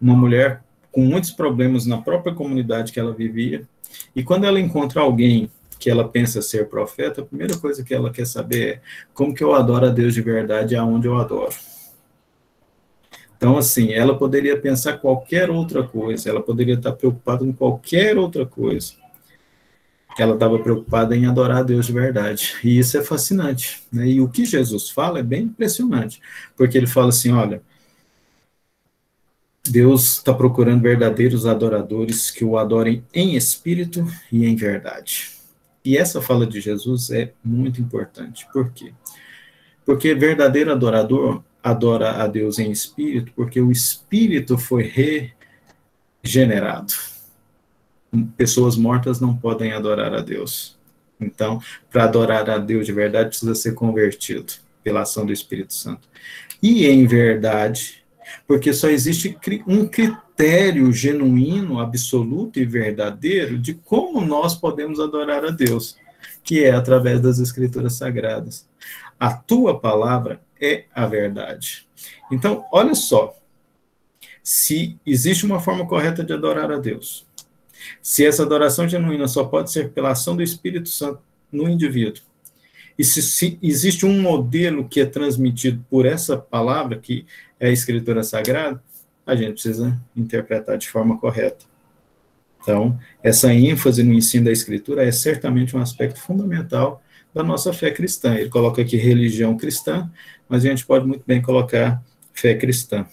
Uma 0.00 0.14
mulher 0.14 0.62
com 0.90 1.02
muitos 1.02 1.30
problemas 1.30 1.86
na 1.86 1.98
própria 1.98 2.34
comunidade 2.34 2.92
que 2.92 3.00
ela 3.00 3.12
vivia, 3.12 3.68
e 4.14 4.22
quando 4.22 4.44
ela 4.44 4.60
encontra 4.60 5.00
alguém 5.00 5.50
que 5.78 5.88
ela 5.88 6.08
pensa 6.08 6.42
ser 6.42 6.68
profeta, 6.68 7.20
a 7.20 7.24
primeira 7.24 7.56
coisa 7.56 7.84
que 7.84 7.94
ela 7.94 8.10
quer 8.10 8.26
saber 8.26 8.68
é 8.68 8.80
como 9.14 9.34
que 9.34 9.44
eu 9.44 9.54
adoro 9.54 9.86
a 9.86 9.90
Deus 9.90 10.12
de 10.12 10.20
verdade 10.20 10.74
e 10.74 10.76
aonde 10.76 11.06
eu 11.06 11.16
adoro. 11.16 11.54
Então, 13.36 13.56
assim, 13.56 13.92
ela 13.92 14.18
poderia 14.18 14.60
pensar 14.60 14.98
qualquer 14.98 15.48
outra 15.48 15.84
coisa, 15.84 16.28
ela 16.28 16.42
poderia 16.42 16.74
estar 16.74 16.92
preocupada 16.92 17.44
com 17.44 17.52
qualquer 17.52 18.18
outra 18.18 18.44
coisa. 18.44 18.94
Ela 20.22 20.34
estava 20.34 20.58
preocupada 20.58 21.16
em 21.16 21.26
adorar 21.26 21.58
a 21.58 21.62
Deus 21.62 21.86
de 21.86 21.92
verdade. 21.92 22.54
E 22.64 22.78
isso 22.78 22.98
é 22.98 23.02
fascinante. 23.02 23.82
Né? 23.92 24.08
E 24.08 24.20
o 24.20 24.28
que 24.28 24.44
Jesus 24.44 24.90
fala 24.90 25.20
é 25.20 25.22
bem 25.22 25.44
impressionante, 25.44 26.20
porque 26.56 26.76
ele 26.76 26.86
fala 26.86 27.10
assim: 27.10 27.32
olha, 27.32 27.62
Deus 29.68 30.14
está 30.16 30.32
procurando 30.32 30.82
verdadeiros 30.82 31.46
adoradores 31.46 32.30
que 32.30 32.44
o 32.44 32.56
adorem 32.58 33.04
em 33.12 33.36
espírito 33.36 34.06
e 34.32 34.46
em 34.46 34.56
verdade. 34.56 35.30
E 35.84 35.96
essa 35.96 36.20
fala 36.20 36.46
de 36.46 36.60
Jesus 36.60 37.10
é 37.10 37.32
muito 37.44 37.80
importante. 37.80 38.46
Por 38.52 38.70
quê? 38.72 38.92
Porque 39.84 40.14
verdadeiro 40.14 40.72
adorador 40.72 41.42
adora 41.62 42.22
a 42.22 42.26
Deus 42.26 42.58
em 42.58 42.70
espírito, 42.70 43.32
porque 43.34 43.60
o 43.60 43.70
espírito 43.70 44.58
foi 44.58 44.92
regenerado. 46.22 46.92
Pessoas 48.36 48.76
mortas 48.76 49.20
não 49.20 49.36
podem 49.36 49.72
adorar 49.72 50.14
a 50.14 50.20
Deus. 50.20 50.78
Então, 51.20 51.60
para 51.90 52.04
adorar 52.04 52.48
a 52.48 52.58
Deus 52.58 52.86
de 52.86 52.92
verdade, 52.92 53.30
precisa 53.30 53.54
ser 53.54 53.74
convertido 53.74 54.52
pela 54.82 55.02
ação 55.02 55.26
do 55.26 55.32
Espírito 55.32 55.74
Santo. 55.74 56.08
E 56.62 56.86
em 56.86 57.06
verdade, 57.06 58.02
porque 58.46 58.72
só 58.72 58.88
existe 58.88 59.36
um 59.66 59.86
critério 59.86 60.92
genuíno, 60.92 61.80
absoluto 61.80 62.58
e 62.58 62.64
verdadeiro 62.64 63.58
de 63.58 63.74
como 63.74 64.20
nós 64.20 64.54
podemos 64.54 65.00
adorar 65.00 65.44
a 65.44 65.50
Deus, 65.50 65.96
que 66.42 66.64
é 66.64 66.70
através 66.70 67.20
das 67.20 67.38
Escrituras 67.38 67.94
Sagradas. 67.94 68.68
A 69.18 69.32
tua 69.32 69.78
palavra 69.78 70.40
é 70.60 70.84
a 70.94 71.06
verdade. 71.06 71.88
Então, 72.30 72.64
olha 72.72 72.94
só. 72.94 73.34
Se 74.42 74.98
existe 75.04 75.44
uma 75.44 75.60
forma 75.60 75.86
correta 75.86 76.24
de 76.24 76.32
adorar 76.32 76.72
a 76.72 76.78
Deus, 76.78 77.27
se 78.02 78.24
essa 78.26 78.42
adoração 78.42 78.88
genuína 78.88 79.28
só 79.28 79.44
pode 79.44 79.70
ser 79.70 79.90
pela 79.90 80.10
ação 80.10 80.36
do 80.36 80.42
Espírito 80.42 80.88
Santo 80.88 81.20
no 81.50 81.68
indivíduo, 81.68 82.22
e 82.98 83.04
se, 83.04 83.22
se, 83.22 83.58
existe 83.62 84.04
um 84.04 84.20
modelo 84.20 84.88
que 84.88 85.00
é 85.00 85.06
transmitido 85.06 85.84
por 85.88 86.04
essa 86.04 86.36
palavra, 86.36 86.98
que 86.98 87.24
é 87.60 87.68
a 87.68 87.72
Escritura 87.72 88.24
Sagrada, 88.24 88.82
a 89.24 89.36
gente 89.36 89.52
precisa 89.52 89.96
interpretar 90.16 90.76
de 90.76 90.88
forma 90.88 91.16
correta. 91.16 91.64
Então, 92.60 92.98
essa 93.22 93.52
ênfase 93.54 94.02
no 94.02 94.12
ensino 94.12 94.46
da 94.46 94.52
Escritura 94.52 95.04
é 95.04 95.12
certamente 95.12 95.76
um 95.76 95.80
aspecto 95.80 96.20
fundamental 96.20 97.00
da 97.32 97.44
nossa 97.44 97.72
fé 97.72 97.90
cristã. 97.90 98.34
Ele 98.34 98.48
coloca 98.48 98.82
aqui 98.82 98.96
religião 98.96 99.56
cristã, 99.56 100.10
mas 100.48 100.64
a 100.64 100.68
gente 100.68 100.84
pode 100.84 101.06
muito 101.06 101.22
bem 101.24 101.40
colocar 101.40 102.02
fé 102.32 102.54
cristã. 102.54 103.06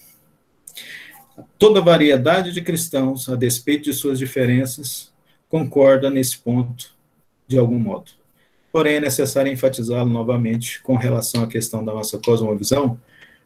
Toda 1.58 1.80
variedade 1.80 2.52
de 2.52 2.60
cristãos, 2.60 3.28
a 3.28 3.36
despeito 3.36 3.84
de 3.84 3.92
suas 3.92 4.18
diferenças, 4.18 5.12
concorda 5.48 6.10
nesse 6.10 6.38
ponto 6.38 6.94
de 7.46 7.58
algum 7.58 7.78
modo. 7.78 8.10
Porém, 8.72 8.96
é 8.96 9.00
necessário 9.00 9.52
enfatizá-lo 9.52 10.10
novamente 10.10 10.82
com 10.82 10.96
relação 10.96 11.42
à 11.44 11.46
questão 11.46 11.84
da 11.84 11.92
nossa 11.92 12.18
cosmovisão, 12.18 13.00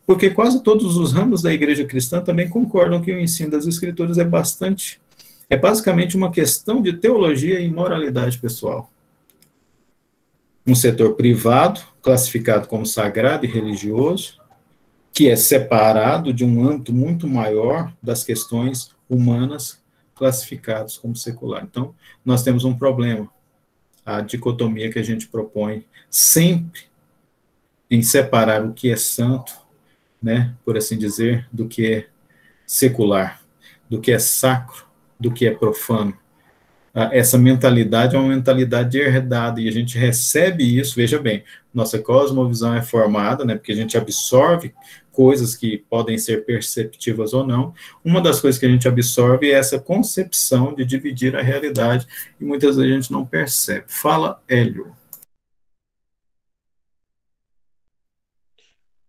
porque 0.07 0.31
quase 0.31 0.63
todos 0.63 0.97
os 0.97 1.13
ramos 1.13 1.43
da 1.43 1.53
igreja 1.53 1.85
cristã 1.85 2.21
também 2.21 2.49
concordam 2.49 3.01
que 3.01 3.13
o 3.13 3.21
ensino 3.21 3.51
das 3.51 3.67
escrituras 3.67 4.19
é 4.19 4.25
bastante, 4.25 5.01
é 5.49 5.57
basicamente 5.57 6.17
uma 6.17 6.31
questão 6.31 6.83
de 6.83 6.95
teologia 6.95 7.61
e 7.61 7.71
moralidade 7.71 8.39
pessoal 8.39 8.91
um 10.67 10.75
setor 10.75 11.15
privado, 11.15 11.81
classificado 12.03 12.69
como 12.69 12.87
sagrado 12.87 13.45
e 13.45 13.49
religioso, 13.49 14.40
que 15.13 15.29
é 15.29 15.37
separado 15.37 16.33
de 16.33 16.45
um 16.45 16.67
âmbito 16.67 16.93
muito 16.93 17.27
maior 17.27 17.93
das 18.03 18.25
questões 18.25 18.95
humanas, 19.09 19.83
classificados 20.15 20.97
como 20.99 21.17
secular. 21.17 21.65
Então, 21.65 21.95
nós 22.25 22.43
temos 22.43 22.65
um 22.65 22.77
problema, 22.77 23.29
a 24.05 24.21
dicotomia 24.21 24.91
que 24.91 24.99
a 24.99 25.03
gente 25.03 25.29
propõe 25.29 25.85
sempre 26.11 26.83
em 27.91 28.03
separar 28.03 28.65
o 28.65 28.73
que 28.73 28.91
é 28.91 28.97
santo, 28.97 29.53
né, 30.23 30.55
por 30.65 30.77
assim 30.77 30.99
dizer, 30.99 31.49
do 31.51 31.67
que 31.67 31.87
é 31.87 32.09
secular, 32.67 33.43
do 33.89 34.01
que 34.01 34.13
é 34.13 34.19
sacro, 34.19 34.87
do 35.19 35.33
que 35.33 35.47
é 35.47 35.51
profano 35.51 36.17
essa 36.93 37.39
mentalidade 37.39 38.17
é 38.17 38.19
uma 38.19 38.35
mentalidade 38.35 38.99
herdada 38.99 39.61
e 39.61 39.69
a 39.69 39.73
gente 39.73 39.97
recebe 39.97 40.79
isso, 40.79 40.97
veja 40.97 41.19
bem, 41.19 41.45
nossa 41.73 41.99
cosmovisão 41.99 42.75
é 42.75 42.83
formada, 42.83 43.45
né, 43.45 43.55
porque 43.55 43.73
a 43.73 43.77
gente 43.77 43.97
absorve 43.97 44.75
coisas 45.13 45.55
que 45.55 45.79
podem 45.79 46.19
ser 46.19 46.45
perceptivas 46.45 47.33
ou 47.33 47.47
não. 47.47 47.75
Uma 48.05 48.21
das 48.21 48.41
coisas 48.41 48.59
que 48.59 48.67
a 48.67 48.69
gente 48.69 48.89
absorve 48.89 49.51
é 49.51 49.55
essa 49.55 49.79
concepção 49.79 50.75
de 50.75 50.85
dividir 50.85 51.37
a 51.37 51.43
realidade 51.43 52.07
e 52.41 52.45
muitas 52.45 52.77
vezes 52.77 52.91
a 52.91 52.95
gente 52.95 53.13
não 53.13 53.25
percebe. 53.25 53.85
Fala, 53.87 54.43
Hélio. 54.49 54.95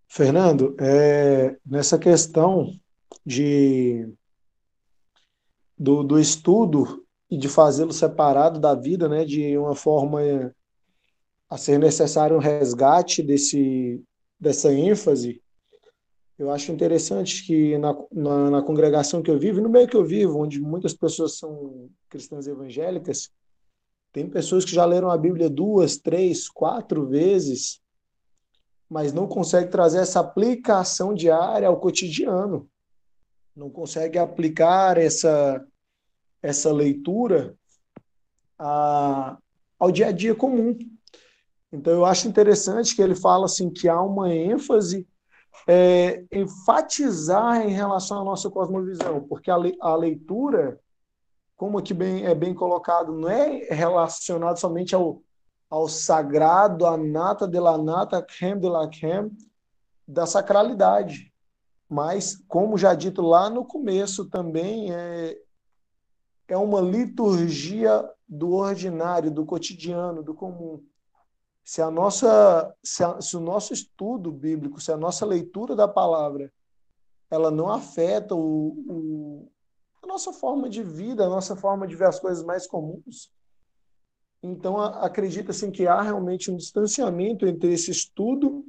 Fernando, 0.07 0.75
é, 0.79 1.55
nessa 1.65 1.97
questão 1.97 2.73
de 3.25 4.11
do, 5.77 6.03
do 6.03 6.19
estudo 6.19 7.05
e 7.29 7.37
de 7.37 7.47
fazê-lo 7.47 7.93
separado 7.93 8.59
da 8.59 8.75
vida, 8.75 9.07
né, 9.07 9.23
de 9.23 9.57
uma 9.57 9.73
forma 9.73 10.21
a 11.51 11.57
ser 11.57 11.77
necessário 11.77 12.37
um 12.37 12.39
resgate 12.39 13.21
desse, 13.21 14.01
dessa 14.39 14.73
ênfase. 14.73 15.43
Eu 16.39 16.49
acho 16.49 16.71
interessante 16.71 17.45
que 17.45 17.77
na, 17.77 17.93
na, 18.09 18.49
na, 18.49 18.61
congregação 18.61 19.21
que 19.21 19.29
eu 19.29 19.37
vivo, 19.37 19.59
e 19.59 19.61
no 19.61 19.67
meio 19.67 19.85
que 19.85 19.97
eu 19.97 20.05
vivo, 20.05 20.39
onde 20.39 20.61
muitas 20.61 20.93
pessoas 20.93 21.37
são 21.37 21.89
cristãs 22.07 22.47
evangélicas, 22.47 23.29
tem 24.13 24.29
pessoas 24.29 24.63
que 24.63 24.71
já 24.71 24.85
leram 24.85 25.11
a 25.11 25.17
Bíblia 25.17 25.49
duas, 25.49 25.97
três, 25.97 26.47
quatro 26.47 27.05
vezes, 27.05 27.81
mas 28.89 29.11
não 29.11 29.27
conseguem 29.27 29.69
trazer 29.69 29.99
essa 29.99 30.21
aplicação 30.21 31.13
diária 31.13 31.67
ao 31.67 31.81
cotidiano. 31.81 32.69
Não 33.53 33.69
conseguem 33.69 34.21
aplicar 34.21 34.97
essa, 34.97 35.61
essa 36.41 36.71
leitura 36.71 37.53
a, 38.57 39.37
ao 39.77 39.91
dia 39.91 40.07
a 40.07 40.11
dia 40.13 40.33
comum. 40.33 40.77
Então, 41.71 41.93
eu 41.93 42.05
acho 42.05 42.27
interessante 42.27 42.95
que 42.95 43.01
ele 43.01 43.15
fala 43.15 43.45
assim 43.45 43.69
que 43.69 43.87
há 43.87 44.01
uma 44.01 44.33
ênfase 44.33 45.07
é, 45.67 46.23
enfatizar 46.31 47.61
em 47.61 47.71
relação 47.71 48.21
à 48.21 48.23
nossa 48.25 48.49
cosmovisão, 48.49 49.21
porque 49.27 49.49
a, 49.49 49.57
le, 49.57 49.77
a 49.79 49.95
leitura, 49.95 50.79
como 51.55 51.77
aqui 51.77 51.93
bem, 51.93 52.25
é 52.25 52.35
bem 52.35 52.53
colocado, 52.53 53.13
não 53.13 53.29
é 53.29 53.67
relacionado 53.69 54.57
somente 54.57 54.93
ao, 54.95 55.21
ao 55.69 55.87
sagrado, 55.87 56.85
a 56.85 56.97
nata 56.97 57.47
de 57.47 57.59
la 57.59 57.77
nata, 57.77 58.21
creme 58.21 58.59
de 58.59 58.69
la 58.69 58.87
creme, 58.87 59.31
da 60.07 60.25
sacralidade. 60.25 61.31
Mas, 61.87 62.35
como 62.47 62.77
já 62.77 62.93
dito 62.93 63.21
lá 63.21 63.49
no 63.49 63.65
começo, 63.65 64.29
também 64.29 64.93
é, 64.93 65.37
é 66.47 66.57
uma 66.57 66.81
liturgia 66.81 68.09
do 68.27 68.53
ordinário, 68.53 69.29
do 69.29 69.45
cotidiano, 69.45 70.23
do 70.23 70.33
comum. 70.33 70.81
Se 71.63 71.81
a 71.81 71.89
nossa, 71.91 72.73
se, 72.83 73.03
a, 73.03 73.21
se, 73.21 73.37
o 73.37 73.39
nosso 73.39 73.73
estudo 73.73 74.31
bíblico, 74.31 74.81
se 74.81 74.91
a 74.91 74.97
nossa 74.97 75.25
leitura 75.25 75.75
da 75.75 75.87
palavra, 75.87 76.51
ela 77.29 77.49
não 77.49 77.69
afeta 77.69 78.35
o, 78.35 78.69
o, 78.87 79.51
a 80.03 80.07
nossa 80.07 80.33
forma 80.33 80.69
de 80.69 80.83
vida, 80.83 81.25
a 81.25 81.29
nossa 81.29 81.55
forma 81.55 81.87
de 81.87 81.95
ver 81.95 82.07
as 82.07 82.19
coisas 82.19 82.43
mais 82.43 82.67
comuns, 82.67 83.31
Então, 84.43 84.81
acredita 84.81 85.51
assim 85.51 85.71
que 85.71 85.87
há 85.87 86.01
realmente 86.01 86.51
um 86.51 86.57
distanciamento 86.57 87.45
entre 87.45 87.71
esse 87.71 87.91
estudo 87.91 88.65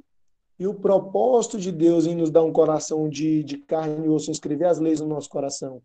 e 0.59 0.67
o 0.67 0.73
propósito 0.73 1.59
de 1.59 1.71
Deus 1.71 2.05
em 2.05 2.15
nos 2.15 2.29
dar 2.29 2.43
um 2.43 2.53
coração 2.53 3.09
de, 3.09 3.43
de 3.43 3.57
carne 3.57 4.05
e 4.05 4.09
osso, 4.09 4.31
escrever 4.31 4.65
as 4.65 4.79
leis 4.79 5.01
no 5.01 5.07
nosso 5.07 5.27
coração. 5.27 5.81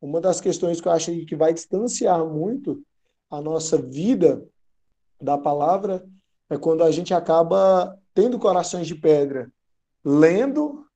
Uma 0.00 0.20
das 0.20 0.40
questões 0.40 0.80
que 0.80 0.88
eu 0.88 0.92
acho 0.92 1.12
que 1.24 1.36
vai 1.36 1.54
distanciar 1.54 2.24
muito 2.26 2.82
a 3.30 3.40
nossa 3.40 3.80
vida 3.80 4.44
da 5.20 5.36
palavra 5.36 6.04
é 6.48 6.56
quando 6.56 6.82
a 6.82 6.90
gente 6.90 7.14
acaba 7.14 7.96
tendo 8.14 8.38
corações 8.38 8.86
de 8.86 8.94
pedra, 8.94 9.52
lendo, 10.04 10.86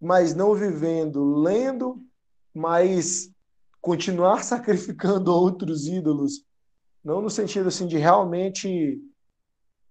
mas 0.00 0.34
não 0.34 0.54
vivendo, 0.54 1.24
lendo, 1.40 2.02
mas 2.54 3.30
continuar 3.80 4.42
sacrificando 4.44 5.32
outros 5.32 5.86
ídolos, 5.86 6.44
não 7.04 7.22
no 7.22 7.30
sentido 7.30 7.68
assim 7.68 7.86
de 7.86 7.96
realmente, 7.96 9.00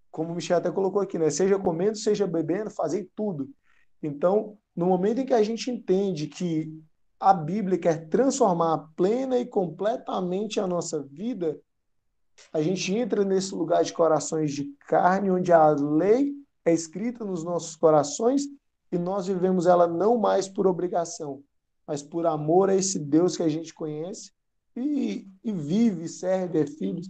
como 0.10 0.32
o 0.32 0.36
Michel 0.36 0.58
até 0.58 0.72
colocou 0.72 1.02
aqui, 1.02 1.18
né? 1.18 1.30
Seja 1.30 1.60
comendo, 1.60 1.98
seja 1.98 2.28
bebendo, 2.28 2.70
fazer 2.70 3.10
tudo. 3.16 3.50
Então, 4.02 4.58
no 4.76 4.86
momento 4.86 5.20
em 5.20 5.26
que 5.26 5.34
a 5.34 5.44
gente 5.44 5.70
entende 5.70 6.28
que 6.28 6.72
a 7.20 7.34
Bíblia 7.34 7.78
quer 7.78 8.08
transformar 8.08 8.90
plena 8.96 9.38
e 9.38 9.46
completamente 9.46 10.60
a 10.60 10.66
nossa 10.66 11.04
vida, 11.04 11.60
a 12.54 12.62
gente 12.62 12.94
entra 12.94 13.24
nesse 13.24 13.54
lugar 13.54 13.84
de 13.84 13.94
corações 13.94 14.54
de 14.54 14.66
carne, 14.88 15.32
onde 15.32 15.52
a 15.52 15.70
lei 15.70 16.34
é 16.66 16.74
escrita 16.74 17.26
nos 17.26 17.44
nossos 17.44 17.76
corações 17.76 18.44
e 18.92 18.98
nós 18.98 19.28
vivemos 19.28 19.66
ela 19.66 19.88
não 19.88 20.18
mais 20.18 20.48
por 20.48 20.68
obrigação, 20.68 21.42
mas 21.88 22.04
por 22.04 22.26
amor 22.26 22.70
a 22.70 22.76
esse 22.76 23.00
Deus 23.00 23.38
que 23.38 23.44
a 23.44 23.50
gente 23.50 23.74
conhece 23.74 24.32
e, 24.76 25.28
e 25.44 25.52
vive, 25.52 26.08
serve, 26.08 26.60
é 26.60 26.68
filho 26.68 27.02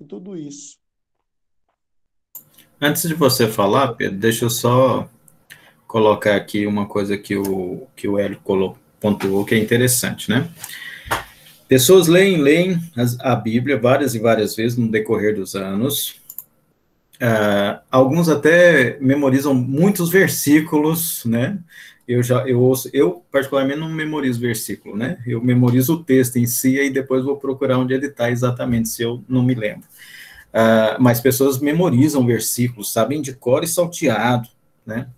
e 0.00 0.04
tudo 0.04 0.36
isso. 0.36 0.78
Antes 2.80 3.08
de 3.08 3.14
você 3.14 3.48
falar, 3.48 3.94
Pedro, 3.94 4.18
deixa 4.18 4.44
eu 4.44 4.50
só 4.50 5.08
colocar 5.86 6.36
aqui 6.36 6.66
uma 6.66 6.86
coisa 6.86 7.16
que 7.16 7.36
o, 7.36 7.86
que 7.94 8.08
o 8.08 8.18
Hélio 8.18 8.40
pontuou 9.00 9.44
que 9.44 9.54
é 9.54 9.58
interessante, 9.58 10.28
né? 10.28 10.50
Pessoas 11.68 12.08
leem, 12.08 12.36
leem 12.36 12.78
a 13.20 13.34
Bíblia 13.34 13.78
várias 13.78 14.14
e 14.14 14.18
várias 14.18 14.54
vezes 14.54 14.76
no 14.76 14.90
decorrer 14.90 15.34
dos 15.34 15.54
anos. 15.54 16.20
Uh, 17.16 17.80
alguns 17.90 18.28
até 18.28 18.98
memorizam 19.00 19.54
muitos 19.54 20.10
versículos, 20.10 21.24
né? 21.24 21.58
Eu 22.06 22.22
já 22.22 22.46
eu 22.46 22.60
ouço, 22.60 22.90
eu 22.92 23.24
particularmente 23.32 23.80
não 23.80 23.88
memorizo 23.88 24.38
versículo, 24.40 24.94
né? 24.94 25.18
Eu 25.26 25.42
memorizo 25.42 25.94
o 25.94 26.04
texto 26.04 26.36
em 26.36 26.46
si 26.46 26.78
e 26.78 26.90
depois 26.90 27.24
vou 27.24 27.36
procurar 27.38 27.78
onde 27.78 27.94
ele 27.94 28.06
está 28.06 28.30
exatamente, 28.30 28.90
se 28.90 29.02
eu 29.02 29.24
não 29.26 29.42
me 29.42 29.54
lembro. 29.54 29.86
Uh, 30.50 31.00
mas 31.00 31.20
pessoas 31.20 31.58
memorizam 31.58 32.26
versículos, 32.26 32.92
sabem 32.92 33.22
de 33.22 33.32
cor 33.32 33.64
e 33.64 33.66
salteado, 33.66 34.48
né? 34.84 35.08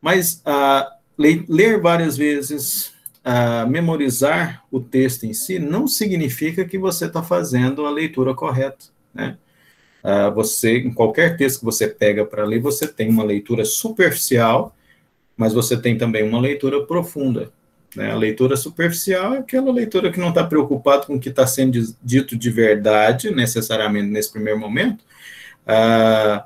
Mas 0.00 0.42
uh, 0.46 0.86
ler 1.18 1.80
várias 1.80 2.16
vezes, 2.16 2.92
memorizar 3.68 4.64
o 4.70 4.80
texto 4.80 5.24
em 5.24 5.32
si 5.34 5.58
não 5.58 5.86
significa 5.86 6.64
que 6.64 6.78
você 6.78 7.06
está 7.06 7.22
fazendo 7.22 7.84
a 7.86 7.90
leitura 7.90 8.34
correta, 8.34 8.86
né? 9.14 9.36
Uh, 10.02 10.32
você, 10.34 10.78
em 10.78 10.92
qualquer 10.92 11.36
texto 11.36 11.58
que 11.58 11.64
você 11.64 11.86
pega 11.86 12.24
para 12.24 12.44
ler, 12.44 12.60
você 12.60 12.88
tem 12.88 13.10
uma 13.10 13.22
leitura 13.22 13.64
superficial, 13.64 14.74
mas 15.36 15.52
você 15.52 15.76
tem 15.76 15.96
também 15.98 16.26
uma 16.26 16.40
leitura 16.40 16.84
profunda. 16.86 17.52
Né? 17.94 18.10
A 18.10 18.16
leitura 18.16 18.56
superficial 18.56 19.34
é 19.34 19.38
aquela 19.38 19.70
leitura 19.70 20.10
que 20.10 20.20
não 20.20 20.30
está 20.30 20.44
preocupado 20.44 21.06
com 21.06 21.16
o 21.16 21.20
que 21.20 21.28
está 21.28 21.46
sendo 21.46 21.78
dito 22.02 22.36
de 22.36 22.50
verdade, 22.50 23.30
necessariamente 23.30 24.08
nesse 24.08 24.32
primeiro 24.32 24.58
momento, 24.58 25.02
uh, 25.66 26.42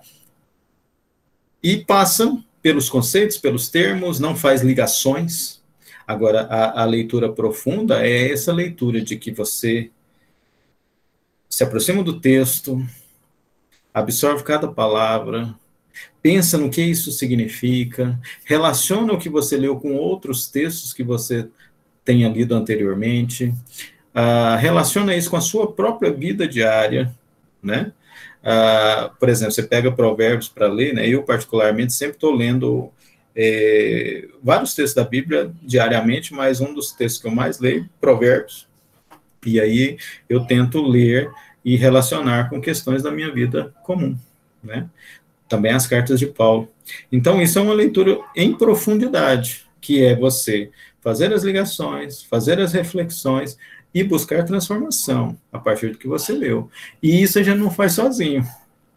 e 1.63 1.79
passa 1.79 2.37
pelos 2.61 2.89
conceitos, 2.89 3.37
pelos 3.37 3.69
termos, 3.69 4.19
não 4.19 4.35
faz 4.35 4.63
ligações, 4.63 5.63
Agora, 6.07 6.43
a, 6.43 6.83
a 6.83 6.85
leitura 6.85 7.33
profunda 7.33 8.07
é 8.07 8.31
essa 8.31 8.53
leitura 8.53 9.01
de 9.01 9.17
que 9.17 9.31
você 9.31 9.91
se 11.49 11.63
aproxima 11.63 12.03
do 12.03 12.21
texto, 12.21 12.85
absorve 13.93 14.43
cada 14.43 14.69
palavra, 14.69 15.55
pensa 16.21 16.59
no 16.59 16.69
que 16.69 16.83
isso 16.83 17.13
significa, 17.13 18.19
relaciona 18.45 19.13
o 19.13 19.19
que 19.19 19.29
você 19.29 19.57
leu 19.57 19.77
com 19.79 19.95
outros 19.95 20.49
textos 20.49 20.93
que 20.93 21.05
você 21.05 21.49
tenha 22.05 22.29
lido 22.29 22.55
anteriormente, 22.55 23.55
uh, 24.15 24.59
relaciona 24.59 25.15
isso 25.15 25.31
com 25.31 25.37
a 25.37 25.41
sua 25.41 25.73
própria 25.73 26.13
vida 26.13 26.47
diária, 26.47 27.15
né? 27.63 27.93
Uh, 28.43 29.15
por 29.19 29.29
exemplo, 29.29 29.53
você 29.55 29.63
pega 29.63 29.91
provérbios 29.91 30.49
para 30.49 30.67
ler, 30.67 30.93
né? 30.93 31.09
Eu, 31.09 31.23
particularmente, 31.23 31.95
sempre 31.95 32.17
estou 32.17 32.35
lendo 32.35 32.93
é, 33.37 34.29
vários 34.43 34.75
textos 34.75 34.95
da 34.95 35.09
Bíblia 35.09 35.53
diariamente, 35.63 36.33
mas 36.33 36.61
um 36.61 36.73
dos 36.73 36.93
textos 36.93 37.21
que 37.21 37.27
eu 37.27 37.33
mais 37.33 37.59
leio, 37.59 37.89
Provérbios. 38.01 38.69
E 39.45 39.61
aí 39.61 39.99
eu 40.29 40.45
tento 40.45 40.83
ler 40.83 41.31
e 41.65 41.77
relacionar 41.77 42.49
com 42.49 42.61
questões 42.61 43.03
da 43.03 43.11
minha 43.11 43.33
vida 43.33 43.75
comum, 43.83 44.17
né? 44.63 44.89
Também 45.49 45.73
as 45.73 45.87
cartas 45.87 46.19
de 46.19 46.27
Paulo. 46.27 46.69
Então, 47.11 47.41
isso 47.41 47.59
é 47.59 47.63
uma 47.63 47.75
leitura 47.75 48.19
em 48.35 48.57
profundidade, 48.57 49.67
que 49.81 50.03
é 50.03 50.15
você 50.15 50.71
fazer 51.01 51.33
as 51.33 51.43
ligações, 51.43 52.23
fazer 52.23 52.59
as 52.59 52.73
reflexões 52.73 53.59
e 53.93 54.03
buscar 54.03 54.45
transformação 54.45 55.39
a 55.53 55.59
partir 55.59 55.91
do 55.91 55.99
que 55.99 56.09
você 56.09 56.33
leu. 56.33 56.71
E 57.03 57.23
isso 57.23 57.43
gente 57.43 57.59
não 57.59 57.71
faz 57.71 57.93
sozinho 57.93 58.45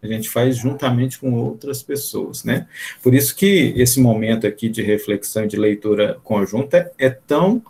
a 0.02 0.06
gente 0.06 0.28
faz 0.28 0.56
juntamente 0.56 1.18
com 1.18 1.32
outras 1.34 1.82
pessoas, 1.82 2.44
né? 2.44 2.66
Por 3.02 3.14
isso 3.14 3.34
que 3.34 3.72
esse 3.76 4.00
momento 4.00 4.46
aqui 4.46 4.68
de 4.68 4.82
reflexão 4.82 5.44
e 5.44 5.48
de 5.48 5.56
leitura 5.56 6.18
conjunta 6.22 6.90
é 6.98 7.10
tão 7.10 7.62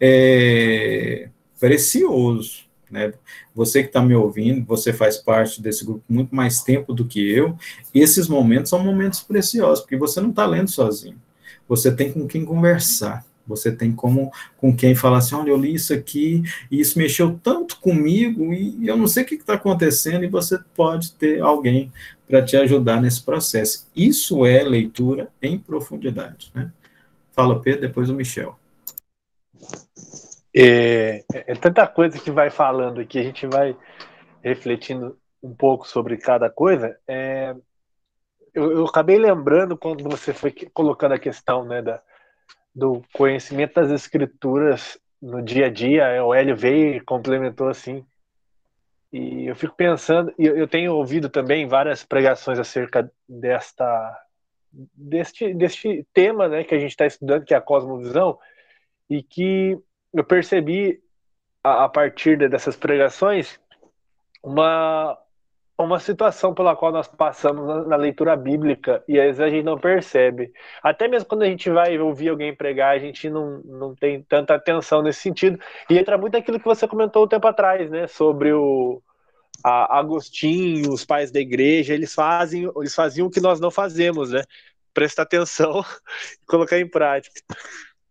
é, 0.00 1.28
precioso, 1.60 2.64
né? 2.90 3.12
Você 3.54 3.82
que 3.82 3.88
está 3.88 4.02
me 4.02 4.14
ouvindo, 4.14 4.64
você 4.66 4.92
faz 4.92 5.16
parte 5.16 5.60
desse 5.60 5.84
grupo 5.84 6.02
muito 6.08 6.34
mais 6.34 6.62
tempo 6.62 6.92
do 6.92 7.04
que 7.04 7.20
eu, 7.30 7.56
esses 7.94 8.28
momentos 8.28 8.70
são 8.70 8.82
momentos 8.82 9.20
preciosos, 9.20 9.80
porque 9.80 9.96
você 9.96 10.20
não 10.20 10.30
está 10.30 10.46
lendo 10.46 10.70
sozinho, 10.70 11.20
você 11.68 11.94
tem 11.94 12.12
com 12.12 12.26
quem 12.26 12.44
conversar, 12.44 13.24
você 13.46 13.70
tem 13.70 13.92
como 13.92 14.30
com 14.56 14.74
quem 14.74 14.94
falar 14.94 15.18
assim, 15.18 15.34
olha, 15.34 15.50
eu 15.50 15.56
li 15.56 15.74
isso 15.74 15.92
aqui 15.92 16.42
e 16.70 16.80
isso 16.80 16.98
mexeu 16.98 17.38
tanto 17.42 17.78
comigo 17.78 18.52
e 18.52 18.86
eu 18.86 18.96
não 18.96 19.06
sei 19.06 19.22
o 19.22 19.26
que 19.26 19.34
está 19.34 19.54
acontecendo 19.54 20.24
e 20.24 20.28
você 20.28 20.58
pode 20.74 21.12
ter 21.12 21.40
alguém 21.40 21.92
para 22.26 22.42
te 22.44 22.56
ajudar 22.56 23.00
nesse 23.00 23.22
processo. 23.22 23.88
Isso 23.94 24.46
é 24.46 24.62
leitura 24.62 25.28
em 25.42 25.58
profundidade, 25.58 26.50
né? 26.54 26.72
Fala 27.32 27.60
Pedro, 27.60 27.82
depois 27.82 28.08
o 28.08 28.14
Michel. 28.14 28.58
É, 30.56 31.24
é 31.32 31.54
tanta 31.56 31.86
coisa 31.86 32.18
que 32.18 32.30
vai 32.30 32.48
falando 32.48 33.00
aqui, 33.00 33.18
a 33.18 33.22
gente 33.24 33.46
vai 33.46 33.76
refletindo 34.42 35.18
um 35.42 35.52
pouco 35.52 35.86
sobre 35.86 36.16
cada 36.16 36.48
coisa. 36.48 36.96
É, 37.08 37.54
eu, 38.54 38.70
eu, 38.70 38.84
acabei 38.86 39.18
lembrando 39.18 39.76
quando 39.76 40.04
você 40.04 40.32
foi 40.32 40.52
colocando 40.72 41.12
a 41.12 41.18
questão 41.18 41.64
né, 41.64 41.82
da, 41.82 42.00
do 42.74 43.02
conhecimento 43.12 43.74
das 43.74 43.90
escrituras 43.90 44.98
no 45.22 45.40
dia 45.40 45.66
a 45.66 45.70
dia, 45.70 46.24
o 46.24 46.34
Hélio 46.34 46.56
veio 46.56 46.96
e 46.96 47.00
complementou 47.00 47.68
assim. 47.68 48.04
E 49.12 49.46
eu 49.46 49.54
fico 49.54 49.74
pensando, 49.76 50.34
e 50.38 50.44
eu 50.44 50.66
tenho 50.66 50.94
ouvido 50.94 51.28
também 51.28 51.68
várias 51.68 52.04
pregações 52.04 52.58
acerca 52.58 53.10
desta 53.28 54.20
deste, 54.92 55.54
deste 55.54 56.04
tema 56.12 56.48
né, 56.48 56.64
que 56.64 56.74
a 56.74 56.78
gente 56.78 56.90
está 56.90 57.06
estudando, 57.06 57.44
que 57.44 57.54
é 57.54 57.56
a 57.56 57.60
cosmovisão, 57.60 58.38
e 59.08 59.22
que 59.22 59.78
eu 60.12 60.24
percebi 60.24 61.00
a, 61.62 61.84
a 61.84 61.88
partir 61.88 62.36
dessas 62.48 62.76
pregações 62.76 63.60
uma, 64.42 65.16
uma 65.76 65.98
situação 65.98 66.54
pela 66.54 66.76
qual 66.76 66.92
nós 66.92 67.08
passamos 67.08 67.66
na, 67.66 67.84
na, 67.84 67.96
leitura 67.96 68.36
bíblica 68.36 69.02
e 69.08 69.18
às 69.18 69.26
vezes 69.26 69.40
a 69.40 69.48
gente 69.48 69.64
não 69.64 69.78
percebe. 69.78 70.52
Até 70.82 71.08
mesmo 71.08 71.28
quando 71.28 71.42
a 71.42 71.46
gente 71.46 71.68
vai 71.68 71.98
ouvir 71.98 72.28
alguém 72.28 72.54
pregar, 72.54 72.94
a 72.94 72.98
gente 72.98 73.28
não, 73.28 73.60
não 73.64 73.94
tem 73.94 74.22
tanta 74.22 74.54
atenção 74.54 75.02
nesse 75.02 75.20
sentido. 75.20 75.58
E 75.90 75.98
entra 75.98 76.16
muito 76.16 76.36
aquilo 76.36 76.60
que 76.60 76.64
você 76.64 76.86
comentou 76.86 77.24
um 77.24 77.28
tempo 77.28 77.46
atrás, 77.46 77.90
né? 77.90 78.06
Sobre 78.06 78.52
o 78.52 79.02
a, 79.64 79.98
Agostinho, 79.98 80.92
os 80.92 81.04
pais 81.04 81.32
da 81.32 81.40
igreja, 81.40 81.92
eles 81.92 82.14
fazem, 82.14 82.70
eles 82.76 82.94
faziam 82.94 83.26
o 83.26 83.30
que 83.30 83.40
nós 83.40 83.58
não 83.58 83.70
fazemos, 83.70 84.30
né? 84.30 84.44
Prestar 84.92 85.22
atenção 85.22 85.80
e 86.40 86.46
colocar 86.46 86.78
em 86.78 86.88
prática. 86.88 87.40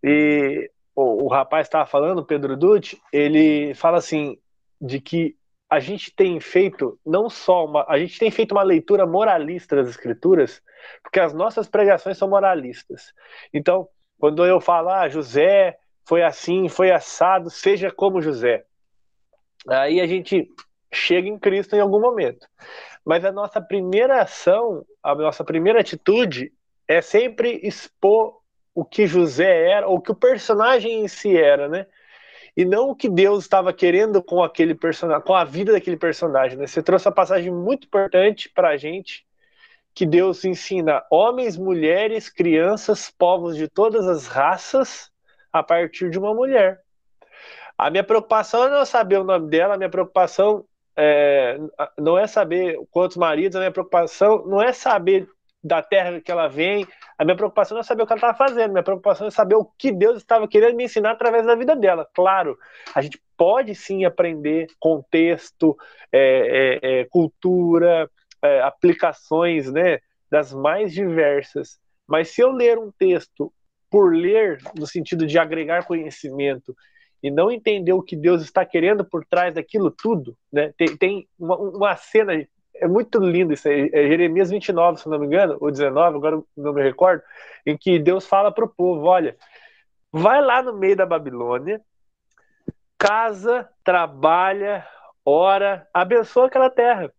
E 0.04 0.70
o, 0.94 1.26
o 1.26 1.28
rapaz 1.30 1.68
estava 1.68 1.86
falando, 1.86 2.26
Pedro 2.26 2.58
Dutti, 2.58 3.02
ele 3.12 3.74
fala 3.74 4.00
assim 4.00 4.38
de 4.82 5.00
que 5.00 5.38
a 5.74 5.80
gente 5.80 6.14
tem 6.16 6.40
feito 6.40 7.00
não 7.04 7.28
só 7.28 7.66
uma, 7.66 7.84
a 7.90 7.98
gente 7.98 8.20
tem 8.20 8.30
feito 8.30 8.52
uma 8.52 8.62
leitura 8.62 9.08
moralista 9.08 9.76
das 9.76 9.90
escrituras, 9.90 10.62
porque 11.02 11.20
as 11.20 11.34
nossas 11.34 11.68
pregações 11.68 12.16
são 12.16 12.30
moralistas. 12.30 13.12
Então, 13.52 13.90
quando 14.20 14.46
eu 14.46 14.62
falo, 14.62 14.90
ah, 14.90 15.10
José 15.10 15.76
foi 16.06 16.22
assim, 16.22 16.70
foi 16.70 16.92
assado, 16.92 17.50
seja 17.50 17.90
como 17.90 18.22
José. 18.22 18.66
Aí 19.68 20.00
a 20.00 20.06
gente 20.06 20.48
chega 20.94 21.28
em 21.28 21.40
Cristo 21.40 21.76
em 21.76 21.80
algum 21.80 22.00
momento. 22.00 22.48
Mas 23.04 23.26
a 23.26 23.32
nossa 23.32 23.60
primeira 23.60 24.22
ação, 24.22 24.86
a 25.02 25.16
nossa 25.16 25.44
primeira 25.44 25.80
atitude 25.80 26.54
é 26.88 27.02
sempre 27.02 27.60
expor 27.64 28.38
o 28.76 28.86
que 28.86 29.08
José 29.08 29.72
era, 29.72 29.88
ou 29.88 29.98
o 29.98 30.02
que 30.02 30.12
o 30.12 30.16
personagem 30.16 31.04
em 31.04 31.08
si 31.08 31.36
era, 31.36 31.68
né? 31.68 31.88
E 32.56 32.64
não 32.64 32.90
o 32.90 32.96
que 32.96 33.10
Deus 33.10 33.44
estava 33.44 33.74
querendo 33.74 34.22
com 34.22 34.44
aquele 34.44 34.76
personagem, 34.76 35.24
com 35.24 35.34
a 35.34 35.44
vida 35.44 35.72
daquele 35.72 35.98
personagem. 35.98 36.58
Né? 36.58 36.68
Você 36.68 36.84
trouxe 36.84 37.08
uma 37.08 37.14
passagem 37.14 37.52
muito 37.52 37.86
importante 37.88 38.50
para 38.50 38.70
a 38.70 38.78
gente, 38.78 39.26
que 39.94 40.06
Deus 40.06 40.44
ensina 40.44 41.04
homens, 41.10 41.58
mulheres, 41.58 42.30
crianças, 42.30 43.12
povos 43.12 43.56
de 43.56 43.68
todas 43.68 44.08
as 44.08 44.28
raças 44.28 45.12
a 45.52 45.62
partir 45.62 46.10
de 46.10 46.18
uma 46.18 46.34
mulher. 46.34 46.82
A 47.78 47.90
minha 47.90 48.04
preocupação 48.04 48.70
não 48.70 48.82
é 48.82 48.86
saber 48.86 49.20
o 49.20 49.24
nome 49.24 49.50
dela, 49.50 49.76
a 49.76 49.78
minha 49.78 49.90
preocupação 49.90 50.66
é, 50.96 51.60
não 51.98 52.18
é 52.18 52.28
saber 52.28 52.80
quantos 52.92 53.18
maridos, 53.18 53.56
a 53.56 53.60
minha 53.60 53.72
preocupação 53.72 54.46
não 54.46 54.62
é 54.62 54.72
saber 54.72 55.28
da 55.64 55.82
terra 55.82 56.20
que 56.20 56.32
ela 56.32 56.48
vem, 56.48 56.86
a 57.18 57.24
minha 57.24 57.38
preocupação 57.38 57.76
não 57.76 57.82
é 57.82 57.84
saber 57.84 58.04
o 58.04 58.06
que 58.06 58.14
ela 58.14 58.18
estava 58.18 58.38
fazendo, 58.38 58.72
minha 58.72 58.84
preocupação 58.84 59.28
é 59.28 59.32
saber 59.32 59.56
o 59.56 59.66
que 59.78 59.92
Deus 59.92 60.18
estava 60.18 60.48
querendo 60.48 60.76
me 60.76 60.84
ensinar 60.84 61.12
através 61.12 61.46
da 61.46 61.56
vida 61.56 61.76
dela. 61.76 62.08
Claro, 62.14 62.58
a 62.94 63.02
gente 63.02 63.22
pode 63.38 63.74
sim 63.74 64.04
aprender 64.04 64.68
contexto, 64.80 65.78
é, 66.12 66.80
é, 66.84 67.02
é 67.02 67.06
cultura, 67.06 68.10
é, 68.42 68.62
aplicações 68.62 69.72
né, 69.72 70.00
das 70.30 70.54
mais 70.54 70.92
diversas, 70.92 71.80
mas 72.08 72.30
se 72.30 72.42
eu 72.42 72.52
ler 72.52 72.78
um 72.78 72.92
texto 72.92 73.52
por 73.90 74.14
ler, 74.14 74.60
no 74.78 74.88
sentido 74.88 75.26
de 75.26 75.38
agregar 75.38 75.86
conhecimento, 75.86 76.76
e 77.24 77.32
não 77.32 77.50
entender 77.50 77.94
o 77.94 78.02
que 78.02 78.18
Deus 78.18 78.42
está 78.42 78.66
querendo 78.66 79.06
por 79.06 79.26
trás 79.26 79.54
daquilo 79.54 79.90
tudo, 79.90 80.36
né? 80.52 80.74
Tem, 80.78 80.98
tem 80.98 81.28
uma, 81.40 81.56
uma, 81.56 81.96
cena, 81.96 82.34
é 82.84 82.88
muito 82.88 83.18
lindo 83.20 83.54
isso 83.54 83.68
aí, 83.68 83.90
é 83.94 84.08
Jeremias 84.08 84.50
29, 84.50 85.00
se 85.00 85.08
não 85.08 85.18
me 85.18 85.26
engano, 85.26 85.58
ou 85.62 85.72
19, 85.72 86.18
agora 86.18 86.44
não 86.56 86.74
me 86.74 86.84
recordo, 86.84 87.24
em 87.66 87.78
que 87.78 87.98
Deus 87.98 88.28
fala 88.28 88.52
para 88.52 88.66
o 88.66 88.70
povo: 88.70 89.06
olha, 89.06 89.38
vai 90.12 90.42
lá 90.42 90.62
no 90.62 90.74
meio 90.74 90.96
da 90.96 91.06
Babilônia, 91.06 91.82
casa, 92.98 93.70
trabalha, 93.84 94.86
ora, 95.26 95.88
abençoa 95.94 96.48
aquela 96.48 96.70
terra. 96.70 97.14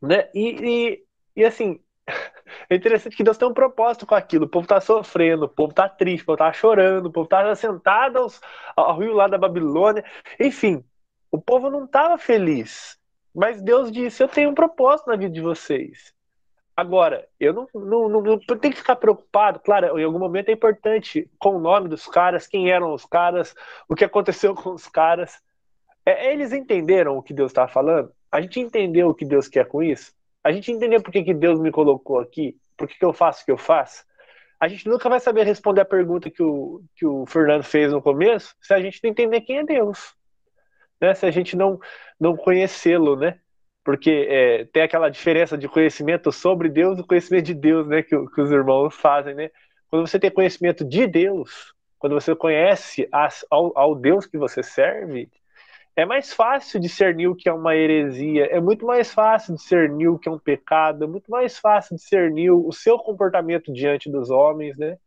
Né? 0.00 0.28
E, 0.34 1.04
e, 1.36 1.40
e 1.40 1.44
assim, 1.44 1.78
é 2.70 2.74
interessante 2.74 3.16
que 3.16 3.24
Deus 3.24 3.36
tem 3.36 3.46
um 3.48 3.54
propósito 3.54 4.06
com 4.06 4.14
aquilo. 4.14 4.46
O 4.46 4.48
povo 4.48 4.64
está 4.64 4.80
sofrendo, 4.80 5.44
o 5.44 5.48
povo 5.48 5.70
está 5.70 5.88
triste, 5.88 6.22
o 6.22 6.26
povo 6.26 6.36
está 6.36 6.52
chorando, 6.52 7.06
o 7.06 7.12
povo 7.12 7.26
está 7.26 7.54
sentado 7.54 8.18
aos, 8.18 8.40
ao 8.74 8.98
rio 8.98 9.12
lá 9.12 9.28
da 9.28 9.36
Babilônia. 9.36 10.04
Enfim, 10.40 10.82
o 11.30 11.40
povo 11.40 11.68
não 11.68 11.84
estava 11.84 12.16
feliz. 12.16 12.98
Mas 13.36 13.62
Deus 13.62 13.92
disse: 13.92 14.22
Eu 14.22 14.28
tenho 14.28 14.50
um 14.50 14.54
propósito 14.54 15.08
na 15.08 15.16
vida 15.16 15.32
de 15.32 15.40
vocês. 15.40 16.14
Agora, 16.76 17.26
eu 17.40 17.54
não, 17.54 17.68
não, 17.74 18.08
não, 18.08 18.22
não 18.22 18.38
tenho 18.38 18.72
que 18.72 18.80
ficar 18.80 18.96
preocupado. 18.96 19.60
Claro, 19.60 19.98
em 19.98 20.04
algum 20.04 20.18
momento 20.18 20.48
é 20.48 20.52
importante 20.52 21.30
com 21.38 21.56
o 21.56 21.60
nome 21.60 21.88
dos 21.88 22.06
caras, 22.06 22.46
quem 22.46 22.70
eram 22.70 22.92
os 22.92 23.04
caras, 23.04 23.54
o 23.88 23.94
que 23.94 24.04
aconteceu 24.04 24.54
com 24.54 24.70
os 24.72 24.88
caras. 24.88 25.40
É, 26.04 26.32
eles 26.32 26.52
entenderam 26.52 27.16
o 27.16 27.22
que 27.22 27.34
Deus 27.34 27.50
estava 27.50 27.68
falando? 27.68 28.12
A 28.30 28.40
gente 28.40 28.60
entendeu 28.60 29.08
o 29.08 29.14
que 29.14 29.24
Deus 29.24 29.48
quer 29.48 29.66
com 29.66 29.82
isso? 29.82 30.16
a 30.46 30.52
gente 30.52 30.70
entender 30.70 31.02
por 31.02 31.10
que, 31.10 31.24
que 31.24 31.34
Deus 31.34 31.58
me 31.58 31.72
colocou 31.72 32.20
aqui, 32.20 32.56
por 32.76 32.86
que, 32.86 32.96
que 32.96 33.04
eu 33.04 33.12
faço 33.12 33.42
o 33.42 33.44
que 33.44 33.50
eu 33.50 33.58
faço, 33.58 34.04
a 34.60 34.68
gente 34.68 34.88
nunca 34.88 35.08
vai 35.08 35.18
saber 35.18 35.44
responder 35.44 35.80
a 35.80 35.84
pergunta 35.84 36.30
que 36.30 36.40
o, 36.40 36.84
que 36.94 37.04
o 37.04 37.26
Fernando 37.26 37.64
fez 37.64 37.90
no 37.92 38.00
começo 38.00 38.54
se 38.60 38.72
a 38.72 38.80
gente 38.80 39.00
não 39.02 39.10
entender 39.10 39.40
quem 39.40 39.58
é 39.58 39.64
Deus. 39.64 40.14
Né? 41.00 41.14
Se 41.14 41.26
a 41.26 41.30
gente 41.30 41.56
não, 41.56 41.78
não 42.18 42.36
conhecê-lo, 42.36 43.16
né? 43.16 43.38
Porque 43.84 44.26
é, 44.28 44.64
tem 44.66 44.82
aquela 44.82 45.08
diferença 45.08 45.56
de 45.56 45.68
conhecimento 45.68 46.32
sobre 46.32 46.68
Deus 46.68 46.98
e 46.98 47.06
conhecimento 47.06 47.46
de 47.46 47.54
Deus, 47.54 47.86
né? 47.86 48.02
Que, 48.02 48.16
que, 48.28 48.40
os 48.40 48.50
irmãos 48.50 48.94
fazem, 48.94 49.34
né? 49.34 49.50
Quando 49.88 50.06
você 50.06 50.18
tem 50.18 50.30
conhecimento 50.30 50.84
de 50.84 51.06
Deus, 51.06 51.72
quando 51.98 52.14
você 52.14 52.34
conhece 52.34 53.08
as, 53.12 53.44
ao, 53.50 53.76
ao 53.78 53.94
Deus 53.94 54.26
que 54.26 54.36
você 54.36 54.62
serve, 54.62 55.30
é 55.94 56.04
mais 56.04 56.32
fácil 56.32 56.78
discernir 56.78 57.28
o 57.28 57.34
que 57.34 57.48
é 57.48 57.52
uma 57.52 57.74
heresia, 57.74 58.46
é 58.46 58.60
muito 58.60 58.84
mais 58.84 59.12
fácil 59.14 59.54
discernir 59.54 60.08
o 60.08 60.18
que 60.18 60.28
é 60.28 60.32
um 60.32 60.38
pecado, 60.38 61.04
é 61.04 61.06
muito 61.06 61.30
mais 61.30 61.58
fácil 61.58 61.96
discernir 61.96 62.50
o 62.50 62.70
seu 62.70 62.98
comportamento 62.98 63.72
diante 63.72 64.10
dos 64.10 64.28
homens, 64.28 64.76
né? 64.76 64.98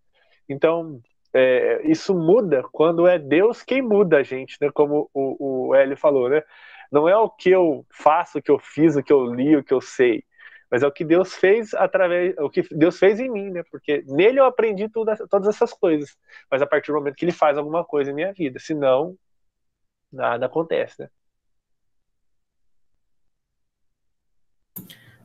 Então, 0.47 0.99
é, 1.33 1.81
isso 1.89 2.13
muda 2.13 2.63
quando 2.71 3.07
é 3.07 3.19
Deus 3.19 3.61
quem 3.63 3.81
muda 3.81 4.17
a 4.17 4.23
gente, 4.23 4.57
né? 4.61 4.69
Como 4.71 5.09
o, 5.13 5.67
o 5.69 5.75
Hélio 5.75 5.97
falou, 5.97 6.29
né? 6.29 6.43
Não 6.91 7.07
é 7.07 7.15
o 7.15 7.29
que 7.29 7.49
eu 7.51 7.85
faço, 7.91 8.39
o 8.39 8.41
que 8.41 8.51
eu 8.51 8.59
fiz, 8.59 8.95
o 8.95 9.03
que 9.03 9.13
eu 9.13 9.25
li, 9.33 9.55
o 9.55 9.63
que 9.63 9.73
eu 9.73 9.81
sei, 9.81 10.23
mas 10.71 10.83
é 10.83 10.87
o 10.87 10.91
que 10.91 11.03
Deus 11.03 11.33
fez 11.35 11.73
através, 11.73 12.35
o 12.37 12.49
que 12.49 12.61
Deus 12.75 12.99
fez 12.99 13.19
em 13.19 13.29
mim, 13.29 13.49
né? 13.49 13.63
Porque 13.71 14.03
nele 14.07 14.39
eu 14.39 14.45
aprendi 14.45 14.87
tudo, 14.89 15.11
todas 15.27 15.47
essas 15.47 15.73
coisas. 15.73 16.15
Mas 16.49 16.61
a 16.61 16.67
partir 16.67 16.91
do 16.91 16.97
momento 16.97 17.15
que 17.15 17.25
ele 17.25 17.31
faz 17.31 17.57
alguma 17.57 17.83
coisa 17.83 18.11
em 18.11 18.13
minha 18.13 18.33
vida, 18.33 18.59
senão 18.59 19.15
nada 20.11 20.45
acontece, 20.45 21.01
né? 21.01 21.09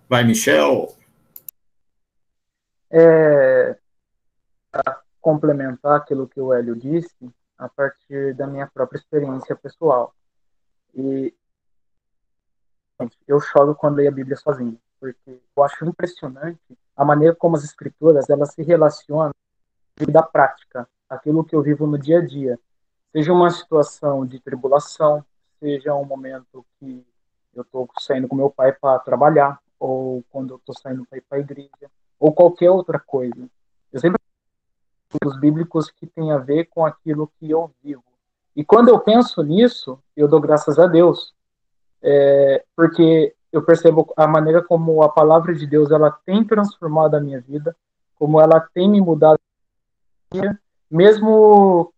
Vai, 0.08 0.24
Michel. 0.24 0.94
É, 2.90 3.76
complementar 5.24 5.96
aquilo 5.96 6.28
que 6.28 6.38
o 6.38 6.52
Hélio 6.52 6.76
disse, 6.76 7.34
a 7.56 7.66
partir 7.66 8.34
da 8.34 8.46
minha 8.46 8.66
própria 8.66 8.98
experiência 8.98 9.56
pessoal. 9.56 10.14
E 10.94 11.34
eu 13.26 13.40
choro 13.40 13.74
quando 13.74 13.96
leio 13.96 14.10
a 14.10 14.12
Bíblia 14.12 14.36
sozinho, 14.36 14.78
porque 15.00 15.40
eu 15.56 15.64
acho 15.64 15.82
impressionante 15.86 16.60
a 16.94 17.06
maneira 17.06 17.34
como 17.34 17.56
as 17.56 17.64
escrituras 17.64 18.28
elas 18.28 18.52
se 18.52 18.62
relacionam 18.62 19.32
com 19.96 20.04
a 20.04 20.06
vida 20.06 20.22
prática, 20.22 20.86
aquilo 21.08 21.42
que 21.42 21.56
eu 21.56 21.62
vivo 21.62 21.86
no 21.86 21.98
dia 21.98 22.18
a 22.18 22.26
dia. 22.26 22.60
Seja 23.10 23.32
uma 23.32 23.50
situação 23.50 24.26
de 24.26 24.38
tribulação, 24.40 25.24
seja 25.58 25.94
um 25.94 26.04
momento 26.04 26.66
que 26.78 27.02
eu 27.54 27.62
estou 27.62 27.88
saindo 27.98 28.28
com 28.28 28.36
meu 28.36 28.50
pai 28.50 28.72
para 28.72 28.98
trabalhar, 28.98 29.58
ou 29.78 30.22
quando 30.28 30.52
eu 30.52 30.58
estou 30.58 30.74
saindo 30.78 31.06
para 31.06 31.16
ir 31.16 31.22
para 31.22 31.38
a 31.38 31.40
igreja, 31.40 31.90
ou 32.20 32.30
qualquer 32.34 32.70
outra 32.70 33.00
coisa. 33.00 33.48
Eu 33.90 34.00
sempre 34.00 34.20
os 35.24 35.38
bíblicos 35.38 35.90
que 35.90 36.06
tem 36.06 36.30
a 36.32 36.38
ver 36.38 36.66
com 36.66 36.84
aquilo 36.84 37.30
que 37.38 37.50
eu 37.50 37.70
vivo. 37.82 38.02
E 38.56 38.64
quando 38.64 38.88
eu 38.88 38.98
penso 39.00 39.42
nisso, 39.42 39.98
eu 40.16 40.28
dou 40.28 40.40
graças 40.40 40.78
a 40.78 40.86
Deus, 40.86 41.34
é, 42.02 42.64
porque 42.76 43.34
eu 43.52 43.62
percebo 43.62 44.12
a 44.16 44.26
maneira 44.26 44.62
como 44.62 45.02
a 45.02 45.08
palavra 45.08 45.54
de 45.54 45.66
Deus 45.66 45.90
ela 45.90 46.10
tem 46.10 46.44
transformado 46.44 47.14
a 47.14 47.20
minha 47.20 47.40
vida, 47.40 47.74
como 48.16 48.40
ela 48.40 48.60
tem 48.60 48.88
me 48.88 49.00
mudado, 49.00 49.38
mesmo 50.90 51.92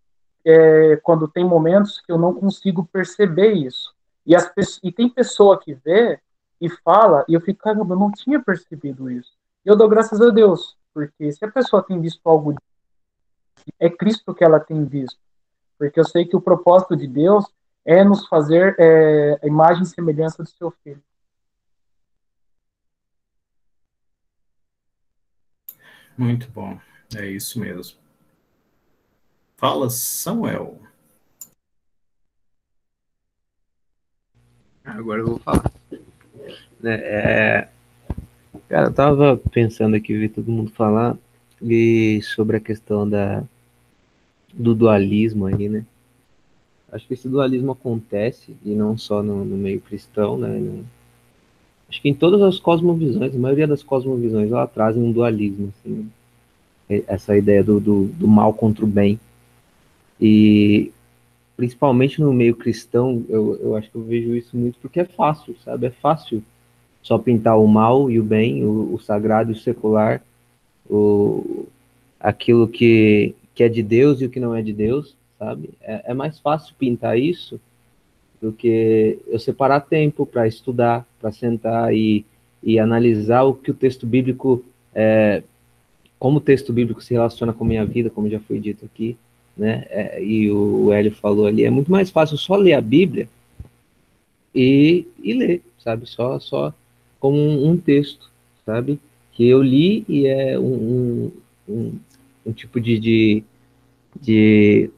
é, 0.45 0.97
quando 1.03 1.29
tem 1.29 1.45
momentos 1.45 2.01
que 2.01 2.13
eu 2.13 2.19
não 2.19 2.33
consigo 2.35 2.85
perceber 2.85 3.53
isso. 3.53 3.95
E, 4.25 4.35
as, 4.35 4.51
e 4.83 4.91
tem 4.91 5.09
pessoa 5.09 5.59
que 5.59 5.75
vê 5.75 6.19
e 6.61 6.69
fala, 6.69 7.25
e 7.29 7.35
eu 7.35 7.41
fico, 7.41 7.61
caramba, 7.61 7.95
eu 7.95 7.99
não 7.99 8.11
tinha 8.11 8.41
percebido 8.41 9.11
isso. 9.11 9.33
Eu 9.65 9.77
dou 9.77 9.89
graças 9.89 10.21
a 10.21 10.31
Deus, 10.31 10.77
porque 10.95 11.33
se 11.33 11.45
a 11.45 11.51
pessoa 11.51 11.83
tem 11.83 12.01
visto 12.01 12.21
algo, 12.25 12.55
é 13.79 13.91
Cristo 13.91 14.35
que 14.35 14.45
ela 14.45 14.61
tem 14.61 14.85
visto. 14.85 15.19
Porque 15.79 16.01
eu 16.01 16.05
sei 16.05 16.25
que 16.25 16.37
o 16.37 16.41
propósito 16.41 16.97
de 16.97 17.07
Deus 17.07 17.45
é 17.85 18.03
nos 18.03 18.27
fazer 18.27 18.75
é, 18.79 19.39
a 19.43 19.47
imagem 19.47 19.83
e 19.83 19.87
semelhança 19.87 20.43
do 20.43 20.49
seu 20.49 20.71
filho. 20.83 21.03
Muito 26.17 26.51
bom, 26.51 26.81
é 27.15 27.27
isso 27.27 27.61
mesmo. 27.61 27.99
Fala, 29.57 29.91
Samuel. 29.91 30.81
Agora 34.85 35.21
eu 35.21 35.27
vou 35.27 35.39
falar. 35.39 35.71
Né, 36.81 36.95
é, 36.95 37.69
cara, 38.69 38.89
eu 38.89 38.95
tava 38.95 39.37
pensando 39.51 39.97
aqui, 39.97 40.17
vi 40.17 40.29
todo 40.29 40.51
mundo 40.51 40.71
falar 40.71 41.17
e 41.61 42.21
sobre 42.23 42.57
a 42.57 42.61
questão 42.61 43.09
da, 43.09 43.43
do 44.57 44.75
dualismo 44.75 45.47
aí, 45.47 45.69
né? 45.69 45.85
Acho 46.91 47.07
que 47.07 47.15
esse 47.15 47.29
dualismo 47.29 47.73
acontece, 47.73 48.57
e 48.65 48.71
não 48.71 48.97
só 48.97 49.23
no, 49.23 49.45
no 49.45 49.57
meio 49.57 49.81
cristão, 49.81 50.39
né? 50.39 50.83
Acho 51.89 52.01
que 52.01 52.09
em 52.09 52.15
todas 52.15 52.41
as 52.43 52.59
cosmovisões, 52.59 53.35
a 53.35 53.39
maioria 53.39 53.67
das 53.67 53.83
cosmovisões, 53.83 54.51
ela 54.51 54.67
trazem 54.67 55.03
um 55.03 55.13
dualismo, 55.13 55.73
assim, 55.79 56.11
essa 56.89 57.37
ideia 57.37 57.63
do, 57.63 57.79
do, 57.79 58.07
do 58.07 58.27
mal 58.27 58.53
contra 58.55 58.85
o 58.85 58.89
bem. 58.89 59.21
E 60.21 60.91
principalmente 61.57 62.21
no 62.21 62.33
meio 62.33 62.55
cristão, 62.55 63.25
eu, 63.29 63.59
eu 63.63 63.77
acho 63.77 63.91
que 63.91 63.97
eu 63.97 64.03
vejo 64.03 64.35
isso 64.35 64.57
muito 64.57 64.79
porque 64.81 65.01
é 65.01 65.05
fácil, 65.05 65.57
sabe? 65.65 65.87
É 65.87 65.91
fácil 65.91 66.43
só 67.03 67.19
pintar 67.19 67.59
o 67.59 67.67
mal 67.67 68.11
e 68.11 68.19
o 68.19 68.25
bem, 68.25 68.65
o, 68.65 68.95
o 68.95 68.99
sagrado 68.99 69.51
e 69.51 69.55
o 69.55 69.59
secular, 69.59 70.23
o, 70.89 71.67
aquilo 72.19 72.67
que, 72.69 73.35
que 73.57 73.65
é 73.65 73.69
de 73.69 73.83
Deus 73.83 74.21
e 74.21 74.27
o 74.27 74.31
que 74.31 74.39
não 74.39 74.55
é 74.55 74.61
de 74.61 74.73
Deus, 74.73 75.17
sabe? 75.39 75.71
É, 75.81 76.13
é 76.13 76.15
mais 76.15 76.39
fácil 76.39 76.75
pintar 76.79 77.19
isso 77.19 77.59
do 78.41 78.53
que 78.53 79.19
eu 79.27 79.39
separar 79.39 79.81
tempo 79.81 80.27
para 80.27 80.47
estudar, 80.47 81.07
para 81.19 81.33
sentar 81.33 81.93
e, 81.95 82.25
e 82.63 82.79
analisar 82.79 83.45
o 83.45 83.55
que 83.55 83.71
o 83.71 83.75
texto 83.75 84.07
bíblico, 84.07 84.63
é, 84.95 85.43
como 86.19 86.37
o 86.37 86.41
texto 86.41 86.71
bíblico 86.71 87.03
se 87.03 87.15
relaciona 87.15 87.55
com 87.55 87.65
a 87.65 87.67
minha 87.67 87.85
vida, 87.87 88.11
como 88.11 88.29
já 88.29 88.39
foi 88.39 88.61
dito 88.61 88.85
aqui, 88.85 89.17
né? 89.57 89.87
É, 89.89 90.23
e 90.23 90.51
o, 90.51 90.85
o 90.85 90.93
Hélio 90.93 91.13
falou 91.13 91.47
ali, 91.47 91.65
é 91.65 91.71
muito 91.71 91.91
mais 91.91 92.11
fácil 92.11 92.37
só 92.37 92.57
ler 92.57 92.75
a 92.75 92.81
Bíblia 92.83 93.27
e, 94.55 95.07
e 95.23 95.33
ler, 95.33 95.63
sabe? 95.79 96.07
Só, 96.07 96.39
só 96.39 96.75
como 97.19 97.39
um, 97.39 97.71
um 97.71 97.77
texto, 97.79 98.31
sabe? 98.67 99.01
Que 99.33 99.49
eu 99.49 99.63
li 99.63 100.05
e 100.07 100.27
é 100.27 100.59
um, 100.59 100.63
um, 100.67 101.33
um 101.67 101.99
tipo 102.53 102.81
de, 102.81 102.99
de, 102.99 103.45
de 104.21 104.91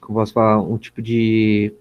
como 0.00 0.18
posso 0.18 0.32
falar, 0.32 0.60
um 0.60 0.78
tipo 0.78 1.00
de 1.00 1.72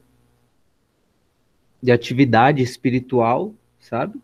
de 1.82 1.92
atividade 1.92 2.62
espiritual, 2.62 3.54
sabe? 3.80 4.20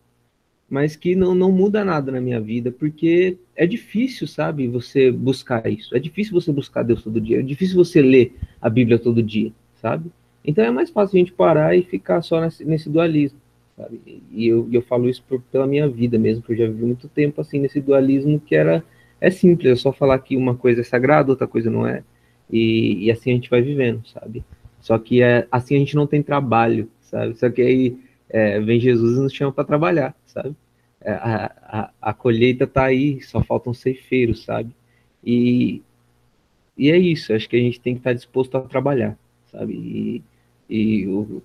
Mas 0.69 0.95
que 0.95 1.15
não, 1.15 1.33
não 1.33 1.51
muda 1.51 1.83
nada 1.83 2.11
na 2.11 2.21
minha 2.21 2.39
vida, 2.39 2.71
porque 2.71 3.37
é 3.55 3.65
difícil, 3.65 4.27
sabe, 4.27 4.67
você 4.67 5.11
buscar 5.11 5.67
isso. 5.71 5.95
É 5.95 5.99
difícil 5.99 6.33
você 6.33 6.51
buscar 6.51 6.83
Deus 6.83 7.01
todo 7.01 7.21
dia. 7.21 7.39
É 7.39 7.41
difícil 7.41 7.75
você 7.75 8.01
ler 8.01 8.35
a 8.61 8.69
Bíblia 8.69 8.99
todo 8.99 9.23
dia, 9.23 9.51
sabe? 9.81 10.11
Então 10.45 10.63
é 10.63 10.71
mais 10.71 10.89
fácil 10.89 11.15
a 11.15 11.19
gente 11.19 11.31
parar 11.31 11.75
e 11.75 11.83
ficar 11.83 12.21
só 12.21 12.41
nesse, 12.41 12.63
nesse 12.63 12.89
dualismo, 12.89 13.39
sabe? 13.75 13.99
E 14.31 14.47
eu, 14.47 14.67
eu 14.71 14.81
falo 14.81 15.09
isso 15.09 15.23
por, 15.27 15.41
pela 15.41 15.65
minha 15.65 15.87
vida 15.87 16.19
mesmo, 16.19 16.43
que 16.43 16.51
eu 16.51 16.57
já 16.57 16.67
vivi 16.67 16.85
muito 16.85 17.07
tempo 17.07 17.41
assim 17.41 17.59
nesse 17.59 17.81
dualismo 17.81 18.39
que 18.39 18.55
era 18.55 18.83
é 19.19 19.29
simples, 19.29 19.71
é 19.71 19.75
só 19.75 19.91
falar 19.91 20.19
que 20.19 20.37
uma 20.37 20.55
coisa 20.55 20.81
é 20.81 20.83
sagrada, 20.83 21.31
outra 21.31 21.47
coisa 21.47 21.69
não 21.69 21.87
é. 21.87 22.03
E, 22.51 23.05
e 23.05 23.11
assim 23.11 23.31
a 23.31 23.33
gente 23.33 23.49
vai 23.49 23.61
vivendo, 23.61 24.07
sabe? 24.07 24.43
Só 24.79 24.97
que 24.97 25.21
é, 25.21 25.47
assim 25.51 25.75
a 25.75 25.79
gente 25.79 25.95
não 25.95 26.07
tem 26.07 26.21
trabalho, 26.21 26.89
sabe? 27.01 27.35
Só 27.37 27.49
que 27.49 27.61
aí 27.61 27.97
é, 28.29 28.59
vem 28.59 28.79
Jesus 28.79 29.17
e 29.17 29.21
nos 29.21 29.33
chama 29.33 29.51
para 29.51 29.63
trabalhar, 29.63 30.15
sabe? 30.25 30.55
É, 31.01 31.11
a, 31.11 31.51
a, 31.63 31.91
a, 32.01 32.13
colheita 32.13 32.67
tá 32.67 32.85
aí, 32.85 33.21
só 33.21 33.43
faltam 33.43 33.73
ceifeiros, 33.73 34.43
sabe? 34.43 34.75
E, 35.23 35.81
e 36.77 36.91
é 36.91 36.97
isso, 36.97 37.33
acho 37.33 37.49
que 37.49 37.55
a 37.55 37.59
gente 37.59 37.79
tem 37.79 37.93
que 37.93 37.99
estar 37.99 38.11
tá 38.11 38.15
disposto 38.15 38.55
a 38.55 38.61
trabalhar, 38.61 39.17
sabe? 39.51 39.73
E, 39.73 40.23
e 40.69 41.07
o, 41.07 41.41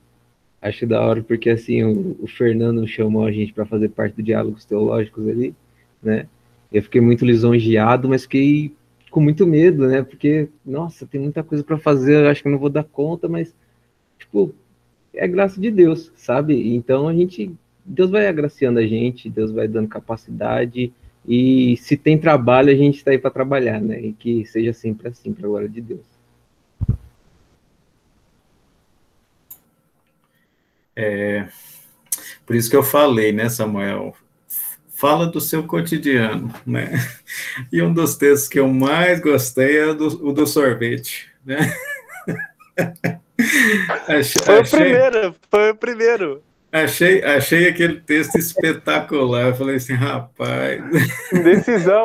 acho 0.61 0.87
da 0.87 1.01
hora 1.01 1.23
porque 1.23 1.51
assim 1.51 1.83
o, 1.83 2.17
o 2.21 2.27
Fernando 2.29 2.87
chamou 2.87 3.25
a 3.25 3.33
gente 3.33 3.53
para 3.53 3.67
fazer 3.67 3.89
parte 3.91 4.17
do 4.17 4.23
Diálogos 4.23 4.65
Teológicos 4.65 5.27
ali, 5.29 5.55
né? 6.03 6.29
Eu 6.73 6.83
fiquei 6.83 7.01
muito 7.01 7.25
lisonjeado, 7.25 8.09
mas 8.09 8.23
fiquei 8.23 8.75
com 9.11 9.21
muito 9.21 9.47
medo, 9.47 9.87
né? 9.87 10.03
Porque, 10.03 10.49
nossa, 10.65 11.07
tem 11.07 11.21
muita 11.21 11.43
coisa 11.43 11.63
para 11.63 11.79
fazer, 11.79 12.25
eu 12.25 12.29
acho 12.29 12.43
que 12.43 12.49
eu 12.49 12.53
não 12.53 12.59
vou 12.59 12.71
dar 12.71 12.85
conta, 12.85 13.29
mas, 13.29 13.55
tipo, 14.19 14.55
é 15.13 15.29
graça 15.29 15.61
de 15.61 15.71
Deus, 15.71 16.11
sabe? 16.17 16.75
Então 16.75 17.09
a 17.09 17.15
gente, 17.15 17.55
Deus 17.85 18.11
vai 18.11 18.27
agraciando 18.27 18.79
a 18.79 18.87
gente, 18.87 19.29
Deus 19.29 19.53
vai 19.53 19.69
dando 19.69 19.89
capacidade, 19.89 20.93
e 21.27 21.77
se 21.77 21.97
tem 21.97 22.19
trabalho, 22.19 22.71
a 22.71 22.75
gente 22.75 22.97
está 22.97 23.11
aí 23.11 23.19
para 23.19 23.31
trabalhar, 23.31 23.81
né? 23.81 24.01
E 24.01 24.13
que 24.13 24.45
seja 24.47 24.73
sempre 24.73 25.09
assim, 25.09 25.33
para 25.33 25.47
a 25.47 25.49
glória 25.49 25.69
de 25.69 25.81
Deus. 25.81 26.07
É, 30.97 31.49
por 32.45 32.57
isso 32.57 32.69
que 32.69 32.77
eu 32.77 32.83
falei, 32.83 33.33
né, 33.33 33.49
Samuel? 33.49 34.15
Fala 35.03 35.27
do 35.27 35.41
seu 35.41 35.65
cotidiano, 35.65 36.55
né? 36.65 36.93
E 37.73 37.83
um 37.83 37.93
dos 37.93 38.15
textos 38.15 38.49
que 38.49 38.61
eu 38.61 38.69
mais 38.69 39.19
gostei 39.19 39.77
é 39.77 39.87
o 39.87 39.95
do, 39.95 40.29
o 40.29 40.33
do 40.33 40.47
sorvete, 40.47 41.29
né? 41.45 41.75
Achei, 44.07 44.41
foi 44.45 44.61
o 44.61 44.71
primeiro, 44.71 45.35
foi 45.51 45.71
o 45.71 45.75
primeiro. 45.75 46.43
Achei, 46.71 47.21
achei 47.25 47.69
aquele 47.69 48.01
texto 48.01 48.37
espetacular. 48.39 49.49
Eu 49.49 49.57
falei 49.57 49.75
assim, 49.75 49.95
rapaz. 49.95 50.81
Decisão. 51.33 52.05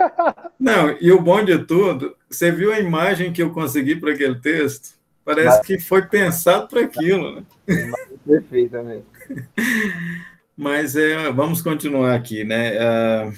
Não, 0.58 0.96
e 1.02 1.12
o 1.12 1.20
bom 1.20 1.44
de 1.44 1.58
tudo, 1.58 2.16
você 2.30 2.50
viu 2.50 2.72
a 2.72 2.80
imagem 2.80 3.30
que 3.30 3.42
eu 3.42 3.50
consegui 3.50 3.94
para 3.94 4.12
aquele 4.12 4.36
texto? 4.36 4.96
Parece 5.22 5.60
que 5.64 5.78
foi 5.78 6.00
pensado 6.00 6.66
para 6.66 6.80
aquilo. 6.80 7.44
Né? 7.66 7.92
Perfeitamente. 8.26 9.04
Mas 10.58 10.96
é, 10.96 11.30
vamos 11.30 11.62
continuar 11.62 12.16
aqui, 12.16 12.42
né? 12.42 12.74
É, 12.76 13.32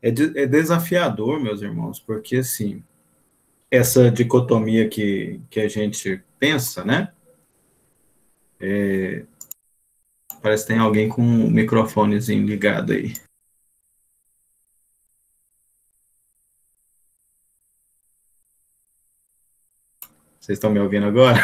é, 0.00 0.08
é 0.08 0.46
desafiador, 0.46 1.38
meus 1.38 1.60
irmãos, 1.60 2.00
porque 2.00 2.36
assim 2.36 2.82
essa 3.70 4.10
dicotomia 4.10 4.88
que, 4.88 5.40
que 5.50 5.60
a 5.60 5.68
gente 5.68 6.22
pensa, 6.38 6.84
né? 6.84 7.12
É, 8.60 9.24
parece 10.42 10.64
que 10.64 10.72
tem 10.72 10.78
alguém 10.80 11.08
com 11.08 11.22
um 11.22 11.50
microfonezinho 11.50 12.46
ligado 12.46 12.92
aí. 12.92 13.12
Vocês 20.40 20.56
estão 20.56 20.70
me 20.70 20.78
ouvindo 20.78 21.06
agora? 21.06 21.40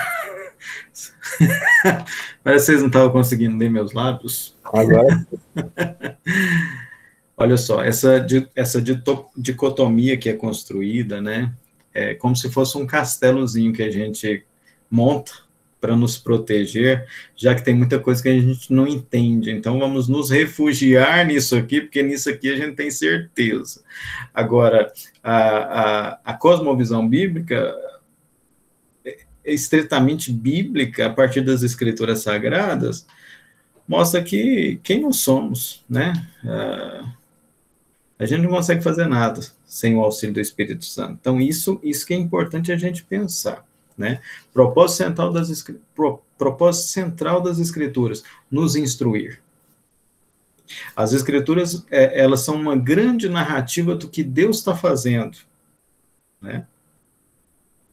Parece 2.43 2.67
que 2.67 2.73
vocês 2.73 2.81
não 2.81 2.89
estavam 2.89 3.11
conseguindo 3.11 3.57
ler 3.57 3.71
meus 3.71 3.93
lábios. 3.93 4.57
Agora. 4.65 5.27
Olha 7.37 7.57
só, 7.57 7.83
essa, 7.83 8.27
essa 8.55 8.83
dicotomia 9.35 10.19
que 10.19 10.29
é 10.29 10.35
construída, 10.35 11.23
né? 11.23 11.55
é 11.93 12.15
como 12.15 12.37
se 12.37 12.51
fosse 12.51 12.77
um 12.79 12.87
castelozinho 12.87 13.73
que 13.73 13.83
a 13.83 13.91
gente 13.91 14.45
monta 14.91 15.33
para 15.81 15.97
nos 15.97 16.19
proteger, 16.19 17.07
já 17.35 17.55
que 17.55 17.65
tem 17.65 17.75
muita 17.75 17.99
coisa 17.99 18.23
que 18.23 18.29
a 18.29 18.39
gente 18.39 18.71
não 18.71 18.87
entende. 18.87 19.51
Então, 19.51 19.79
vamos 19.79 20.09
nos 20.09 20.29
refugiar 20.29 21.25
nisso 21.27 21.57
aqui, 21.57 21.81
porque 21.81 22.03
nisso 22.03 22.29
aqui 22.29 22.53
a 22.53 22.57
gente 22.57 22.77
tem 22.77 22.91
certeza. 22.91 23.83
Agora, 24.35 24.93
a, 25.23 25.39
a, 25.39 26.21
a 26.23 26.35
cosmovisão 26.35 27.09
bíblica 27.09 27.75
estritamente 29.53 30.33
bíblica, 30.33 31.07
a 31.07 31.11
partir 31.11 31.41
das 31.43 31.63
escrituras 31.63 32.23
sagradas, 32.23 33.07
mostra 33.87 34.23
que 34.23 34.81
quem 34.83 35.01
nós 35.01 35.17
somos, 35.17 35.85
né? 35.89 36.13
Uh, 36.45 37.21
a 38.21 38.27
gente 38.27 38.43
não 38.43 38.51
consegue 38.51 38.83
fazer 38.83 39.07
nada 39.07 39.41
sem 39.65 39.97
o 39.97 40.01
auxílio 40.01 40.35
do 40.35 40.41
Espírito 40.41 40.85
Santo. 40.85 41.17
Então, 41.19 41.41
isso, 41.41 41.81
isso 41.83 42.07
que 42.07 42.13
é 42.13 42.17
importante 42.19 42.71
a 42.71 42.77
gente 42.77 43.03
pensar. 43.03 43.65
Né? 43.97 44.21
Propósito, 44.53 44.99
central 44.99 45.33
das, 45.33 45.65
pro, 45.95 46.23
propósito 46.37 46.89
central 46.89 47.41
das 47.41 47.59
Escrituras, 47.59 48.23
nos 48.51 48.77
instruir. 48.77 49.41
As 50.95 51.15
Escrituras, 51.15 51.85
é, 51.91 52.21
elas 52.21 52.41
são 52.41 52.57
uma 52.57 52.77
grande 52.77 53.27
narrativa 53.27 53.95
do 53.95 54.07
que 54.07 54.23
Deus 54.23 54.59
está 54.59 54.77
fazendo. 54.77 55.39
Né? 56.43 56.67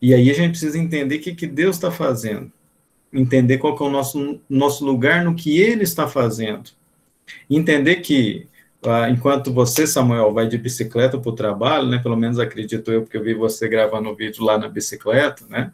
E 0.01 0.13
aí 0.13 0.29
a 0.29 0.33
gente 0.33 0.51
precisa 0.51 0.77
entender 0.77 1.17
o 1.17 1.21
que, 1.21 1.35
que 1.35 1.47
Deus 1.47 1.75
está 1.75 1.91
fazendo. 1.91 2.51
Entender 3.11 3.57
qual 3.57 3.75
é 3.77 3.83
o 3.83 3.89
nosso, 3.89 4.39
nosso 4.49 4.85
lugar 4.85 5.23
no 5.23 5.35
que 5.35 5.59
Ele 5.59 5.83
está 5.83 6.07
fazendo. 6.07 6.71
Entender 7.49 7.97
que 7.97 8.47
ah, 8.85 9.09
enquanto 9.09 9.51
você, 9.51 9.87
Samuel, 9.87 10.33
vai 10.33 10.47
de 10.47 10.57
bicicleta 10.57 11.17
para 11.17 11.29
o 11.29 11.35
trabalho, 11.35 11.87
né? 11.87 11.99
Pelo 11.99 12.15
menos 12.15 12.39
acredito 12.39 12.91
eu, 12.91 13.01
porque 13.01 13.17
eu 13.17 13.23
vi 13.23 13.33
você 13.33 13.67
gravando 13.67 14.09
o 14.09 14.15
vídeo 14.15 14.43
lá 14.43 14.57
na 14.57 14.69
bicicleta, 14.69 15.45
né? 15.49 15.71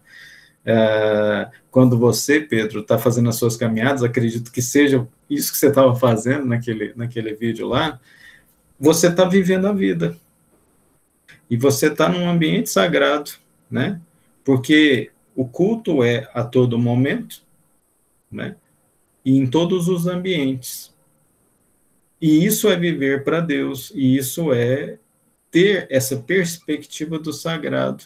É, 0.66 1.50
quando 1.70 1.98
você, 2.00 2.40
Pedro, 2.40 2.80
está 2.82 2.98
fazendo 2.98 3.30
as 3.30 3.36
suas 3.36 3.58
caminhadas, 3.58 4.04
acredito 4.04 4.52
que 4.52 4.62
seja 4.62 5.06
isso 5.30 5.52
que 5.52 5.58
você 5.58 5.68
estava 5.68 5.94
fazendo 5.96 6.46
naquele, 6.46 6.94
naquele 6.96 7.34
vídeo 7.34 7.68
lá, 7.68 8.00
você 8.80 9.08
está 9.08 9.26
vivendo 9.26 9.68
a 9.68 9.74
vida. 9.74 10.18
E 11.50 11.58
você 11.58 11.88
está 11.88 12.10
num 12.10 12.30
ambiente 12.30 12.70
sagrado, 12.70 13.32
né? 13.70 14.00
Porque 14.44 15.12
o 15.36 15.46
culto 15.46 16.04
é 16.04 16.30
a 16.34 16.44
todo 16.44 16.78
momento, 16.78 17.44
né? 18.32 18.56
E 19.24 19.38
em 19.38 19.48
todos 19.48 19.88
os 19.88 20.06
ambientes. 20.08 20.94
E 22.22 22.46
isso 22.46 22.70
é 22.70 22.76
viver 22.76 23.24
para 23.24 23.40
Deus, 23.40 23.92
e 23.96 24.18
isso 24.18 24.54
é 24.54 24.98
ter 25.52 25.88
essa 25.90 26.18
perspectiva 26.18 27.20
do 27.20 27.32
sagrado. 27.32 28.06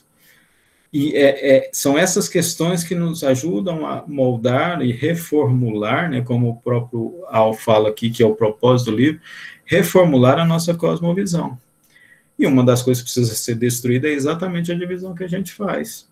E 0.91 1.15
é, 1.15 1.57
é, 1.57 1.69
são 1.73 1.97
essas 1.97 2.29
questões 2.29 2.83
que 2.83 2.95
nos 2.95 3.23
ajudam 3.23 3.85
a 3.85 4.03
moldar 4.07 4.81
e 4.81 4.91
reformular, 4.91 6.09
né, 6.09 6.21
como 6.21 6.49
o 6.49 6.55
próprio 6.55 7.23
Al 7.27 7.53
fala 7.53 7.89
aqui, 7.89 8.09
que 8.09 8.23
é 8.23 8.25
o 8.25 8.35
propósito 8.35 8.91
do 8.91 8.97
livro, 8.97 9.21
reformular 9.65 10.39
a 10.39 10.45
nossa 10.45 10.73
cosmovisão. 10.73 11.59
E 12.39 12.45
uma 12.45 12.63
das 12.63 12.81
coisas 12.81 13.03
que 13.03 13.11
precisa 13.11 13.35
ser 13.35 13.55
destruída 13.55 14.07
é 14.07 14.13
exatamente 14.13 14.71
a 14.71 14.75
divisão 14.75 15.13
que 15.13 15.23
a 15.23 15.27
gente 15.27 15.51
faz. 15.51 16.06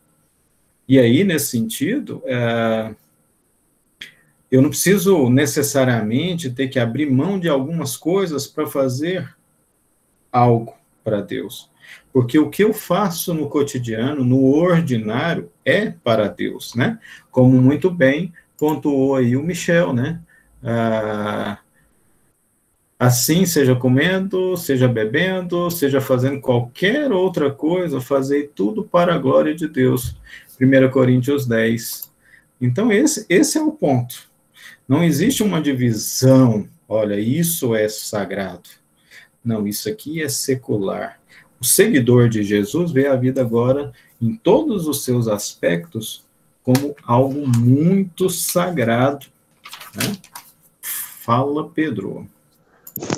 E 0.87 0.99
aí, 0.99 1.23
nesse 1.23 1.47
sentido, 1.47 2.21
é, 2.25 2.93
eu 4.51 4.61
não 4.61 4.69
preciso 4.69 5.29
necessariamente 5.29 6.49
ter 6.49 6.67
que 6.67 6.79
abrir 6.79 7.09
mão 7.09 7.39
de 7.39 7.49
algumas 7.49 7.97
coisas 7.97 8.47
para 8.47 8.67
fazer 8.67 9.35
algo 10.31 10.75
para 11.03 11.21
Deus. 11.21 11.69
Porque 12.13 12.39
o 12.39 12.49
que 12.49 12.63
eu 12.63 12.73
faço 12.73 13.33
no 13.33 13.49
cotidiano, 13.49 14.23
no 14.23 14.55
ordinário, 14.55 15.51
é 15.63 15.89
para 15.89 16.27
Deus, 16.27 16.73
né? 16.75 16.99
Como 17.31 17.61
muito 17.61 17.89
bem 17.89 18.33
pontuou 18.57 19.15
aí 19.15 19.35
o 19.35 19.43
Michel, 19.43 19.93
né? 19.93 20.21
Ah, 20.63 21.59
assim, 22.97 23.45
seja 23.45 23.75
comendo, 23.75 24.55
seja 24.57 24.87
bebendo, 24.87 25.69
seja 25.69 25.99
fazendo 26.01 26.39
qualquer 26.39 27.11
outra 27.11 27.51
coisa, 27.51 28.01
fazer 28.01 28.51
tudo 28.55 28.83
para 28.83 29.13
a 29.13 29.17
glória 29.17 29.53
de 29.53 29.67
Deus. 29.67 30.15
1 30.59 30.89
Coríntios 30.91 31.45
10. 31.45 32.11
Então, 32.59 32.91
esse, 32.91 33.25
esse 33.29 33.57
é 33.57 33.61
o 33.61 33.71
ponto. 33.71 34.29
Não 34.87 35.03
existe 35.03 35.43
uma 35.43 35.61
divisão, 35.61 36.67
olha, 36.87 37.19
isso 37.19 37.75
é 37.75 37.87
sagrado. 37.89 38.69
Não, 39.43 39.67
isso 39.67 39.89
aqui 39.89 40.21
é 40.21 40.29
secular. 40.29 41.19
O 41.59 41.65
seguidor 41.65 42.29
de 42.29 42.43
Jesus 42.43 42.91
vê 42.91 43.07
a 43.07 43.15
vida 43.15 43.41
agora, 43.41 43.91
em 44.21 44.35
todos 44.35 44.87
os 44.87 45.03
seus 45.03 45.27
aspectos, 45.27 46.25
como 46.63 46.95
algo 47.03 47.47
muito 47.47 48.29
sagrado. 48.29 49.27
Né? 49.95 50.15
Fala, 50.81 51.69
Pedro. 51.69 52.27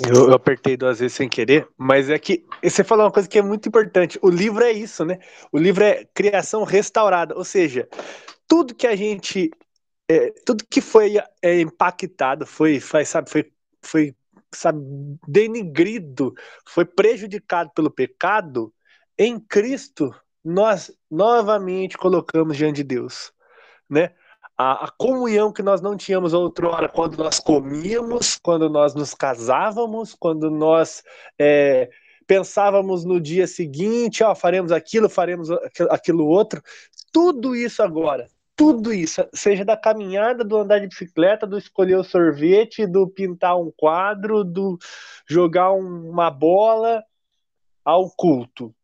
Eu, 0.08 0.28
eu, 0.28 0.34
apertei 0.34 0.76
duas 0.76 0.98
vezes 0.98 1.16
sem 1.16 1.28
querer, 1.28 1.68
mas 1.76 2.10
é 2.10 2.18
que 2.18 2.44
você 2.62 2.82
falou 2.82 3.04
uma 3.04 3.12
coisa 3.12 3.28
que 3.28 3.38
é 3.38 3.42
muito 3.42 3.68
importante. 3.68 4.18
O 4.20 4.28
livro 4.28 4.64
é 4.64 4.72
isso, 4.72 5.04
né? 5.04 5.20
O 5.52 5.58
livro 5.58 5.84
é 5.84 6.04
criação 6.12 6.64
restaurada, 6.64 7.36
ou 7.36 7.44
seja, 7.44 7.88
tudo 8.48 8.74
que 8.74 8.86
a 8.86 8.96
gente, 8.96 9.50
é, 10.10 10.32
tudo 10.44 10.64
que 10.68 10.80
foi 10.80 11.14
é, 11.40 11.60
impactado, 11.60 12.44
foi, 12.44 12.80
foi, 12.80 13.04
sabe, 13.04 13.30
foi, 13.30 13.52
foi, 13.80 14.16
sabe, 14.52 14.80
denigrido, 15.28 16.34
foi 16.66 16.84
prejudicado 16.84 17.70
pelo 17.72 17.90
pecado, 17.90 18.74
em 19.16 19.38
Cristo 19.38 20.12
nós 20.44 20.90
novamente 21.10 21.98
colocamos 21.98 22.56
diante 22.56 22.76
de 22.76 22.84
Deus, 22.84 23.32
né? 23.88 24.12
A, 24.58 24.86
a, 24.86 24.90
comunhão 24.90 25.52
que 25.52 25.62
nós 25.62 25.80
não 25.80 25.96
tínhamos 25.96 26.34
outrora 26.34 26.88
quando 26.88 27.16
nós 27.16 27.38
comíamos, 27.38 28.36
quando 28.36 28.68
nós 28.68 28.92
nos 28.92 29.14
casávamos, 29.14 30.14
quando 30.18 30.50
nós 30.50 31.04
é, 31.38 31.88
pensávamos 32.26 33.04
no 33.04 33.20
dia 33.20 33.46
seguinte, 33.46 34.24
ó, 34.24 34.34
faremos 34.34 34.72
aquilo, 34.72 35.08
faremos 35.08 35.48
aquilo 35.88 36.26
outro, 36.26 36.60
tudo 37.12 37.54
isso 37.54 37.82
agora, 37.82 38.28
tudo 38.56 38.92
isso, 38.92 39.24
seja 39.32 39.64
da 39.64 39.76
caminhada, 39.76 40.42
do 40.42 40.56
andar 40.56 40.80
de 40.80 40.88
bicicleta, 40.88 41.46
do 41.46 41.56
escolher 41.56 41.96
o 41.96 42.04
sorvete, 42.04 42.84
do 42.84 43.08
pintar 43.08 43.56
um 43.56 43.70
quadro, 43.76 44.42
do 44.42 44.76
jogar 45.28 45.70
uma 45.70 46.30
bola, 46.30 47.04
ao 47.84 48.10
culto. 48.10 48.74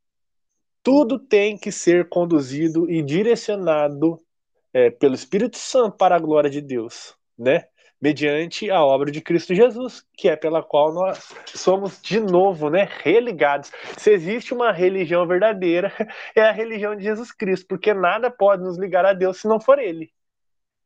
Tudo 0.83 1.19
tem 1.19 1.59
que 1.59 1.73
ser 1.73 2.09
conduzido 2.09 2.89
e 2.91 3.03
direcionado 3.03 4.24
é, 4.75 4.91
pelo 4.91 5.15
Espírito 5.15 5.57
Santo 5.57 5.97
para 5.97 6.17
a 6.17 6.19
glória 6.19 6.51
de 6.51 6.61
Deus, 6.61 7.17
né? 7.39 7.67
Mediante 8.03 8.71
a 8.71 8.85
obra 8.85 9.11
de 9.11 9.23
Cristo 9.23 9.55
Jesus, 9.55 10.05
que 10.19 10.29
é 10.29 10.37
pela 10.37 10.63
qual 10.63 10.93
nós 10.93 11.33
somos 11.47 12.03
de 12.03 12.21
novo, 12.21 12.69
né, 12.69 12.87
religados. 13.03 13.71
Se 13.97 14.11
existe 14.11 14.53
uma 14.53 14.73
religião 14.73 15.27
verdadeira, 15.27 15.91
é 16.37 16.43
a 16.43 16.53
religião 16.53 16.95
de 16.95 17.05
Jesus 17.05 17.33
Cristo, 17.33 17.67
porque 17.69 17.95
nada 17.95 18.31
pode 18.31 18.63
nos 18.63 18.77
ligar 18.77 19.07
a 19.07 19.15
Deus 19.15 19.41
se 19.41 19.49
não 19.49 19.61
for 19.61 19.79
Ele. 19.79 20.13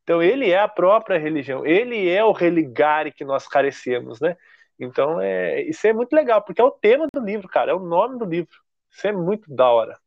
Então, 0.04 0.22
Ele 0.22 0.50
é 0.50 0.60
a 0.60 0.68
própria 0.68 1.18
religião, 1.18 1.66
Ele 1.66 2.08
é 2.08 2.22
o 2.24 2.32
religare 2.32 3.10
que 3.12 3.24
nós 3.24 3.48
carecemos, 3.48 4.20
né? 4.20 4.36
Então, 4.78 5.20
é, 5.20 5.62
isso 5.62 5.86
é 5.86 5.92
muito 5.92 6.12
legal, 6.12 6.42
porque 6.42 6.60
é 6.60 6.64
o 6.64 6.70
tema 6.70 7.06
do 7.12 7.20
livro, 7.20 7.48
cara, 7.48 7.72
é 7.72 7.74
o 7.74 7.80
nome 7.80 8.18
do 8.18 8.24
livro. 8.24 8.56
Isso 8.92 9.06
é 9.08 9.12
muito 9.12 9.52
da 9.52 9.68
hora. 9.68 9.98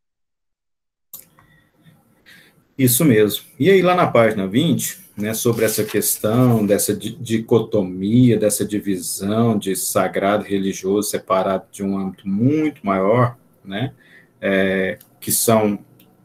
Isso 2.81 3.05
mesmo. 3.05 3.43
E 3.59 3.69
aí, 3.69 3.79
lá 3.79 3.93
na 3.93 4.07
página 4.07 4.47
20, 4.47 4.97
né, 5.15 5.35
sobre 5.35 5.65
essa 5.65 5.83
questão 5.83 6.65
dessa 6.65 6.95
dicotomia, 6.95 8.39
dessa 8.39 8.65
divisão 8.65 9.55
de 9.55 9.75
sagrado 9.75 10.47
e 10.47 10.49
religioso 10.49 11.11
separado 11.11 11.65
de 11.71 11.83
um 11.83 11.95
âmbito 11.95 12.27
muito 12.27 12.83
maior, 12.83 13.37
né, 13.63 13.93
é, 14.41 14.97
que 15.19 15.31
são, 15.31 15.77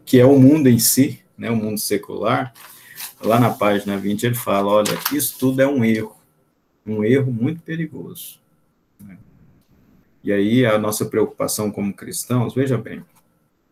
que 0.03 0.19
é 0.19 0.25
o 0.25 0.39
mundo 0.39 0.67
em 0.67 0.79
si, 0.79 1.23
né, 1.37 1.51
o 1.51 1.57
mundo 1.57 1.79
secular, 1.79 2.55
lá 3.21 3.39
na 3.39 3.51
página 3.51 3.99
20 3.99 4.25
ele 4.25 4.35
fala, 4.35 4.69
olha, 4.69 4.99
isso 5.13 5.37
tudo 5.39 5.61
é 5.61 5.67
um 5.67 5.85
erro, 5.85 6.17
um 6.87 7.05
erro 7.05 7.31
muito 7.31 7.61
perigoso. 7.61 8.41
Né? 8.99 9.19
E 10.25 10.33
aí 10.33 10.65
a 10.65 10.79
nossa 10.79 11.05
preocupação 11.05 11.71
como 11.71 11.93
cristãos, 11.93 12.55
veja 12.55 12.79
bem, 12.79 13.05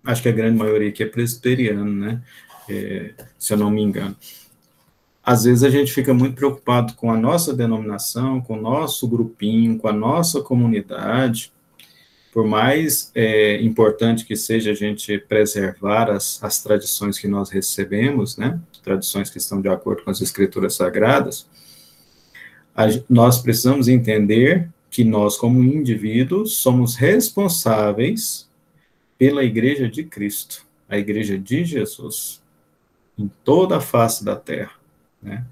acho 0.04 0.20
que 0.20 0.28
a 0.28 0.32
grande 0.32 0.58
maioria 0.58 0.90
aqui 0.90 1.02
é 1.02 1.06
presbiteriano, 1.06 1.90
né, 1.90 2.20
é, 2.68 3.14
se 3.38 3.52
eu 3.52 3.56
não 3.56 3.70
me 3.70 3.82
engano. 3.82 4.16
Às 5.24 5.44
vezes 5.44 5.62
a 5.62 5.70
gente 5.70 5.90
fica 5.90 6.12
muito 6.12 6.36
preocupado 6.36 6.92
com 6.94 7.10
a 7.10 7.16
nossa 7.16 7.54
denominação, 7.54 8.42
com 8.42 8.58
o 8.58 8.60
nosso 8.60 9.08
grupinho, 9.08 9.78
com 9.78 9.88
a 9.88 9.92
nossa 9.92 10.42
comunidade. 10.42 11.50
Por 12.30 12.46
mais 12.46 13.10
é, 13.14 13.62
importante 13.62 14.26
que 14.26 14.36
seja 14.36 14.72
a 14.72 14.74
gente 14.74 15.16
preservar 15.18 16.10
as, 16.10 16.42
as 16.42 16.62
tradições 16.62 17.18
que 17.18 17.26
nós 17.26 17.48
recebemos, 17.48 18.36
né, 18.36 18.60
tradições 18.82 19.30
que 19.30 19.38
estão 19.38 19.62
de 19.62 19.68
acordo 19.68 20.02
com 20.02 20.10
as 20.10 20.20
escrituras 20.20 20.74
sagradas, 20.74 21.46
a, 22.76 22.84
nós 23.08 23.40
precisamos 23.40 23.88
entender 23.88 24.68
que 24.90 25.04
nós, 25.04 25.38
como 25.38 25.62
indivíduos, 25.64 26.58
somos 26.58 26.96
responsáveis 26.96 28.46
pela 29.16 29.42
Igreja 29.42 29.88
de 29.88 30.04
Cristo, 30.04 30.66
a 30.86 30.98
Igreja 30.98 31.38
de 31.38 31.64
Jesus 31.64 32.43
em 33.18 33.30
toda 33.44 33.76
a 33.76 33.80
face 33.80 34.24
da 34.24 34.36
terra, 34.36 34.72
né? 35.22 35.44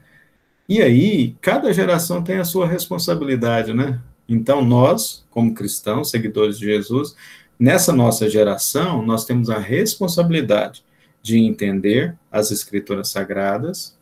E 0.69 0.81
aí, 0.81 1.37
cada 1.41 1.73
geração 1.73 2.23
tem 2.23 2.39
a 2.39 2.45
sua 2.45 2.67
responsabilidade, 2.67 3.75
né? 3.75 4.01
Então, 4.29 4.65
nós, 4.65 5.25
como 5.31 5.53
cristãos, 5.53 6.11
seguidores 6.11 6.59
de 6.59 6.67
Jesus, 6.67 7.15
nessa 7.59 7.93
nossa 7.93 8.31
geração, 8.31 9.05
nós 9.05 9.25
temos 9.25 9.51
a 9.51 9.59
responsabilidade 9.59 10.85
de 11.23 11.39
entender 11.39 12.17
as 12.31 12.51
escrituras 12.51 13.09
sagradas, 13.09 13.97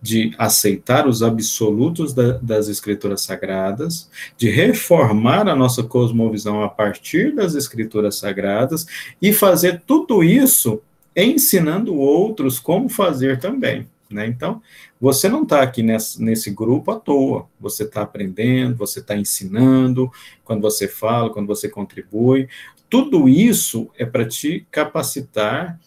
de 0.00 0.34
aceitar 0.38 1.06
os 1.06 1.22
absolutos 1.22 2.14
da, 2.14 2.38
das 2.38 2.68
escrituras 2.68 3.22
sagradas, 3.22 4.10
de 4.36 4.48
reformar 4.48 5.48
a 5.48 5.56
nossa 5.56 5.82
cosmovisão 5.82 6.62
a 6.62 6.68
partir 6.68 7.34
das 7.34 7.54
escrituras 7.54 8.16
sagradas 8.16 8.86
e 9.20 9.32
fazer 9.32 9.82
tudo 9.86 10.22
isso 10.22 10.80
ensinando 11.24 11.94
outros 11.94 12.58
como 12.58 12.88
fazer 12.88 13.38
também. 13.38 13.86
Né? 14.10 14.26
Então, 14.26 14.62
você 15.00 15.28
não 15.28 15.42
está 15.42 15.62
aqui 15.62 15.82
nesse, 15.82 16.22
nesse 16.22 16.50
grupo 16.50 16.90
à 16.92 17.00
toa, 17.00 17.48
você 17.58 17.82
está 17.82 18.02
aprendendo, 18.02 18.76
você 18.76 19.00
está 19.00 19.16
ensinando, 19.16 20.10
quando 20.44 20.62
você 20.62 20.86
fala, 20.86 21.30
quando 21.30 21.46
você 21.46 21.68
contribui, 21.68 22.48
tudo 22.88 23.28
isso 23.28 23.90
é 23.98 24.04
para 24.04 24.24
te 24.24 24.66
capacitar 24.70 25.78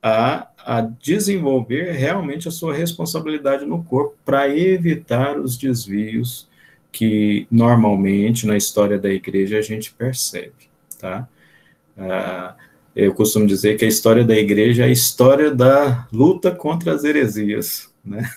a, 0.00 0.48
a 0.58 0.80
desenvolver 0.82 1.92
realmente 1.92 2.46
a 2.46 2.50
sua 2.50 2.74
responsabilidade 2.74 3.64
no 3.64 3.82
corpo, 3.82 4.16
para 4.24 4.48
evitar 4.48 5.38
os 5.38 5.56
desvios 5.56 6.48
que 6.92 7.48
normalmente 7.50 8.46
na 8.46 8.56
história 8.56 8.98
da 8.98 9.10
igreja 9.10 9.58
a 9.58 9.62
gente 9.62 9.92
percebe, 9.92 10.70
tá? 11.00 11.28
Ah, 11.98 12.54
eu 12.94 13.12
costumo 13.12 13.46
dizer 13.46 13.76
que 13.76 13.84
a 13.84 13.88
história 13.88 14.24
da 14.24 14.36
igreja 14.36 14.84
é 14.84 14.86
a 14.86 14.92
história 14.92 15.50
da 15.50 16.06
luta 16.12 16.52
contra 16.52 16.94
as 16.94 17.04
heresias, 17.04 17.92
né? 18.04 18.30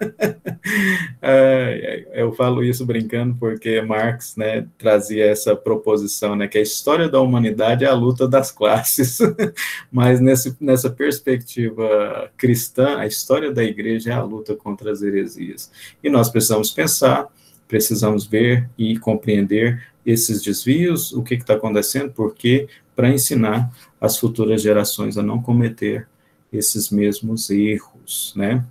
eu 2.12 2.32
falo 2.32 2.62
isso 2.62 2.84
brincando 2.84 3.36
porque 3.38 3.80
Marx 3.80 4.36
né, 4.36 4.66
trazia 4.78 5.26
essa 5.26 5.56
proposição, 5.56 6.36
né, 6.36 6.46
que 6.46 6.58
a 6.58 6.62
história 6.62 7.08
da 7.08 7.20
humanidade 7.20 7.84
é 7.84 7.88
a 7.88 7.94
luta 7.94 8.28
das 8.28 8.50
classes, 8.50 9.18
mas 9.90 10.20
nesse, 10.20 10.56
nessa 10.60 10.90
perspectiva 10.90 12.30
cristã, 12.36 12.98
a 12.98 13.06
história 13.06 13.52
da 13.52 13.64
igreja 13.64 14.10
é 14.10 14.14
a 14.14 14.22
luta 14.22 14.54
contra 14.54 14.92
as 14.92 15.02
heresias. 15.02 15.70
E 16.02 16.10
nós 16.10 16.28
precisamos 16.28 16.70
pensar, 16.70 17.26
precisamos 17.66 18.26
ver 18.26 18.68
e 18.76 18.98
compreender 18.98 19.82
esses 20.04 20.42
desvios, 20.42 21.12
o 21.12 21.22
que 21.22 21.34
está 21.34 21.54
acontecendo, 21.54 22.12
porque 22.12 22.68
para 22.96 23.10
ensinar 23.10 23.70
as 24.00 24.18
futuras 24.18 24.62
gerações 24.62 25.18
a 25.18 25.22
não 25.22 25.40
cometer 25.40 26.08
esses 26.50 26.90
mesmos 26.90 27.50
erros, 27.50 28.32
né? 28.34 28.64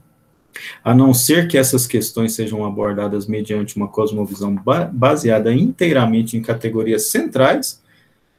A 0.84 0.96
não 0.96 1.14
ser 1.14 1.48
que 1.48 1.58
essas 1.58 1.86
questões 1.86 2.34
sejam 2.34 2.66
abordadas 2.66 3.28
mediante 3.28 3.76
uma 3.76 3.88
cosmovisão 3.88 4.56
baseada 4.92 5.54
inteiramente 5.54 6.38
em 6.38 6.42
categorias 6.42 7.08
centrais 7.08 7.84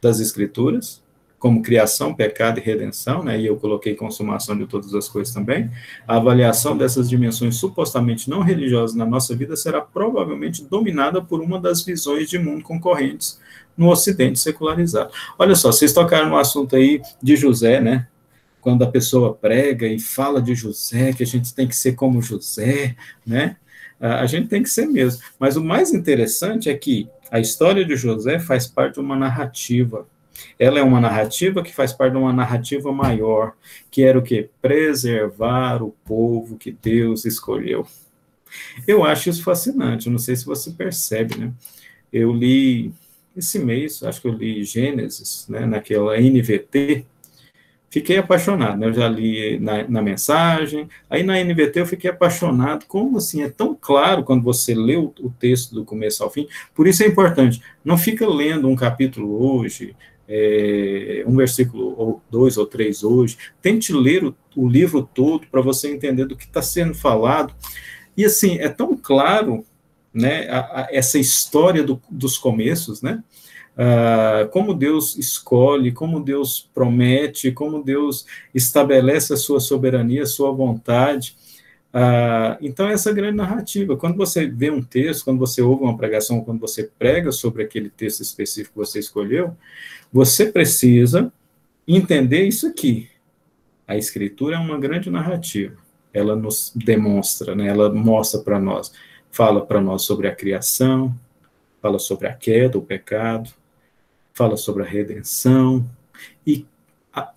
das 0.01 0.19
escrituras, 0.19 1.03
como 1.39 1.63
criação, 1.63 2.15
pecado 2.15 2.59
e 2.59 2.63
redenção, 2.63 3.23
né, 3.23 3.39
e 3.39 3.47
eu 3.47 3.57
coloquei 3.57 3.95
consumação 3.95 4.57
de 4.57 4.67
todas 4.67 4.95
as 4.95 5.07
coisas 5.07 5.33
também, 5.35 5.71
a 6.09 6.17
avaliação 6.17 6.77
dessas 6.77 7.09
dimensões 7.09 7.57
supostamente 7.57 8.31
não 8.31 8.41
religiosas 8.41 8.97
na 8.97 9.05
nossa 9.05 9.37
vida 9.37 9.55
será 9.55 9.83
provavelmente 9.83 10.65
dominada 10.65 11.21
por 11.21 11.43
uma 11.43 11.61
das 11.61 11.85
visões 11.85 12.31
de 12.31 12.39
mundo 12.39 12.65
concorrentes 12.65 13.39
no 13.77 13.89
Ocidente 13.91 14.39
secularizado. 14.39 15.13
Olha 15.39 15.55
só, 15.55 15.71
vocês 15.71 15.93
tocaram 15.93 16.29
no 16.29 16.39
assunto 16.39 16.77
aí 16.77 17.03
de 17.23 17.37
José, 17.37 17.81
né, 17.81 18.07
quando 18.61 18.83
a 18.83 18.91
pessoa 18.91 19.35
prega 19.35 19.87
e 19.87 20.01
fala 20.01 20.43
de 20.43 20.55
José, 20.55 21.13
que 21.13 21.23
a 21.23 21.27
gente 21.27 21.55
tem 21.55 21.69
que 21.69 21.77
ser 21.77 21.93
como 21.93 22.21
José, 22.21 22.97
né? 23.25 23.57
A 24.01 24.27
gente 24.27 24.49
tem 24.49 24.63
que 24.63 24.69
ser 24.69 24.87
mesmo. 24.87 25.23
Mas 25.39 25.57
o 25.57 25.63
mais 25.63 25.95
interessante 25.95 26.69
é 26.69 26.75
que 26.75 27.09
a 27.31 27.39
história 27.39 27.85
de 27.85 27.97
José 27.97 28.39
faz 28.39 28.67
parte 28.67 28.95
de 28.95 29.01
uma 29.01 29.17
narrativa. 29.17 30.07
Ela 30.59 30.81
é 30.81 30.83
uma 30.83 31.01
narrativa 31.01 31.63
que 31.63 31.75
faz 31.75 31.93
parte 31.93 32.13
de 32.13 32.19
uma 32.19 32.33
narrativa 32.33 32.93
maior, 32.93 33.55
que 33.91 34.03
era 34.03 34.19
o 34.19 34.23
quê? 34.23 34.51
Preservar 34.61 35.83
o 35.83 35.95
povo 36.05 36.57
que 36.57 36.73
Deus 36.73 37.25
escolheu. 37.25 37.87
Eu 38.87 39.05
acho 39.05 39.31
isso 39.31 39.43
fascinante, 39.43 40.11
não 40.11 40.19
sei 40.19 40.37
se 40.37 40.45
você 40.45 40.73
percebe, 40.73 41.39
né? 41.39 41.53
Eu 42.13 42.33
li 42.33 42.93
esse 43.37 43.59
mês, 43.59 44.03
acho 44.03 44.21
que 44.21 44.29
eu 44.29 44.33
li 44.33 44.65
Gênesis, 44.65 45.47
né, 45.49 45.67
naquela 45.67 46.19
NVT, 46.19 47.05
fiquei 47.91 48.19
apaixonado, 48.19 48.79
né? 48.79 48.87
Eu 48.87 48.93
já 48.93 49.09
li 49.09 49.59
na, 49.59 49.89
na, 49.89 50.03
mensagem, 50.03 50.89
aí 51.09 51.23
na 51.23 51.43
NVT 51.43 51.81
eu 51.81 51.87
fiquei 51.87 52.11
apaixonado, 52.11 52.85
como 52.87 53.19
assim, 53.19 53.43
é 53.43 53.49
tão 53.49 53.77
claro 53.79 54.25
quando 54.25 54.43
você 54.43 54.75
lê 54.75 54.97
o, 54.97 55.13
o 55.21 55.31
texto 55.31 55.75
do 55.75 55.85
começo 55.85 56.23
ao 56.23 56.31
fim, 56.31 56.49
por 56.75 56.87
isso 56.87 57.03
é 57.03 57.07
importante, 57.07 57.63
não 57.85 57.97
fica 57.97 58.29
lendo 58.29 58.69
um 58.69 58.77
capítulo 58.77 59.43
hoje, 59.43 59.95
é, 60.29 61.23
um 61.27 61.37
versículo 61.37 61.95
ou 61.97 62.23
dois 62.31 62.59
ou 62.59 62.67
três 62.67 63.05
hoje, 63.05 63.39
tente 63.63 63.93
ler 63.93 64.25
o, 64.25 64.37
o 64.57 64.69
livro 64.69 65.09
todo 65.15 65.47
para 65.47 65.61
você 65.61 65.91
entender 65.91 66.27
do 66.27 66.37
que 66.37 66.45
está 66.45 66.61
sendo 66.61 66.95
falado, 66.95 67.55
e 68.17 68.25
assim, 68.25 68.59
é 68.59 68.69
tão 68.69 68.97
claro, 68.97 69.65
né, 70.17 70.49
a, 70.49 70.59
a, 70.59 70.89
essa 70.91 71.19
história 71.19 71.83
do, 71.83 72.01
dos 72.11 72.39
começos, 72.39 73.03
né, 73.03 73.23
Uh, 73.77 74.49
como 74.49 74.73
Deus 74.73 75.19
escolhe, 75.19 75.93
como 75.93 76.25
Deus 76.25 76.67
promete, 76.75 77.53
como 77.53 77.85
Deus 77.85 78.25
estabelece 78.55 79.35
a 79.35 79.37
sua 79.37 79.61
soberania, 79.61 80.23
a 80.23 80.27
sua 80.27 80.51
vontade. 80.51 81.37
Uh, 81.93 82.57
então, 82.63 82.89
essa 82.89 83.13
grande 83.13 83.37
narrativa. 83.37 83.95
Quando 83.95 84.17
você 84.17 84.47
vê 84.47 84.71
um 84.71 84.83
texto, 84.83 85.25
quando 85.25 85.39
você 85.39 85.61
ouve 85.61 85.85
uma 85.85 85.97
pregação, 85.97 86.41
quando 86.41 86.59
você 86.59 86.91
prega 86.99 87.31
sobre 87.31 87.65
aquele 87.65 87.91
texto 87.91 88.23
específico 88.23 88.81
que 88.81 88.87
você 88.87 88.99
escolheu, 88.99 89.55
você 90.11 90.47
precisa 90.47 91.31
entender 91.87 92.47
isso 92.47 92.67
aqui. 92.67 93.11
A 93.87 93.97
Escritura 93.97 94.57
é 94.57 94.59
uma 94.59 94.79
grande 94.79 95.11
narrativa. 95.11 95.77
Ela 96.13 96.35
nos 96.35 96.73
demonstra, 96.75 97.55
né? 97.55 97.69
ela 97.69 97.93
mostra 97.93 98.41
para 98.41 98.59
nós, 98.59 98.91
fala 99.37 99.67
para 99.67 99.83
nós 99.83 100.03
sobre 100.03 100.29
a 100.29 100.35
criação, 100.35 101.15
fala 101.83 101.99
sobre 101.99 102.27
a 102.27 102.33
queda, 102.33 102.79
o 102.79 102.83
pecado, 102.83 103.51
fala 104.33 104.57
sobre 104.57 104.83
a 104.83 104.87
redenção 104.87 105.85
e, 106.47 106.65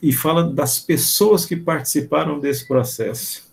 e 0.02 0.14
fala 0.14 0.50
das 0.50 0.80
pessoas 0.80 1.46
que 1.46 1.58
participaram 1.58 2.40
desse 2.40 2.66
processo. 2.66 3.50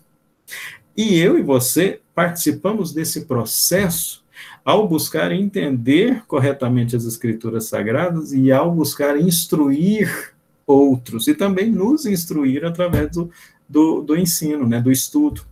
E 0.95 1.19
eu 1.19 1.37
e 1.37 1.41
você 1.41 1.99
participamos 2.15 2.93
desse 2.93 3.25
processo 3.25 4.23
ao 4.63 4.87
buscar 4.87 5.33
entender 5.33 6.23
corretamente 6.25 6.95
as 6.95 7.03
escrituras 7.03 7.65
sagradas 7.65 8.31
e 8.31 8.49
ao 8.49 8.73
buscar 8.73 9.19
instruir 9.19 10.33
outros 10.65 11.27
e 11.27 11.35
também 11.35 11.69
nos 11.69 12.05
instruir 12.05 12.63
através 12.63 13.11
do, 13.11 13.29
do, 13.67 14.01
do 14.01 14.15
ensino, 14.15 14.65
né, 14.65 14.79
do 14.79 14.91
estudo. 14.91 15.45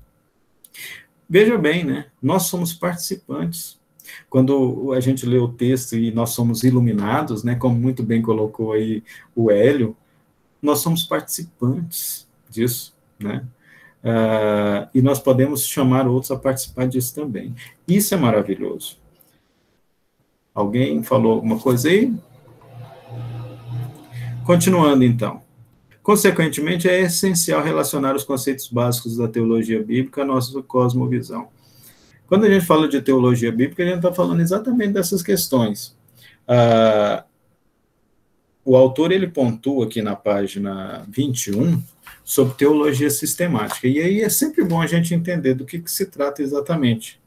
Veja 1.27 1.57
bem, 1.57 1.83
né, 1.83 2.05
nós 2.21 2.43
somos 2.43 2.73
participantes. 2.73 3.79
Quando 4.29 4.93
a 4.93 4.99
gente 4.99 5.25
lê 5.25 5.37
o 5.37 5.47
texto 5.47 5.95
e 5.95 6.11
nós 6.11 6.29
somos 6.31 6.63
iluminados, 6.63 7.43
né, 7.43 7.55
como 7.55 7.75
muito 7.75 8.03
bem 8.03 8.21
colocou 8.21 8.73
aí 8.73 9.03
o 9.35 9.49
Hélio, 9.49 9.97
nós 10.61 10.79
somos 10.79 11.03
participantes 11.03 12.27
disso, 12.49 12.95
né? 13.19 13.45
Uh, 14.03 14.87
e 14.93 15.01
nós 15.01 15.19
podemos 15.19 15.65
chamar 15.65 16.07
outros 16.07 16.29
a 16.29 16.37
participar 16.37 16.87
disso 16.87 17.15
também. 17.15 17.55
Isso 17.87 18.13
é 18.13 18.17
maravilhoso. 18.17 18.97
Alguém 20.53 21.01
falou 21.01 21.33
alguma 21.33 21.59
coisa 21.59 21.89
aí? 21.89 22.13
Continuando, 24.45 25.03
então. 25.03 25.44
Consequentemente, 26.05 26.87
é 26.87 27.01
essencial 27.01 27.63
relacionar 27.63 28.15
os 28.15 28.23
conceitos 28.23 28.67
básicos 28.67 29.17
da 29.17 29.27
teologia 29.27 29.81
bíblica 29.81 30.21
à 30.21 30.25
nossa 30.25 30.61
cosmovisão. 30.61 31.47
Quando 32.27 32.45
a 32.45 32.49
gente 32.49 32.63
fala 32.63 32.87
de 32.87 33.01
teologia 33.01 33.51
bíblica, 33.51 33.81
a 33.81 33.87
gente 33.87 33.95
está 33.95 34.13
falando 34.13 34.39
exatamente 34.39 34.93
dessas 34.93 35.23
questões. 35.23 35.97
Ah, 36.47 37.25
o 38.63 38.77
autor 38.77 39.11
ele 39.11 39.25
pontua 39.25 39.87
aqui 39.87 40.03
na 40.03 40.15
página 40.15 41.03
21 41.09 41.81
sobre 42.23 42.53
teologia 42.53 43.09
sistemática. 43.09 43.87
E 43.87 43.99
aí 43.99 44.21
é 44.21 44.29
sempre 44.29 44.63
bom 44.63 44.79
a 44.79 44.85
gente 44.85 45.11
entender 45.11 45.55
do 45.55 45.65
que, 45.65 45.79
que 45.79 45.89
se 45.89 46.05
trata 46.05 46.43
exatamente. 46.43 47.19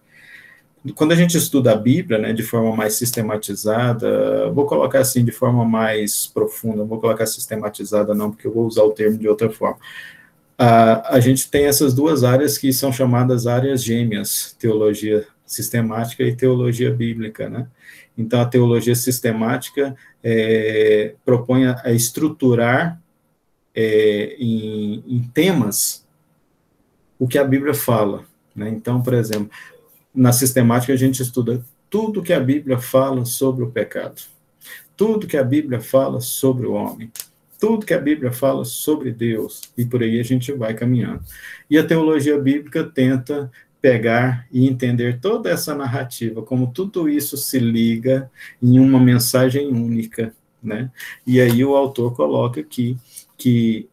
Quando 0.95 1.13
a 1.13 1.17
gente 1.17 1.37
estuda 1.37 1.73
a 1.73 1.77
Bíblia, 1.77 2.19
né, 2.19 2.33
de 2.33 2.43
forma 2.43 2.75
mais 2.75 2.95
sistematizada, 2.95 4.51
vou 4.51 4.67
colocar 4.67 5.01
assim, 5.01 5.25
de 5.25 5.33
forma 5.33 5.65
mais 5.65 6.27
profunda, 6.27 6.85
vou 6.85 7.01
colocar 7.01 7.27
sistematizada 7.27 8.15
não, 8.15 8.31
porque 8.31 8.47
eu 8.47 8.53
vou 8.53 8.67
usar 8.67 8.83
o 8.83 8.91
termo 8.91 9.19
de 9.19 9.29
outra 9.29 9.51
forma 9.51 9.79
a, 10.59 11.15
a 11.15 11.21
gente 11.21 11.49
tem 11.49 11.67
essas 11.67 11.95
duas 11.95 12.25
áreas 12.25 12.59
que 12.59 12.73
são 12.73 12.93
chamadas 12.93 13.47
áreas 13.47 13.83
gêmeas, 13.83 14.57
teologia 14.59 15.25
sistemática 15.47 16.25
e 16.25 16.35
teologia 16.35 16.93
bíblica, 16.93 17.49
né? 17.49 17.69
Então, 18.17 18.41
a 18.41 18.47
teologia 18.47 18.97
sistemática 18.97 19.97
é, 20.23 21.15
propõe 21.25 21.67
a 21.69 21.93
estruturar 21.93 23.01
é, 23.73 24.35
em, 24.37 25.05
em, 25.07 25.23
temas 25.33 26.05
o 27.17 27.29
que 27.29 27.39
a 27.39 27.45
Bíblia 27.45 27.73
fala. 27.73 28.25
Né? 28.57 28.69
Então, 28.71 29.01
por 29.01 29.15
exemplo, 29.15 29.49
na 30.19 30.33
sistemática 30.33 30.93
a 30.93 30.97
gente 30.97 31.23
estuda 31.23 31.65
tudo 31.89 32.23
que 32.23 32.33
a 32.33 32.41
Bíblia 32.41 32.77
fala 32.77 33.25
sobre 33.25 33.63
o 33.63 33.71
pecado, 33.71 34.21
tudo 34.97 35.29
que 35.29 35.37
a 35.37 35.45
Bíblia 35.45 35.81
fala 35.81 36.21
sobre 36.21 36.67
o 36.67 36.73
homem, 36.73 37.11
tudo 37.61 37.87
que 37.87 37.95
a 37.95 38.01
Bíblia 38.01 38.33
fala 38.33 38.65
sobre 38.65 39.13
Deus, 39.13 39.73
e 39.79 39.85
por 39.85 40.03
aí 40.03 40.19
a 40.19 40.25
gente 40.25 40.53
vai 40.53 40.75
caminhando. 40.75 41.23
E 41.71 41.79
a 41.79 41.87
teologia 41.87 42.37
bíblica 42.37 42.83
tenta 42.83 43.49
pegar 43.81 44.45
e 44.51 44.67
entender 44.67 45.21
toda 45.21 45.51
essa 45.51 45.73
narrativa, 45.73 46.43
como 46.43 46.73
tudo 46.73 47.09
isso 47.09 47.37
se 47.37 47.61
liga 47.61 48.29
em 48.61 48.81
uma 48.81 48.99
mensagem 48.99 49.69
única, 49.69 50.35
né? 50.61 50.91
E 51.25 51.41
aí 51.41 51.65
o 51.65 51.77
autor 51.77 52.17
coloca 52.17 52.61
aqui 52.61 52.97
que 53.37 53.89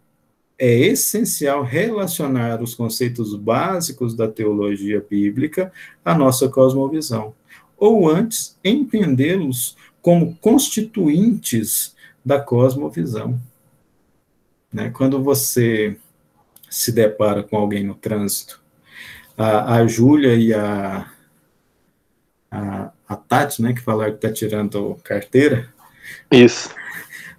é 0.57 0.73
essencial 0.79 1.63
relacionar 1.63 2.61
os 2.61 2.73
conceitos 2.73 3.35
básicos 3.35 4.15
da 4.15 4.27
teologia 4.27 5.05
bíblica 5.07 5.71
à 6.03 6.15
nossa 6.17 6.47
cosmovisão, 6.47 7.33
ou 7.77 8.09
antes, 8.09 8.57
entendê-los 8.63 9.75
como 10.01 10.35
constituintes 10.37 11.95
da 12.23 12.39
cosmovisão. 12.39 13.39
Né? 14.71 14.89
Quando 14.89 15.21
você 15.21 15.97
se 16.69 16.91
depara 16.91 17.43
com 17.43 17.57
alguém 17.57 17.83
no 17.83 17.95
trânsito, 17.95 18.61
a, 19.37 19.75
a 19.75 19.87
Júlia 19.87 20.35
e 20.35 20.53
a, 20.53 21.11
a, 22.49 22.91
a 23.07 23.15
Tati, 23.15 23.61
né, 23.61 23.73
que 23.73 23.81
falaram 23.81 24.11
que 24.11 24.17
está 24.17 24.31
tirando 24.31 24.95
carteira. 25.03 25.73
Isso. 26.31 26.73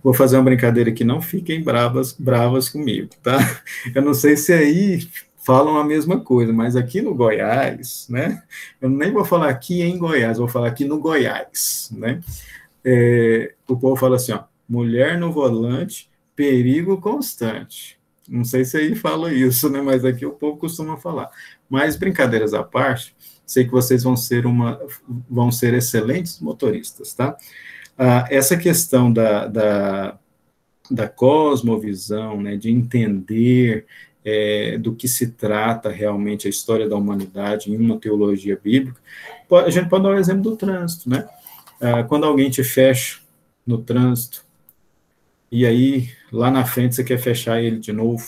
Vou 0.07 0.15
fazer 0.15 0.37
uma 0.37 0.45
brincadeira 0.45 0.91
aqui, 0.91 1.03
não 1.03 1.20
fiquem 1.20 1.61
bravas, 1.61 2.12
bravas 2.12 2.69
comigo, 2.69 3.11
tá? 3.24 3.39
Eu 3.93 4.03
não 4.03 4.15
sei 4.15 4.37
se 4.37 4.53
aí 4.53 5.09
falam 5.45 5.77
a 5.77 5.85
mesma 5.85 6.20
coisa, 6.20 6.53
mas 6.53 6.77
aqui 6.77 7.03
no 7.03 7.12
Goiás, 7.12 8.07
né? 8.09 8.41
Eu 8.81 8.89
nem 8.89 9.11
vou 9.11 9.24
falar 9.24 9.49
aqui 9.49 9.83
em 9.83 9.99
Goiás, 9.99 10.39
vou 10.39 10.47
falar 10.47 10.69
aqui 10.69 10.85
no 10.85 11.01
Goiás, 11.01 11.91
né? 11.91 12.20
É, 12.85 13.53
o 13.66 13.77
povo 13.77 13.97
fala 13.97 14.15
assim, 14.15 14.31
ó, 14.31 14.45
mulher 14.69 15.19
no 15.19 15.33
volante 15.33 16.09
perigo 16.37 17.01
constante. 17.01 17.99
Não 18.28 18.45
sei 18.45 18.65
se 18.65 18.77
aí 18.77 18.95
fala 18.95 19.33
isso, 19.33 19.69
né? 19.69 19.83
Mas 19.83 20.05
aqui 20.05 20.24
o 20.24 20.31
povo 20.31 20.57
costuma 20.57 20.97
falar. 20.97 21.28
Mas 21.69 21.97
brincadeiras 21.97 22.55
à 22.55 22.62
parte, 22.62 23.12
sei 23.45 23.65
que 23.65 23.73
vocês 23.73 24.05
vão 24.05 24.16
ser 24.16 24.47
uma, 24.47 24.81
vão 25.28 25.51
ser 25.51 25.74
excelentes 25.74 26.39
motoristas, 26.39 27.12
tá? 27.12 27.37
Ah, 27.98 28.27
essa 28.31 28.56
questão 28.56 29.12
da, 29.12 29.47
da, 29.47 30.18
da 30.90 31.09
cosmovisão, 31.09 32.40
né, 32.43 32.56
de 32.56 32.70
entender 32.70 33.86
é, 34.24 34.77
do 34.77 34.94
que 34.94 35.06
se 35.06 35.28
trata 35.28 35.89
realmente 35.89 36.47
a 36.47 36.51
história 36.51 36.89
da 36.89 36.97
humanidade 36.97 37.73
em 37.73 37.77
uma 37.77 37.98
teologia 37.98 38.59
bíblica, 38.62 39.01
a 39.64 39.70
gente 39.70 39.89
pode 39.89 40.02
dar 40.02 40.10
o 40.10 40.12
um 40.14 40.18
exemplo 40.18 40.43
do 40.43 40.56
trânsito, 40.56 41.09
né? 41.09 41.28
Ah, 41.81 42.02
quando 42.02 42.24
alguém 42.24 42.51
te 42.51 42.64
fecha 42.64 43.20
no 43.66 43.78
trânsito, 43.78 44.44
e 45.51 45.64
aí 45.64 46.10
lá 46.32 46.51
na 46.51 46.64
frente 46.64 46.97
você 46.97 47.05
quer 47.05 47.18
fechar 47.18 47.62
ele 47.62 47.78
de 47.78 47.93
novo. 47.93 48.27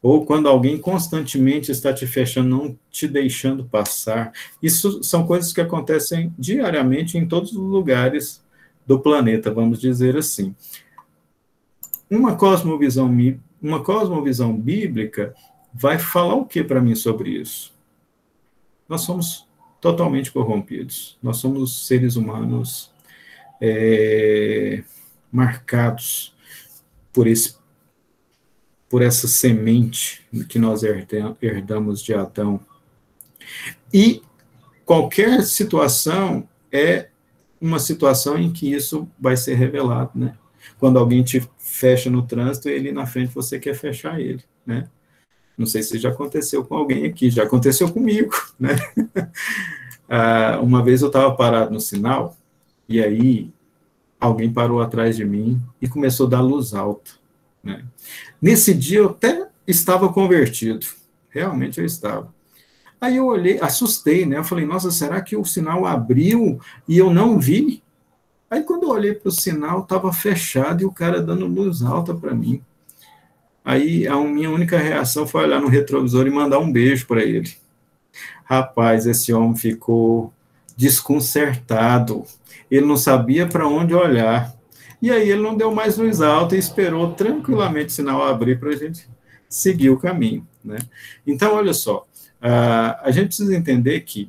Ou 0.00 0.24
quando 0.24 0.48
alguém 0.48 0.78
constantemente 0.78 1.72
está 1.72 1.92
te 1.92 2.06
fechando, 2.06 2.48
não 2.48 2.78
te 2.90 3.08
deixando 3.08 3.64
passar. 3.64 4.32
Isso 4.62 5.02
são 5.02 5.26
coisas 5.26 5.52
que 5.52 5.60
acontecem 5.60 6.32
diariamente 6.38 7.18
em 7.18 7.26
todos 7.26 7.50
os 7.52 7.58
lugares 7.58 8.44
do 8.86 9.00
planeta, 9.00 9.50
vamos 9.50 9.80
dizer 9.80 10.16
assim. 10.16 10.54
Uma 12.08 12.36
cosmovisão 12.36 13.10
uma 13.60 13.82
cosmovisão 13.82 14.56
bíblica 14.56 15.34
vai 15.74 15.98
falar 15.98 16.34
o 16.34 16.46
que 16.46 16.62
para 16.62 16.80
mim 16.80 16.94
sobre 16.94 17.30
isso? 17.30 17.74
Nós 18.88 19.02
somos 19.02 19.46
totalmente 19.80 20.32
corrompidos. 20.32 21.18
Nós 21.22 21.38
somos 21.38 21.86
seres 21.86 22.16
humanos 22.16 22.90
é, 23.60 24.82
marcados 25.30 26.34
por 27.12 27.26
esse 27.26 27.57
por 28.88 29.02
essa 29.02 29.28
semente 29.28 30.26
que 30.48 30.58
nós 30.58 30.82
herdamos 30.82 32.02
de 32.02 32.14
Adão. 32.14 32.60
E 33.92 34.22
qualquer 34.84 35.42
situação 35.42 36.48
é 36.72 37.08
uma 37.60 37.78
situação 37.78 38.38
em 38.38 38.52
que 38.52 38.72
isso 38.72 39.08
vai 39.18 39.36
ser 39.36 39.54
revelado, 39.54 40.12
né? 40.14 40.34
Quando 40.78 40.98
alguém 40.98 41.22
te 41.22 41.46
fecha 41.58 42.08
no 42.08 42.22
trânsito, 42.22 42.68
ele 42.68 42.92
na 42.92 43.06
frente 43.06 43.34
você 43.34 43.58
quer 43.58 43.74
fechar 43.74 44.20
ele, 44.20 44.44
né? 44.64 44.88
Não 45.56 45.66
sei 45.66 45.82
se 45.82 45.98
já 45.98 46.10
aconteceu 46.10 46.64
com 46.64 46.76
alguém 46.76 47.04
aqui, 47.04 47.30
já 47.30 47.42
aconteceu 47.42 47.92
comigo, 47.92 48.32
né? 48.58 48.76
ah, 50.08 50.60
uma 50.62 50.82
vez 50.82 51.02
eu 51.02 51.08
estava 51.08 51.34
parado 51.34 51.72
no 51.72 51.80
sinal, 51.80 52.36
e 52.88 53.02
aí 53.02 53.52
alguém 54.20 54.52
parou 54.52 54.80
atrás 54.80 55.16
de 55.16 55.24
mim 55.24 55.60
e 55.82 55.88
começou 55.88 56.26
a 56.26 56.30
dar 56.30 56.40
luz 56.40 56.74
alta. 56.74 57.10
Né? 57.62 57.84
Nesse 58.40 58.72
dia 58.74 58.98
eu 58.98 59.10
até 59.10 59.48
estava 59.66 60.12
convertido, 60.12 60.86
realmente 61.28 61.78
eu 61.78 61.86
estava. 61.86 62.32
Aí 63.00 63.16
eu 63.16 63.26
olhei, 63.26 63.60
assustei, 63.60 64.26
né? 64.26 64.38
Eu 64.38 64.44
falei, 64.44 64.66
nossa, 64.66 64.90
será 64.90 65.20
que 65.20 65.36
o 65.36 65.44
sinal 65.44 65.86
abriu 65.86 66.60
e 66.86 66.98
eu 66.98 67.10
não 67.10 67.38
vi? 67.38 67.82
Aí 68.50 68.62
quando 68.62 68.84
eu 68.84 68.90
olhei 68.90 69.14
para 69.14 69.28
o 69.28 69.32
sinal, 69.32 69.82
estava 69.82 70.12
fechado 70.12 70.82
e 70.82 70.86
o 70.86 70.92
cara 70.92 71.22
dando 71.22 71.46
luz 71.46 71.82
alta 71.82 72.14
para 72.14 72.34
mim. 72.34 72.62
Aí 73.64 74.06
a 74.08 74.16
minha 74.16 74.50
única 74.50 74.78
reação 74.78 75.26
foi 75.26 75.44
olhar 75.44 75.60
no 75.60 75.68
retrovisor 75.68 76.26
e 76.26 76.30
mandar 76.30 76.58
um 76.58 76.72
beijo 76.72 77.06
para 77.06 77.22
ele. 77.22 77.52
Rapaz, 78.44 79.06
esse 79.06 79.32
homem 79.32 79.54
ficou 79.54 80.32
desconcertado. 80.74 82.24
Ele 82.70 82.86
não 82.86 82.96
sabia 82.96 83.46
para 83.46 83.68
onde 83.68 83.94
olhar. 83.94 84.54
E 85.00 85.10
aí 85.10 85.30
ele 85.30 85.42
não 85.42 85.56
deu 85.56 85.72
mais 85.72 85.96
luz 85.96 86.20
alta 86.20 86.56
e 86.56 86.58
esperou 86.58 87.12
tranquilamente 87.12 87.88
o 87.88 87.92
sinal 87.92 88.22
abrir 88.22 88.58
para 88.58 88.70
a 88.70 88.76
gente 88.76 89.08
seguir 89.48 89.90
o 89.90 89.98
caminho. 89.98 90.46
Né? 90.64 90.78
Então, 91.26 91.54
olha 91.54 91.72
só, 91.72 92.06
a 92.40 93.10
gente 93.10 93.28
precisa 93.28 93.56
entender 93.56 94.00
que 94.00 94.28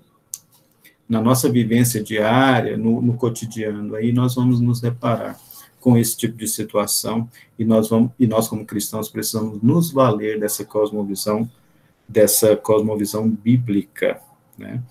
na 1.07 1.19
nossa 1.19 1.49
vivência 1.49 2.03
diária, 2.03 2.77
no, 2.77 3.01
no, 3.01 3.15
cotidiano, 3.15 3.95
aí 3.95 4.11
nós 4.11 4.35
vamos 4.35 4.61
nos 4.61 4.79
deparar 4.79 5.39
com 5.79 5.97
esse 5.97 6.15
tipo 6.15 6.37
de 6.37 6.47
situação 6.47 7.27
e 7.57 7.65
nós 7.65 7.89
vamos 7.89 8.11
e 8.19 8.27
nós 8.27 8.47
como 8.47 8.65
cristãos 8.65 9.09
precisamos 9.09 9.59
nos 9.63 9.91
valer 9.91 10.39
dessa 10.39 10.63
cosmovisão, 10.63 11.49
dessa 12.07 12.55
cosmovisão 12.55 13.27
bíblica, 13.27 14.21
né? 14.55 14.83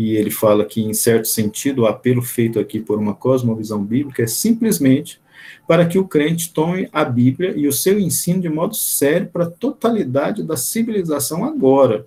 E 0.00 0.16
ele 0.16 0.30
fala 0.30 0.64
que, 0.64 0.80
em 0.80 0.94
certo 0.94 1.28
sentido, 1.28 1.82
o 1.82 1.86
apelo 1.86 2.22
feito 2.22 2.58
aqui 2.58 2.80
por 2.80 2.98
uma 2.98 3.14
cosmovisão 3.14 3.84
bíblica 3.84 4.22
é 4.22 4.26
simplesmente 4.26 5.20
para 5.68 5.84
que 5.84 5.98
o 5.98 6.08
crente 6.08 6.54
tome 6.54 6.88
a 6.90 7.04
Bíblia 7.04 7.52
e 7.54 7.68
o 7.68 7.72
seu 7.72 8.00
ensino 8.00 8.40
de 8.40 8.48
modo 8.48 8.74
sério 8.74 9.28
para 9.30 9.44
a 9.44 9.50
totalidade 9.50 10.42
da 10.42 10.56
civilização 10.56 11.44
agora, 11.44 12.06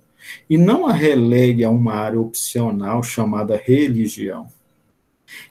e 0.50 0.58
não 0.58 0.88
a 0.88 0.92
relegue 0.92 1.62
a 1.62 1.70
uma 1.70 1.94
área 1.94 2.20
opcional 2.20 3.00
chamada 3.04 3.56
religião. 3.56 4.48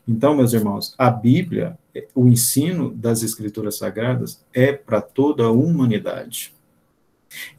Então, 0.06 0.36
meus 0.36 0.52
irmãos, 0.52 0.94
a 0.98 1.10
Bíblia, 1.10 1.78
o 2.14 2.28
ensino 2.28 2.92
das 2.92 3.24
Escrituras 3.24 3.78
Sagradas 3.78 4.44
é 4.54 4.74
para 4.74 5.00
toda 5.00 5.44
a 5.44 5.52
humanidade. 5.52 6.54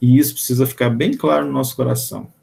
E 0.01 0.19
isso 0.19 0.35
precisa 0.35 0.67
ficar 0.67 0.91
bem 0.91 1.15
claro 1.15 1.47
no 1.47 1.53
nosso 1.53 1.75
coração. 1.75 2.34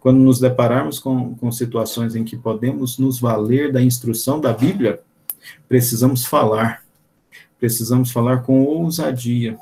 Quando 0.00 0.18
nos 0.18 0.40
depararmos 0.40 0.98
com, 0.98 1.34
com 1.34 1.52
situações 1.52 2.14
em 2.14 2.24
que 2.24 2.36
podemos 2.36 2.98
nos 2.98 3.20
valer 3.20 3.72
da 3.72 3.82
instrução 3.82 4.40
da 4.40 4.52
Bíblia, 4.52 5.00
precisamos 5.68 6.24
falar, 6.24 6.84
precisamos 7.58 8.10
falar 8.10 8.42
com 8.42 8.62
ousadia. 8.62 9.58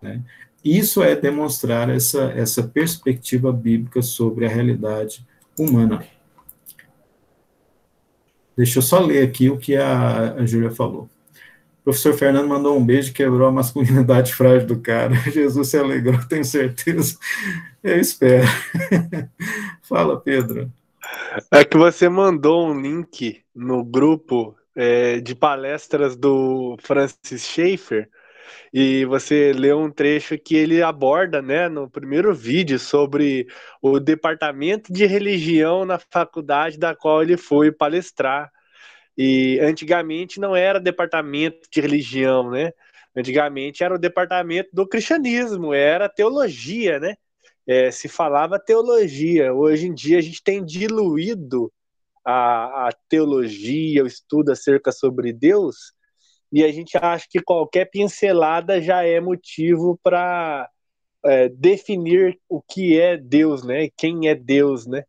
Né? 0.00 0.20
Isso 0.64 1.02
é 1.02 1.14
demonstrar 1.14 1.90
essa, 1.90 2.24
essa 2.32 2.62
perspectiva 2.62 3.52
bíblica 3.52 4.00
sobre 4.00 4.46
a 4.46 4.48
realidade 4.48 5.26
humana. 5.58 6.04
Deixa 8.56 8.78
eu 8.78 8.82
só 8.82 9.00
ler 9.00 9.26
aqui 9.26 9.50
o 9.50 9.58
que 9.58 9.76
a, 9.76 10.34
a 10.34 10.46
Júlia 10.46 10.70
falou. 10.70 11.10
Professor 11.84 12.14
Fernando 12.14 12.48
mandou 12.48 12.78
um 12.78 12.84
beijo, 12.84 13.12
quebrou 13.12 13.46
a 13.46 13.52
masculinidade 13.52 14.32
frágil 14.34 14.66
do 14.66 14.80
cara. 14.80 15.14
Jesus 15.30 15.68
se 15.68 15.76
alegrou, 15.76 16.18
tenho 16.26 16.44
certeza. 16.44 17.18
Eu 17.82 18.00
espero. 18.00 18.46
Fala, 19.82 20.18
Pedro. 20.18 20.72
É 21.52 21.64
que 21.64 21.76
você 21.76 22.08
mandou 22.08 22.66
um 22.66 22.80
link 22.80 23.42
no 23.54 23.84
grupo 23.84 24.56
é, 24.74 25.20
de 25.20 25.34
palestras 25.34 26.16
do 26.16 26.76
Francis 26.80 27.44
Schaeffer 27.44 28.08
e 28.72 29.04
você 29.04 29.52
leu 29.52 29.78
um 29.78 29.90
trecho 29.90 30.36
que 30.36 30.56
ele 30.56 30.82
aborda, 30.82 31.40
né, 31.40 31.68
no 31.68 31.88
primeiro 31.88 32.34
vídeo 32.34 32.78
sobre 32.78 33.46
o 33.80 34.00
departamento 34.00 34.92
de 34.92 35.06
religião 35.06 35.84
na 35.84 35.98
faculdade 35.98 36.76
da 36.78 36.94
qual 36.94 37.22
ele 37.22 37.36
foi 37.36 37.70
palestrar. 37.70 38.50
E 39.16 39.58
antigamente 39.60 40.40
não 40.40 40.56
era 40.56 40.80
departamento 40.80 41.68
de 41.70 41.80
religião, 41.80 42.50
né? 42.50 42.72
Antigamente 43.16 43.84
era 43.84 43.94
o 43.94 43.98
departamento 43.98 44.70
do 44.72 44.86
cristianismo, 44.86 45.72
era 45.72 46.08
teologia, 46.08 46.98
né? 46.98 47.14
É, 47.66 47.90
se 47.90 48.08
falava 48.08 48.58
teologia. 48.58 49.54
Hoje 49.54 49.86
em 49.86 49.94
dia 49.94 50.18
a 50.18 50.20
gente 50.20 50.42
tem 50.42 50.64
diluído 50.64 51.72
a, 52.24 52.88
a 52.88 52.92
teologia, 53.08 54.02
o 54.02 54.06
estudo 54.06 54.50
acerca 54.50 54.90
sobre 54.90 55.32
Deus, 55.32 55.92
e 56.52 56.64
a 56.64 56.72
gente 56.72 56.96
acha 56.96 57.26
que 57.28 57.42
qualquer 57.42 57.86
pincelada 57.86 58.80
já 58.80 59.04
é 59.04 59.20
motivo 59.20 59.98
para 60.02 60.68
é, 61.24 61.48
definir 61.48 62.38
o 62.48 62.62
que 62.62 62.98
é 63.00 63.16
Deus, 63.16 63.64
né? 63.64 63.88
Quem 63.96 64.28
é 64.28 64.34
Deus, 64.34 64.86
né? 64.86 65.04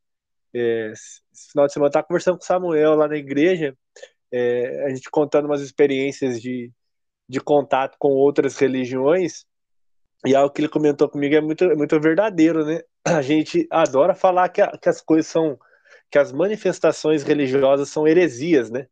É, 0.54 0.92
esse 0.92 1.22
final 1.52 1.68
de 1.68 1.74
semana 1.74 1.88
eu 1.88 1.90
estava 1.90 2.08
conversando 2.08 2.38
com 2.38 2.44
o 2.44 2.48
Samuel 2.48 2.96
lá 2.96 3.08
na 3.08 3.18
igreja, 3.18 3.76
é, 4.36 4.86
a 4.86 4.90
gente 4.90 5.10
contando 5.10 5.46
umas 5.46 5.62
experiências 5.62 6.42
de, 6.42 6.72
de 7.28 7.40
contato 7.40 7.96
com 7.98 8.10
outras 8.10 8.58
religiões, 8.58 9.46
e 10.26 10.36
algo 10.36 10.54
que 10.54 10.62
ele 10.62 10.70
comentou 10.70 11.08
comigo 11.08 11.36
é 11.36 11.42
muito, 11.42 11.66
muito 11.78 12.00
verdadeiro, 12.00 12.66
né? 12.66 12.82
A 13.06 13.22
gente 13.22 13.68
adora 13.70 14.16
falar 14.16 14.50
que, 14.50 14.62
a, 14.62 14.78
que 14.78 14.90
as 14.90 15.00
coisas 15.00 15.28
são, 15.28 15.58
que 16.12 16.18
as 16.18 16.32
manifestações 16.34 17.24
religiosas 17.24 17.90
são 17.90 18.08
heresias, 18.08 18.70
né? 18.70 18.88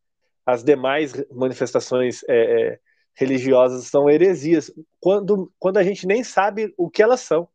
As 0.46 0.64
demais 0.64 1.14
manifestações 1.32 2.22
é, 2.30 2.36
é, 2.74 2.80
religiosas 3.16 3.86
são 3.88 4.10
heresias, 4.10 4.72
quando, 5.00 5.52
quando 5.60 5.78
a 5.78 5.84
gente 5.84 6.06
nem 6.06 6.24
sabe 6.24 6.74
o 6.78 6.90
que 6.90 7.02
elas 7.02 7.22
são. 7.22 7.50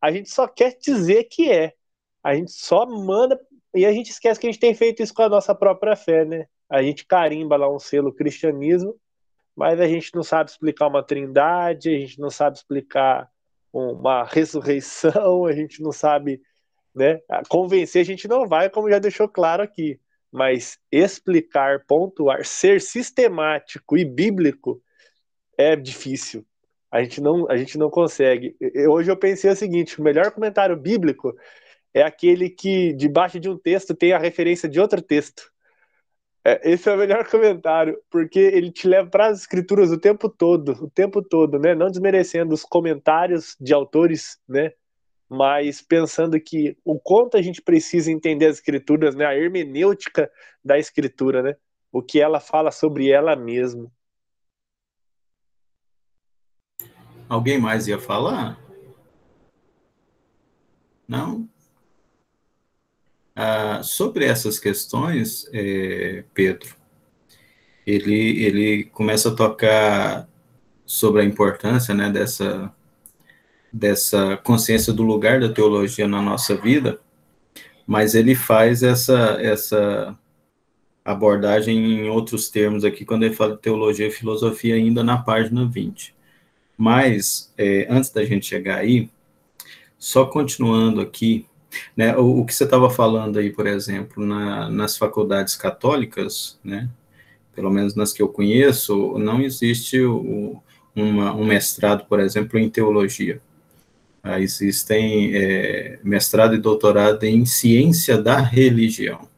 A 0.00 0.12
gente 0.12 0.30
só 0.30 0.46
quer 0.46 0.76
dizer 0.78 1.24
que 1.24 1.50
é. 1.50 1.74
A 2.22 2.34
gente 2.34 2.52
só 2.52 2.86
manda 2.86 3.38
e 3.74 3.84
a 3.84 3.92
gente 3.92 4.10
esquece 4.10 4.38
que 4.38 4.46
a 4.46 4.50
gente 4.50 4.60
tem 4.60 4.74
feito 4.74 5.02
isso 5.02 5.12
com 5.12 5.22
a 5.22 5.28
nossa 5.28 5.54
própria 5.54 5.96
fé, 5.96 6.24
né? 6.24 6.46
A 6.68 6.82
gente 6.82 7.06
carimba 7.06 7.56
lá 7.56 7.72
um 7.72 7.78
selo 7.78 8.12
cristianismo, 8.12 8.96
mas 9.54 9.80
a 9.80 9.86
gente 9.86 10.14
não 10.14 10.22
sabe 10.22 10.50
explicar 10.50 10.88
uma 10.88 11.02
trindade, 11.02 11.88
a 11.88 11.98
gente 11.98 12.20
não 12.20 12.30
sabe 12.30 12.56
explicar 12.56 13.30
uma 13.72 14.24
ressurreição, 14.24 15.46
a 15.46 15.52
gente 15.52 15.82
não 15.82 15.92
sabe, 15.92 16.40
né? 16.94 17.20
Convencer 17.48 18.02
a 18.02 18.04
gente 18.04 18.28
não 18.28 18.46
vai, 18.46 18.68
como 18.70 18.90
já 18.90 18.98
deixou 18.98 19.28
claro 19.28 19.62
aqui, 19.62 20.00
mas 20.30 20.78
explicar, 20.90 21.84
pontuar, 21.86 22.44
ser 22.44 22.80
sistemático 22.80 23.96
e 23.96 24.04
bíblico 24.04 24.82
é 25.56 25.74
difícil. 25.74 26.44
A 26.90 27.02
gente 27.02 27.20
não, 27.20 27.50
a 27.50 27.56
gente 27.56 27.76
não 27.76 27.90
consegue. 27.90 28.56
Hoje 28.88 29.10
eu 29.10 29.16
pensei 29.16 29.50
o 29.50 29.56
seguinte: 29.56 30.00
o 30.00 30.04
melhor 30.04 30.30
comentário 30.30 30.76
bíblico 30.76 31.34
é 31.92 32.02
aquele 32.02 32.50
que 32.50 32.92
debaixo 32.92 33.40
de 33.40 33.48
um 33.48 33.58
texto 33.58 33.94
tem 33.94 34.12
a 34.12 34.18
referência 34.18 34.68
de 34.68 34.80
outro 34.80 35.02
texto. 35.02 35.50
É, 36.48 36.60
esse 36.70 36.88
é 36.88 36.94
o 36.94 36.96
melhor 36.96 37.26
comentário, 37.28 38.00
porque 38.08 38.38
ele 38.38 38.70
te 38.70 38.86
leva 38.86 39.10
para 39.10 39.26
as 39.26 39.40
escrituras 39.40 39.90
o 39.90 39.98
tempo 39.98 40.28
todo, 40.28 40.74
o 40.80 40.88
tempo 40.88 41.20
todo, 41.20 41.58
né? 41.58 41.74
Não 41.74 41.90
desmerecendo 41.90 42.54
os 42.54 42.62
comentários 42.62 43.56
de 43.60 43.74
autores, 43.74 44.38
né? 44.48 44.70
Mas 45.28 45.82
pensando 45.82 46.38
que 46.38 46.78
o 46.84 47.00
quanto 47.00 47.36
a 47.36 47.42
gente 47.42 47.60
precisa 47.60 48.12
entender 48.12 48.46
as 48.46 48.58
escrituras, 48.58 49.16
né? 49.16 49.26
A 49.26 49.34
hermenêutica 49.34 50.30
da 50.64 50.78
escritura, 50.78 51.42
né? 51.42 51.56
O 51.90 52.00
que 52.00 52.20
ela 52.20 52.38
fala 52.38 52.70
sobre 52.70 53.10
ela 53.10 53.34
mesma. 53.34 53.90
Alguém 57.28 57.58
mais 57.58 57.88
ia 57.88 57.98
falar? 57.98 58.56
Não? 61.08 61.48
Ah, 63.38 63.82
sobre 63.82 64.24
essas 64.24 64.58
questões, 64.58 65.46
é, 65.52 66.24
Pedro, 66.32 66.74
ele, 67.86 68.42
ele 68.42 68.84
começa 68.84 69.28
a 69.28 69.34
tocar 69.34 70.26
sobre 70.86 71.20
a 71.20 71.24
importância 71.24 71.94
né, 71.94 72.08
dessa, 72.08 72.72
dessa 73.70 74.38
consciência 74.38 74.90
do 74.90 75.02
lugar 75.02 75.38
da 75.38 75.52
teologia 75.52 76.08
na 76.08 76.22
nossa 76.22 76.56
vida, 76.56 76.98
mas 77.86 78.14
ele 78.14 78.34
faz 78.34 78.82
essa, 78.82 79.36
essa 79.38 80.18
abordagem 81.04 81.76
em 81.76 82.08
outros 82.08 82.48
termos 82.48 82.84
aqui, 82.84 83.04
quando 83.04 83.24
ele 83.24 83.34
fala 83.34 83.54
de 83.54 83.60
teologia 83.60 84.06
e 84.06 84.10
filosofia, 84.10 84.76
ainda 84.76 85.04
na 85.04 85.18
página 85.18 85.66
20. 85.66 86.14
Mas, 86.76 87.52
é, 87.58 87.86
antes 87.90 88.10
da 88.10 88.24
gente 88.24 88.46
chegar 88.46 88.78
aí, 88.78 89.10
só 89.98 90.24
continuando 90.24 91.02
aqui, 91.02 91.46
né, 91.96 92.16
o, 92.16 92.40
o 92.40 92.46
que 92.46 92.54
você 92.54 92.64
estava 92.64 92.90
falando 92.90 93.38
aí, 93.38 93.50
por 93.50 93.66
exemplo, 93.66 94.24
na, 94.24 94.68
nas 94.70 94.96
faculdades 94.96 95.56
católicas, 95.56 96.58
né, 96.64 96.88
pelo 97.54 97.70
menos 97.70 97.94
nas 97.94 98.12
que 98.12 98.22
eu 98.22 98.28
conheço, 98.28 99.18
não 99.18 99.40
existe 99.40 100.00
o, 100.00 100.62
uma, 100.94 101.34
um 101.34 101.44
mestrado, 101.44 102.06
por 102.06 102.20
exemplo, 102.20 102.58
em 102.58 102.68
teologia. 102.68 103.40
Ah, 104.22 104.40
existem 104.40 105.30
é, 105.34 106.00
mestrado 106.02 106.54
e 106.54 106.58
doutorado 106.58 107.22
em 107.24 107.44
ciência 107.44 108.18
da 108.18 108.40
religião. 108.40 109.28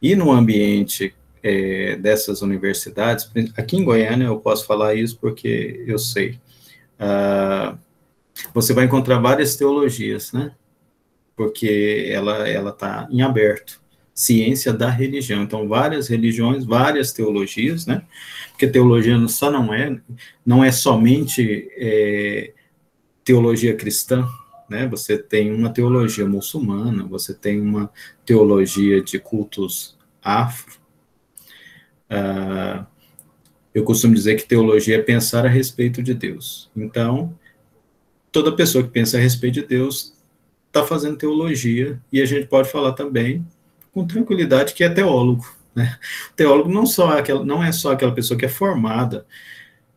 E 0.00 0.14
no 0.14 0.30
ambiente 0.30 1.14
é, 1.42 1.96
dessas 1.96 2.42
universidades, 2.42 3.30
aqui 3.56 3.76
em 3.76 3.84
Goiânia 3.84 4.26
eu 4.26 4.38
posso 4.38 4.66
falar 4.66 4.94
isso 4.94 5.18
porque 5.18 5.84
eu 5.86 5.98
sei, 5.98 6.38
uh, 7.00 7.76
você 8.52 8.74
vai 8.74 8.84
encontrar 8.84 9.18
várias 9.18 9.56
teologias, 9.56 10.32
né? 10.32 10.52
Porque 11.36 12.08
ela 12.10 12.48
ela 12.48 12.70
está 12.70 13.06
em 13.10 13.22
aberto, 13.22 13.80
ciência 14.14 14.72
da 14.72 14.88
religião. 14.88 15.42
Então 15.42 15.68
várias 15.68 16.08
religiões, 16.08 16.64
várias 16.64 17.12
teologias, 17.12 17.86
né? 17.86 18.02
Porque 18.50 18.66
teologia 18.66 19.16
só 19.28 19.50
não 19.50 19.72
é 19.72 20.00
não 20.44 20.64
é 20.64 20.72
somente 20.72 21.68
é, 21.76 22.52
teologia 23.22 23.76
cristã, 23.76 24.26
né? 24.68 24.86
Você 24.88 25.18
tem 25.18 25.52
uma 25.52 25.68
teologia 25.70 26.26
muçulmana, 26.26 27.04
você 27.04 27.34
tem 27.34 27.60
uma 27.60 27.90
teologia 28.24 29.02
de 29.02 29.18
cultos 29.18 29.96
afro. 30.22 30.78
Uh, 32.10 32.86
eu 33.74 33.84
costumo 33.84 34.14
dizer 34.14 34.36
que 34.36 34.46
teologia 34.46 34.96
é 34.96 35.02
pensar 35.02 35.44
a 35.44 35.48
respeito 35.50 36.02
de 36.02 36.14
Deus. 36.14 36.70
Então, 36.74 37.36
toda 38.32 38.56
pessoa 38.56 38.82
que 38.82 38.90
pensa 38.90 39.18
a 39.18 39.20
respeito 39.20 39.54
de 39.54 39.66
Deus 39.66 40.15
está 40.76 40.86
fazendo 40.86 41.16
teologia, 41.16 42.00
e 42.12 42.20
a 42.20 42.26
gente 42.26 42.46
pode 42.46 42.70
falar 42.70 42.92
também 42.92 43.46
com 43.92 44.06
tranquilidade 44.06 44.74
que 44.74 44.84
é 44.84 44.88
teólogo. 44.88 45.46
Né? 45.74 45.98
Teólogo 46.34 46.70
não, 46.70 46.86
só 46.86 47.14
é 47.14 47.20
aquela, 47.20 47.44
não 47.44 47.62
é 47.62 47.72
só 47.72 47.92
aquela 47.92 48.12
pessoa 48.12 48.38
que 48.38 48.44
é 48.44 48.48
formada 48.48 49.26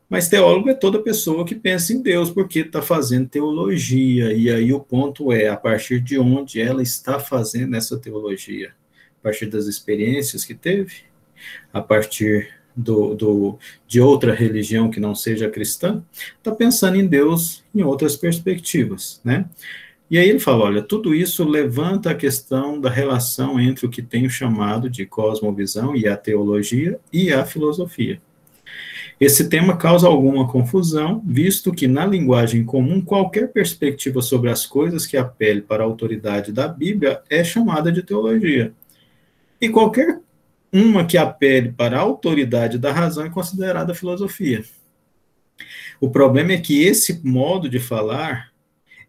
mas 0.09 0.27
teólogo 0.27 0.69
é 0.69 0.73
toda 0.73 1.03
pessoa 1.03 1.45
que 1.45 1.53
pensa 1.53 1.93
em 1.93 2.01
Deus, 2.01 2.31
porque 2.31 2.61
está 2.61 2.81
fazendo 2.81 3.29
teologia. 3.29 4.33
E 4.33 4.49
aí 4.49 4.73
o 4.73 4.79
ponto 4.79 5.31
é 5.31 5.47
a 5.49 5.55
partir 5.55 6.01
de 6.01 6.17
onde 6.17 6.59
ela 6.59 6.81
está 6.81 7.19
fazendo 7.19 7.75
essa 7.75 7.95
teologia. 7.95 8.73
A 9.19 9.23
partir 9.23 9.45
das 9.45 9.67
experiências 9.67 10.43
que 10.43 10.55
teve, 10.55 11.03
a 11.71 11.79
partir 11.79 12.49
do, 12.75 13.13
do, 13.13 13.59
de 13.85 14.01
outra 14.01 14.33
religião 14.33 14.89
que 14.89 14.99
não 14.99 15.13
seja 15.13 15.49
cristã, 15.49 16.03
está 16.37 16.51
pensando 16.55 16.95
em 16.95 17.05
Deus 17.05 17.63
em 17.75 17.83
outras 17.83 18.15
perspectivas, 18.15 19.21
né? 19.23 19.45
E 20.09 20.17
aí 20.17 20.27
ele 20.27 20.39
fala, 20.39 20.65
olha, 20.65 20.81
tudo 20.81 21.13
isso 21.13 21.47
levanta 21.47 22.09
a 22.09 22.15
questão 22.15 22.81
da 22.81 22.89
relação 22.89 23.59
entre 23.59 23.85
o 23.85 23.89
que 23.89 24.01
tenho 24.01 24.29
chamado 24.29 24.89
de 24.89 25.05
cosmovisão 25.05 25.95
e 25.95 26.07
a 26.07 26.17
teologia 26.17 26.99
e 27.13 27.31
a 27.31 27.45
filosofia. 27.45 28.19
Esse 29.19 29.49
tema 29.49 29.77
causa 29.77 30.07
alguma 30.07 30.47
confusão, 30.47 31.21
visto 31.25 31.73
que 31.73 31.87
na 31.87 32.05
linguagem 32.05 32.63
comum 32.63 33.01
qualquer 33.01 33.51
perspectiva 33.51 34.21
sobre 34.21 34.49
as 34.49 34.65
coisas 34.65 35.05
que 35.05 35.17
apele 35.17 35.61
para 35.61 35.83
a 35.83 35.85
autoridade 35.85 36.51
da 36.51 36.67
Bíblia 36.67 37.21
é 37.29 37.43
chamada 37.43 37.91
de 37.91 38.01
teologia. 38.01 38.73
E 39.61 39.69
qualquer 39.69 40.21
uma 40.71 41.05
que 41.05 41.17
apele 41.17 41.71
para 41.71 41.97
a 41.97 42.01
autoridade 42.01 42.77
da 42.77 42.91
razão 42.91 43.25
é 43.25 43.29
considerada 43.29 43.93
filosofia. 43.93 44.63
O 45.99 46.09
problema 46.09 46.53
é 46.53 46.57
que 46.57 46.81
esse 46.81 47.19
modo 47.27 47.67
de 47.67 47.79
falar 47.79 48.48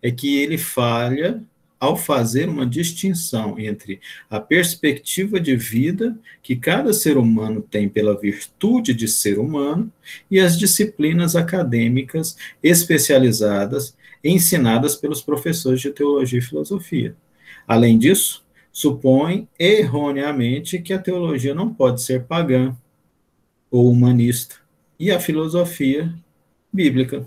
é 0.02 0.10
que 0.10 0.38
ele 0.38 0.58
falha 0.58 1.42
ao 1.80 1.96
fazer 1.96 2.46
uma 2.46 2.66
distinção 2.66 3.58
entre 3.58 4.00
a 4.28 4.38
perspectiva 4.38 5.40
de 5.40 5.56
vida 5.56 6.18
que 6.42 6.54
cada 6.54 6.92
ser 6.92 7.16
humano 7.16 7.62
tem 7.62 7.88
pela 7.88 8.20
virtude 8.20 8.92
de 8.92 9.08
ser 9.08 9.38
humano 9.38 9.90
e 10.30 10.38
as 10.38 10.58
disciplinas 10.58 11.34
acadêmicas 11.34 12.36
especializadas 12.62 13.96
ensinadas 14.22 14.94
pelos 14.94 15.22
professores 15.22 15.80
de 15.80 15.90
teologia 15.90 16.38
e 16.38 16.42
filosofia. 16.42 17.16
Além 17.66 17.98
disso, 17.98 18.44
supõe 18.70 19.48
erroneamente 19.58 20.78
que 20.80 20.92
a 20.92 20.98
teologia 20.98 21.54
não 21.54 21.72
pode 21.72 22.02
ser 22.02 22.24
pagã 22.24 22.76
ou 23.70 23.90
humanista 23.90 24.56
e 24.98 25.10
a 25.10 25.18
filosofia 25.18 26.12
bíblica. 26.70 27.26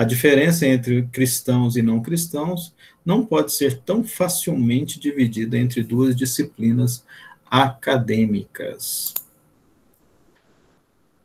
A 0.00 0.04
diferença 0.04 0.66
entre 0.66 1.06
cristãos 1.08 1.76
e 1.76 1.82
não 1.82 2.00
cristãos 2.00 2.74
não 3.04 3.22
pode 3.22 3.52
ser 3.52 3.82
tão 3.82 4.02
facilmente 4.02 4.98
dividida 4.98 5.58
entre 5.58 5.82
duas 5.82 6.16
disciplinas 6.16 7.04
acadêmicas. 7.50 9.12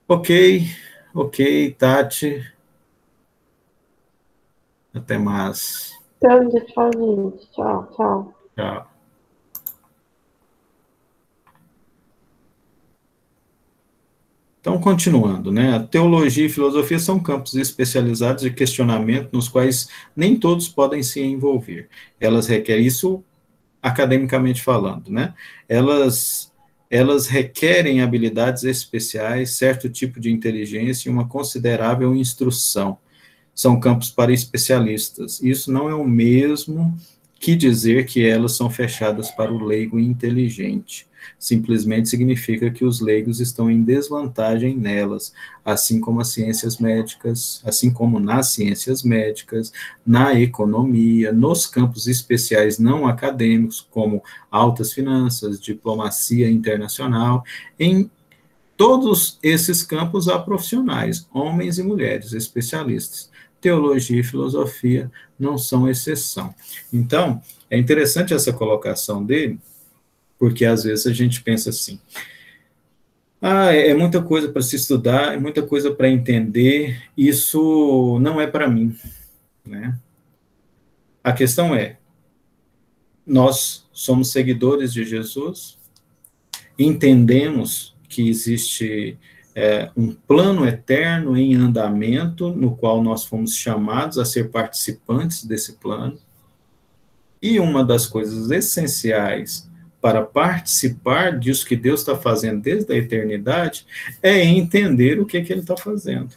Ok, 0.05 0.67
ok, 1.13 1.71
Tati. 1.71 2.45
Até 4.93 5.17
mais. 5.17 5.97
Tchau, 7.53 7.89
tchau. 7.95 8.33
Tchau. 8.57 8.95
Então, 14.65 14.79
continuando, 14.79 15.51
né? 15.51 15.75
A 15.75 15.79
teologia 15.79 16.47
e 16.47 16.49
filosofia 16.49 16.97
são 16.97 17.19
campos 17.19 17.53
especializados 17.53 18.41
de 18.41 18.49
questionamento 18.49 19.29
nos 19.31 19.47
quais 19.47 19.87
nem 20.15 20.35
todos 20.35 20.67
podem 20.67 21.03
se 21.03 21.21
envolver. 21.21 21.87
Elas 22.19 22.47
requerem 22.47 22.83
isso 22.83 23.23
academicamente 23.79 24.63
falando, 24.63 25.11
né? 25.11 25.35
Elas 25.69 26.51
elas 26.89 27.27
requerem 27.27 28.01
habilidades 28.01 28.63
especiais, 28.63 29.51
certo 29.51 29.87
tipo 29.87 30.19
de 30.19 30.31
inteligência 30.31 31.09
e 31.09 31.11
uma 31.11 31.27
considerável 31.27 32.15
instrução. 32.15 32.97
São 33.53 33.79
campos 33.79 34.09
para 34.09 34.33
especialistas. 34.33 35.39
Isso 35.43 35.71
não 35.71 35.87
é 35.87 35.93
o 35.93 36.03
mesmo 36.03 36.97
que 37.39 37.55
dizer 37.55 38.07
que 38.07 38.25
elas 38.25 38.53
são 38.53 38.67
fechadas 38.67 39.29
para 39.29 39.53
o 39.53 39.63
leigo 39.63 39.99
inteligente 39.99 41.05
simplesmente 41.37 42.09
significa 42.09 42.69
que 42.69 42.85
os 42.85 43.01
leigos 43.01 43.39
estão 43.39 43.69
em 43.69 43.83
desvantagem 43.83 44.75
nelas, 44.75 45.33
assim 45.63 45.99
como 45.99 46.21
as 46.21 46.29
ciências 46.29 46.77
médicas, 46.77 47.61
assim 47.65 47.91
como 47.91 48.19
nas 48.19 48.49
ciências 48.49 49.03
médicas, 49.03 49.71
na 50.05 50.39
economia, 50.39 51.31
nos 51.31 51.65
campos 51.65 52.07
especiais 52.07 52.77
não 52.79 53.07
acadêmicos, 53.07 53.85
como 53.89 54.23
altas 54.49 54.93
finanças, 54.93 55.59
diplomacia 55.59 56.49
internacional, 56.49 57.43
em 57.79 58.09
todos 58.77 59.39
esses 59.41 59.83
campos 59.83 60.27
há 60.27 60.37
profissionais, 60.37 61.27
homens 61.33 61.77
e 61.77 61.83
mulheres, 61.83 62.33
especialistas. 62.33 63.29
Teologia 63.61 64.19
e 64.19 64.23
filosofia 64.23 65.11
não 65.39 65.57
são 65.57 65.89
exceção. 65.89 66.53
Então, 66.91 67.41
é 67.69 67.77
interessante 67.77 68.33
essa 68.33 68.53
colocação 68.53 69.23
dele, 69.23 69.59
porque 70.37 70.65
às 70.65 70.83
vezes 70.83 71.07
a 71.07 71.13
gente 71.13 71.41
pensa 71.41 71.69
assim: 71.69 71.99
ah, 73.41 73.73
é, 73.73 73.89
é 73.89 73.93
muita 73.93 74.21
coisa 74.21 74.49
para 74.49 74.61
se 74.61 74.75
estudar, 74.75 75.33
é 75.33 75.37
muita 75.37 75.61
coisa 75.61 75.93
para 75.93 76.09
entender, 76.09 77.03
isso 77.17 78.17
não 78.19 78.39
é 78.39 78.47
para 78.47 78.69
mim, 78.69 78.97
né? 79.65 79.97
A 81.23 81.31
questão 81.31 81.75
é: 81.75 81.97
nós 83.25 83.87
somos 83.91 84.31
seguidores 84.31 84.93
de 84.93 85.03
Jesus, 85.03 85.77
entendemos 86.77 87.95
que 88.09 88.29
existe 88.29 89.17
é, 89.53 89.89
um 89.95 90.11
plano 90.13 90.67
eterno 90.67 91.37
em 91.37 91.55
andamento, 91.55 92.49
no 92.49 92.75
qual 92.75 93.01
nós 93.01 93.23
fomos 93.23 93.55
chamados 93.55 94.17
a 94.17 94.25
ser 94.25 94.49
participantes 94.49 95.45
desse 95.45 95.73
plano, 95.73 96.17
e 97.41 97.59
uma 97.59 97.83
das 97.83 98.05
coisas 98.05 98.51
essenciais 98.51 99.69
para 100.05 100.21
participar 100.21 101.39
disso 101.39 101.65
que 101.65 101.75
Deus 101.75 102.01
está 102.01 102.15
fazendo 102.15 102.61
desde 102.61 102.93
a 102.93 102.95
eternidade, 102.95 103.87
é 104.21 104.39
entender 104.39 105.19
o 105.19 105.25
que, 105.25 105.41
que 105.41 105.51
Ele 105.51 105.61
está 105.61 105.75
fazendo. 105.75 106.29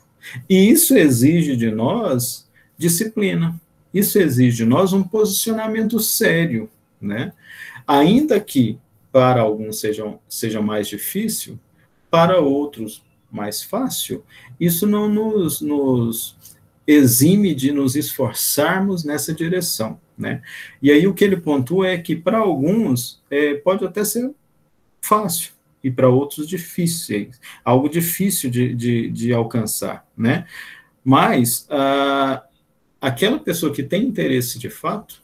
E 0.48 0.70
isso 0.70 0.96
exige 0.96 1.54
de 1.54 1.70
nós 1.70 2.48
disciplina. 2.78 3.60
Isso 3.92 4.18
exige 4.18 4.56
de 4.56 4.64
nós 4.64 4.94
um 4.94 5.02
posicionamento 5.02 6.00
sério, 6.00 6.70
né? 6.98 7.34
Ainda 7.86 8.40
que 8.40 8.78
para 9.12 9.42
alguns 9.42 9.80
seja, 9.80 10.14
seja 10.26 10.62
mais 10.62 10.88
difícil, 10.88 11.60
para 12.10 12.40
outros 12.40 13.04
mais 13.30 13.62
fácil, 13.62 14.24
isso 14.58 14.86
não 14.86 15.10
nos, 15.10 15.60
nos 15.60 16.38
exime 16.86 17.54
de 17.54 17.70
nos 17.70 17.96
esforçarmos 17.96 19.04
nessa 19.04 19.34
direção, 19.34 20.00
né? 20.18 20.42
E 20.82 20.90
aí 20.90 21.06
o 21.06 21.14
que 21.14 21.24
ele 21.24 21.36
pontua 21.36 21.88
é 21.88 21.98
que 21.98 22.16
para 22.16 22.38
alguns 22.38 23.22
é, 23.30 23.54
pode 23.54 23.84
até 23.84 24.04
ser 24.04 24.30
fácil 25.00 25.52
e 25.82 25.90
para 25.90 26.08
outros 26.08 26.48
difíceis, 26.48 27.40
algo 27.64 27.88
difícil 27.88 28.50
de, 28.50 28.74
de, 28.74 29.10
de 29.10 29.32
alcançar, 29.32 30.06
né? 30.16 30.46
Mas 31.04 31.66
ah, 31.70 32.44
aquela 33.00 33.38
pessoa 33.38 33.72
que 33.72 33.82
tem 33.82 34.04
interesse 34.04 34.58
de 34.58 34.68
fato, 34.68 35.22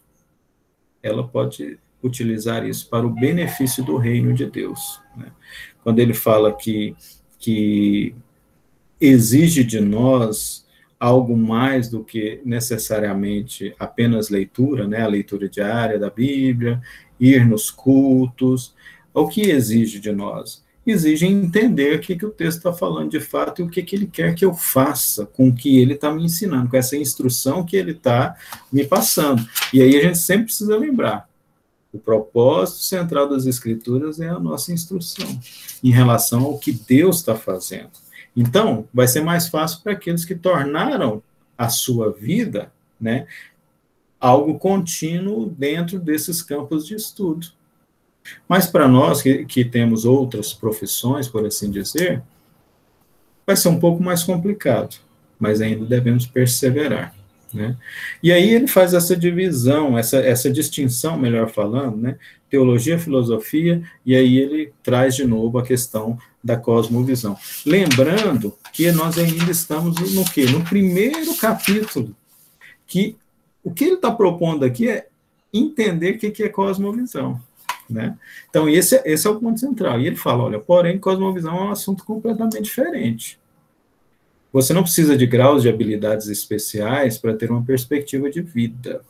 ela 1.03 1.27
pode 1.27 1.79
utilizar 2.03 2.66
isso 2.66 2.89
para 2.89 3.07
o 3.07 3.11
benefício 3.11 3.83
do 3.85 3.97
reino 3.97 4.33
de 4.33 4.47
Deus. 4.47 5.01
Né? 5.16 5.33
Quando 5.83 5.99
ele 5.99 6.15
fala 6.15 6.53
que, 6.53 6.95
que 7.39 8.15
exige 9.01 9.65
de 9.65 9.81
nós 9.81 10.64
algo 10.99 11.37
mais 11.37 11.89
do 11.89 12.03
que 12.03 12.41
necessariamente 12.45 13.75
apenas 13.79 14.31
leitura, 14.31 14.87
né, 14.87 15.03
a 15.03 15.07
leitura 15.07 15.49
diária 15.49 15.99
da 15.99 16.11
Bíblia, 16.11 16.81
ir 17.19 17.47
nos 17.47 17.71
cultos, 17.71 18.75
o 19.12 19.29
que 19.29 19.43
exige 19.43 20.01
de 20.01 20.12
nós? 20.12 20.65
Exige 20.87 21.27
entender 21.27 21.97
o 21.97 22.01
que, 22.01 22.15
que 22.15 22.27
o 22.27 22.31
texto 22.31 22.59
está 22.59 22.73
falando 22.73 23.11
de 23.11 23.21
fato 23.21 23.62
e 23.62 23.65
o 23.65 23.71
que, 23.71 23.83
que 23.83 23.97
ele 23.97 24.07
quer 24.07 24.35
que 24.35 24.45
eu 24.45 24.53
faça 24.53 25.25
com 25.25 25.49
o 25.49 25.55
que 25.55 25.79
ele 25.79 25.95
está 25.95 26.12
me 26.12 26.25
ensinando, 26.25 26.69
com 26.69 26.77
essa 26.77 26.97
instrução 26.97 27.65
que 27.65 27.77
ele 27.77 27.93
está 27.93 28.37
me 28.71 28.85
passando. 28.85 29.47
E 29.73 29.81
aí 29.81 29.97
a 29.97 30.03
gente 30.03 30.19
sempre 30.19 30.45
precisa 30.47 30.77
lembrar, 30.77 31.27
o 31.95 31.99
propósito 31.99 32.81
central 32.81 33.29
das 33.29 33.47
Escrituras 33.47 34.21
é 34.21 34.29
a 34.29 34.41
nossa 34.41 34.73
instrução 34.73 35.39
em 35.83 35.91
relação 35.91 36.43
ao 36.43 36.59
que 36.59 36.73
Deus 36.73 37.19
está 37.19 37.37
fazendo. 37.37 38.03
Então, 38.36 38.89
vai 38.93 39.06
ser 39.06 39.23
mais 39.23 39.48
fácil 39.48 39.81
para 39.82 39.93
aqueles 39.93 40.24
que 40.24 40.35
tornaram 40.35 41.23
a 41.56 41.69
sua 41.69 42.11
vida, 42.11 42.73
né, 43.01 43.27
algo 44.20 44.59
contínuo 44.59 45.47
dentro 45.47 45.98
desses 45.98 46.43
campos 46.43 46.86
de 46.86 46.94
estudo. 46.94 47.48
Mas 48.48 48.66
para 48.66 48.89
nós 48.89 49.20
que, 49.20 49.44
que 49.44 49.65
temos 49.65 50.05
outras 50.05 50.52
profissões, 50.52 51.28
por 51.28 51.44
assim 51.47 51.70
dizer, 51.70 52.23
vai 53.47 53.55
ser 53.55 53.69
um 53.69 53.78
pouco 53.78 54.02
mais 54.02 54.23
complicado, 54.23 54.97
mas 55.39 55.61
ainda 55.61 55.85
devemos 55.85 56.27
perseverar. 56.27 57.15
Né? 57.52 57.77
E 58.23 58.32
aí 58.32 58.51
ele 58.51 58.66
faz 58.66 58.94
essa 58.94 59.16
divisão, 59.16 59.97
essa, 59.97 60.19
essa 60.19 60.51
distinção, 60.51 61.16
melhor 61.16 61.48
falando, 61.51 61.97
né? 61.97 62.19
Teologia, 62.55 62.97
filosofia, 62.97 63.82
e 64.06 64.14
aí 64.14 64.39
ele 64.39 64.72
traz 64.81 65.16
de 65.16 65.24
novo 65.24 65.59
a 65.59 65.62
questão 65.64 66.16
da 66.43 66.56
cosmovisão. 66.56 67.36
Lembrando 67.66 68.56
que 68.72 68.93
nós 68.93 69.18
ainda 69.18 69.51
estamos 69.51 70.14
no 70.14 70.24
quê? 70.24 70.44
No 70.44 70.62
primeiro 70.62 71.35
capítulo, 71.36 72.14
que 72.86 73.16
o 73.64 73.72
que 73.72 73.86
ele 73.86 73.94
está 73.94 74.12
propondo 74.12 74.64
aqui 74.64 74.89
é 74.89 75.09
entender 75.52 76.12
o 76.12 76.18
que 76.18 76.44
é 76.44 76.48
cosmovisão. 76.48 77.40
Né? 77.90 78.16
Então, 78.48 78.68
esse, 78.68 79.02
esse 79.05 79.26
é 79.26 79.31
o 79.31 79.40
ponto 79.40 79.59
central. 79.59 80.01
E 80.01 80.06
ele 80.06 80.16
fala: 80.16 80.44
olha, 80.44 80.60
porém, 80.60 80.97
cosmovisão 80.97 81.56
é 81.56 81.62
um 81.64 81.70
assunto 81.72 82.05
completamente 82.05 82.62
diferente. 82.62 83.36
Você 84.52 84.72
não 84.72 84.85
precisa 84.85 85.16
de 85.16 85.26
graus 85.26 85.62
de 85.62 85.68
habilidades 85.68 86.28
especiais 86.28 87.18
para 87.18 87.35
ter 87.35 87.51
uma 87.51 87.64
perspectiva 87.64 88.31
de 88.31 88.40
vida. 88.40 89.02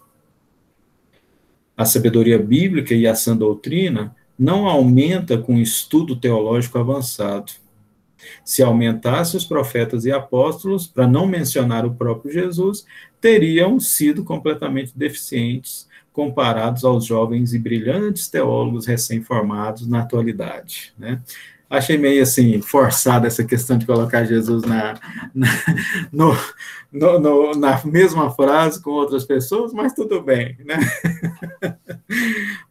A 1.76 1.84
sabedoria 1.84 2.38
bíblica 2.38 2.94
e 2.94 3.06
a 3.06 3.14
sã 3.14 3.36
doutrina 3.36 4.14
não 4.38 4.66
aumenta 4.66 5.38
com 5.38 5.58
estudo 5.58 6.16
teológico 6.16 6.78
avançado. 6.78 7.52
Se 8.44 8.62
aumentasse 8.62 9.36
os 9.36 9.44
profetas 9.44 10.04
e 10.04 10.12
apóstolos, 10.12 10.86
para 10.86 11.06
não 11.06 11.26
mencionar 11.26 11.84
o 11.84 11.94
próprio 11.94 12.32
Jesus, 12.32 12.84
teriam 13.20 13.78
sido 13.78 14.24
completamente 14.24 14.92
deficientes 14.96 15.88
comparados 16.12 16.84
aos 16.84 17.04
jovens 17.04 17.52
e 17.52 17.58
brilhantes 17.58 18.28
teólogos 18.28 18.86
recém-formados 18.86 19.88
na 19.88 20.02
atualidade. 20.02 20.94
Né? 20.96 21.20
Achei 21.68 21.98
meio 21.98 22.22
assim, 22.22 22.60
forçada 22.60 23.26
essa 23.26 23.44
questão 23.44 23.76
de 23.78 23.86
colocar 23.86 24.24
Jesus 24.24 24.62
na, 24.62 24.98
na, 25.34 25.48
no, 26.12 26.36
no, 26.92 27.18
no, 27.18 27.52
na 27.54 27.80
mesma 27.84 28.30
frase 28.30 28.82
com 28.82 28.90
outras 28.90 29.24
pessoas, 29.24 29.72
mas 29.72 29.92
tudo 29.92 30.22
bem, 30.22 30.56
né? 30.64 30.78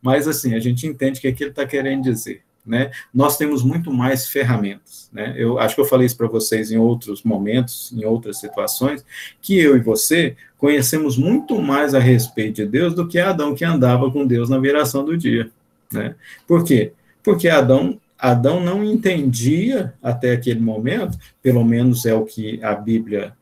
mas 0.01 0.27
assim, 0.27 0.53
a 0.55 0.59
gente 0.59 0.87
entende 0.87 1.19
o 1.19 1.21
que, 1.21 1.27
é 1.27 1.31
que 1.31 1.43
ele 1.43 1.51
está 1.51 1.65
querendo 1.65 2.03
dizer. 2.03 2.41
Né? 2.65 2.91
Nós 3.13 3.37
temos 3.37 3.61
muito 3.61 3.91
mais 3.91 4.27
ferramentas. 4.27 5.09
Né? 5.11 5.33
Eu 5.37 5.59
acho 5.59 5.75
que 5.75 5.81
eu 5.81 5.85
falei 5.85 6.05
isso 6.05 6.15
para 6.15 6.27
vocês 6.27 6.71
em 6.71 6.77
outros 6.77 7.21
momentos, 7.23 7.91
em 7.91 8.05
outras 8.05 8.39
situações, 8.39 9.05
que 9.41 9.59
eu 9.59 9.75
e 9.75 9.81
você 9.81 10.37
conhecemos 10.57 11.17
muito 11.17 11.61
mais 11.61 11.93
a 11.93 11.99
respeito 11.99 12.55
de 12.55 12.65
Deus 12.65 12.93
do 12.93 13.05
que 13.05 13.19
Adão 13.19 13.53
que 13.53 13.65
andava 13.65 14.09
com 14.09 14.25
Deus 14.25 14.49
na 14.49 14.59
viração 14.59 15.03
do 15.03 15.17
dia. 15.17 15.51
Né? 15.91 16.15
Por 16.47 16.63
quê? 16.63 16.93
Porque 17.21 17.49
Adão 17.49 17.99
Adão 18.23 18.61
não 18.61 18.81
entendia 18.81 19.93
até 20.01 20.31
aquele 20.31 20.61
momento, 20.61 21.17
pelo 21.41 21.61
menos 21.65 22.05
é 22.05 22.13
o 22.13 22.23
que 22.23 22.63
a 22.63 22.73
Bíblia 22.73 23.35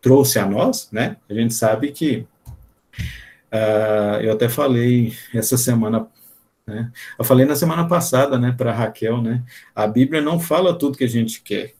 trouxe 0.00 0.36
a 0.40 0.44
nós, 0.44 0.88
né? 0.90 1.16
A 1.30 1.32
gente 1.32 1.54
sabe 1.54 1.92
que 1.92 2.26
uh, 3.52 4.20
eu 4.20 4.32
até 4.32 4.48
falei 4.48 5.12
essa 5.32 5.56
semana, 5.56 6.08
né? 6.66 6.90
Eu 7.16 7.24
falei 7.24 7.46
na 7.46 7.54
semana 7.54 7.86
passada, 7.86 8.36
né, 8.36 8.50
para 8.50 8.72
Raquel, 8.72 9.22
né? 9.22 9.44
A 9.72 9.86
Bíblia 9.86 10.20
não 10.20 10.40
fala 10.40 10.76
tudo 10.76 10.98
que 10.98 11.04
a 11.04 11.08
gente 11.08 11.40
quer, 11.40 11.74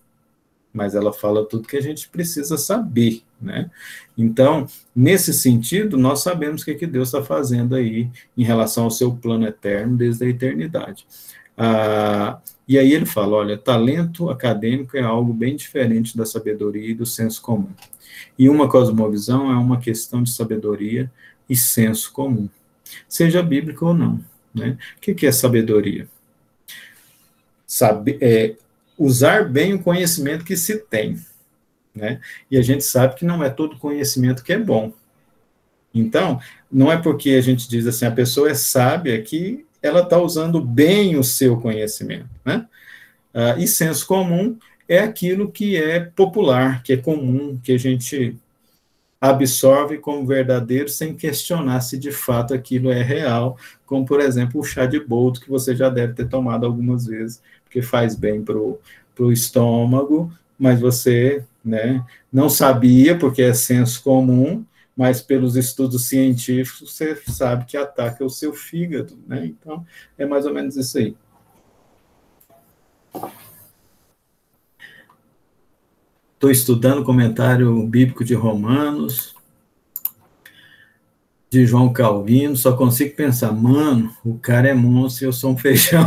mas 0.72 0.94
ela 0.94 1.12
fala 1.12 1.44
tudo 1.44 1.66
que 1.66 1.76
a 1.76 1.82
gente 1.82 2.08
precisa 2.08 2.56
saber, 2.56 3.24
né? 3.40 3.68
Então, 4.16 4.68
nesse 4.94 5.34
sentido, 5.34 5.96
nós 5.96 6.20
sabemos 6.20 6.62
o 6.62 6.64
que, 6.64 6.76
que 6.76 6.86
Deus 6.86 7.08
está 7.08 7.24
fazendo 7.24 7.74
aí 7.74 8.08
em 8.38 8.44
relação 8.44 8.84
ao 8.84 8.90
seu 8.92 9.16
plano 9.16 9.48
eterno 9.48 9.96
desde 9.96 10.24
a 10.24 10.28
eternidade. 10.28 11.04
Ah, 11.56 12.38
e 12.68 12.78
aí 12.78 12.92
ele 12.92 13.06
fala: 13.06 13.36
olha, 13.36 13.56
talento 13.56 14.28
acadêmico 14.30 14.96
é 14.96 15.02
algo 15.02 15.32
bem 15.32 15.56
diferente 15.56 16.16
da 16.16 16.26
sabedoria 16.26 16.90
e 16.90 16.94
do 16.94 17.06
senso 17.06 17.40
comum. 17.40 17.70
E 18.38 18.48
uma 18.48 18.68
cosmovisão 18.68 19.50
é 19.50 19.56
uma 19.56 19.78
questão 19.78 20.22
de 20.22 20.30
sabedoria 20.30 21.10
e 21.48 21.56
senso 21.56 22.12
comum, 22.12 22.48
seja 23.08 23.42
bíblico 23.42 23.86
ou 23.86 23.94
não. 23.94 24.20
Né? 24.54 24.78
O 24.96 25.00
que 25.00 25.26
é 25.26 25.32
sabedoria? 25.32 26.08
Sabe, 27.66 28.16
é, 28.20 28.56
usar 28.96 29.48
bem 29.48 29.74
o 29.74 29.82
conhecimento 29.82 30.44
que 30.44 30.56
se 30.56 30.78
tem. 30.78 31.18
Né? 31.94 32.20
E 32.50 32.56
a 32.56 32.62
gente 32.62 32.84
sabe 32.84 33.16
que 33.16 33.24
não 33.24 33.42
é 33.42 33.50
todo 33.50 33.78
conhecimento 33.78 34.42
que 34.42 34.52
é 34.52 34.58
bom. 34.58 34.92
Então, 35.92 36.40
não 36.70 36.92
é 36.92 36.96
porque 36.96 37.30
a 37.30 37.40
gente 37.40 37.68
diz 37.68 37.86
assim, 37.86 38.04
a 38.04 38.10
pessoa 38.10 38.50
é 38.50 38.54
sábia 38.54 39.20
que 39.22 39.65
ela 39.82 40.00
está 40.00 40.18
usando 40.18 40.60
bem 40.60 41.16
o 41.16 41.24
seu 41.24 41.60
conhecimento. 41.60 42.28
Né? 42.44 42.66
Ah, 43.34 43.56
e 43.58 43.66
senso 43.68 44.06
comum 44.06 44.56
é 44.88 44.98
aquilo 45.00 45.50
que 45.50 45.76
é 45.76 46.00
popular, 46.00 46.82
que 46.82 46.92
é 46.92 46.96
comum, 46.96 47.58
que 47.62 47.72
a 47.72 47.78
gente 47.78 48.36
absorve 49.20 49.98
como 49.98 50.26
verdadeiro 50.26 50.88
sem 50.88 51.14
questionar 51.14 51.80
se 51.80 51.98
de 51.98 52.12
fato 52.12 52.54
aquilo 52.54 52.90
é 52.90 53.02
real, 53.02 53.58
como 53.84 54.04
por 54.04 54.20
exemplo 54.20 54.60
o 54.60 54.64
chá 54.64 54.86
de 54.86 55.00
boldo 55.00 55.40
que 55.40 55.48
você 55.48 55.74
já 55.74 55.88
deve 55.88 56.12
ter 56.14 56.28
tomado 56.28 56.66
algumas 56.66 57.06
vezes, 57.06 57.42
porque 57.64 57.82
faz 57.82 58.14
bem 58.14 58.42
para 58.42 58.56
o 58.58 59.32
estômago, 59.32 60.32
mas 60.58 60.80
você 60.80 61.42
né, 61.64 62.04
não 62.32 62.48
sabia, 62.48 63.18
porque 63.18 63.42
é 63.42 63.52
senso 63.52 64.02
comum, 64.02 64.64
mas 64.96 65.20
pelos 65.20 65.56
estudos 65.56 66.06
científicos 66.06 66.92
você 66.92 67.14
sabe 67.28 67.66
que 67.66 67.76
ataca 67.76 68.24
o 68.24 68.30
seu 68.30 68.54
fígado, 68.54 69.18
né? 69.26 69.44
Então, 69.44 69.84
é 70.16 70.24
mais 70.24 70.46
ou 70.46 70.54
menos 70.54 70.74
isso 70.76 70.96
aí. 70.96 71.14
Estou 76.34 76.50
estudando 76.50 77.00
o 77.00 77.04
comentário 77.04 77.86
bíblico 77.86 78.24
de 78.24 78.34
Romanos, 78.34 79.34
de 81.50 81.66
João 81.66 81.92
Calvino, 81.92 82.56
só 82.56 82.76
consigo 82.76 83.14
pensar, 83.16 83.52
mano, 83.52 84.14
o 84.24 84.38
cara 84.38 84.68
é 84.68 84.74
monstro 84.74 85.24
e 85.24 85.26
eu 85.26 85.32
sou 85.32 85.52
um 85.52 85.58
feijão. 85.58 86.06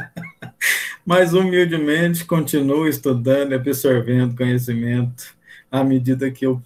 Mas 1.04 1.32
humildemente 1.32 2.24
continuo 2.24 2.86
estudando 2.86 3.52
e 3.52 3.54
absorvendo 3.54 4.36
conhecimento 4.36 5.34
à 5.70 5.82
medida 5.82 6.30
que 6.30 6.44
eu 6.44 6.62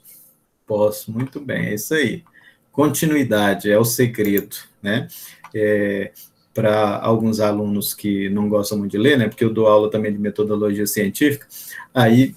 Posso, 0.66 1.12
muito 1.12 1.40
bem, 1.40 1.66
é 1.66 1.74
isso 1.74 1.94
aí. 1.94 2.24
Continuidade 2.72 3.70
é 3.70 3.78
o 3.78 3.84
segredo, 3.84 4.56
né? 4.82 5.06
É, 5.54 6.10
para 6.54 6.98
alguns 6.98 7.38
alunos 7.38 7.92
que 7.92 8.28
não 8.30 8.48
gostam 8.48 8.78
muito 8.78 8.92
de 8.92 8.98
ler, 8.98 9.18
né? 9.18 9.28
Porque 9.28 9.44
eu 9.44 9.52
dou 9.52 9.66
aula 9.66 9.90
também 9.90 10.12
de 10.12 10.18
metodologia 10.18 10.86
científica, 10.86 11.46
aí 11.92 12.34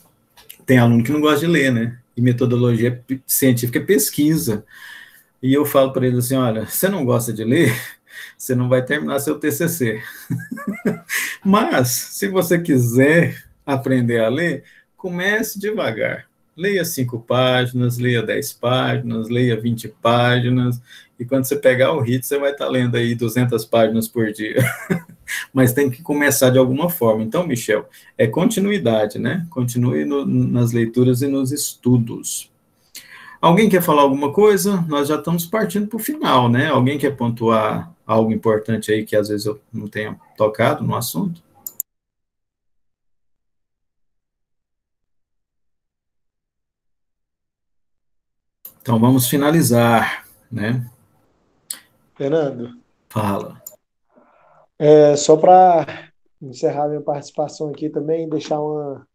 tem 0.65 0.77
aluno 0.77 1.03
que 1.03 1.11
não 1.11 1.21
gosta 1.21 1.39
de 1.39 1.47
ler, 1.47 1.71
né? 1.71 1.99
E 2.15 2.21
metodologia 2.21 3.03
científica 3.25 3.79
é 3.79 3.81
pesquisa. 3.81 4.65
E 5.41 5.53
eu 5.53 5.65
falo 5.65 5.93
para 5.93 6.05
eles 6.05 6.25
assim: 6.25 6.35
olha, 6.35 6.65
você 6.65 6.89
não 6.89 7.05
gosta 7.05 7.31
de 7.31 7.43
ler, 7.43 7.73
você 8.37 8.53
não 8.55 8.67
vai 8.67 8.83
terminar 8.83 9.19
seu 9.19 9.39
TCC. 9.39 10.01
Mas, 11.45 11.89
se 11.89 12.27
você 12.27 12.59
quiser 12.59 13.43
aprender 13.65 14.19
a 14.19 14.29
ler, 14.29 14.63
comece 14.97 15.59
devagar 15.59 16.26
Leia 16.57 16.83
cinco 16.83 17.19
páginas, 17.19 17.99
leia 17.99 18.23
dez 18.23 18.51
páginas, 18.51 19.29
leia 19.29 19.59
vinte 19.59 19.87
páginas, 19.87 20.81
e 21.19 21.25
quando 21.25 21.45
você 21.45 21.55
pegar 21.55 21.93
o 21.93 21.99
ritmo, 21.99 22.23
você 22.23 22.37
vai 22.37 22.51
estar 22.51 22.67
lendo 22.67 22.95
aí 22.95 23.15
200 23.15 23.65
páginas 23.65 24.07
por 24.07 24.31
dia. 24.31 24.57
Mas 25.51 25.73
tem 25.73 25.89
que 25.89 26.01
começar 26.03 26.51
de 26.51 26.59
alguma 26.59 26.89
forma. 26.89 27.23
Então, 27.23 27.45
Michel, 27.45 27.89
é 28.17 28.27
continuidade, 28.27 29.17
né? 29.17 29.45
Continue 29.49 30.05
no, 30.05 30.25
nas 30.25 30.71
leituras 30.71 31.21
e 31.21 31.27
nos 31.27 31.51
estudos. 31.51 32.51
Alguém 33.41 33.67
quer 33.67 33.81
falar 33.81 34.03
alguma 34.03 34.31
coisa? 34.31 34.85
Nós 34.87 35.07
já 35.07 35.15
estamos 35.15 35.45
partindo 35.45 35.87
para 35.87 35.97
o 35.97 35.99
final, 35.99 36.49
né? 36.49 36.67
Alguém 36.67 36.97
quer 36.97 37.15
pontuar 37.15 37.91
algo 38.05 38.31
importante 38.31 38.91
aí 38.91 39.03
que 39.03 39.15
às 39.15 39.27
vezes 39.27 39.45
eu 39.45 39.59
não 39.73 39.87
tenha 39.87 40.15
tocado 40.37 40.83
no 40.83 40.95
assunto? 40.95 41.41
Então 48.87 48.97
vamos 48.97 49.27
finalizar, 49.27 50.25
né? 50.49 50.89
Fernando. 52.15 52.79
Fala. 53.09 53.61
É, 54.79 55.13
só 55.17 55.35
para 55.35 56.09
encerrar 56.41 56.87
minha 56.87 57.01
participação 57.01 57.69
aqui 57.69 57.89
também, 57.89 58.29
deixar 58.29 58.61
uma. 58.61 59.05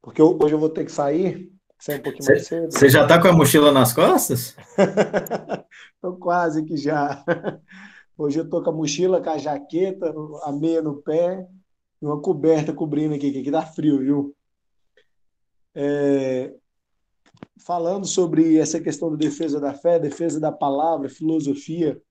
Porque 0.00 0.22
hoje 0.22 0.54
eu 0.54 0.58
vou 0.58 0.70
ter 0.70 0.86
que 0.86 0.90
sair, 0.90 1.52
sair 1.78 1.98
um 1.98 2.02
pouquinho 2.02 2.24
cê, 2.24 2.32
mais 2.32 2.46
cedo. 2.46 2.72
Você 2.72 2.88
já 2.88 3.02
está 3.02 3.20
com 3.20 3.28
a 3.28 3.32
mochila 3.34 3.70
nas 3.72 3.92
costas? 3.92 4.56
Estou 5.96 6.16
quase 6.16 6.64
que 6.64 6.78
já. 6.78 7.22
Hoje 8.16 8.40
eu 8.40 8.44
estou 8.44 8.62
com 8.64 8.70
a 8.70 8.72
mochila, 8.72 9.22
com 9.22 9.28
a 9.28 9.36
jaqueta, 9.36 10.14
a 10.44 10.50
meia 10.50 10.80
no 10.80 10.96
pé 11.02 11.46
e 12.00 12.06
uma 12.06 12.22
coberta 12.22 12.72
cobrindo 12.72 13.14
aqui, 13.14 13.32
que 13.32 13.40
aqui 13.40 13.50
dá 13.50 13.60
frio, 13.60 13.98
viu? 13.98 14.36
É, 15.74 16.54
falando 17.68 18.06
sobre 18.06 18.56
essa 18.56 18.80
questão 18.80 19.10
da 19.10 19.16
defesa 19.18 19.60
da 19.60 19.74
fé, 19.74 19.98
defesa 19.98 20.40
da 20.40 20.50
palavra, 20.50 21.06
filosofia. 21.10 22.02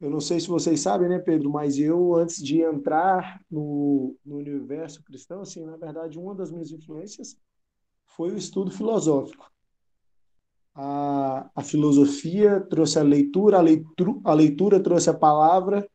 Eu 0.00 0.08
não 0.08 0.20
sei 0.20 0.38
se 0.38 0.46
vocês 0.46 0.78
sabem, 0.78 1.08
né, 1.08 1.18
Pedro, 1.18 1.50
mas 1.50 1.80
eu, 1.80 2.14
antes 2.14 2.40
de 2.40 2.62
entrar 2.62 3.40
no, 3.50 4.16
no 4.24 4.36
universo 4.36 5.02
cristão, 5.02 5.40
assim, 5.40 5.66
na 5.66 5.76
verdade, 5.76 6.16
uma 6.16 6.32
das 6.32 6.52
minhas 6.52 6.70
influências 6.70 7.36
foi 8.06 8.30
o 8.30 8.36
estudo 8.36 8.70
filosófico. 8.70 9.50
A, 10.76 11.50
a 11.52 11.62
filosofia 11.64 12.60
trouxe 12.60 13.00
a 13.00 13.02
leitura, 13.02 13.58
a 13.58 13.60
leitura, 13.60 14.20
a 14.22 14.32
leitura 14.32 14.80
trouxe 14.80 15.10
a 15.10 15.14
palavra, 15.14 15.90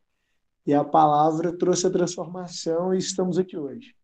e 0.66 0.74
a 0.74 0.84
palavra 0.84 1.56
trouxe 1.56 1.86
a 1.86 1.90
transformação, 1.90 2.92
e 2.92 2.98
estamos 2.98 3.38
aqui 3.38 3.56
hoje. 3.56 3.95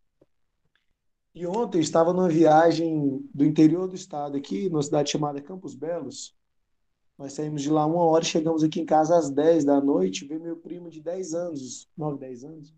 E 1.34 1.46
ontem 1.46 1.80
estava 1.80 2.12
numa 2.12 2.28
viagem 2.28 3.26
do 3.32 3.44
interior 3.44 3.88
do 3.88 3.94
estado 3.94 4.36
aqui, 4.36 4.68
numa 4.68 4.82
cidade 4.82 5.10
chamada 5.10 5.40
Campos 5.40 5.74
Belos. 5.74 6.36
Nós 7.16 7.32
saímos 7.32 7.62
de 7.62 7.70
lá 7.70 7.86
uma 7.86 8.02
hora 8.04 8.22
e 8.22 8.26
chegamos 8.26 8.62
aqui 8.62 8.80
em 8.80 8.86
casa 8.86 9.16
às 9.16 9.30
10 9.30 9.64
da 9.64 9.80
noite, 9.80 10.26
veio 10.26 10.42
meu 10.42 10.56
primo 10.56 10.90
de 10.90 11.00
10 11.00 11.34
anos, 11.34 11.88
9, 11.96 12.18
10 12.18 12.44
anos. 12.44 12.74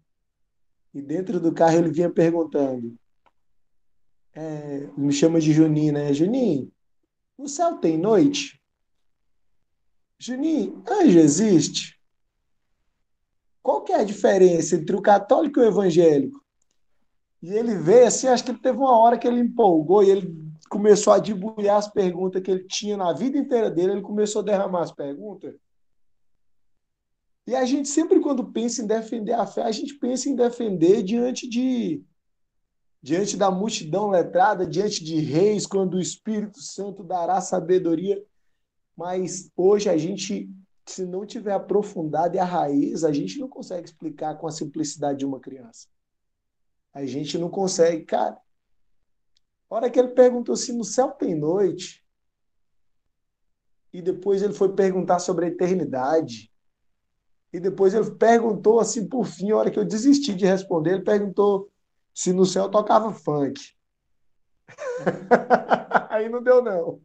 E 0.92 1.02
dentro 1.02 1.40
do 1.40 1.52
carro 1.52 1.78
ele 1.78 1.90
vinha 1.90 2.10
perguntando, 2.10 2.96
é, 4.32 4.88
me 4.96 5.12
chama 5.12 5.40
de 5.40 5.52
Juninho, 5.52 5.92
né? 5.92 6.12
Juninho, 6.12 6.70
o 7.36 7.48
céu 7.48 7.78
tem 7.78 7.98
noite? 7.98 8.60
Juninho, 10.18 10.82
anjo 10.88 11.18
existe? 11.18 12.00
Qual 13.62 13.82
que 13.82 13.92
é 13.92 13.96
a 13.96 14.04
diferença 14.04 14.76
entre 14.76 14.94
o 14.94 15.02
católico 15.02 15.58
e 15.58 15.64
o 15.64 15.66
evangélico? 15.66 16.43
E 17.44 17.52
ele 17.52 17.76
veio 17.76 18.06
assim, 18.06 18.26
acho 18.26 18.42
que 18.42 18.52
ele 18.52 18.58
teve 18.58 18.78
uma 18.78 18.98
hora 18.98 19.18
que 19.18 19.28
ele 19.28 19.38
empolgou 19.38 20.02
e 20.02 20.08
ele 20.08 20.34
começou 20.70 21.12
a 21.12 21.18
debulhar 21.18 21.76
as 21.76 21.86
perguntas 21.86 22.40
que 22.40 22.50
ele 22.50 22.64
tinha 22.64 22.96
na 22.96 23.12
vida 23.12 23.36
inteira 23.36 23.70
dele, 23.70 23.92
ele 23.92 24.00
começou 24.00 24.40
a 24.40 24.44
derramar 24.46 24.80
as 24.80 24.90
perguntas. 24.90 25.54
E 27.46 27.54
a 27.54 27.66
gente 27.66 27.86
sempre, 27.86 28.18
quando 28.20 28.50
pensa 28.50 28.80
em 28.80 28.86
defender 28.86 29.34
a 29.34 29.44
fé, 29.44 29.62
a 29.62 29.70
gente 29.70 29.92
pensa 29.98 30.30
em 30.30 30.34
defender 30.34 31.02
diante 31.02 31.46
de 31.46 32.02
diante 33.02 33.36
da 33.36 33.50
multidão 33.50 34.08
letrada, 34.08 34.66
diante 34.66 35.04
de 35.04 35.20
reis, 35.20 35.66
quando 35.66 35.98
o 35.98 36.00
Espírito 36.00 36.62
Santo 36.62 37.04
dará 37.04 37.42
sabedoria. 37.42 38.24
Mas 38.96 39.50
hoje 39.54 39.90
a 39.90 39.98
gente, 39.98 40.48
se 40.86 41.04
não 41.04 41.26
tiver 41.26 41.52
aprofundado 41.52 42.36
e 42.36 42.38
a 42.38 42.44
raiz, 42.46 43.04
a 43.04 43.12
gente 43.12 43.38
não 43.38 43.50
consegue 43.50 43.86
explicar 43.86 44.38
com 44.38 44.46
a 44.46 44.50
simplicidade 44.50 45.18
de 45.18 45.26
uma 45.26 45.38
criança. 45.38 45.92
A 46.94 47.04
gente 47.04 47.36
não 47.36 47.50
consegue, 47.50 48.04
cara. 48.04 48.38
A 49.68 49.74
hora 49.74 49.90
que 49.90 49.98
ele 49.98 50.08
perguntou 50.08 50.54
se 50.54 50.72
no 50.72 50.84
céu 50.84 51.10
tem 51.10 51.34
noite, 51.34 52.04
e 53.92 54.00
depois 54.00 54.42
ele 54.42 54.54
foi 54.54 54.72
perguntar 54.72 55.18
sobre 55.18 55.46
a 55.46 55.48
eternidade, 55.48 56.52
e 57.52 57.58
depois 57.58 57.94
ele 57.94 58.12
perguntou 58.12 58.78
assim, 58.78 59.08
por 59.08 59.26
fim, 59.26 59.50
a 59.50 59.56
hora 59.56 59.70
que 59.70 59.78
eu 59.78 59.84
desisti 59.84 60.34
de 60.34 60.46
responder, 60.46 60.94
ele 60.94 61.04
perguntou 61.04 61.68
se 62.14 62.32
no 62.32 62.46
céu 62.46 62.70
tocava 62.70 63.12
funk. 63.12 63.60
Aí 66.10 66.28
não 66.28 66.42
deu, 66.42 66.62
não. 66.62 67.00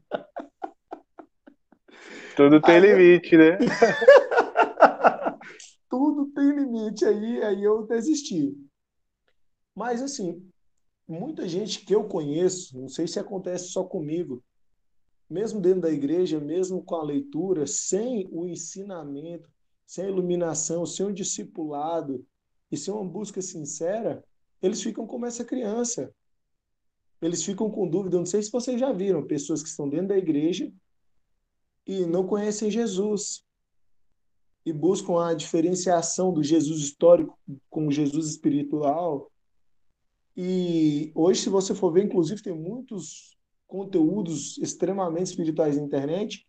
Tudo 2.36 2.62
tem 2.62 2.76
aí, 2.76 2.80
limite, 2.80 3.36
né? 3.36 3.58
Tudo 5.90 6.28
tem 6.28 6.52
limite 6.52 7.04
aí, 7.04 7.44
aí 7.44 7.64
eu 7.64 7.86
desisti. 7.86 8.56
Mas, 9.76 10.02
assim, 10.02 10.46
muita 11.08 11.48
gente 11.48 11.86
que 11.86 11.94
eu 11.94 12.08
conheço, 12.08 12.80
não 12.80 12.90
sei 12.90 13.08
se 13.08 13.20
acontece 13.20 13.70
só 13.70 13.84
comigo, 13.84 14.44
mesmo 15.30 15.62
dentro 15.62 15.82
da 15.82 15.92
igreja, 15.92 16.40
mesmo 16.40 16.84
com 16.84 16.96
a 16.96 17.04
leitura, 17.04 17.68
sem 17.68 18.28
o 18.32 18.48
ensinamento, 18.48 19.50
sem 19.86 20.06
a 20.06 20.10
iluminação, 20.10 20.86
sem 20.86 21.06
o 21.06 21.14
discipulado 21.14 22.26
e 22.72 22.78
sem 22.78 22.94
uma 22.94 23.06
busca 23.06 23.42
sincera, 23.42 24.24
eles 24.62 24.82
ficam 24.82 25.06
como 25.08 25.26
essa 25.26 25.46
criança. 25.46 26.14
Eles 27.22 27.44
ficam 27.44 27.70
com 27.70 27.88
dúvida. 27.88 28.18
não 28.18 28.26
sei 28.26 28.42
se 28.42 28.52
vocês 28.52 28.80
já 28.80 28.92
viram 28.92 29.26
pessoas 29.26 29.62
que 29.62 29.70
estão 29.70 29.90
dentro 29.90 30.10
da 30.10 30.18
igreja 30.18 30.72
e 31.86 32.06
não 32.06 32.26
conhecem 32.26 32.72
Jesus 32.72 33.44
e 34.66 34.72
buscam 34.72 35.24
a 35.24 35.34
diferenciação 35.34 36.34
do 36.34 36.44
Jesus 36.44 36.80
histórico 36.82 37.38
com 37.70 37.88
o 37.88 37.92
Jesus 37.92 38.28
espiritual 38.28 39.32
e 40.42 41.12
hoje, 41.14 41.42
se 41.42 41.50
você 41.50 41.76
for 41.76 41.92
ver, 41.92 42.06
inclusive, 42.06 42.42
tem 42.42 42.58
muitos 42.58 43.38
conteúdos 43.68 44.58
extremamente 44.60 45.32
espirituais 45.32 45.76
na 45.76 45.84
internet 45.84 46.48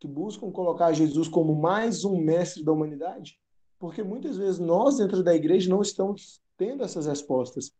que 0.00 0.08
buscam 0.08 0.50
colocar 0.50 0.94
Jesus 0.94 1.28
como 1.28 1.54
mais 1.54 2.02
um 2.02 2.16
mestre 2.16 2.64
da 2.64 2.72
humanidade, 2.72 3.38
porque 3.78 4.02
muitas 4.02 4.38
vezes 4.38 4.58
nós, 4.58 4.96
dentro 4.96 5.22
da 5.22 5.34
igreja, 5.34 5.68
não 5.68 5.82
estamos 5.82 6.40
tendo 6.56 6.82
essas 6.82 7.04
respostas. 7.04 7.74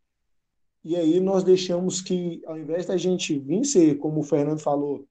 E 0.84 0.94
aí 0.94 1.20
nós 1.20 1.42
deixamos 1.42 2.02
que, 2.02 2.42
ao 2.44 2.58
invés 2.58 2.84
da 2.84 2.98
gente 2.98 3.38
vir 3.38 3.64
ser, 3.64 3.96
como 3.96 4.20
o 4.20 4.24
Fernando 4.24 4.60
falou, 4.60 5.08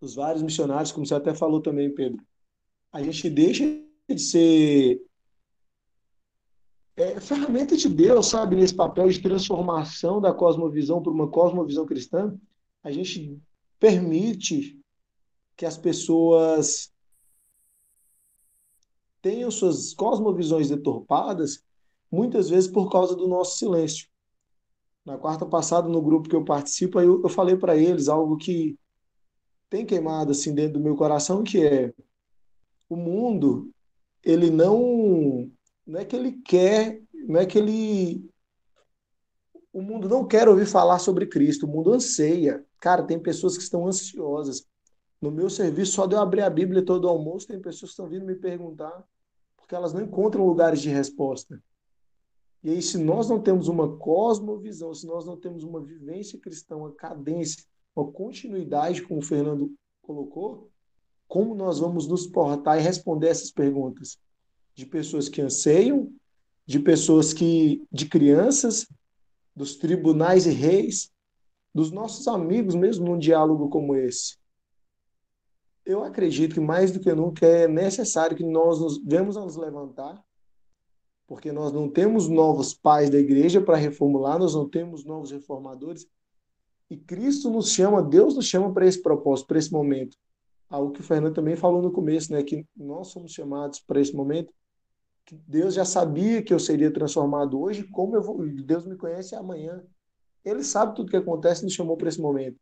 os 0.00 0.14
vários 0.14 0.44
missionários, 0.44 0.92
como 0.92 1.04
você 1.04 1.14
até 1.16 1.34
falou 1.34 1.60
também, 1.60 1.92
Pedro, 1.92 2.22
a 2.92 3.02
gente 3.02 3.28
deixa 3.28 3.64
de 4.08 4.16
ser 4.16 5.02
é, 7.00 7.18
ferramenta 7.18 7.76
de 7.76 7.88
Deus, 7.88 8.26
sabe, 8.26 8.56
nesse 8.56 8.74
papel 8.74 9.08
de 9.08 9.22
transformação 9.22 10.20
da 10.20 10.34
cosmovisão 10.34 11.02
para 11.02 11.10
uma 11.12 11.28
cosmovisão 11.28 11.86
cristã, 11.86 12.38
a 12.82 12.90
gente 12.90 13.40
permite 13.78 14.78
que 15.56 15.64
as 15.64 15.78
pessoas 15.78 16.92
tenham 19.22 19.50
suas 19.50 19.94
cosmovisões 19.94 20.68
deturpadas, 20.68 21.62
muitas 22.10 22.50
vezes 22.50 22.70
por 22.70 22.90
causa 22.90 23.16
do 23.16 23.26
nosso 23.26 23.58
silêncio. 23.58 24.06
Na 25.04 25.16
quarta 25.16 25.46
passada, 25.46 25.88
no 25.88 26.02
grupo 26.02 26.28
que 26.28 26.36
eu 26.36 26.44
participo, 26.44 27.00
eu, 27.00 27.22
eu 27.22 27.28
falei 27.30 27.56
para 27.56 27.76
eles 27.76 28.08
algo 28.08 28.36
que 28.36 28.78
tem 29.70 29.86
queimado 29.86 30.32
assim 30.32 30.54
dentro 30.54 30.74
do 30.74 30.84
meu 30.84 30.96
coração, 30.96 31.42
que 31.42 31.64
é 31.64 31.94
o 32.88 32.96
mundo, 32.96 33.70
ele 34.22 34.50
não 34.50 35.50
não 35.90 35.98
é 35.98 36.04
que 36.04 36.14
ele 36.14 36.32
quer, 36.32 37.02
não 37.26 37.40
é 37.40 37.44
que 37.44 37.58
ele. 37.58 38.30
O 39.72 39.82
mundo 39.82 40.08
não 40.08 40.26
quer 40.26 40.48
ouvir 40.48 40.66
falar 40.66 41.00
sobre 41.00 41.26
Cristo, 41.26 41.66
o 41.66 41.68
mundo 41.68 41.92
anseia. 41.92 42.64
Cara, 42.80 43.02
tem 43.02 43.18
pessoas 43.18 43.56
que 43.56 43.62
estão 43.62 43.86
ansiosas. 43.86 44.64
No 45.20 45.30
meu 45.30 45.50
serviço, 45.50 45.92
só 45.92 46.06
de 46.06 46.14
eu 46.14 46.20
abrir 46.20 46.42
a 46.42 46.50
Bíblia 46.50 46.84
todo 46.84 47.08
almoço, 47.08 47.48
tem 47.48 47.60
pessoas 47.60 47.90
que 47.90 47.94
estão 47.94 48.08
vindo 48.08 48.24
me 48.24 48.36
perguntar, 48.36 49.04
porque 49.56 49.74
elas 49.74 49.92
não 49.92 50.00
encontram 50.00 50.46
lugares 50.46 50.80
de 50.80 50.88
resposta. 50.88 51.62
E 52.62 52.70
aí, 52.70 52.82
se 52.82 52.96
nós 52.96 53.28
não 53.28 53.40
temos 53.40 53.68
uma 53.68 53.96
cosmovisão, 53.96 54.94
se 54.94 55.06
nós 55.06 55.26
não 55.26 55.36
temos 55.36 55.64
uma 55.64 55.80
vivência 55.80 56.38
cristã, 56.38 56.76
uma 56.76 56.92
cadência, 56.92 57.64
uma 57.94 58.10
continuidade, 58.10 59.02
como 59.02 59.20
o 59.20 59.24
Fernando 59.24 59.72
colocou, 60.02 60.70
como 61.26 61.54
nós 61.54 61.78
vamos 61.80 62.06
nos 62.06 62.26
portar 62.26 62.78
e 62.78 62.82
responder 62.82 63.28
essas 63.28 63.50
perguntas? 63.50 64.18
De 64.74 64.86
pessoas 64.86 65.28
que 65.28 65.42
anseiam, 65.42 66.12
de 66.66 66.78
pessoas 66.78 67.32
que, 67.32 67.82
de 67.90 68.06
crianças, 68.06 68.86
dos 69.54 69.76
tribunais 69.76 70.46
e 70.46 70.50
reis, 70.50 71.10
dos 71.74 71.90
nossos 71.90 72.26
amigos, 72.28 72.74
mesmo 72.74 73.06
num 73.06 73.18
diálogo 73.18 73.68
como 73.68 73.94
esse. 73.94 74.38
Eu 75.84 76.04
acredito 76.04 76.54
que 76.54 76.60
mais 76.60 76.92
do 76.92 77.00
que 77.00 77.12
nunca 77.12 77.46
é 77.46 77.66
necessário 77.66 78.36
que 78.36 78.44
nós 78.44 78.80
nos 78.80 79.02
vemos 79.02 79.36
a 79.36 79.40
nos 79.40 79.56
levantar, 79.56 80.22
porque 81.26 81.52
nós 81.52 81.72
não 81.72 81.88
temos 81.88 82.28
novos 82.28 82.74
pais 82.74 83.08
da 83.08 83.18
igreja 83.18 83.60
para 83.60 83.76
reformular, 83.76 84.38
nós 84.38 84.54
não 84.54 84.68
temos 84.68 85.04
novos 85.04 85.30
reformadores, 85.30 86.06
e 86.90 86.96
Cristo 86.96 87.48
nos 87.50 87.70
chama, 87.70 88.02
Deus 88.02 88.34
nos 88.34 88.46
chama 88.46 88.72
para 88.72 88.86
esse 88.86 89.00
propósito, 89.00 89.46
para 89.46 89.58
esse 89.58 89.72
momento. 89.72 90.16
Algo 90.68 90.92
que 90.92 91.00
o 91.00 91.04
Fernando 91.04 91.34
também 91.34 91.54
falou 91.54 91.80
no 91.80 91.92
começo, 91.92 92.32
né, 92.32 92.42
que 92.42 92.66
nós 92.76 93.08
somos 93.08 93.32
chamados 93.32 93.80
para 93.80 94.00
esse 94.00 94.14
momento, 94.14 94.52
Deus 95.46 95.74
já 95.74 95.84
sabia 95.84 96.42
que 96.42 96.52
eu 96.52 96.58
seria 96.58 96.92
transformado 96.92 97.60
hoje, 97.60 97.84
como 97.84 98.16
eu 98.16 98.22
vou, 98.22 98.44
Deus 98.46 98.86
me 98.86 98.96
conhece 98.96 99.34
amanhã. 99.34 99.82
Ele 100.44 100.64
sabe 100.64 100.94
tudo 100.94 101.10
que 101.10 101.16
acontece 101.16 101.62
e 101.62 101.64
nos 101.64 101.74
chamou 101.74 101.96
para 101.96 102.08
esse 102.08 102.20
momento. 102.20 102.58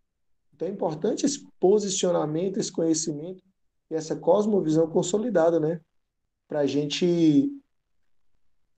Então 0.55 0.67
é 0.67 0.71
importante 0.71 1.25
esse 1.25 1.47
posicionamento, 1.61 2.59
esse 2.59 2.73
conhecimento 2.73 3.43
e 3.91 3.95
essa 3.95 4.17
cosmovisão 4.17 4.89
consolidada, 4.91 5.59
né? 5.61 5.81
Para 6.47 6.61
a 6.61 6.67
gente 6.67 7.51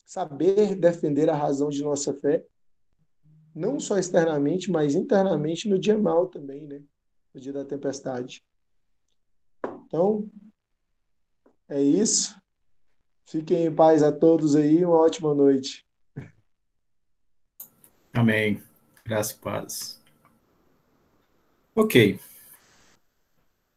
saber 0.04 0.74
defender 0.76 1.30
a 1.30 1.36
razão 1.36 1.70
de 1.70 1.82
nossa 1.82 2.12
fé 2.14 2.44
não 3.54 3.80
só 3.80 3.98
externamente, 3.98 4.70
mas 4.70 4.94
internamente 4.94 5.68
no 5.68 5.78
dia 5.78 5.98
mal 5.98 6.28
também, 6.28 6.66
né? 6.66 6.82
No 7.34 7.40
dia 7.40 7.52
da 7.52 7.64
tempestade. 7.64 8.44
Então, 9.86 10.28
é 11.68 11.82
isso. 11.82 12.40
Fiquem 13.30 13.66
em 13.66 13.72
paz 13.72 14.02
a 14.02 14.10
todos 14.10 14.56
aí, 14.56 14.84
uma 14.84 14.96
ótima 14.96 15.32
noite. 15.32 15.86
Amém. 18.12 18.60
Graças 19.06 19.30
e 19.30 19.38
paz. 19.38 20.02
Ok. 21.76 22.18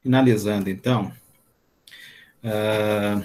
Finalizando, 0.01 0.71
então. 0.71 1.13
Uh, 2.43 3.23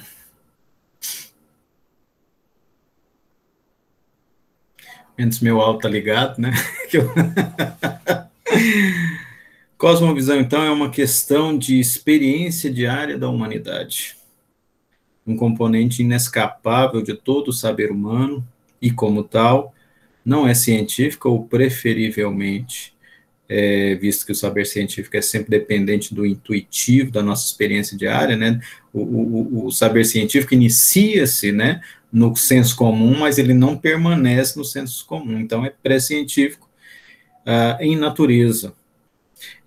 Menos 5.17 5.41
meu 5.41 5.63
alto 5.63 5.81
tá 5.81 5.89
ligado, 5.89 6.39
né? 6.39 6.53
Cosmovisão, 9.79 10.39
então, 10.39 10.63
é 10.63 10.71
uma 10.71 10.91
questão 10.91 11.57
de 11.57 11.81
experiência 11.81 12.71
diária 12.71 13.17
da 13.17 13.31
humanidade. 13.31 14.18
Um 15.29 15.37
componente 15.37 16.03
inescapável 16.03 17.03
de 17.03 17.15
todo 17.15 17.49
o 17.49 17.53
saber 17.53 17.93
humano 17.93 18.43
e, 18.81 18.91
como 18.91 19.23
tal, 19.23 19.75
não 20.25 20.49
é 20.49 20.55
científica 20.55 21.29
ou 21.29 21.45
preferivelmente, 21.45 22.95
é, 23.49 23.95
visto 23.95 24.27
que 24.27 24.33
o 24.33 24.35
saber 24.35 24.67
científico 24.67 25.17
é 25.17 25.23
sempre 25.23 25.51
dependente 25.51 26.15
do 26.15 26.27
intuitivo, 26.27 27.11
da 27.11 27.23
nossa 27.23 27.47
experiência 27.47 27.97
diária, 27.97 28.37
né? 28.37 28.61
O, 28.93 29.01
o, 29.01 29.67
o 29.67 29.71
saber 29.71 30.05
científico 30.05 30.55
inicia-se, 30.55 31.53
né, 31.53 31.81
no 32.13 32.35
senso 32.35 32.75
comum, 32.77 33.19
mas 33.19 33.39
ele 33.39 33.55
não 33.55 33.77
permanece 33.77 34.59
no 34.59 34.65
senso 34.65 35.07
comum. 35.07 35.39
Então, 35.39 35.65
é 35.65 35.71
pré-científico 35.71 36.69
uh, 37.47 37.83
em 37.83 37.97
natureza. 37.97 38.75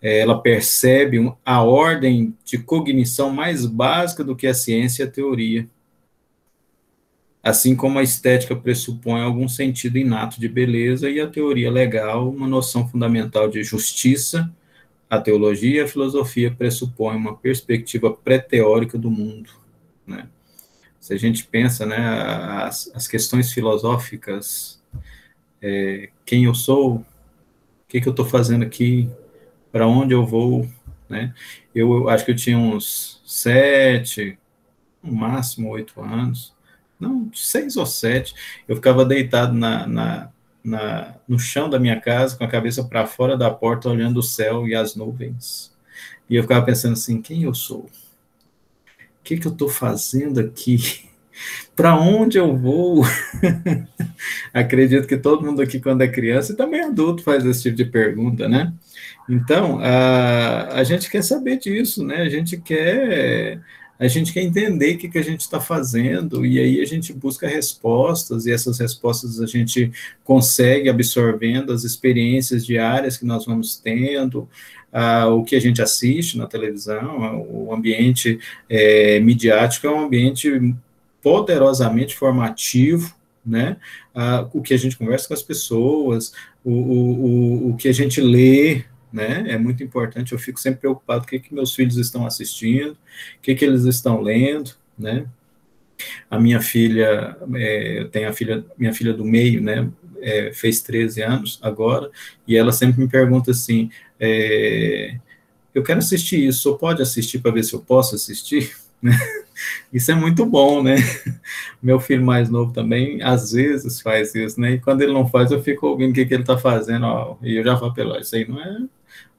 É, 0.01 0.19
ela 0.19 0.41
percebe 0.41 1.31
a 1.45 1.63
ordem 1.63 2.35
de 2.43 2.57
cognição 2.57 3.29
mais 3.29 3.65
básica 3.65 4.23
do 4.23 4.35
que 4.35 4.47
a 4.47 4.53
ciência 4.53 5.03
e 5.03 5.07
a 5.07 5.11
teoria. 5.11 5.69
Assim 7.43 7.75
como 7.75 7.99
a 7.99 8.03
estética 8.03 8.55
pressupõe 8.55 9.21
algum 9.21 9.47
sentido 9.47 9.97
inato 9.97 10.39
de 10.39 10.47
beleza 10.47 11.09
e 11.09 11.19
a 11.19 11.27
teoria 11.27 11.71
legal 11.71 12.29
uma 12.29 12.47
noção 12.47 12.87
fundamental 12.87 13.49
de 13.49 13.63
justiça, 13.63 14.51
a 15.09 15.19
teologia 15.19 15.77
e 15.77 15.83
a 15.83 15.87
filosofia 15.87 16.51
pressupõem 16.51 17.17
uma 17.17 17.35
perspectiva 17.35 18.11
pré-teórica 18.11 18.97
do 18.97 19.11
mundo. 19.11 19.49
Né? 20.05 20.27
se 21.01 21.15
a 21.15 21.17
gente 21.17 21.45
pensa, 21.45 21.83
né, 21.83 21.97
as, 21.97 22.91
as 22.93 23.07
questões 23.07 23.51
filosóficas, 23.51 24.79
é, 25.59 26.09
quem 26.23 26.45
eu 26.45 26.53
sou, 26.53 26.97
o 26.97 27.05
que, 27.87 27.99
que 27.99 28.07
eu 28.07 28.11
estou 28.11 28.25
fazendo 28.25 28.63
aqui, 28.63 29.09
para 29.71 29.87
onde 29.87 30.13
eu 30.13 30.25
vou, 30.25 30.67
né? 31.09 31.33
Eu, 31.73 31.91
eu, 31.93 32.09
acho 32.09 32.25
que 32.25 32.31
eu 32.31 32.35
tinha 32.35 32.57
uns 32.57 33.21
sete, 33.25 34.37
no 35.03 35.13
máximo 35.13 35.69
oito 35.69 36.01
anos, 36.01 36.53
não, 36.99 37.31
seis 37.33 37.77
ou 37.77 37.85
sete, 37.85 38.35
eu 38.67 38.75
ficava 38.75 39.03
deitado 39.03 39.53
na, 39.53 39.87
na, 39.87 40.29
na 40.63 41.15
no 41.27 41.39
chão 41.39 41.69
da 41.69 41.79
minha 41.79 41.99
casa, 41.99 42.37
com 42.37 42.43
a 42.43 42.49
cabeça 42.49 42.83
para 42.83 43.07
fora 43.07 43.37
da 43.37 43.49
porta, 43.49 43.89
olhando 43.89 44.17
o 44.17 44.23
céu 44.23 44.67
e 44.67 44.75
as 44.75 44.95
nuvens. 44.95 45.71
E 46.29 46.35
eu 46.35 46.43
ficava 46.43 46.65
pensando 46.65 46.93
assim, 46.93 47.21
quem 47.21 47.43
eu 47.43 47.53
sou? 47.53 47.89
o 49.21 49.23
que, 49.23 49.37
que 49.37 49.47
eu 49.47 49.51
estou 49.51 49.69
fazendo 49.69 50.39
aqui? 50.39 51.09
Para 51.75 51.95
onde 51.99 52.37
eu 52.37 52.55
vou? 52.55 53.03
Acredito 54.53 55.07
que 55.07 55.17
todo 55.17 55.45
mundo 55.45 55.61
aqui, 55.61 55.79
quando 55.79 56.01
é 56.01 56.07
criança, 56.07 56.53
e 56.53 56.55
também 56.55 56.81
adulto, 56.81 57.23
faz 57.23 57.45
esse 57.45 57.63
tipo 57.63 57.77
de 57.77 57.85
pergunta, 57.85 58.47
né? 58.47 58.73
Então, 59.29 59.79
a, 59.79 60.79
a 60.79 60.83
gente 60.83 61.09
quer 61.09 61.23
saber 61.23 61.57
disso, 61.57 62.05
né? 62.05 62.17
A 62.17 62.29
gente 62.29 62.57
quer 62.57 63.61
a 64.01 64.07
gente 64.07 64.33
quer 64.33 64.41
entender 64.41 64.95
o 64.95 64.97
que, 64.97 65.07
que 65.07 65.19
a 65.19 65.23
gente 65.23 65.41
está 65.41 65.59
fazendo, 65.61 66.43
e 66.43 66.57
aí 66.57 66.81
a 66.81 66.85
gente 66.85 67.13
busca 67.13 67.47
respostas, 67.47 68.47
e 68.47 68.51
essas 68.51 68.79
respostas 68.79 69.39
a 69.39 69.45
gente 69.45 69.91
consegue 70.23 70.89
absorvendo 70.89 71.71
as 71.71 71.83
experiências 71.83 72.65
diárias 72.65 73.15
que 73.15 73.27
nós 73.27 73.45
vamos 73.45 73.75
tendo, 73.75 74.49
ah, 74.91 75.27
o 75.27 75.43
que 75.43 75.55
a 75.55 75.59
gente 75.59 75.83
assiste 75.83 76.35
na 76.35 76.47
televisão, 76.47 77.45
o 77.47 77.71
ambiente 77.71 78.39
é, 78.67 79.19
midiático 79.19 79.85
é 79.85 79.91
um 79.91 80.05
ambiente 80.05 80.49
poderosamente 81.21 82.15
formativo, 82.15 83.13
né? 83.45 83.77
Ah, 84.13 84.47
o 84.53 84.61
que 84.61 84.73
a 84.73 84.77
gente 84.77 84.97
conversa 84.97 85.27
com 85.27 85.33
as 85.33 85.43
pessoas, 85.43 86.33
o, 86.63 86.71
o, 86.71 87.69
o 87.69 87.77
que 87.77 87.87
a 87.87 87.93
gente 87.93 88.21
lê, 88.21 88.83
né? 89.11 89.45
É 89.47 89.57
muito 89.57 89.83
importante. 89.83 90.31
Eu 90.31 90.39
fico 90.39 90.59
sempre 90.59 90.81
preocupado 90.81 91.23
o 91.23 91.27
que, 91.27 91.39
que 91.39 91.53
meus 91.53 91.73
filhos 91.73 91.97
estão 91.97 92.25
assistindo, 92.25 92.91
o 92.91 92.97
que, 93.41 93.55
que 93.55 93.65
eles 93.65 93.83
estão 93.83 94.21
lendo, 94.21 94.71
né? 94.97 95.25
A 96.29 96.39
minha 96.39 96.61
filha, 96.61 97.37
é, 97.55 97.99
eu 97.99 98.09
tenho 98.09 98.29
a 98.29 98.33
filha, 98.33 98.65
minha 98.77 98.93
filha 98.93 99.13
do 99.13 99.25
meio, 99.25 99.61
né? 99.61 99.89
É, 100.23 100.53
fez 100.53 100.81
13 100.81 101.21
anos 101.23 101.59
agora, 101.63 102.11
e 102.47 102.55
ela 102.55 102.71
sempre 102.71 103.01
me 103.01 103.09
pergunta 103.09 103.51
assim: 103.51 103.89
é, 104.19 105.17
eu 105.73 105.83
quero 105.83 105.99
assistir 105.99 106.45
isso, 106.47 106.61
só 106.61 106.73
pode 106.73 107.01
assistir 107.01 107.39
para 107.39 107.51
ver 107.51 107.63
se 107.63 107.73
eu 107.73 107.79
posso 107.79 108.15
assistir? 108.15 108.75
Isso 109.91 110.11
é 110.11 110.15
muito 110.15 110.45
bom, 110.45 110.83
né? 110.83 110.95
Meu 111.81 111.99
filho 111.99 112.25
mais 112.25 112.49
novo 112.49 112.73
também, 112.73 113.21
às 113.21 113.51
vezes, 113.51 114.01
faz 114.01 114.33
isso, 114.35 114.59
né? 114.59 114.73
E 114.73 114.79
quando 114.79 115.01
ele 115.01 115.13
não 115.13 115.27
faz, 115.27 115.51
eu 115.51 115.61
fico 115.61 115.87
ouvindo 115.87 116.11
o 116.11 116.13
que, 116.13 116.25
que 116.25 116.33
ele 116.33 116.43
está 116.43 116.57
fazendo, 116.57 117.05
ó, 117.05 117.37
e 117.41 117.55
eu 117.55 117.63
já 117.63 117.77
falo 117.77 117.93
pelo 117.93 118.17
isso 118.17 118.35
aí 118.35 118.47
não 118.47 118.61
é 118.61 118.77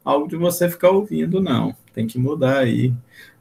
algo 0.05 0.28
de 0.28 0.36
você 0.36 0.69
ficar 0.69 0.90
ouvindo, 0.90 1.40
não. 1.40 1.74
Tem 1.94 2.07
que 2.07 2.19
mudar 2.19 2.59
aí 2.59 2.93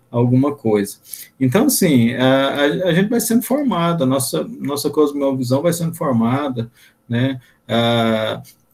alguma 0.09 0.55
coisa. 0.55 0.97
Então, 1.39 1.65
assim, 1.67 2.13
a, 2.13 2.55
a, 2.85 2.93
gente 2.93 3.09
vai 3.09 3.19
sendo 3.19 3.43
formada, 3.43 4.03
a 4.03 4.07
nossa, 4.07 4.43
nossa 4.59 4.89
cosmovisão 4.89 5.61
vai 5.61 5.73
sendo 5.73 5.95
formada, 5.95 6.69
né? 7.07 7.39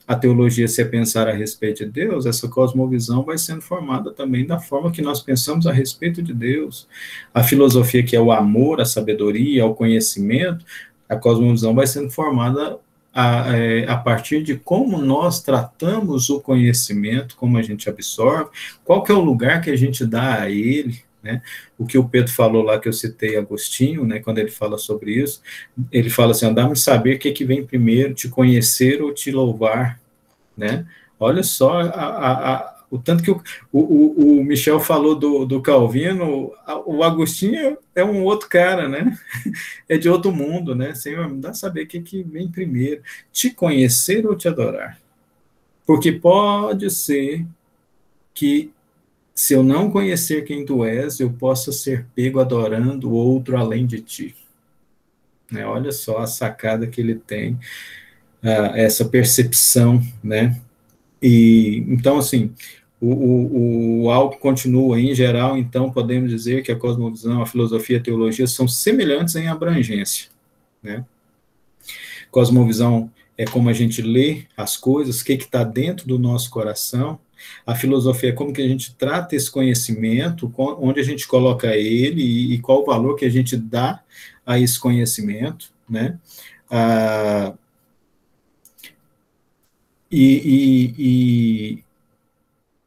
A 0.08 0.16
teologia 0.16 0.68
se 0.70 0.82
é 0.82 0.86
pensar 0.86 1.28
a 1.28 1.34
respeito 1.34 1.84
de 1.84 1.92
Deus, 1.92 2.26
essa 2.26 2.48
cosmovisão 2.48 3.24
vai 3.24 3.38
sendo 3.38 3.62
formada 3.62 4.12
também 4.12 4.46
da 4.46 4.58
forma 4.58 4.90
que 4.90 5.02
nós 5.02 5.20
pensamos 5.20 5.68
a 5.68 5.74
respeito 5.74 6.24
de 6.24 6.34
Deus. 6.34 6.88
A 7.34 7.44
filosofia, 7.44 8.02
que 8.02 8.16
é 8.16 8.22
o 8.22 8.32
amor, 8.32 8.80
a 8.80 8.86
sabedoria, 8.86 9.66
o 9.66 9.76
conhecimento, 9.76 10.66
a 11.10 11.18
cosmovisão 11.18 11.76
vai 11.76 11.86
sendo 11.86 12.10
formada 12.10 12.80
a, 13.14 13.54
é, 13.58 13.86
a, 13.90 13.98
partir 13.98 14.44
de 14.44 14.56
como 14.56 14.98
nós 14.98 15.42
tratamos 15.42 16.30
o 16.30 16.40
conhecimento, 16.40 17.36
como 17.36 17.58
a 17.58 17.62
gente 17.62 17.90
absorve, 17.90 18.50
qual 18.86 19.04
que 19.04 19.12
é 19.12 19.16
o 19.16 19.24
lugar 19.24 19.60
que 19.60 19.72
a 19.72 19.76
gente 19.76 20.06
dá 20.06 20.42
a 20.42 20.50
ele, 20.50 21.02
né? 21.28 21.42
O 21.78 21.86
que 21.86 21.98
o 21.98 22.08
Pedro 22.08 22.32
falou 22.32 22.64
lá, 22.64 22.80
que 22.80 22.88
eu 22.88 22.94
citei 22.94 23.38
Agostinho, 23.38 24.06
né, 24.06 24.20
quando 24.20 24.40
ele 24.40 24.50
fala 24.50 24.78
sobre 24.78 25.12
isso, 25.12 25.42
ele 25.92 26.10
fala 26.10 26.32
assim, 26.32 26.52
dá-me 26.54 26.76
saber 26.76 27.18
o 27.18 27.20
que, 27.20 27.32
que 27.32 27.46
vem 27.46 27.66
primeiro, 27.66 28.14
te 28.14 28.30
conhecer 28.30 29.02
ou 29.02 29.14
te 29.14 29.30
louvar, 29.32 30.00
né? 30.56 30.88
Olha 31.20 31.44
só 31.44 31.82
a, 31.82 31.86
a, 31.86 32.54
a, 32.54 32.84
o 32.90 32.98
tanto 32.98 33.24
que 33.24 33.32
o, 33.32 33.42
o, 33.72 34.40
o, 34.40 34.44
Michel 34.44 34.80
falou 34.80 35.16
do, 35.16 35.46
do 35.46 35.62
Calvino, 35.62 36.54
o 36.86 37.04
Agostinho 37.04 37.78
é 37.94 38.04
um 38.04 38.24
outro 38.24 38.48
cara, 38.48 38.88
né? 38.88 39.18
É 39.90 39.98
de 39.98 40.10
outro 40.10 40.32
mundo, 40.32 40.76
né? 40.76 40.94
Senhor, 40.94 41.28
me 41.30 41.40
dá 41.40 41.54
saber 41.54 41.84
o 41.84 41.88
que, 41.88 42.02
que 42.02 42.24
vem 42.24 42.50
primeiro, 42.50 43.02
te 43.32 43.50
conhecer 43.50 44.26
ou 44.26 44.36
te 44.36 44.48
adorar. 44.48 45.00
Porque 45.86 46.12
pode 46.12 46.90
ser 46.90 47.46
que 48.34 48.72
se 49.38 49.54
eu 49.54 49.62
não 49.62 49.92
conhecer 49.92 50.46
quem 50.46 50.66
tu 50.66 50.84
és, 50.84 51.20
eu 51.20 51.30
possa 51.30 51.72
ser 51.72 52.08
pego 52.16 52.40
adorando 52.40 53.12
outro 53.12 53.56
além 53.56 53.86
de 53.86 54.02
ti. 54.02 54.36
Né? 55.52 55.64
Olha 55.64 55.92
só 55.92 56.18
a 56.18 56.26
sacada 56.26 56.88
que 56.88 57.00
ele 57.00 57.14
tem, 57.14 57.54
uh, 58.44 58.74
essa 58.74 59.06
percepção, 59.06 60.02
né? 60.24 60.60
e 61.22 61.86
então, 61.88 62.18
assim, 62.18 62.52
o, 63.00 63.14
o, 63.14 64.02
o 64.06 64.10
algo 64.10 64.40
continua 64.40 65.00
em 65.00 65.14
geral, 65.14 65.56
então 65.56 65.92
podemos 65.92 66.32
dizer 66.32 66.64
que 66.64 66.72
a 66.72 66.76
cosmovisão, 66.76 67.40
a 67.40 67.46
filosofia 67.46 68.00
a 68.00 68.02
teologia 68.02 68.48
são 68.48 68.68
semelhantes 68.68 69.36
em 69.36 69.48
abrangência, 69.48 70.30
né? 70.82 71.06
Cosmovisão 72.32 73.12
é 73.38 73.46
como 73.46 73.70
a 73.70 73.74
gente 73.74 74.02
lê 74.02 74.46
as 74.58 74.76
coisas, 74.76 75.22
o 75.22 75.26
que 75.26 75.34
está 75.34 75.64
dentro 75.64 76.08
do 76.08 76.18
nosso 76.18 76.50
coração. 76.50 77.20
A 77.66 77.76
filosofia 77.76 78.30
é 78.30 78.34
como 78.34 78.54
que 78.54 78.62
a 78.62 78.68
gente 78.68 78.96
trata 78.96 79.36
esse 79.36 79.50
conhecimento, 79.52 80.52
onde 80.58 81.00
a 81.00 81.04
gente 81.04 81.28
coloca 81.28 81.76
ele 81.76 82.54
e, 82.54 82.60
qual 82.60 82.82
o 82.82 82.86
valor 82.86 83.16
que 83.16 83.26
a 83.26 83.30
gente 83.30 83.58
dá 83.58 84.02
a 84.46 84.60
esse 84.60 84.80
conhecimento, 84.80 85.72
né? 85.90 86.20
Ah, 86.70 87.54
e, 90.10 90.96
e, 90.98 91.76
e, 91.78 91.84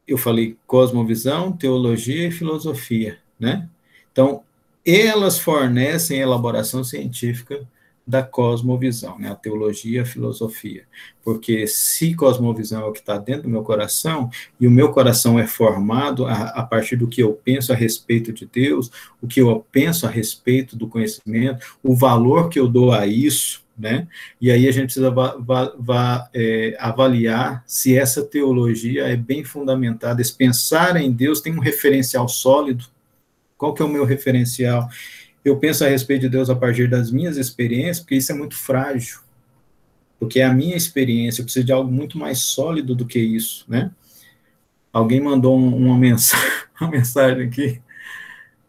eu 0.07 0.17
falei 0.17 0.57
cosmovisão, 0.65 1.51
teologia 1.51 2.27
e 2.27 2.31
filosofia, 2.31 3.19
né? 3.39 3.69
Então, 4.11 4.43
elas 4.85 5.37
fornecem 5.39 6.19
elaboração 6.19 6.83
científica 6.83 7.67
da 8.05 8.23
cosmovisão, 8.23 9.17
né? 9.19 9.29
a 9.29 9.35
teologia 9.35 10.01
a 10.01 10.05
filosofia. 10.05 10.83
Porque 11.23 11.67
se 11.67 12.15
cosmovisão 12.15 12.81
é 12.81 12.85
o 12.85 12.91
que 12.91 12.99
está 12.99 13.17
dentro 13.17 13.43
do 13.43 13.49
meu 13.49 13.63
coração, 13.63 14.29
e 14.59 14.67
o 14.67 14.71
meu 14.71 14.91
coração 14.91 15.39
é 15.39 15.45
formado 15.45 16.25
a, 16.25 16.33
a, 16.49 16.63
partir 16.63 16.95
do 16.95 17.07
que 17.07 17.21
eu 17.21 17.33
penso 17.33 17.71
a 17.71 17.75
respeito 17.75 18.33
de 18.33 18.45
Deus, 18.45 18.91
o 19.21 19.27
que 19.27 19.39
eu 19.41 19.65
penso 19.71 20.05
a 20.05 20.09
respeito 20.09 20.75
do 20.75 20.87
conhecimento, 20.87 21.77
o 21.83 21.95
valor 21.95 22.49
que 22.49 22.59
eu 22.59 22.67
dou 22.67 22.91
a 22.91 23.05
isso, 23.05 23.63
né? 23.77 24.07
E 24.39 24.51
aí 24.51 24.67
a 24.67 24.71
gente 24.71 24.85
precisa 24.85 25.09
va, 25.09 25.35
va, 25.37 25.73
va, 25.77 26.29
é, 26.33 26.75
avaliar 26.79 27.63
se 27.65 27.97
essa 27.97 28.23
teologia 28.23 29.07
é 29.07 29.15
bem 29.15 29.43
fundamentada, 29.43 30.21
esse 30.21 30.33
pensar 30.33 30.95
em 30.97 31.11
Deus 31.11 31.41
tem 31.41 31.53
um 31.53 31.59
referencial 31.59 32.27
sólido. 32.27 32.85
Qual 33.57 33.73
que 33.73 33.81
é 33.81 33.85
o 33.85 33.89
meu 33.89 34.05
referencial? 34.05 34.89
Eu 35.43 35.57
penso 35.57 35.83
a 35.83 35.87
respeito 35.87 36.21
de 36.21 36.29
Deus 36.29 36.49
a 36.49 36.55
partir 36.55 36.87
das 36.89 37.11
minhas 37.11 37.37
experiências, 37.37 37.99
porque 37.99 38.15
isso 38.15 38.31
é 38.31 38.35
muito 38.35 38.55
frágil. 38.55 39.19
Porque 40.19 40.39
é 40.39 40.45
a 40.45 40.53
minha 40.53 40.75
experiência, 40.75 41.41
eu 41.41 41.45
preciso 41.45 41.65
de 41.65 41.71
algo 41.71 41.91
muito 41.91 42.17
mais 42.17 42.39
sólido 42.39 42.93
do 42.93 43.05
que 43.05 43.19
isso, 43.19 43.65
né? 43.67 43.91
Alguém 44.93 45.19
mandou 45.19 45.57
uma 45.57 45.97
mensagem, 45.97 46.47
uma 46.79 46.91
mensagem 46.91 47.47
aqui. 47.47 47.81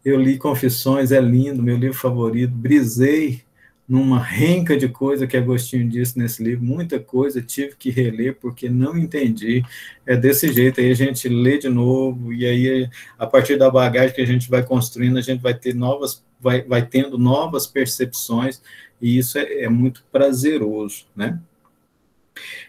Eu 0.03 0.19
li 0.19 0.37
Confissões, 0.37 1.11
é 1.11 1.21
lindo, 1.21 1.61
meu 1.61 1.77
livro 1.77 1.97
favorito. 1.97 2.51
Brisei 2.51 3.43
numa 3.87 4.19
renca 4.19 4.77
de 4.77 4.87
coisa 4.87 5.27
que 5.27 5.35
Agostinho 5.35 5.87
disse 5.87 6.17
nesse 6.17 6.41
livro, 6.41 6.63
muita 6.63 6.99
coisa 6.99 7.41
tive 7.41 7.75
que 7.75 7.89
reler 7.89 8.37
porque 8.39 8.69
não 8.69 8.97
entendi. 8.97 9.61
É 10.05 10.15
desse 10.15 10.51
jeito, 10.51 10.79
aí 10.79 10.91
a 10.91 10.95
gente 10.95 11.27
lê 11.27 11.57
de 11.57 11.69
novo, 11.69 12.33
e 12.33 12.45
aí 12.45 12.89
a 13.19 13.27
partir 13.27 13.57
da 13.57 13.69
bagagem 13.69 14.15
que 14.15 14.21
a 14.21 14.25
gente 14.25 14.49
vai 14.49 14.63
construindo, 14.63 15.17
a 15.17 15.21
gente 15.21 15.41
vai 15.41 15.53
ter 15.53 15.75
novas 15.75 16.23
vai, 16.43 16.61
vai 16.61 16.85
tendo 16.85 17.17
novas 17.17 17.65
percepções, 17.65 18.61
e 19.01 19.17
isso 19.17 19.37
é, 19.37 19.63
é 19.63 19.69
muito 19.69 20.05
prazeroso, 20.11 21.05
né? 21.15 21.39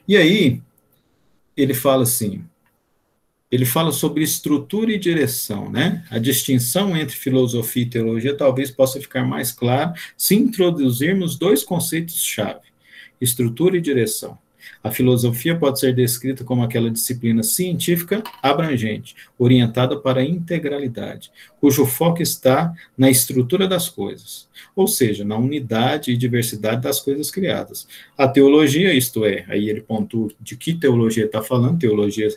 E 0.06 0.16
aí, 0.16 0.62
ele 1.56 1.74
fala 1.74 2.04
assim, 2.04 2.44
ele 3.50 3.64
fala 3.64 3.92
sobre 3.92 4.22
estrutura 4.22 4.92
e 4.92 4.98
direção, 4.98 5.70
né? 5.70 6.04
A 6.10 6.18
distinção 6.18 6.96
entre 6.96 7.16
filosofia 7.16 7.82
e 7.82 7.90
teologia 7.90 8.36
talvez 8.36 8.70
possa 8.70 9.00
ficar 9.00 9.24
mais 9.24 9.52
clara 9.52 9.94
se 10.16 10.34
introduzirmos 10.34 11.36
dois 11.36 11.62
conceitos-chave: 11.62 12.72
estrutura 13.20 13.76
e 13.76 13.80
direção. 13.80 14.38
A 14.84 14.90
filosofia 14.90 15.56
pode 15.56 15.80
ser 15.80 15.94
descrita 15.94 16.44
como 16.44 16.62
aquela 16.62 16.90
disciplina 16.90 17.42
científica 17.42 18.22
abrangente, 18.42 19.16
orientada 19.38 19.98
para 19.98 20.20
a 20.20 20.24
integralidade, 20.24 21.32
cujo 21.58 21.86
foco 21.86 22.20
está 22.20 22.70
na 22.96 23.08
estrutura 23.08 23.66
das 23.66 23.88
coisas, 23.88 24.46
ou 24.76 24.86
seja, 24.86 25.24
na 25.24 25.38
unidade 25.38 26.12
e 26.12 26.16
diversidade 26.18 26.82
das 26.82 27.00
coisas 27.00 27.30
criadas. 27.30 27.88
A 28.16 28.28
teologia, 28.28 28.92
isto 28.92 29.24
é, 29.24 29.46
aí 29.48 29.70
ele 29.70 29.80
pontua 29.80 30.28
de 30.38 30.54
que 30.54 30.74
teologia 30.74 31.24
está 31.24 31.42
falando, 31.42 31.78
teologia 31.78 32.28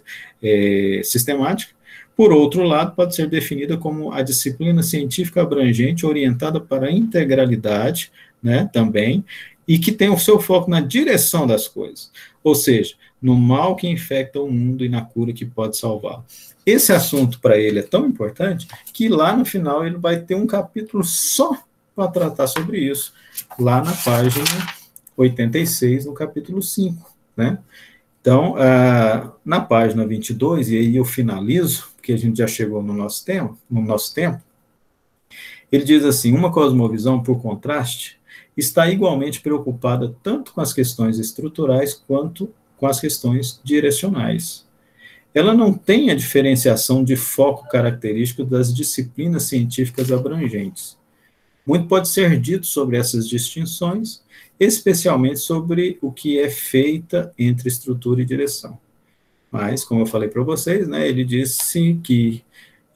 é, 0.42 1.02
sistemática, 1.04 1.76
por 2.16 2.32
outro 2.32 2.64
lado, 2.64 2.96
pode 2.96 3.14
ser 3.14 3.28
definida 3.28 3.78
como 3.78 4.14
a 4.14 4.22
disciplina 4.22 4.82
científica 4.82 5.42
abrangente 5.42 6.06
orientada 6.06 6.62
para 6.62 6.88
a 6.88 6.92
integralidade, 6.92 8.10
né, 8.42 8.70
também, 8.72 9.24
e 9.68 9.78
que 9.78 9.92
tem 9.92 10.10
o 10.10 10.18
seu 10.18 10.40
foco 10.40 10.70
na 10.70 10.80
direção 10.80 11.46
das 11.46 11.68
coisas, 11.68 12.12
ou 12.48 12.56
seja, 12.56 12.96
no 13.22 13.36
mal 13.36 13.76
que 13.76 13.88
infecta 13.88 14.40
o 14.40 14.50
mundo 14.50 14.86
e 14.86 14.90
na 14.90 15.02
cura 15.02 15.34
que 15.34 15.46
pode 15.46 15.78
salvá-lo. 15.78 16.24
Esse 16.66 16.94
assunto 16.94 17.40
para 17.40 17.58
ele 17.58 17.80
é 17.80 17.84
tão 17.84 18.06
importante 18.06 18.68
que 18.94 19.10
lá 19.10 19.36
no 19.36 19.44
final 19.44 19.86
ele 19.86 19.98
vai 19.98 20.22
ter 20.22 20.36
um 20.36 20.48
capítulo 20.48 21.04
só 21.04 21.58
para 21.94 22.10
tratar 22.10 22.48
sobre 22.48 22.80
isso, 22.80 23.14
lá 23.60 23.84
na 23.84 23.92
página 23.92 24.46
86, 25.18 26.06
no 26.06 26.14
capítulo 26.14 26.62
5, 26.62 27.12
né? 27.36 27.58
Então, 28.22 28.54
uh, 28.54 29.32
na 29.44 29.60
página 29.60 30.06
22, 30.06 30.70
e 30.70 30.78
aí 30.78 30.96
eu 30.96 31.06
finalizo, 31.06 31.90
porque 31.96 32.14
a 32.14 32.18
gente 32.18 32.38
já 32.38 32.48
chegou 32.48 32.84
no 32.84 32.94
nosso 32.94 33.26
tempo, 33.26 33.58
no 33.70 33.82
nosso 33.82 34.14
tempo, 34.14 34.42
ele 35.72 35.84
diz 35.84 36.06
assim: 36.06 36.34
uma 36.34 36.52
cosmovisão, 36.52 37.22
por 37.22 37.42
contraste, 37.42 38.17
está 38.58 38.90
igualmente 38.90 39.40
preocupada 39.40 40.16
tanto 40.24 40.52
com 40.52 40.62
as 40.62 40.74
questões 40.74 41.20
estruturais 41.20 41.94
quanto 41.94 42.52
com 42.78 42.88
as 42.88 43.00
questões 43.00 43.62
direcionais. 43.64 44.66
Ela 45.34 45.54
não 45.54 45.72
tem 45.74 46.10
a 46.10 46.16
diferenciação 46.16 47.04
de 47.04 47.16
foco 47.16 47.70
característico 47.70 48.44
das 48.44 48.74
disciplinas 48.74 49.44
científicas 49.44 50.12
abrangentes. 50.12 50.98
Muito 51.66 51.88
pode 51.88 52.08
ser 52.08 52.40
dito 52.40 52.66
sobre 52.66 52.98
essas 52.98 53.28
distinções, 53.28 54.24
especialmente 54.60 55.40
sobre 55.40 56.00
o 56.02 56.12
que 56.12 56.40
é 56.40 56.50
feita 56.50 57.32
entre 57.38 57.68
estrutura 57.68 58.22
e 58.22 58.26
direção. 58.26 58.80
Mas, 59.52 59.84
como 59.84 60.02
eu 60.02 60.06
falei 60.06 60.30
para 60.30 60.44
vocês, 60.44 60.88
né, 60.88 61.08
ele 61.08 61.24
disse 61.24 62.00
que 62.04 62.44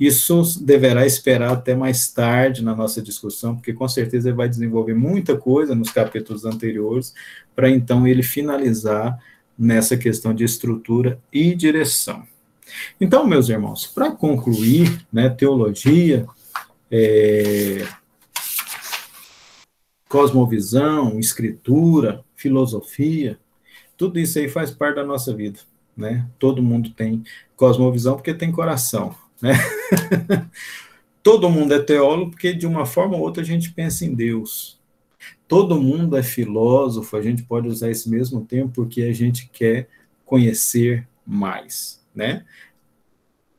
isso 0.02 0.42
deverá 0.66 1.06
esperar 1.06 1.52
até 1.52 1.76
mais 1.76 2.12
tarde 2.12 2.64
na 2.64 2.76
nossa 2.76 3.00
discussão, 3.00 3.56
porque 3.56 3.72
com 3.72 3.88
certeza 3.88 4.30
ele 4.30 4.36
vai 4.36 4.50
desenvolver 4.50 4.96
muita 4.96 5.38
coisa 5.38 5.76
nos 5.76 5.92
capítulos 5.92 6.44
anteriores, 6.44 7.14
para 7.56 7.70
então 7.70 8.08
ele 8.08 8.24
finalizar 8.24 9.20
nessa 9.56 9.96
questão 9.96 10.34
de 10.34 10.44
estrutura 10.44 11.22
e 11.32 11.54
direção. 11.54 12.24
Então, 13.00 13.28
meus 13.28 13.48
irmãos, 13.48 13.86
para 13.86 14.10
concluir, 14.10 15.06
né, 15.14 15.30
teologia, 15.30 16.26
é, 16.90 17.88
cosmovisão, 20.10 21.20
escritura, 21.20 22.26
filosofia, 22.36 23.38
tudo 23.96 24.18
isso 24.18 24.40
aí 24.40 24.50
faz 24.50 24.72
parte 24.72 24.96
da 24.96 25.06
nossa 25.06 25.32
vida, 25.32 25.60
né? 25.96 26.28
Todo 26.40 26.64
mundo 26.64 26.90
tem 26.90 27.24
cosmovisão 27.56 28.16
porque 28.16 28.34
tem 28.34 28.52
coração, 28.52 29.14
né? 29.42 29.54
Todo 31.24 31.50
mundo 31.50 31.74
é 31.74 31.80
teólogo 31.80 32.32
porque, 32.32 32.54
de 32.54 32.66
uma 32.66 32.86
forma 32.86 33.16
ou 33.16 33.22
outra, 33.22 33.44
a 33.44 33.46
gente 33.46 33.72
pensa 33.72 34.06
em 34.06 34.14
Deus. 34.14 34.80
Todo 35.48 35.80
mundo 35.80 36.18
é 36.18 36.24
filósofo, 36.24 37.16
a 37.16 37.22
gente 37.22 37.44
pode 37.44 37.68
usar 37.68 37.92
esse 37.92 38.10
mesmo 38.10 38.46
termo 38.46 38.72
porque 38.72 39.04
a 39.04 39.14
gente 39.14 39.50
quer 39.50 39.88
conhecer 40.26 41.08
mais, 41.26 42.04
né? 42.16 42.46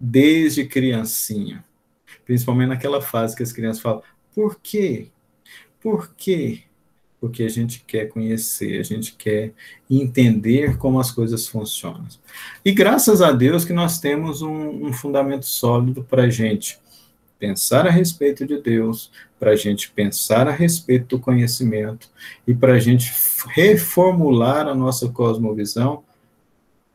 Desde 0.00 0.64
criancinha, 0.66 1.64
principalmente 2.24 2.70
naquela 2.70 3.00
fase 3.00 3.36
que 3.36 3.42
as 3.42 3.52
crianças 3.52 3.82
falam: 3.82 4.02
por 4.34 4.58
quê? 4.60 5.08
Por 5.80 6.14
quê? 6.16 6.62
Porque 7.22 7.44
a 7.44 7.48
gente 7.48 7.84
quer 7.86 8.06
conhecer, 8.08 8.80
a 8.80 8.82
gente 8.82 9.14
quer 9.14 9.52
entender 9.88 10.76
como 10.76 10.98
as 10.98 11.12
coisas 11.12 11.46
funcionam. 11.46 12.08
E 12.64 12.72
graças 12.72 13.22
a 13.22 13.30
Deus 13.30 13.64
que 13.64 13.72
nós 13.72 14.00
temos 14.00 14.42
um, 14.42 14.86
um 14.86 14.92
fundamento 14.92 15.46
sólido 15.46 16.02
para 16.02 16.24
a 16.24 16.28
gente 16.28 16.80
pensar 17.38 17.86
a 17.86 17.90
respeito 17.92 18.44
de 18.44 18.60
Deus, 18.60 19.12
para 19.38 19.52
a 19.52 19.56
gente 19.56 19.88
pensar 19.92 20.48
a 20.48 20.50
respeito 20.50 21.16
do 21.16 21.20
conhecimento 21.20 22.10
e 22.44 22.52
para 22.52 22.72
a 22.72 22.80
gente 22.80 23.12
reformular 23.54 24.66
a 24.66 24.74
nossa 24.74 25.08
cosmovisão, 25.08 26.02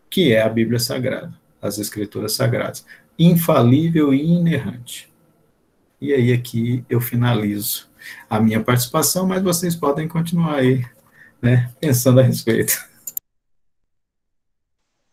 que 0.10 0.34
é 0.34 0.41
a 0.41 0.49
Bíblia 0.49 0.80
Sagrada, 0.80 1.34
as 1.62 1.80
Escrituras 1.80 2.34
Sagradas, 2.34 2.86
infalível 3.18 4.14
e 4.14 4.22
inerrante. 4.22 5.10
E 6.02 6.14
aí 6.14 6.34
aqui 6.34 6.84
eu 6.90 6.99
finalizo 6.99 7.88
a 8.30 8.40
minha 8.40 8.64
participação, 8.64 9.28
mas 9.28 9.42
vocês 9.42 9.76
podem 9.76 10.08
continuar 10.08 10.56
aí, 10.56 10.86
né, 11.42 11.72
pensando 11.80 12.20
a 12.20 12.24
respeito. 12.24 12.74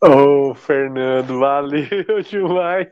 Ô, 0.03 0.49
oh, 0.51 0.55
Fernando, 0.55 1.39
valeu 1.39 2.21
demais. 2.29 2.87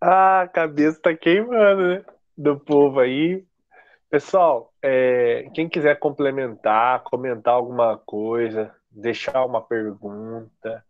Ah, 0.00 0.42
a 0.42 0.48
cabeça 0.48 1.00
tá 1.00 1.14
queimando, 1.14 1.88
né? 1.88 2.04
Do 2.36 2.58
povo 2.58 3.00
aí. 3.00 3.44
Pessoal, 4.10 4.72
é, 4.82 5.50
quem 5.54 5.68
quiser 5.68 5.98
complementar, 5.98 7.02
comentar 7.04 7.54
alguma 7.54 7.98
coisa, 7.98 8.74
deixar 8.90 9.44
uma 9.44 9.60
pergunta, 9.60 10.82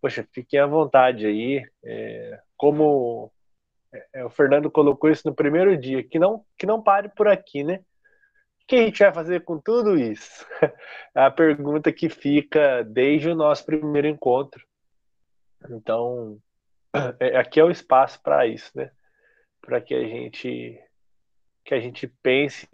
poxa, 0.00 0.26
fiquem 0.32 0.58
à 0.58 0.66
vontade 0.66 1.26
aí. 1.26 1.64
É, 1.84 2.40
como 2.56 3.32
é, 3.92 4.24
o 4.24 4.30
Fernando 4.30 4.70
colocou 4.70 5.10
isso 5.10 5.28
no 5.28 5.34
primeiro 5.34 5.76
dia, 5.76 6.02
que 6.02 6.18
não, 6.18 6.44
que 6.56 6.66
não 6.66 6.82
pare 6.82 7.08
por 7.08 7.26
aqui, 7.28 7.64
né? 7.64 7.80
O 8.62 8.66
que 8.66 8.76
a 8.76 8.82
gente 8.82 9.02
vai 9.02 9.12
fazer 9.12 9.44
com 9.44 9.58
tudo 9.58 9.96
isso? 9.98 10.46
É 11.12 11.22
a 11.22 11.30
pergunta 11.30 11.92
que 11.92 12.08
fica 12.08 12.84
desde 12.84 13.30
o 13.30 13.34
nosso 13.34 13.66
primeiro 13.66 14.06
encontro. 14.06 14.64
Então, 15.68 16.38
é, 17.18 17.36
aqui 17.36 17.58
é 17.58 17.64
o 17.64 17.70
espaço 17.70 18.22
para 18.22 18.46
isso, 18.46 18.70
né? 18.76 18.92
Para 19.60 19.80
que 19.80 19.94
a 19.94 20.02
gente 20.02 20.80
que 21.64 21.74
a 21.74 21.80
gente 21.80 22.06
pense 22.22 22.68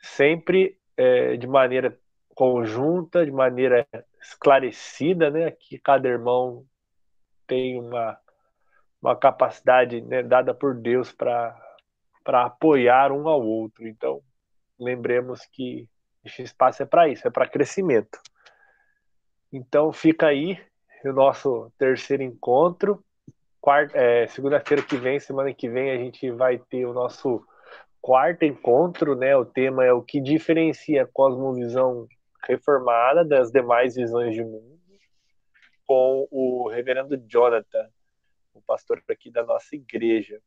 sempre 0.00 0.78
é, 0.96 1.36
de 1.36 1.46
maneira 1.46 1.98
conjunta, 2.34 3.24
de 3.24 3.32
maneira 3.32 3.86
esclarecida, 4.20 5.30
né? 5.30 5.50
Que 5.50 5.78
cada 5.78 6.06
irmão 6.06 6.66
tem 7.46 7.80
uma, 7.80 8.18
uma 9.00 9.16
capacidade 9.16 10.00
né, 10.00 10.22
dada 10.22 10.52
por 10.52 10.74
Deus 10.74 11.12
para 11.12 11.56
apoiar 12.26 13.12
um 13.12 13.28
ao 13.28 13.40
outro. 13.42 13.86
Então, 13.86 14.20
lembremos 14.78 15.46
que 15.52 15.88
esse 16.24 16.42
espaço 16.42 16.82
é 16.82 16.86
para 16.86 17.08
isso, 17.08 17.26
é 17.26 17.30
para 17.30 17.48
crescimento. 17.48 18.18
Então, 19.52 19.92
fica 19.92 20.26
aí 20.26 20.60
o 21.04 21.12
nosso 21.12 21.72
terceiro 21.78 22.22
encontro. 22.22 23.02
É, 23.92 24.26
Segunda-feira 24.28 24.82
que 24.82 24.96
vem, 24.96 25.20
semana 25.20 25.52
que 25.52 25.68
vem, 25.68 25.90
a 25.90 25.96
gente 25.96 26.30
vai 26.30 26.58
ter 26.58 26.86
o 26.86 26.92
nosso 26.92 27.44
quarto 28.00 28.44
encontro, 28.44 29.14
né? 29.14 29.36
O 29.36 29.44
tema 29.44 29.84
é 29.84 29.92
o 29.92 30.02
que 30.02 30.20
diferencia 30.20 31.02
a 31.02 31.06
cosmovisão 31.06 32.06
reformada 32.46 33.24
das 33.24 33.50
demais 33.50 33.94
visões 33.94 34.34
de 34.34 34.42
mundo, 34.42 34.78
com 35.86 36.26
o 36.30 36.68
reverendo 36.68 37.16
Jonathan, 37.26 37.88
o 38.58 38.62
pastor 38.66 39.02
aqui 39.08 39.30
da 39.30 39.44
nossa 39.44 39.74
igreja. 39.74 40.40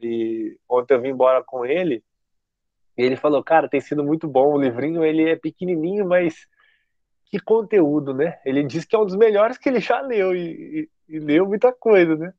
E 0.00 0.58
ontem 0.68 0.94
eu 0.94 1.00
vim 1.00 1.08
embora 1.08 1.42
com 1.42 1.64
ele, 1.64 2.04
e 2.96 3.02
ele 3.02 3.16
falou, 3.16 3.42
cara, 3.42 3.68
tem 3.68 3.80
sido 3.80 4.02
muito 4.02 4.26
bom 4.26 4.54
o 4.54 4.60
livrinho, 4.60 5.04
ele 5.04 5.28
é 5.28 5.36
pequenininho, 5.36 6.06
mas 6.06 6.48
que 7.26 7.38
conteúdo, 7.38 8.14
né? 8.14 8.40
Ele 8.44 8.62
diz 8.62 8.84
que 8.84 8.96
é 8.96 8.98
um 8.98 9.06
dos 9.06 9.16
melhores 9.16 9.58
que 9.58 9.68
ele 9.68 9.80
já 9.80 10.00
leu, 10.00 10.34
e, 10.34 10.88
e, 11.08 11.16
e 11.16 11.18
leu 11.18 11.46
muita 11.46 11.72
coisa, 11.72 12.16
né? 12.16 12.32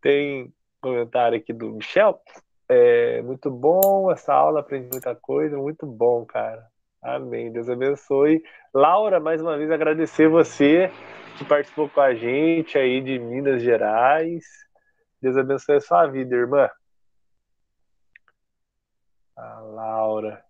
Tem 0.00 0.52
comentário 0.80 1.38
aqui 1.38 1.52
do 1.52 1.72
Michel, 1.72 2.20
é 2.68 3.22
muito 3.22 3.50
bom 3.50 4.10
essa 4.12 4.34
aula, 4.34 4.60
aprendi 4.60 4.88
muita 4.90 5.14
coisa, 5.14 5.56
muito 5.56 5.86
bom, 5.86 6.24
cara. 6.24 6.66
Amém. 7.04 7.52
Deus 7.52 7.68
abençoe. 7.68 8.42
Laura, 8.72 9.20
mais 9.20 9.42
uma 9.42 9.58
vez 9.58 9.70
agradecer 9.70 10.26
você 10.26 10.90
que 11.36 11.44
participou 11.44 11.86
com 11.86 12.00
a 12.00 12.14
gente 12.14 12.78
aí 12.78 13.02
de 13.02 13.18
Minas 13.18 13.60
Gerais. 13.62 14.42
Deus 15.20 15.36
abençoe 15.36 15.76
a 15.76 15.80
sua 15.82 16.06
vida, 16.06 16.34
irmã. 16.34 16.70
A 19.36 19.60
Laura. 19.60 20.42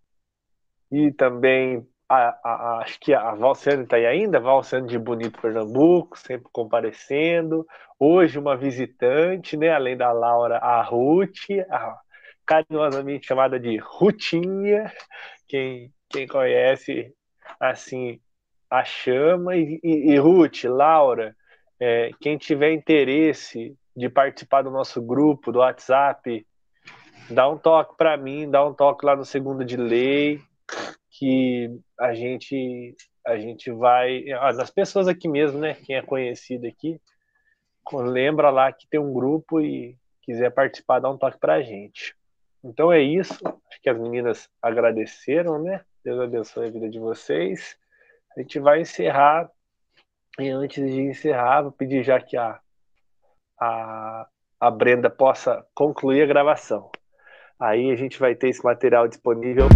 E 0.93 1.10
também 1.10 1.85
a, 2.09 2.39
a, 2.44 2.78
acho 2.82 3.01
que 3.01 3.12
a 3.12 3.35
Valciane 3.35 3.82
está 3.82 3.97
aí 3.97 4.06
ainda, 4.06 4.39
Valciane 4.39 4.86
de 4.86 4.97
Bonito 4.97 5.40
Pernambuco, 5.40 6.16
sempre 6.16 6.48
comparecendo. 6.52 7.66
Hoje 7.98 8.39
uma 8.39 8.56
visitante, 8.56 9.56
né? 9.56 9.70
Além 9.70 9.97
da 9.97 10.12
Laura, 10.12 10.59
a 10.59 10.81
Ruth, 10.82 11.51
a, 11.68 11.98
carinhosamente 12.47 13.26
chamada 13.26 13.59
de 13.59 13.76
Rutinha, 13.78 14.93
quem, 15.48 15.93
quem 16.15 16.28
conhece 16.28 17.12
assim 17.59 18.20
a 18.70 18.85
chama. 18.85 19.57
E, 19.57 19.81
e, 19.82 20.12
e 20.12 20.16
Ruth, 20.16 20.65
Laura, 20.65 21.36
é, 21.81 22.11
quem 22.20 22.39
tiver 22.39 22.73
interesse 22.73 23.77
de 23.97 24.09
participar 24.09 24.62
do 24.62 24.70
nosso 24.70 25.03
grupo 25.03 25.51
do 25.51 25.59
WhatsApp, 25.59 26.47
dá 27.28 27.49
um 27.49 27.59
toque 27.59 27.97
para 27.97 28.16
mim, 28.16 28.49
dá 28.49 28.65
um 28.65 28.73
toque 28.73 29.05
lá 29.05 29.16
no 29.16 29.24
segundo 29.24 29.65
de 29.65 29.77
lei, 29.77 30.41
que 31.11 31.69
a 31.99 32.15
gente 32.15 32.95
a 33.27 33.39
gente 33.39 33.70
vai 33.70 34.23
as 34.32 34.70
pessoas 34.70 35.09
aqui 35.09 35.27
mesmo, 35.27 35.59
né? 35.59 35.74
Quem 35.74 35.97
é 35.97 36.03
conhecido 36.03 36.66
aqui, 36.66 37.01
lembra 37.93 38.51
lá 38.51 38.70
que 38.70 38.86
tem 38.86 39.01
um 39.01 39.12
grupo 39.12 39.61
e 39.61 39.97
quiser 40.23 40.51
participar, 40.51 41.01
dá 41.01 41.11
um 41.11 41.16
toque 41.16 41.39
para 41.39 41.55
a 41.55 41.62
gente. 41.62 42.15
Então 42.62 42.93
é 42.93 43.01
isso. 43.01 43.35
Acho 43.45 43.81
que 43.82 43.89
as 43.89 43.99
meninas 43.99 44.49
agradeceram, 44.61 45.62
né? 45.62 45.82
Deus 46.05 46.20
abençoe 46.20 46.66
a 46.66 46.70
vida 46.70 46.89
de 46.90 46.98
vocês. 46.98 47.78
A 48.36 48.40
gente 48.40 48.60
vai 48.60 48.82
encerrar. 48.82 49.51
E 50.39 50.48
antes 50.51 50.85
de 50.85 51.01
encerrar, 51.01 51.62
vou 51.62 51.72
pedir 51.72 52.02
já 52.02 52.20
que 52.20 52.36
a, 52.36 52.60
a, 53.59 54.26
a 54.60 54.70
Brenda 54.70 55.09
possa 55.09 55.64
concluir 55.74 56.22
a 56.22 56.26
gravação. 56.26 56.90
Aí 57.59 57.90
a 57.90 57.97
gente 57.97 58.18
vai 58.18 58.35
ter 58.35 58.48
esse 58.48 58.62
material 58.62 59.09
disponível 59.09 59.68